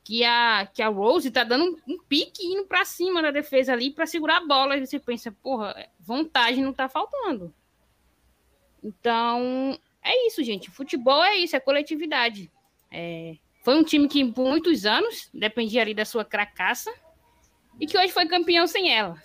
que 0.03 0.23
a, 0.23 0.67
que 0.73 0.81
a 0.81 0.87
Rose 0.87 1.29
tá 1.29 1.43
dando 1.43 1.65
um, 1.65 1.93
um 1.93 1.99
pique 1.99 2.43
indo 2.43 2.65
para 2.65 2.83
cima 2.83 3.21
da 3.21 3.29
defesa 3.29 3.73
ali 3.73 3.91
para 3.91 4.07
segurar 4.07 4.37
a 4.37 4.45
bola. 4.45 4.75
E 4.75 4.85
você 4.85 4.99
pensa, 4.99 5.31
porra, 5.31 5.87
vontade 5.99 6.61
não 6.61 6.73
tá 6.73 6.89
faltando. 6.89 7.53
Então, 8.83 9.77
é 10.03 10.27
isso, 10.27 10.43
gente. 10.43 10.71
Futebol 10.71 11.23
é 11.23 11.37
isso, 11.37 11.55
é 11.55 11.59
coletividade. 11.59 12.49
É, 12.91 13.35
foi 13.63 13.77
um 13.77 13.83
time 13.83 14.07
que 14.07 14.25
por 14.31 14.47
muitos 14.47 14.85
anos 14.85 15.29
dependia 15.33 15.81
ali 15.81 15.93
da 15.93 16.05
sua 16.05 16.25
cracaça 16.25 16.91
e 17.79 17.85
que 17.85 17.97
hoje 17.97 18.11
foi 18.11 18.25
campeão 18.25 18.65
sem 18.65 18.91
ela, 18.91 19.21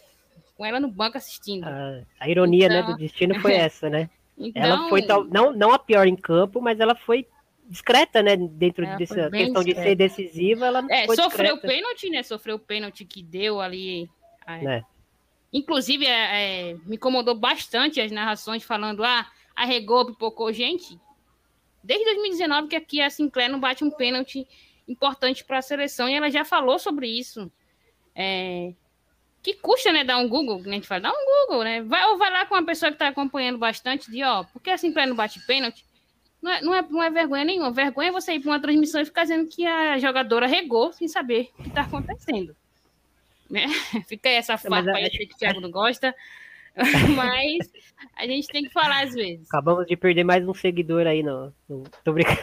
com 0.57 0.65
ela 0.65 0.81
no 0.81 0.89
banco 0.89 1.17
assistindo. 1.17 1.65
A, 1.65 2.03
a 2.21 2.29
ironia 2.29 2.67
então... 2.67 2.77
né, 2.77 2.83
do 2.83 2.89
então, 2.91 2.99
destino 2.99 3.41
foi 3.41 3.53
essa, 3.55 3.89
né? 3.91 4.09
Então... 4.37 4.63
Ela 4.63 4.89
foi 4.89 5.03
tal, 5.03 5.25
não, 5.25 5.53
não 5.53 5.73
a 5.73 5.79
pior 5.79 6.07
em 6.07 6.17
campo, 6.17 6.61
mas 6.61 6.81
ela 6.81 6.95
foi 6.95 7.27
discreta, 7.67 8.23
né? 8.23 8.37
Dentro 8.37 8.85
dessa 8.97 9.31
questão 9.31 9.63
discreta. 9.63 9.65
de 9.65 9.75
ser 9.75 9.95
decisiva, 9.95 10.67
ela 10.67 10.87
é, 10.91 11.07
sofreu 11.15 11.57
o 11.57 11.61
pênalti, 11.61 12.11
né? 12.11 12.23
Sofreu 12.23 12.57
o 12.57 12.59
pênalti 12.59 13.05
que 13.05 13.23
deu 13.23 13.61
ali. 13.61 14.09
É. 14.47 14.83
Inclusive, 15.53 16.05
é, 16.05 16.71
é, 16.71 16.75
me 16.85 16.97
incomodou 16.97 17.35
bastante 17.35 18.01
as 18.01 18.11
narrações 18.11 18.63
falando, 18.63 19.05
ah, 19.05 19.27
arregou, 19.55 20.07
pipocou. 20.07 20.53
Gente, 20.53 20.99
desde 21.83 22.05
2019 22.07 22.69
que 22.69 22.77
aqui 22.77 23.01
a 23.01 23.09
Sinclair 23.09 23.51
não 23.51 23.61
bate 23.61 23.85
um 23.85 23.91
pênalti 23.91 24.47
importante 24.87 25.45
para 25.45 25.59
a 25.59 25.63
seleção 25.63 26.09
e 26.09 26.15
ela 26.15 26.31
já 26.31 26.45
falou 26.45 26.79
sobre 26.79 27.07
isso. 27.07 27.51
É, 28.15 28.75
que 29.45 29.53
custa, 29.53 29.93
né, 29.93 30.03
dar 30.03 30.17
um 30.17 30.27
Google, 30.27 30.63
que 30.63 30.71
a 30.71 30.73
gente 30.73 30.89
fala, 30.89 31.03
dá 31.03 31.11
um 31.11 31.47
Google, 31.47 31.65
né? 31.65 31.83
Vai, 31.83 32.03
ou 32.07 32.17
vai 32.17 32.31
lá 32.31 32.47
com 32.47 32.55
uma 32.55 32.65
pessoa 32.65 32.91
que 32.91 32.95
está 32.95 33.09
acompanhando 33.09 33.59
bastante, 33.59 34.11
de 34.11 34.25
ó, 34.25 34.43
porque 34.43 34.71
a 34.71 34.79
Sinclair 34.79 35.07
não 35.07 35.15
bate 35.15 35.39
pênalti? 35.47 35.85
Não 36.41 36.51
é, 36.51 36.61
não, 36.63 36.75
é, 36.75 36.83
não 36.83 37.03
é 37.03 37.11
vergonha 37.11 37.45
nenhuma. 37.45 37.71
Vergonha 37.71 38.09
é 38.09 38.13
você 38.13 38.33
ir 38.33 38.41
para 38.41 38.53
uma 38.53 38.61
transmissão 38.61 39.03
e 39.03 39.05
ficar 39.05 39.23
dizendo 39.23 39.47
que 39.47 39.67
a 39.67 39.99
jogadora 39.99 40.47
regou 40.47 40.93
sem 40.95 41.07
saber 41.09 41.51
o 41.59 41.63
que 41.63 41.69
está 41.69 41.83
acontecendo. 41.83 42.57
Né? 43.51 43.67
Fica 44.09 44.31
aí 44.31 44.37
essa 44.37 44.57
farpa 44.57 44.93
aí, 44.93 45.11
que 45.11 45.35
o 45.35 45.37
Thiago 45.37 45.61
não 45.61 45.71
gosta. 45.71 46.15
Mas 47.15 47.71
a 48.17 48.27
gente 48.27 48.49
tem 48.49 48.63
que 48.65 48.71
falar 48.71 49.05
às 49.05 49.15
vezes. 49.15 49.47
Acabamos 49.49 49.87
de 49.87 49.95
perder 49.95 50.25
mais 50.25 50.47
um 50.47 50.55
seguidor 50.55 51.07
aí, 51.07 51.23
não. 51.23 51.53
não 51.69 51.83
tô 52.03 52.15
brincando. 52.15 52.41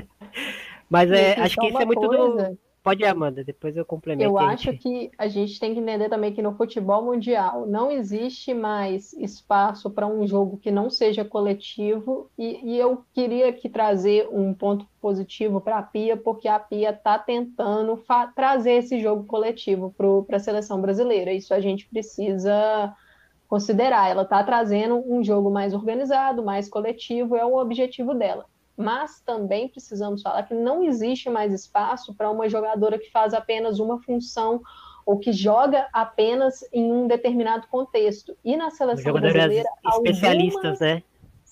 Mas 0.88 1.10
é, 1.10 1.38
acho 1.40 1.56
que 1.56 1.66
isso 1.68 1.78
é 1.78 1.84
muito 1.84 2.06
coisa. 2.06 2.50
do. 2.50 2.58
Pode 2.82 3.04
ir, 3.04 3.06
Amanda, 3.06 3.44
depois 3.44 3.76
eu 3.76 3.84
complemento. 3.84 4.28
Eu 4.28 4.36
acho 4.36 4.72
que 4.76 5.12
a 5.16 5.28
gente 5.28 5.60
tem 5.60 5.72
que 5.72 5.78
entender 5.78 6.08
também 6.08 6.32
que 6.32 6.42
no 6.42 6.56
futebol 6.56 7.04
mundial 7.04 7.64
não 7.64 7.92
existe 7.92 8.52
mais 8.52 9.12
espaço 9.12 9.88
para 9.88 10.06
um 10.06 10.26
jogo 10.26 10.56
que 10.56 10.70
não 10.70 10.90
seja 10.90 11.24
coletivo, 11.24 12.28
e, 12.36 12.72
e 12.72 12.76
eu 12.76 13.04
queria 13.14 13.52
que 13.52 13.68
trazer 13.68 14.28
um 14.32 14.52
ponto 14.52 14.84
positivo 15.00 15.60
para 15.60 15.78
a 15.78 15.82
Pia, 15.82 16.16
porque 16.16 16.48
a 16.48 16.58
Pia 16.58 16.90
está 16.90 17.16
tentando 17.20 18.02
trazer 18.34 18.72
esse 18.72 19.00
jogo 19.00 19.24
coletivo 19.24 19.94
para 20.26 20.36
a 20.36 20.40
seleção 20.40 20.80
brasileira. 20.80 21.32
Isso 21.32 21.54
a 21.54 21.60
gente 21.60 21.86
precisa 21.86 22.92
considerar. 23.46 24.10
Ela 24.10 24.22
está 24.22 24.42
trazendo 24.42 24.96
um 24.96 25.22
jogo 25.22 25.52
mais 25.52 25.72
organizado, 25.72 26.42
mais 26.42 26.68
coletivo, 26.68 27.36
é 27.36 27.44
o 27.44 27.56
objetivo 27.56 28.12
dela. 28.12 28.46
Mas 28.82 29.20
também 29.20 29.68
precisamos 29.68 30.22
falar 30.22 30.42
que 30.44 30.54
não 30.54 30.82
existe 30.82 31.30
mais 31.30 31.52
espaço 31.52 32.14
para 32.14 32.30
uma 32.30 32.48
jogadora 32.48 32.98
que 32.98 33.10
faz 33.10 33.34
apenas 33.34 33.78
uma 33.78 34.00
função 34.02 34.60
ou 35.04 35.18
que 35.18 35.32
joga 35.32 35.88
apenas 35.92 36.64
em 36.72 36.90
um 36.90 37.06
determinado 37.06 37.66
contexto. 37.68 38.36
E 38.44 38.56
na 38.56 38.70
seleção 38.70 39.12
brasileira, 39.12 39.68
especialistas, 39.94 40.64
algumas... 40.64 40.80
né? 40.80 41.02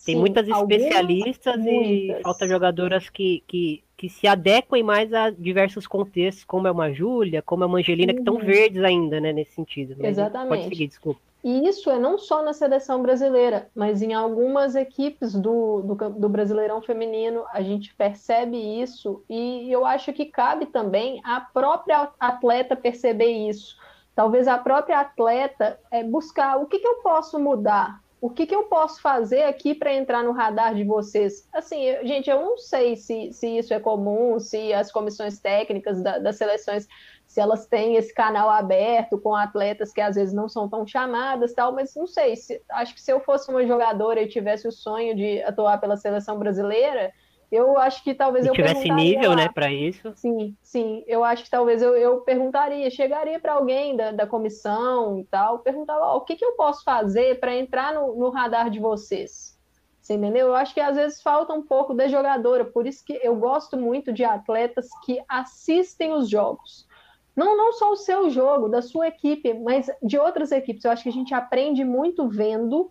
Tem 0.05 0.15
Sim, 0.15 0.21
muitas 0.21 0.49
especialistas 0.49 1.55
algumas, 1.59 1.87
e 1.87 2.07
muitas. 2.07 2.23
falta 2.23 2.49
jogadoras 2.49 3.11
que, 3.11 3.45
que, 3.47 3.85
que 3.99 4.09
se 4.09 4.27
adequem 4.27 4.83
mais 4.83 5.13
a 5.13 5.29
diversos 5.29 5.87
contextos, 5.87 6.43
como 6.43 6.67
é 6.67 6.71
uma 6.71 6.91
Júlia, 6.91 7.43
como 7.43 7.65
é 7.65 7.67
uma 7.67 7.79
Angelina, 7.79 8.13
uhum. 8.13 8.17
que 8.17 8.23
estão 8.23 8.39
verdes 8.39 8.83
ainda, 8.83 9.21
né, 9.21 9.31
nesse 9.31 9.53
sentido. 9.53 9.95
Exatamente. 10.03 10.49
Pode 10.49 10.63
seguir, 10.65 10.87
desculpa. 10.87 11.21
E 11.43 11.67
isso 11.67 11.91
é 11.91 11.99
não 11.99 12.19
só 12.19 12.43
na 12.43 12.53
seleção 12.53 13.01
brasileira, 13.01 13.71
mas 13.75 14.03
em 14.03 14.13
algumas 14.13 14.75
equipes 14.75 15.35
do, 15.35 15.81
do, 15.83 15.95
do, 16.11 16.29
Brasileirão 16.29 16.83
Feminino, 16.83 17.45
a 17.53 17.63
gente 17.63 17.95
percebe 17.95 18.59
isso, 18.59 19.25
e 19.29 19.73
eu 19.73 19.87
acho 19.87 20.13
que 20.13 20.27
cabe 20.27 20.67
também 20.67 21.21
a 21.25 21.41
própria 21.41 22.11
atleta 22.21 22.77
perceber 22.77 23.49
isso. 23.49 23.77
Talvez 24.15 24.47
a 24.47 24.59
própria 24.59 25.01
atleta 25.01 25.81
é, 25.91 26.05
buscar 26.05 26.59
o 26.59 26.67
que, 26.67 26.79
que 26.79 26.87
eu 26.87 26.97
posso 26.97 27.39
mudar, 27.39 28.01
o 28.21 28.29
que, 28.29 28.45
que 28.45 28.55
eu 28.55 28.65
posso 28.65 29.01
fazer 29.01 29.45
aqui 29.45 29.75
para 29.75 29.95
entrar 29.95 30.23
no 30.23 30.33
radar 30.33 30.75
de 30.75 30.85
vocês? 30.85 31.49
Assim, 31.55 31.83
eu, 31.83 32.07
gente, 32.07 32.29
eu 32.29 32.39
não 32.39 32.59
sei 32.59 32.95
se, 32.95 33.33
se 33.33 33.57
isso 33.57 33.73
é 33.73 33.81
comum, 33.81 34.39
se 34.39 34.75
as 34.75 34.93
comissões 34.93 35.39
técnicas 35.39 36.03
da, 36.03 36.19
das 36.19 36.37
seleções 36.37 36.87
se 37.31 37.41
elas 37.41 37.65
têm 37.65 37.95
esse 37.95 38.13
canal 38.13 38.51
aberto 38.51 39.17
com 39.17 39.37
atletas 39.37 39.93
que 39.93 40.01
às 40.01 40.17
vezes 40.17 40.35
não 40.35 40.49
são 40.49 40.69
tão 40.69 40.85
chamadas, 40.85 41.55
tal, 41.55 41.73
mas 41.73 41.95
não 41.95 42.05
sei, 42.05 42.35
se, 42.35 42.61
acho 42.69 42.93
que 42.93 43.01
se 43.01 43.13
eu 43.13 43.21
fosse 43.21 43.49
uma 43.49 43.65
jogadora 43.65 44.21
e 44.21 44.29
tivesse 44.29 44.67
o 44.67 44.73
sonho 44.73 45.15
de 45.15 45.41
atuar 45.45 45.81
pela 45.81 45.97
seleção 45.97 46.41
brasileira, 46.41 47.13
eu 47.49 47.79
acho 47.79 48.03
que 48.03 48.15
talvez 48.15 48.45
e 48.45 48.49
eu 48.49 48.53
tivesse 48.53 48.91
nível, 48.91 49.31
lá. 49.31 49.37
né, 49.37 49.49
para 49.49 49.71
isso. 49.71 50.13
Sim, 50.17 50.57
sim, 50.61 51.05
eu 51.07 51.23
acho 51.23 51.45
que 51.45 51.51
talvez 51.51 51.81
eu, 51.81 51.97
eu 51.97 52.21
perguntaria, 52.23 52.91
chegaria 52.91 53.39
para 53.39 53.53
alguém 53.53 53.97
da, 53.97 54.11
da 54.11 54.27
comissão 54.27 55.17
e 55.21 55.25
tal, 55.27 55.61
perguntava, 55.61 56.13
oh, 56.13 56.17
o 56.17 56.21
que, 56.23 56.35
que 56.35 56.45
eu 56.45 56.57
posso 56.57 56.83
fazer 56.83 57.39
para 57.39 57.55
entrar 57.55 57.95
no, 57.95 58.17
no 58.17 58.31
radar 58.31 58.71
de 58.71 58.81
vocês? 58.81 59.57
Você 60.03 60.15
entendeu? 60.15 60.49
Eu 60.49 60.55
acho 60.57 60.75
que 60.75 60.81
às 60.81 60.97
vezes 60.97 61.23
falta 61.23 61.53
um 61.53 61.63
pouco 61.63 61.95
da 61.95 62.09
jogadora, 62.09 62.65
por 62.65 62.89
isso 62.89 63.05
que 63.05 63.21
eu 63.23 63.37
gosto 63.37 63.77
muito 63.77 64.13
de 64.13 64.25
atletas 64.25 64.89
que 65.05 65.23
assistem 65.29 66.13
os 66.13 66.29
jogos 66.29 66.90
não, 67.37 67.57
não 67.57 67.73
só 67.73 67.91
o 67.93 67.97
seu 67.97 68.31
jogo, 68.31 68.69
da 68.69 68.83
sua 68.83 69.09
equipe, 69.09 69.55
mas 69.55 69.91
de 70.03 70.19
outras 70.19 70.53
equipes. 70.53 70.85
Eu 70.85 70.91
acho 70.91 71.03
que 71.03 71.09
a 71.09 71.13
gente 71.13 71.35
aprende 71.35 71.85
muito 71.85 72.29
vendo, 72.29 72.91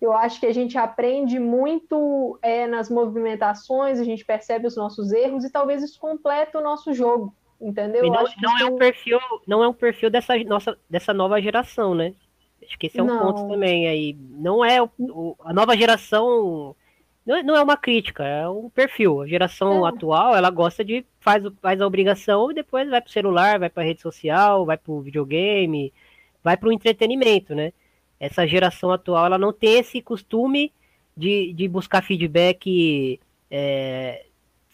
eu 0.00 0.12
acho 0.12 0.40
que 0.40 0.46
a 0.46 0.54
gente 0.54 0.76
aprende 0.78 1.38
muito 1.38 2.38
é, 2.42 2.66
nas 2.66 2.90
movimentações, 2.90 4.00
a 4.00 4.04
gente 4.04 4.24
percebe 4.24 4.66
os 4.66 4.76
nossos 4.76 5.12
erros 5.12 5.44
e 5.44 5.50
talvez 5.50 5.82
isso 5.82 6.00
completa 6.00 6.58
o 6.58 6.62
nosso 6.62 6.92
jogo. 6.92 7.34
entendeu? 7.60 8.02
Não, 8.06 8.24
não 8.40 8.58
é 8.58 8.64
um 8.64 8.76
perfil, 8.76 9.18
não 9.46 9.62
é 9.62 9.68
um 9.68 9.72
perfil 9.72 10.10
dessa 10.10 10.36
nossa 10.44 10.76
dessa 10.90 11.14
nova 11.14 11.40
geração, 11.40 11.94
né? 11.94 12.14
Acho 12.62 12.78
que 12.78 12.86
esse 12.86 12.98
é 12.98 13.02
um 13.02 13.06
não. 13.06 13.18
ponto 13.18 13.48
também 13.48 13.88
aí. 13.88 14.16
Não 14.30 14.64
é 14.64 14.80
o, 14.82 14.90
o, 14.98 15.36
a 15.44 15.52
nova 15.52 15.76
geração 15.76 16.74
não 17.24 17.36
é, 17.36 17.42
não 17.42 17.56
é 17.56 17.62
uma 17.62 17.76
crítica, 17.76 18.24
é 18.24 18.48
um 18.48 18.68
perfil. 18.68 19.22
A 19.22 19.26
geração 19.26 19.86
é. 19.86 19.90
atual, 19.90 20.34
ela 20.34 20.50
gosta 20.50 20.84
de 20.84 21.04
faz, 21.20 21.44
faz 21.60 21.80
a 21.80 21.86
obrigação 21.86 22.50
e 22.50 22.54
depois 22.54 22.88
vai 22.90 23.00
pro 23.00 23.12
celular, 23.12 23.58
vai 23.58 23.70
pra 23.70 23.84
rede 23.84 24.00
social, 24.00 24.66
vai 24.66 24.76
pro 24.76 25.00
videogame, 25.00 25.92
vai 26.42 26.56
pro 26.56 26.72
entretenimento, 26.72 27.54
né? 27.54 27.72
Essa 28.18 28.46
geração 28.46 28.90
atual, 28.90 29.26
ela 29.26 29.38
não 29.38 29.52
tem 29.52 29.78
esse 29.78 30.02
costume 30.02 30.72
de, 31.16 31.52
de 31.52 31.68
buscar 31.68 32.02
feedback 32.02 33.20
é, 33.50 34.24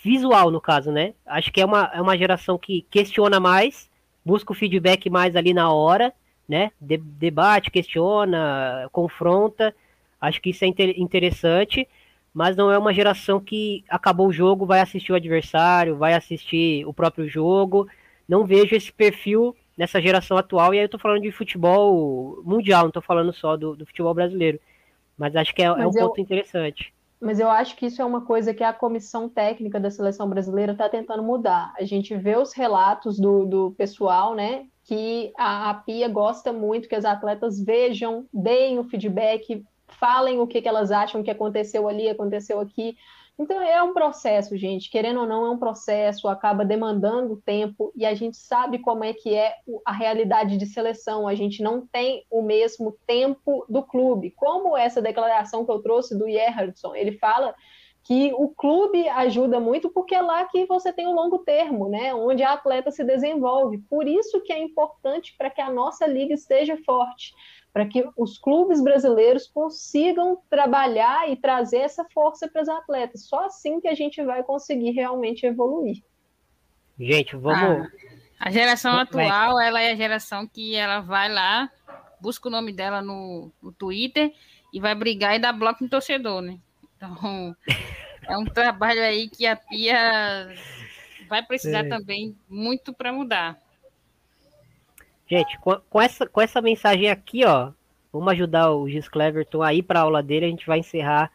visual, 0.03 0.51
no 0.51 0.61
caso, 0.61 0.91
né? 0.91 1.15
Acho 1.27 1.53
que 1.53 1.61
é 1.61 1.67
uma, 1.67 1.91
é 1.93 2.01
uma 2.01 2.17
geração 2.17 2.57
que 2.57 2.87
questiona 2.91 3.39
mais, 3.39 3.91
busca 4.25 4.53
o 4.53 4.57
feedback 4.57 5.11
mais 5.11 5.37
ali 5.37 5.53
na 5.53 5.71
hora, 5.71 6.15
né? 6.49 6.71
De, 6.81 6.97
debate, 6.97 7.71
questiona, 7.71 8.89
confronta. 8.91 9.75
Acho 10.19 10.41
que 10.41 10.51
isso 10.51 10.65
é 10.65 10.69
inter, 10.69 10.95
interessante 10.99 11.87
mas 12.39 12.57
não 12.57 12.71
é 12.71 12.79
uma 12.79 12.95
geração 12.95 13.41
que 13.41 13.83
acabou 13.89 14.29
o 14.29 14.33
jogo, 14.33 14.65
vai 14.65 14.79
assistir 14.79 15.11
o 15.11 15.17
adversário, 15.17 15.97
vai 15.97 16.15
assistir 16.15 16.87
o 16.87 16.95
próprio 16.95 17.29
jogo. 17.29 17.89
Não 18.29 18.47
vejo 18.47 18.77
esse 18.77 18.93
perfil 18.93 19.57
nessa 19.77 20.01
geração 20.01 20.37
atual, 20.37 20.73
e 20.73 20.79
aí 20.79 20.85
eu 20.85 20.89
tô 20.89 21.01
falando 21.01 21.23
de 21.23 21.33
futebol 21.33 22.41
mundial, 22.45 22.85
não 22.85 22.93
tô 22.93 23.01
falando 23.01 23.33
só 23.33 23.57
do, 23.57 23.75
do 23.75 23.85
futebol 23.85 24.15
brasileiro. 24.15 24.61
Mas 25.19 25.35
acho 25.35 25.53
que 25.53 25.63
é, 25.63 25.65
é 25.65 25.73
um 25.73 25.91
eu, 25.91 25.91
ponto 25.91 26.21
interessante. 26.21 26.95
Mas 27.21 27.41
eu 27.41 27.51
acho 27.51 27.75
que 27.75 27.87
isso 27.87 28.01
é 28.01 28.05
uma 28.05 28.21
coisa 28.21 28.55
que 28.55 28.63
a 28.63 28.73
comissão 28.73 29.29
técnica 29.29 29.81
da 29.81 29.91
seleção 29.91 30.29
brasileira 30.29 30.71
está 30.71 30.89
tentando 30.89 31.25
mudar. 31.25 31.75
A 31.77 31.83
gente 31.83 32.15
vê 32.15 32.37
os 32.37 32.53
relatos 32.53 33.19
do, 33.19 33.47
do 33.47 33.75
pessoal, 33.77 34.37
né? 34.37 34.65
Que 34.85 35.33
a, 35.37 35.71
a 35.71 35.75
Pia 35.75 36.09
gosta 36.09 36.53
muito 36.53 36.89
que 36.89 36.95
as 36.95 37.05
atletas 37.05 37.61
vejam, 37.61 38.27
deem 38.33 38.79
o 38.79 38.85
feedback, 38.85 39.65
falem 39.99 40.41
o 40.41 40.47
que, 40.47 40.63
que 40.63 40.69
elas 40.69 40.91
acham 40.91 41.23
que 41.23 41.31
aconteceu 41.31 41.89
ali, 41.89 42.09
aconteceu 42.09 42.61
aqui. 42.61 42.97
Então 43.39 43.63
é 43.63 43.81
um 43.81 43.93
processo, 43.93 44.57
gente. 44.57 44.91
Querendo 44.91 45.21
ou 45.21 45.27
não, 45.27 45.47
é 45.47 45.51
um 45.51 45.59
processo, 45.59 46.27
acaba 46.27 46.65
demandando 46.65 47.41
tempo 47.45 47.93
e 47.95 48.05
a 48.05 48.13
gente 48.13 48.37
sabe 48.37 48.81
como 48.81 49.05
é 49.05 49.13
que 49.13 49.33
é 49.33 49.55
a 49.85 49.93
realidade 49.93 50.57
de 50.57 50.67
seleção. 50.67 51.29
A 51.29 51.37
gente 51.37 51.63
não 51.63 51.87
tem 51.87 52.25
o 52.29 52.43
mesmo 52.43 52.97
tempo 53.07 53.65
do 53.69 53.83
clube. 53.83 54.33
Como 54.33 54.77
essa 54.77 55.01
declaração 55.01 55.65
que 55.65 55.71
eu 55.71 55.81
trouxe 55.81 56.19
do 56.19 56.29
Gerhardson, 56.29 56.97
ele 56.97 57.13
fala 57.13 57.55
que 58.03 58.33
o 58.35 58.49
clube 58.49 59.09
ajuda 59.09 59.61
muito 59.61 59.91
porque 59.91 60.15
é 60.15 60.23
lá 60.23 60.45
que 60.47 60.67
você 60.67 60.93
tem 60.93 61.07
o 61.07 61.13
longo 61.13 61.39
termo, 61.39 61.89
né? 61.89 62.13
Onde 62.15 62.43
a 62.43 62.55
atleta 62.55 62.91
se 62.91 63.05
desenvolve. 63.05 63.79
Por 63.89 64.09
isso 64.09 64.41
que 64.41 64.53
é 64.53 64.59
importante 64.59 65.35
para 65.37 65.51
que 65.51 65.61
a 65.61 65.71
nossa 65.71 66.07
liga 66.07 66.35
esteja 66.35 66.77
forte 66.85 67.35
para 67.79 67.87
que 67.87 68.05
os 68.17 68.37
clubes 68.39 68.83
brasileiros 68.83 69.47
consigam 69.47 70.43
trabalhar 70.51 71.31
e 71.31 71.37
trazer 71.37 71.77
essa 71.77 72.05
força 72.13 72.49
para 72.49 72.61
os 72.61 72.69
atletas. 72.69 73.29
Só 73.29 73.47
assim 73.47 73.81
que 73.81 73.87
a 73.87 73.95
gente 73.95 74.21
vai 74.25 74.43
conseguir 74.43 74.91
realmente 74.91 75.47
evoluir. 75.47 76.03
Gente, 76.99 77.37
vamos. 77.37 77.87
Ah, 77.87 77.89
a 78.41 78.51
geração 78.51 78.99
atual, 78.99 79.61
ela 79.61 79.81
é 79.81 79.93
a 79.93 79.95
geração 79.95 80.45
que 80.45 80.75
ela 80.75 80.99
vai 80.99 81.33
lá, 81.33 81.71
busca 82.21 82.49
o 82.49 82.51
nome 82.51 82.73
dela 82.73 83.01
no, 83.01 83.53
no 83.63 83.71
Twitter 83.71 84.33
e 84.75 84.81
vai 84.81 84.97
brigar 84.97 85.37
e 85.37 85.39
dar 85.39 85.53
bloco 85.53 85.85
em 85.85 85.89
torcedor, 85.89 86.43
né? 86.43 86.59
Então, 86.97 87.55
é 88.25 88.37
um 88.37 88.45
trabalho 88.45 89.03
aí 89.03 89.29
que 89.29 89.47
a 89.47 89.55
Pia 89.55 90.53
vai 91.29 91.45
precisar 91.45 91.87
é. 91.87 91.89
também 91.89 92.37
muito 92.49 92.93
para 92.93 93.13
mudar. 93.13 93.57
Gente, 95.29 95.59
com, 95.59 95.77
com, 95.91 96.01
essa, 96.01 96.27
com 96.27 96.41
essa 96.41 96.63
mensagem 96.63 97.11
aqui, 97.11 97.45
ó, 97.45 97.73
vamos 98.11 98.33
ajudar 98.33 98.73
o 98.73 98.89
Gis 98.89 99.09
Cleverton 99.09 99.63
aí 99.63 99.83
para 99.83 100.01
a 100.01 100.03
aula 100.03 100.23
dele. 100.23 100.47
A 100.47 100.49
gente 100.49 100.67
vai 100.67 100.79
encerrar 100.79 101.31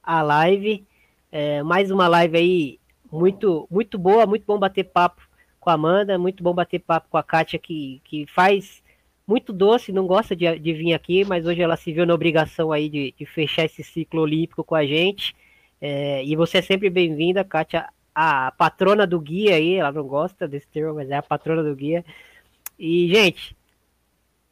a 0.00 0.22
live. 0.22 0.86
É, 1.32 1.60
mais 1.62 1.90
uma 1.90 2.06
live 2.06 2.36
aí 2.36 2.80
muito, 3.10 3.66
muito 3.68 3.98
boa, 3.98 4.26
muito 4.26 4.44
bom 4.46 4.58
bater 4.58 4.84
papo 4.84 5.22
com 5.58 5.70
a 5.70 5.72
Amanda, 5.72 6.18
muito 6.18 6.42
bom 6.42 6.54
bater 6.54 6.78
papo 6.78 7.08
com 7.10 7.16
a 7.16 7.22
Kátia, 7.22 7.58
que, 7.58 8.00
que 8.04 8.26
faz 8.26 8.82
muito 9.26 9.52
doce, 9.52 9.92
não 9.92 10.06
gosta 10.06 10.36
de, 10.36 10.58
de 10.58 10.72
vir 10.72 10.94
aqui, 10.94 11.24
mas 11.24 11.44
hoje 11.44 11.62
ela 11.62 11.76
se 11.76 11.92
viu 11.92 12.06
na 12.06 12.14
obrigação 12.14 12.70
aí 12.70 12.88
de, 12.88 13.12
de 13.18 13.26
fechar 13.26 13.64
esse 13.64 13.82
ciclo 13.82 14.20
olímpico 14.20 14.62
com 14.62 14.74
a 14.76 14.86
gente. 14.86 15.34
É, 15.80 16.24
e 16.24 16.36
você 16.36 16.58
é 16.58 16.62
sempre 16.62 16.88
bem-vinda, 16.88 17.42
Kátia, 17.42 17.88
a 18.14 18.52
patrona 18.52 19.04
do 19.04 19.18
guia 19.18 19.56
aí, 19.56 19.74
ela 19.74 19.90
não 19.90 20.06
gosta 20.06 20.46
desse 20.46 20.68
termo, 20.68 20.94
mas 20.94 21.10
é 21.10 21.16
a 21.16 21.22
patrona 21.22 21.62
do 21.62 21.74
guia. 21.74 22.04
E, 22.78 23.08
gente, 23.08 23.56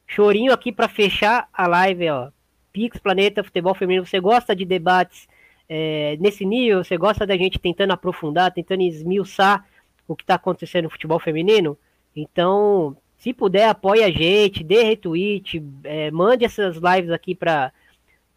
chorinho 0.07 0.53
aqui 0.53 0.73
para 0.73 0.89
fechar 0.89 1.49
a 1.53 1.67
live, 1.67 2.09
ó. 2.11 2.31
Pix 2.73 2.99
Planeta 2.99 3.43
Futebol 3.43 3.75
Feminino, 3.75 4.07
você 4.07 4.21
gosta 4.21 4.55
de 4.55 4.65
debates 4.65 5.29
é, 5.69 6.17
nesse 6.21 6.45
nível? 6.45 6.85
Você 6.85 6.97
gosta 6.97 7.27
da 7.27 7.37
gente 7.37 7.59
tentando 7.59 7.93
aprofundar, 7.93 8.53
tentando 8.53 8.83
esmiuçar 8.83 9.67
o 10.07 10.15
que 10.15 10.23
está 10.23 10.35
acontecendo 10.35 10.85
no 10.85 10.91
futebol 10.91 11.19
feminino? 11.19 11.77
Então, 12.15 12.97
se 13.19 13.33
puder, 13.33 13.69
apoie 13.69 14.03
a 14.03 14.11
gente, 14.11 14.65
dê 14.65 14.83
retweet, 14.83 15.63
é, 15.85 16.11
mande 16.11 16.45
essas 16.45 16.77
lives 16.77 17.11
aqui 17.11 17.35
para 17.35 17.73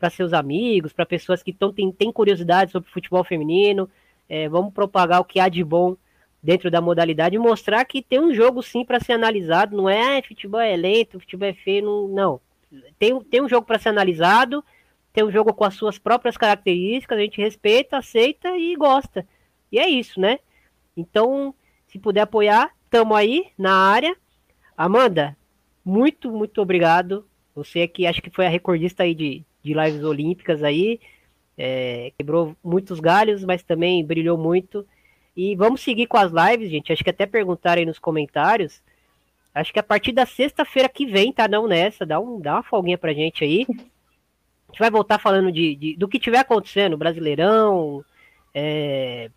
para 0.03 0.09
seus 0.09 0.33
amigos, 0.33 0.91
para 0.91 1.05
pessoas 1.05 1.41
que 1.41 1.53
tão, 1.53 1.71
tem, 1.71 1.89
tem 1.89 2.11
curiosidade 2.11 2.73
sobre 2.73 2.91
futebol 2.91 3.23
feminino. 3.23 3.89
É, 4.27 4.49
vamos 4.49 4.73
propagar 4.73 5.21
o 5.21 5.23
que 5.23 5.39
há 5.39 5.47
de 5.47 5.63
bom 5.63 5.95
dentro 6.43 6.69
da 6.69 6.81
modalidade 6.81 7.37
mostrar 7.37 7.85
que 7.85 8.01
tem 8.01 8.19
um 8.19 8.33
jogo 8.33 8.61
sim 8.61 8.83
para 8.83 8.99
ser 8.99 9.13
analisado, 9.13 9.77
não 9.77 9.89
é 9.89 10.19
ah, 10.19 10.23
futebol 10.27 10.59
é 10.59 10.75
lento, 10.75 11.19
futebol 11.19 11.47
é 11.47 11.53
feio, 11.53 11.85
não, 11.85 12.07
não. 12.09 12.41
Tem, 12.99 13.17
tem 13.21 13.41
um 13.41 13.47
jogo 13.47 13.65
para 13.65 13.79
ser 13.79 13.89
analisado, 13.89 14.63
tem 15.13 15.23
um 15.23 15.31
jogo 15.31 15.53
com 15.53 15.63
as 15.63 15.75
suas 15.75 15.97
próprias 15.97 16.35
características, 16.35 17.17
a 17.17 17.21
gente 17.21 17.39
respeita, 17.39 17.97
aceita 17.97 18.57
e 18.57 18.75
gosta. 18.75 19.25
E 19.71 19.79
é 19.79 19.87
isso, 19.87 20.19
né? 20.19 20.39
Então, 20.97 21.55
se 21.87 21.97
puder 21.97 22.21
apoiar, 22.21 22.71
tamo 22.89 23.15
aí 23.15 23.47
na 23.57 23.73
área. 23.73 24.15
Amanda, 24.75 25.37
muito, 25.85 26.31
muito 26.31 26.61
obrigado. 26.61 27.25
Você 27.55 27.87
que 27.87 28.05
acho 28.05 28.21
que 28.21 28.29
foi 28.29 28.47
a 28.47 28.49
recordista 28.49 29.03
aí 29.03 29.15
de, 29.15 29.43
de 29.63 29.73
lives 29.73 30.03
olímpicas 30.03 30.61
aí. 30.61 30.99
É, 31.55 32.11
quebrou 32.17 32.55
muitos 32.63 32.99
galhos, 32.99 33.43
mas 33.43 33.63
também 33.63 34.03
brilhou 34.03 34.37
muito. 34.37 34.85
E 35.35 35.55
vamos 35.55 35.81
seguir 35.81 36.07
com 36.07 36.17
as 36.17 36.31
lives, 36.31 36.69
gente. 36.69 36.93
Acho 36.93 37.03
que 37.03 37.09
até 37.09 37.25
perguntaram 37.25 37.79
aí 37.79 37.85
nos 37.85 37.99
comentários. 37.99 38.81
Acho 39.53 39.73
que 39.73 39.79
a 39.79 39.83
partir 39.83 40.11
da 40.11 40.25
sexta-feira 40.25 40.89
que 40.89 41.05
vem, 41.05 41.31
tá? 41.31 41.47
Não 41.47 41.67
nessa, 41.67 42.05
dá, 42.05 42.19
um, 42.19 42.39
dá 42.39 42.55
uma 42.55 42.63
folguinha 42.63 42.97
pra 42.97 43.13
gente 43.13 43.43
aí. 43.43 43.65
A 43.69 44.71
gente 44.71 44.79
vai 44.79 44.89
voltar 44.89 45.19
falando 45.19 45.51
de, 45.51 45.75
de 45.75 45.95
do 45.95 46.07
que 46.07 46.19
tiver 46.19 46.39
acontecendo, 46.39 46.97
Brasileirão, 46.97 48.03
é, 48.53 49.29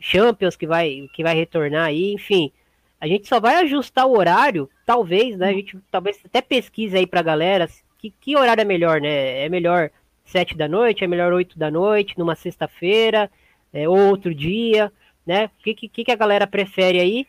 Champions 0.00 0.56
que 0.56 0.66
vai, 0.66 1.08
que 1.12 1.22
vai 1.22 1.34
retornar 1.34 1.86
aí, 1.86 2.12
enfim. 2.12 2.52
A 3.00 3.06
gente 3.08 3.26
só 3.28 3.40
vai 3.40 3.56
ajustar 3.56 4.06
o 4.06 4.16
horário, 4.16 4.70
talvez, 4.86 5.36
né? 5.36 5.48
A 5.48 5.52
gente 5.52 5.76
talvez 5.90 6.20
até 6.24 6.40
pesquise 6.40 6.96
aí 6.96 7.06
pra 7.06 7.22
galera 7.22 7.68
que, 7.98 8.10
que 8.10 8.36
horário 8.36 8.60
é 8.60 8.64
melhor, 8.64 9.00
né? 9.00 9.44
É 9.44 9.48
melhor 9.48 9.90
sete 10.24 10.56
da 10.56 10.68
noite, 10.68 11.04
é 11.04 11.06
melhor 11.06 11.32
oito 11.32 11.58
da 11.58 11.70
noite, 11.70 12.18
numa 12.18 12.34
sexta-feira, 12.34 13.30
é, 13.72 13.88
ou 13.88 13.98
outro 13.98 14.34
dia 14.34 14.92
né? 15.26 15.46
O 15.46 15.62
que, 15.62 15.74
que, 15.74 16.04
que 16.04 16.12
a 16.12 16.16
galera 16.16 16.46
prefere 16.46 17.00
aí? 17.00 17.26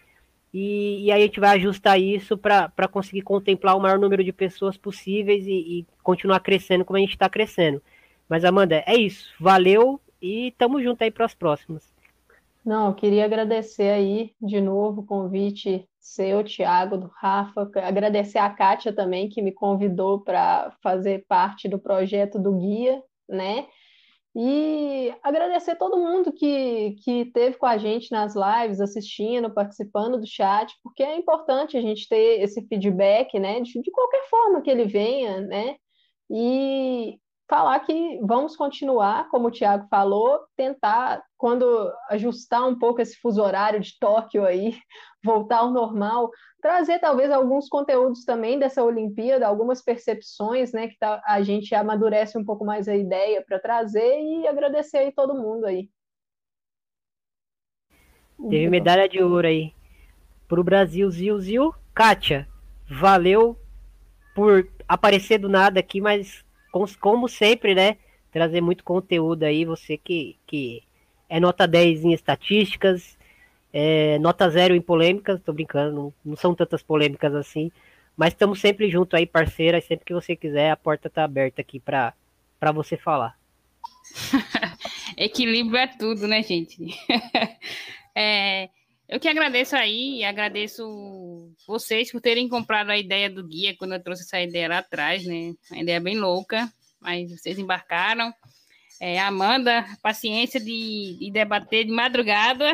E, 0.53 1.05
e 1.05 1.11
aí 1.11 1.21
a 1.21 1.25
gente 1.25 1.39
vai 1.39 1.57
ajustar 1.57 1.99
isso 1.99 2.37
para 2.37 2.87
conseguir 2.89 3.21
contemplar 3.21 3.75
o 3.75 3.81
maior 3.81 3.99
número 3.99 4.23
de 4.23 4.31
pessoas 4.31 4.77
possíveis 4.77 5.45
e, 5.45 5.51
e 5.51 5.85
continuar 6.01 6.39
crescendo 6.39 6.85
como 6.85 6.97
a 6.97 7.01
gente 7.01 7.11
está 7.11 7.27
crescendo. 7.27 7.81
Mas, 8.29 8.45
Amanda, 8.45 8.83
é 8.85 8.95
isso. 8.95 9.33
Valeu 9.39 9.99
e 10.21 10.53
tamo 10.57 10.81
junto 10.81 11.03
aí 11.03 11.11
para 11.11 11.25
as 11.25 11.33
próximas. 11.33 11.93
Não, 12.65 12.87
eu 12.87 12.93
queria 12.95 13.25
agradecer 13.25 13.91
aí 13.91 14.31
de 14.41 14.59
novo 14.59 15.01
o 15.01 15.05
convite 15.05 15.87
seu, 15.99 16.43
Thiago, 16.43 16.97
do 16.97 17.11
Rafa, 17.15 17.69
agradecer 17.83 18.37
a 18.37 18.49
Kátia 18.49 18.93
também, 18.93 19.27
que 19.27 19.41
me 19.41 19.51
convidou 19.51 20.21
para 20.21 20.71
fazer 20.81 21.25
parte 21.27 21.67
do 21.67 21.77
projeto 21.77 22.39
do 22.39 22.53
Guia, 22.53 23.01
né? 23.27 23.65
E 24.37 25.15
agradecer 25.23 25.77
todo 25.77 25.97
mundo 25.97 26.33
que, 26.33 26.97
que 27.03 27.25
teve 27.31 27.57
com 27.57 27.65
a 27.65 27.77
gente 27.77 28.11
nas 28.11 28.35
lives, 28.35 28.81
assistindo, 28.81 29.53
participando 29.53 30.19
do 30.19 30.27
chat, 30.27 30.73
porque 30.83 31.03
é 31.03 31.15
importante 31.15 31.77
a 31.77 31.81
gente 31.81 32.07
ter 32.09 32.41
esse 32.41 32.61
feedback, 32.67 33.39
né? 33.39 33.61
De, 33.61 33.81
de 33.81 33.91
qualquer 33.91 34.27
forma 34.29 34.61
que 34.61 34.69
ele 34.69 34.85
venha, 34.85 35.39
né? 35.39 35.77
E 36.29 37.17
falar 37.47 37.79
que 37.79 38.19
vamos 38.23 38.57
continuar, 38.57 39.29
como 39.29 39.47
o 39.47 39.51
Tiago 39.51 39.87
falou, 39.89 40.39
tentar, 40.57 41.23
quando 41.37 41.89
ajustar 42.09 42.67
um 42.67 42.77
pouco 42.77 43.01
esse 43.01 43.15
fuso 43.21 43.41
horário 43.41 43.79
de 43.79 43.97
Tóquio 43.99 44.45
aí, 44.45 44.77
voltar 45.23 45.59
ao 45.59 45.71
normal, 45.71 46.29
trazer 46.65 46.97
talvez 46.97 47.29
alguns 47.29 47.69
conteúdos 47.69 48.25
também 48.25 48.57
dessa 48.57 48.83
Olimpíada, 48.83 49.45
algumas 49.45 49.83
percepções, 49.83 50.73
né, 50.73 50.87
que 50.87 50.97
tá, 50.97 51.21
a 51.23 51.39
gente 51.43 51.75
amadurece 51.75 52.39
um 52.39 52.43
pouco 52.43 52.65
mais 52.65 52.87
a 52.87 52.95
ideia 52.95 53.43
para 53.47 53.59
trazer 53.59 54.19
e 54.19 54.47
agradecer 54.47 54.97
aí 54.97 55.11
todo 55.11 55.39
mundo 55.39 55.65
aí. 55.65 55.87
Teve 58.49 58.67
medalha 58.67 59.07
de 59.07 59.21
ouro 59.21 59.45
aí. 59.45 59.73
pro 60.47 60.63
Brasil, 60.63 61.07
Zil, 61.11 61.39
Zil. 61.39 61.75
Kátia, 61.93 62.47
valeu 62.89 63.55
por 64.33 64.67
aparecer 64.87 65.37
do 65.37 65.47
nada 65.47 65.79
aqui, 65.79 66.01
mas 66.01 66.43
como 66.99 67.29
sempre, 67.29 67.75
né? 67.75 67.97
Trazer 68.31 68.59
muito 68.59 68.83
conteúdo 68.83 69.43
aí, 69.43 69.65
você 69.65 69.99
que, 69.99 70.35
que 70.47 70.81
é 71.29 71.39
nota 71.39 71.67
10 71.67 72.05
em 72.05 72.13
estatísticas, 72.13 73.15
é, 73.77 74.17
nota 74.19 74.49
zero 74.49 74.73
em 74.73 74.79
polêmicas, 74.79 75.41
tô 75.41 75.51
brincando, 75.51 75.93
não, 75.93 76.13
não 76.23 76.37
são 76.37 76.55
tantas 76.55 76.81
polêmicas 76.81 77.35
assim, 77.35 77.69
mas 78.15 78.31
estamos 78.31 78.61
sempre 78.61 78.89
junto 78.89 79.17
aí, 79.17 79.25
parceira, 79.25 79.81
sempre 79.81 80.05
que 80.05 80.13
você 80.13 80.33
quiser, 80.33 80.71
a 80.71 80.77
porta 80.77 81.09
tá 81.09 81.25
aberta 81.25 81.59
aqui 81.59 81.77
para 81.77 82.13
você 82.73 82.95
falar. 82.95 83.37
Equilíbrio 85.17 85.75
é 85.75 85.87
tudo, 85.87 86.25
né, 86.25 86.41
gente? 86.41 86.87
é, 88.15 88.69
eu 89.09 89.19
que 89.19 89.27
agradeço 89.27 89.75
aí, 89.75 90.23
agradeço 90.23 91.51
vocês 91.67 92.13
por 92.13 92.21
terem 92.21 92.47
comprado 92.47 92.91
a 92.91 92.97
ideia 92.97 93.29
do 93.29 93.45
guia 93.45 93.75
quando 93.77 93.95
eu 93.95 94.01
trouxe 94.01 94.21
essa 94.23 94.39
ideia 94.39 94.69
lá 94.69 94.77
atrás, 94.77 95.25
né? 95.25 95.53
Uma 95.69 95.81
ideia 95.81 95.99
bem 95.99 96.17
louca, 96.17 96.71
mas 97.01 97.29
vocês 97.29 97.59
embarcaram. 97.59 98.33
É, 99.01 99.19
Amanda, 99.19 99.85
paciência 100.01 100.61
de, 100.61 101.17
de 101.19 101.29
debater 101.29 101.83
de 101.83 101.91
madrugada 101.91 102.71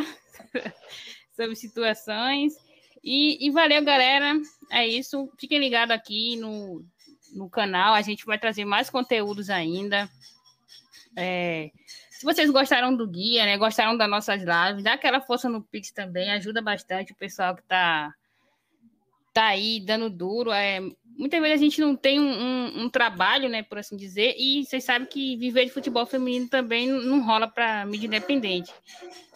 sobre 1.36 1.56
situações. 1.56 2.54
E, 3.04 3.46
e, 3.46 3.50
valeu, 3.50 3.84
galera. 3.84 4.34
É 4.72 4.88
isso. 4.88 5.32
Fiquem 5.38 5.60
ligados 5.60 5.94
aqui 5.94 6.36
no, 6.36 6.86
no 7.34 7.50
canal. 7.50 7.94
A 7.94 8.02
gente 8.02 8.26
vai 8.26 8.38
trazer 8.38 8.66
mais 8.66 8.90
conteúdos 8.90 9.50
ainda. 9.50 10.10
É, 11.16 11.72
se 12.10 12.24
vocês 12.24 12.50
gostaram 12.52 12.96
do 12.96 13.08
guia, 13.08 13.46
né? 13.46 13.58
Gostaram 13.58 13.98
das 13.98 14.10
nossas 14.10 14.42
lives, 14.42 14.84
dá 14.84 14.94
aquela 14.94 15.20
força 15.20 15.50
no 15.50 15.62
Pix 15.62 15.92
também, 15.92 16.32
ajuda 16.32 16.62
bastante 16.62 17.12
o 17.12 17.16
pessoal 17.16 17.56
que 17.56 17.64
tá, 17.64 18.14
tá 19.34 19.48
aí 19.48 19.80
dando 19.80 20.10
duro. 20.10 20.52
É, 20.52 20.80
muitas 21.22 21.40
vezes 21.40 21.56
a 21.56 21.64
gente 21.64 21.80
não 21.80 21.96
tem 21.96 22.20
um, 22.20 22.32
um, 22.32 22.84
um, 22.84 22.90
trabalho, 22.90 23.48
né, 23.48 23.64
por 23.64 23.78
assim 23.78 23.96
dizer, 23.96 24.36
e 24.38 24.66
vocês 24.66 24.84
sabem 24.84 25.08
que 25.08 25.38
viver 25.38 25.66
de 25.66 25.72
futebol 25.72 26.06
feminino 26.06 26.50
também 26.50 26.88
não 26.88 27.24
rola 27.24 27.48
para 27.48 27.86
mídia 27.86 28.08
independente. 28.08 28.74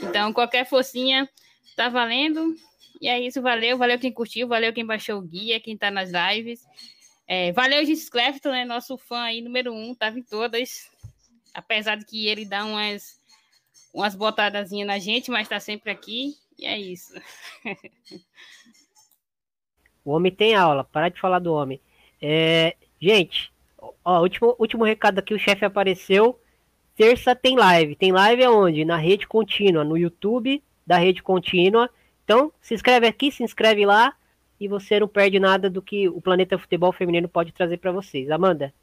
Então, 0.02 0.34
qualquer 0.34 0.66
forcinha 0.66 1.30
tá 1.76 1.88
valendo. 1.88 2.56
E 3.00 3.08
é 3.08 3.22
isso, 3.22 3.42
valeu, 3.42 3.78
valeu 3.78 4.00
quem 4.00 4.12
curtiu, 4.12 4.48
valeu 4.48 4.74
quem 4.74 4.86
baixou 4.86 5.20
o 5.20 5.22
guia, 5.22 5.60
quem 5.60 5.78
tá 5.78 5.92
nas 5.92 6.10
lives. 6.12 6.62
É, 7.28 7.52
valeu, 7.52 7.86
Gis 7.86 8.10
Clefton, 8.10 8.52
né, 8.52 8.66
nosso 8.66 8.98
fã 8.98 9.22
aí, 9.22 9.42
número 9.42 9.74
um, 9.74 9.94
tava 9.94 10.20
em 10.20 10.24
todas 10.24 10.90
apesar 11.56 11.96
de 11.96 12.06
que 12.06 12.28
ele 12.28 12.46
dá 12.46 12.66
umas, 12.66 13.18
umas 13.94 14.14
botadazinhas 14.14 14.86
na 14.86 15.00
gente, 15.00 15.32
mas 15.32 15.44
está 15.44 15.60
sempre 15.60 15.90
aqui, 15.90 16.36
e 16.60 16.66
é 16.66 16.78
isso. 16.78 17.14
o 20.06 20.12
homem 20.12 20.32
tem 20.32 20.56
aula, 20.56 20.84
para 20.84 21.10
de 21.10 21.20
falar 21.20 21.40
do 21.40 21.52
homem. 21.52 21.82
É, 22.22 22.76
gente, 23.02 23.52
ó, 24.04 24.22
último, 24.22 24.56
último 24.60 24.86
recado 24.86 25.20
aqui, 25.20 25.34
o 25.34 25.40
chefe 25.40 25.66
apareceu. 25.66 26.40
Terça 26.96 27.36
tem 27.36 27.58
live. 27.58 27.96
Tem 27.96 28.12
live 28.12 28.44
aonde? 28.44 28.86
Na 28.86 28.96
rede 28.96 29.28
contínua, 29.28 29.84
no 29.84 29.98
YouTube 29.98 30.64
da 30.86 30.98
rede 30.98 31.24
contínua. 31.24 31.90
Então, 32.24 32.54
se 32.62 32.74
inscreve 32.74 33.08
aqui, 33.08 33.32
se 33.32 33.44
inscreve 33.44 33.86
lá 33.86 34.14
e 34.60 34.68
você 34.68 35.00
não 35.00 35.08
perde 35.08 35.40
nada 35.40 35.70
do 35.70 35.82
que 35.82 36.08
o 36.08 36.22
Planeta 36.22 36.58
Futebol 36.58 36.92
Feminino 36.92 37.28
pode 37.28 37.52
trazer 37.52 37.78
para 37.78 37.92
vocês. 37.92 38.30
Amanda? 38.32 38.74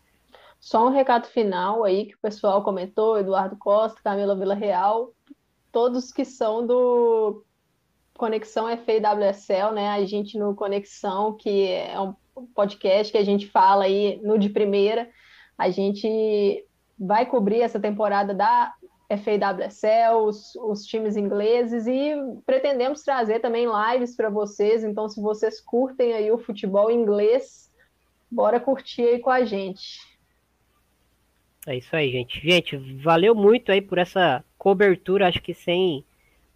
Só 0.61 0.87
um 0.87 0.91
recado 0.91 1.27
final 1.27 1.85
aí 1.85 2.07
que 2.07 2.15
o 2.15 2.19
pessoal 2.19 2.63
comentou, 2.63 3.19
Eduardo 3.19 3.57
Costa, 3.57 4.01
Camila 4.03 4.37
Vila 4.37 4.55
Real, 4.55 5.13
todos 5.73 6.13
que 6.13 6.25
são 6.25 6.67
do 6.67 7.43
Conexão 8.23 8.69
FAWSL, 8.69 9.73
né? 9.75 9.89
A 9.89 10.05
gente 10.05 10.39
no 10.39 10.55
Conexão, 10.55 11.33
que 11.33 11.67
é 11.67 11.99
um 11.99 12.15
podcast 12.55 13.11
que 13.11 13.19
a 13.19 13.25
gente 13.25 13.49
fala 13.49 13.83
aí 13.83 14.21
no 14.23 14.39
de 14.39 14.49
primeira, 14.49 15.11
a 15.59 15.69
gente 15.71 16.65
vai 16.97 17.27
cobrir 17.27 17.63
essa 17.63 17.81
temporada 17.81 18.33
da 18.33 18.73
FAWSL, 19.09 20.25
os, 20.25 20.55
os 20.55 20.87
times 20.87 21.17
ingleses 21.17 21.89
e 21.89 22.15
pretendemos 22.47 23.03
trazer 23.03 23.41
também 23.41 23.67
lives 23.67 24.15
para 24.15 24.31
vocês. 24.31 24.85
Então, 24.85 25.09
se 25.09 25.21
vocês 25.21 25.61
curtem 25.61 26.13
aí 26.13 26.31
o 26.31 26.39
futebol 26.39 26.93
inglês, 26.93 27.73
bora 28.31 28.61
curtir 28.61 29.03
aí 29.03 29.19
com 29.19 29.31
a 29.31 29.45
gente. 29.45 29.99
É 31.67 31.77
isso 31.77 31.97
aí, 31.97 32.13
gente. 32.13 32.39
Gente, 32.41 32.77
valeu 33.03 33.35
muito 33.35 33.73
aí 33.73 33.83
por 33.83 33.99
essa 33.99 34.45
cobertura. 34.57 35.27
Acho 35.27 35.43
que 35.43 35.53
sem 35.53 36.05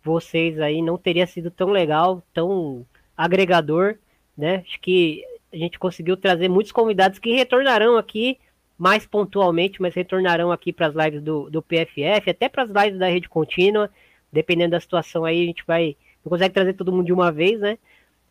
vocês 0.07 0.59
aí 0.61 0.81
não 0.81 0.97
teria 0.97 1.27
sido 1.27 1.51
tão 1.51 1.71
legal, 1.71 2.23
tão 2.33 2.87
agregador, 3.17 3.97
né? 4.37 4.63
Acho 4.67 4.81
que 4.81 5.25
a 5.53 5.57
gente 5.57 5.79
conseguiu 5.79 6.17
trazer 6.17 6.49
muitos 6.49 6.73
convidados 6.73 7.19
que 7.19 7.35
retornarão 7.35 7.97
aqui 7.97 8.39
mais 8.79 9.07
pontualmente, 9.07 9.81
mas 9.81 9.95
retornarão 9.95 10.53
aqui 10.53 10.73
para 10.73 10.87
as 10.87 10.95
lives 10.95 11.23
do, 11.23 11.51
do 11.51 11.63
PFF, 11.63 12.31
até 12.31 12.49
para 12.49 12.63
as 12.63 12.71
lives 12.71 12.99
da 12.99 13.09
rede 13.09 13.29
contínua, 13.29 13.91
dependendo 14.31 14.73
da 14.73 14.81
situação 14.81 15.25
aí, 15.25 15.43
a 15.43 15.47
gente 15.47 15.65
vai. 15.67 15.97
Não 16.25 16.31
consegue 16.31 16.55
trazer 16.55 16.75
todo 16.75 16.93
mundo 16.93 17.07
de 17.07 17.13
uma 17.13 17.33
vez, 17.33 17.59
né? 17.61 17.79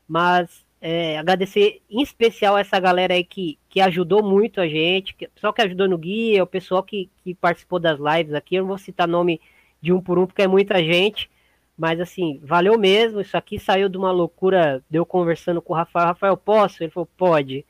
Mas 0.08 0.64
é, 0.80 1.18
agradecer 1.18 1.82
em 1.90 2.02
especial 2.02 2.58
essa 2.58 2.80
galera 2.80 3.16
aí 3.16 3.24
que, 3.24 3.58
que 3.70 3.82
ajudou 3.82 4.24
muito 4.24 4.62
a 4.62 4.68
gente, 4.68 5.16
que, 5.16 5.28
pessoal 5.28 5.54
que 5.54 5.62
ajudou 5.62 5.88
no 5.90 5.98
guia, 5.98 6.44
o 6.44 6.48
pessoal 6.48 6.84
que, 6.84 7.10
que 7.24 7.34
participou 7.34 7.80
das 7.80 8.00
lives 8.00 8.34
aqui. 8.34 8.56
Eu 8.56 8.62
não 8.62 8.70
vou 8.70 8.78
citar 8.78 9.08
nome 9.08 9.42
de 9.82 9.92
um 9.92 10.00
por 10.00 10.20
um, 10.20 10.28
porque 10.28 10.44
é 10.44 10.48
muita 10.48 10.84
gente. 10.84 11.30
Mas 11.78 12.00
assim, 12.00 12.40
valeu 12.44 12.78
mesmo. 12.78 13.22
Isso 13.22 13.36
aqui 13.36 13.60
saiu 13.60 13.90
de 13.90 13.98
uma 13.98 14.12
loucura. 14.12 14.84
Deu 14.90 15.06
conversando 15.06 15.62
com 15.62 15.74
o 15.74 15.76
Rafael. 15.76 16.08
Rafael, 16.08 16.38
posso? 16.38 16.84
Ele 16.84 16.92
falou, 16.92 17.10
pode. 17.18 17.66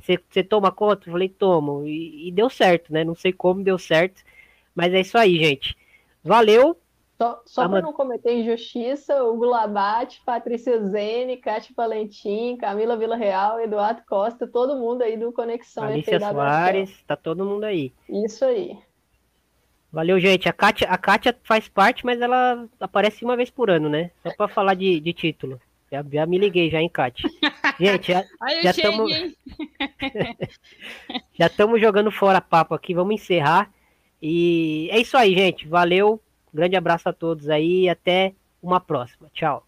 Você 0.00 0.44
toma 0.44 0.70
conta? 0.70 1.08
Eu 1.08 1.12
falei, 1.12 1.28
tomo. 1.28 1.84
E, 1.84 2.28
e 2.28 2.32
deu 2.32 2.48
certo, 2.48 2.92
né? 2.92 3.04
Não 3.04 3.14
sei 3.14 3.32
como 3.32 3.64
deu 3.64 3.78
certo. 3.78 4.22
Mas 4.74 4.94
é 4.94 5.00
isso 5.00 5.18
aí, 5.18 5.36
gente. 5.36 5.76
Valeu. 6.22 6.76
Só, 7.20 7.42
só 7.44 7.68
para 7.68 7.82
não 7.82 7.92
cometer 7.92 8.32
injustiça, 8.32 9.24
o 9.24 9.36
Gulabate, 9.36 10.22
Patrícia 10.24 10.80
Zene, 10.84 11.36
Cátia 11.36 11.74
Valentim, 11.76 12.56
Camila 12.56 12.96
Vila 12.96 13.16
Real, 13.16 13.58
Eduardo 13.58 14.02
Costa, 14.08 14.46
todo 14.46 14.78
mundo 14.78 15.02
aí 15.02 15.16
do 15.16 15.32
Conexão 15.32 15.82
Alicia 15.82 16.20
Soares, 16.20 17.02
tá 17.08 17.16
todo 17.16 17.44
mundo 17.44 17.64
aí. 17.64 17.92
Isso 18.08 18.44
aí. 18.44 18.78
Valeu, 19.92 20.20
gente. 20.20 20.48
A 20.48 20.52
Kátia, 20.52 20.88
a 20.88 20.98
Kátia 20.98 21.36
faz 21.42 21.68
parte, 21.68 22.04
mas 22.04 22.20
ela 22.20 22.66
aparece 22.78 23.24
uma 23.24 23.36
vez 23.36 23.50
por 23.50 23.70
ano, 23.70 23.88
né? 23.88 24.10
Só 24.22 24.34
para 24.34 24.48
falar 24.48 24.74
de, 24.74 25.00
de 25.00 25.12
título. 25.12 25.60
Já, 25.90 26.04
já 26.12 26.26
me 26.26 26.38
liguei 26.38 26.70
já, 26.70 26.80
hein, 26.80 26.90
Kátia? 26.90 27.28
Gente, 27.80 28.12
já 28.12 28.70
estamos 28.70 29.12
já 31.38 31.46
estamos 31.46 31.78
jogando 31.80 32.10
fora 32.10 32.40
papo 32.40 32.74
aqui. 32.74 32.92
Vamos 32.92 33.14
encerrar. 33.14 33.70
E 34.20 34.88
é 34.90 34.98
isso 34.98 35.16
aí, 35.16 35.32
gente. 35.32 35.68
Valeu. 35.68 36.20
Grande 36.52 36.74
abraço 36.74 37.08
a 37.08 37.12
todos 37.12 37.48
aí 37.48 37.88
até 37.88 38.34
uma 38.60 38.80
próxima. 38.80 39.30
Tchau. 39.32 39.67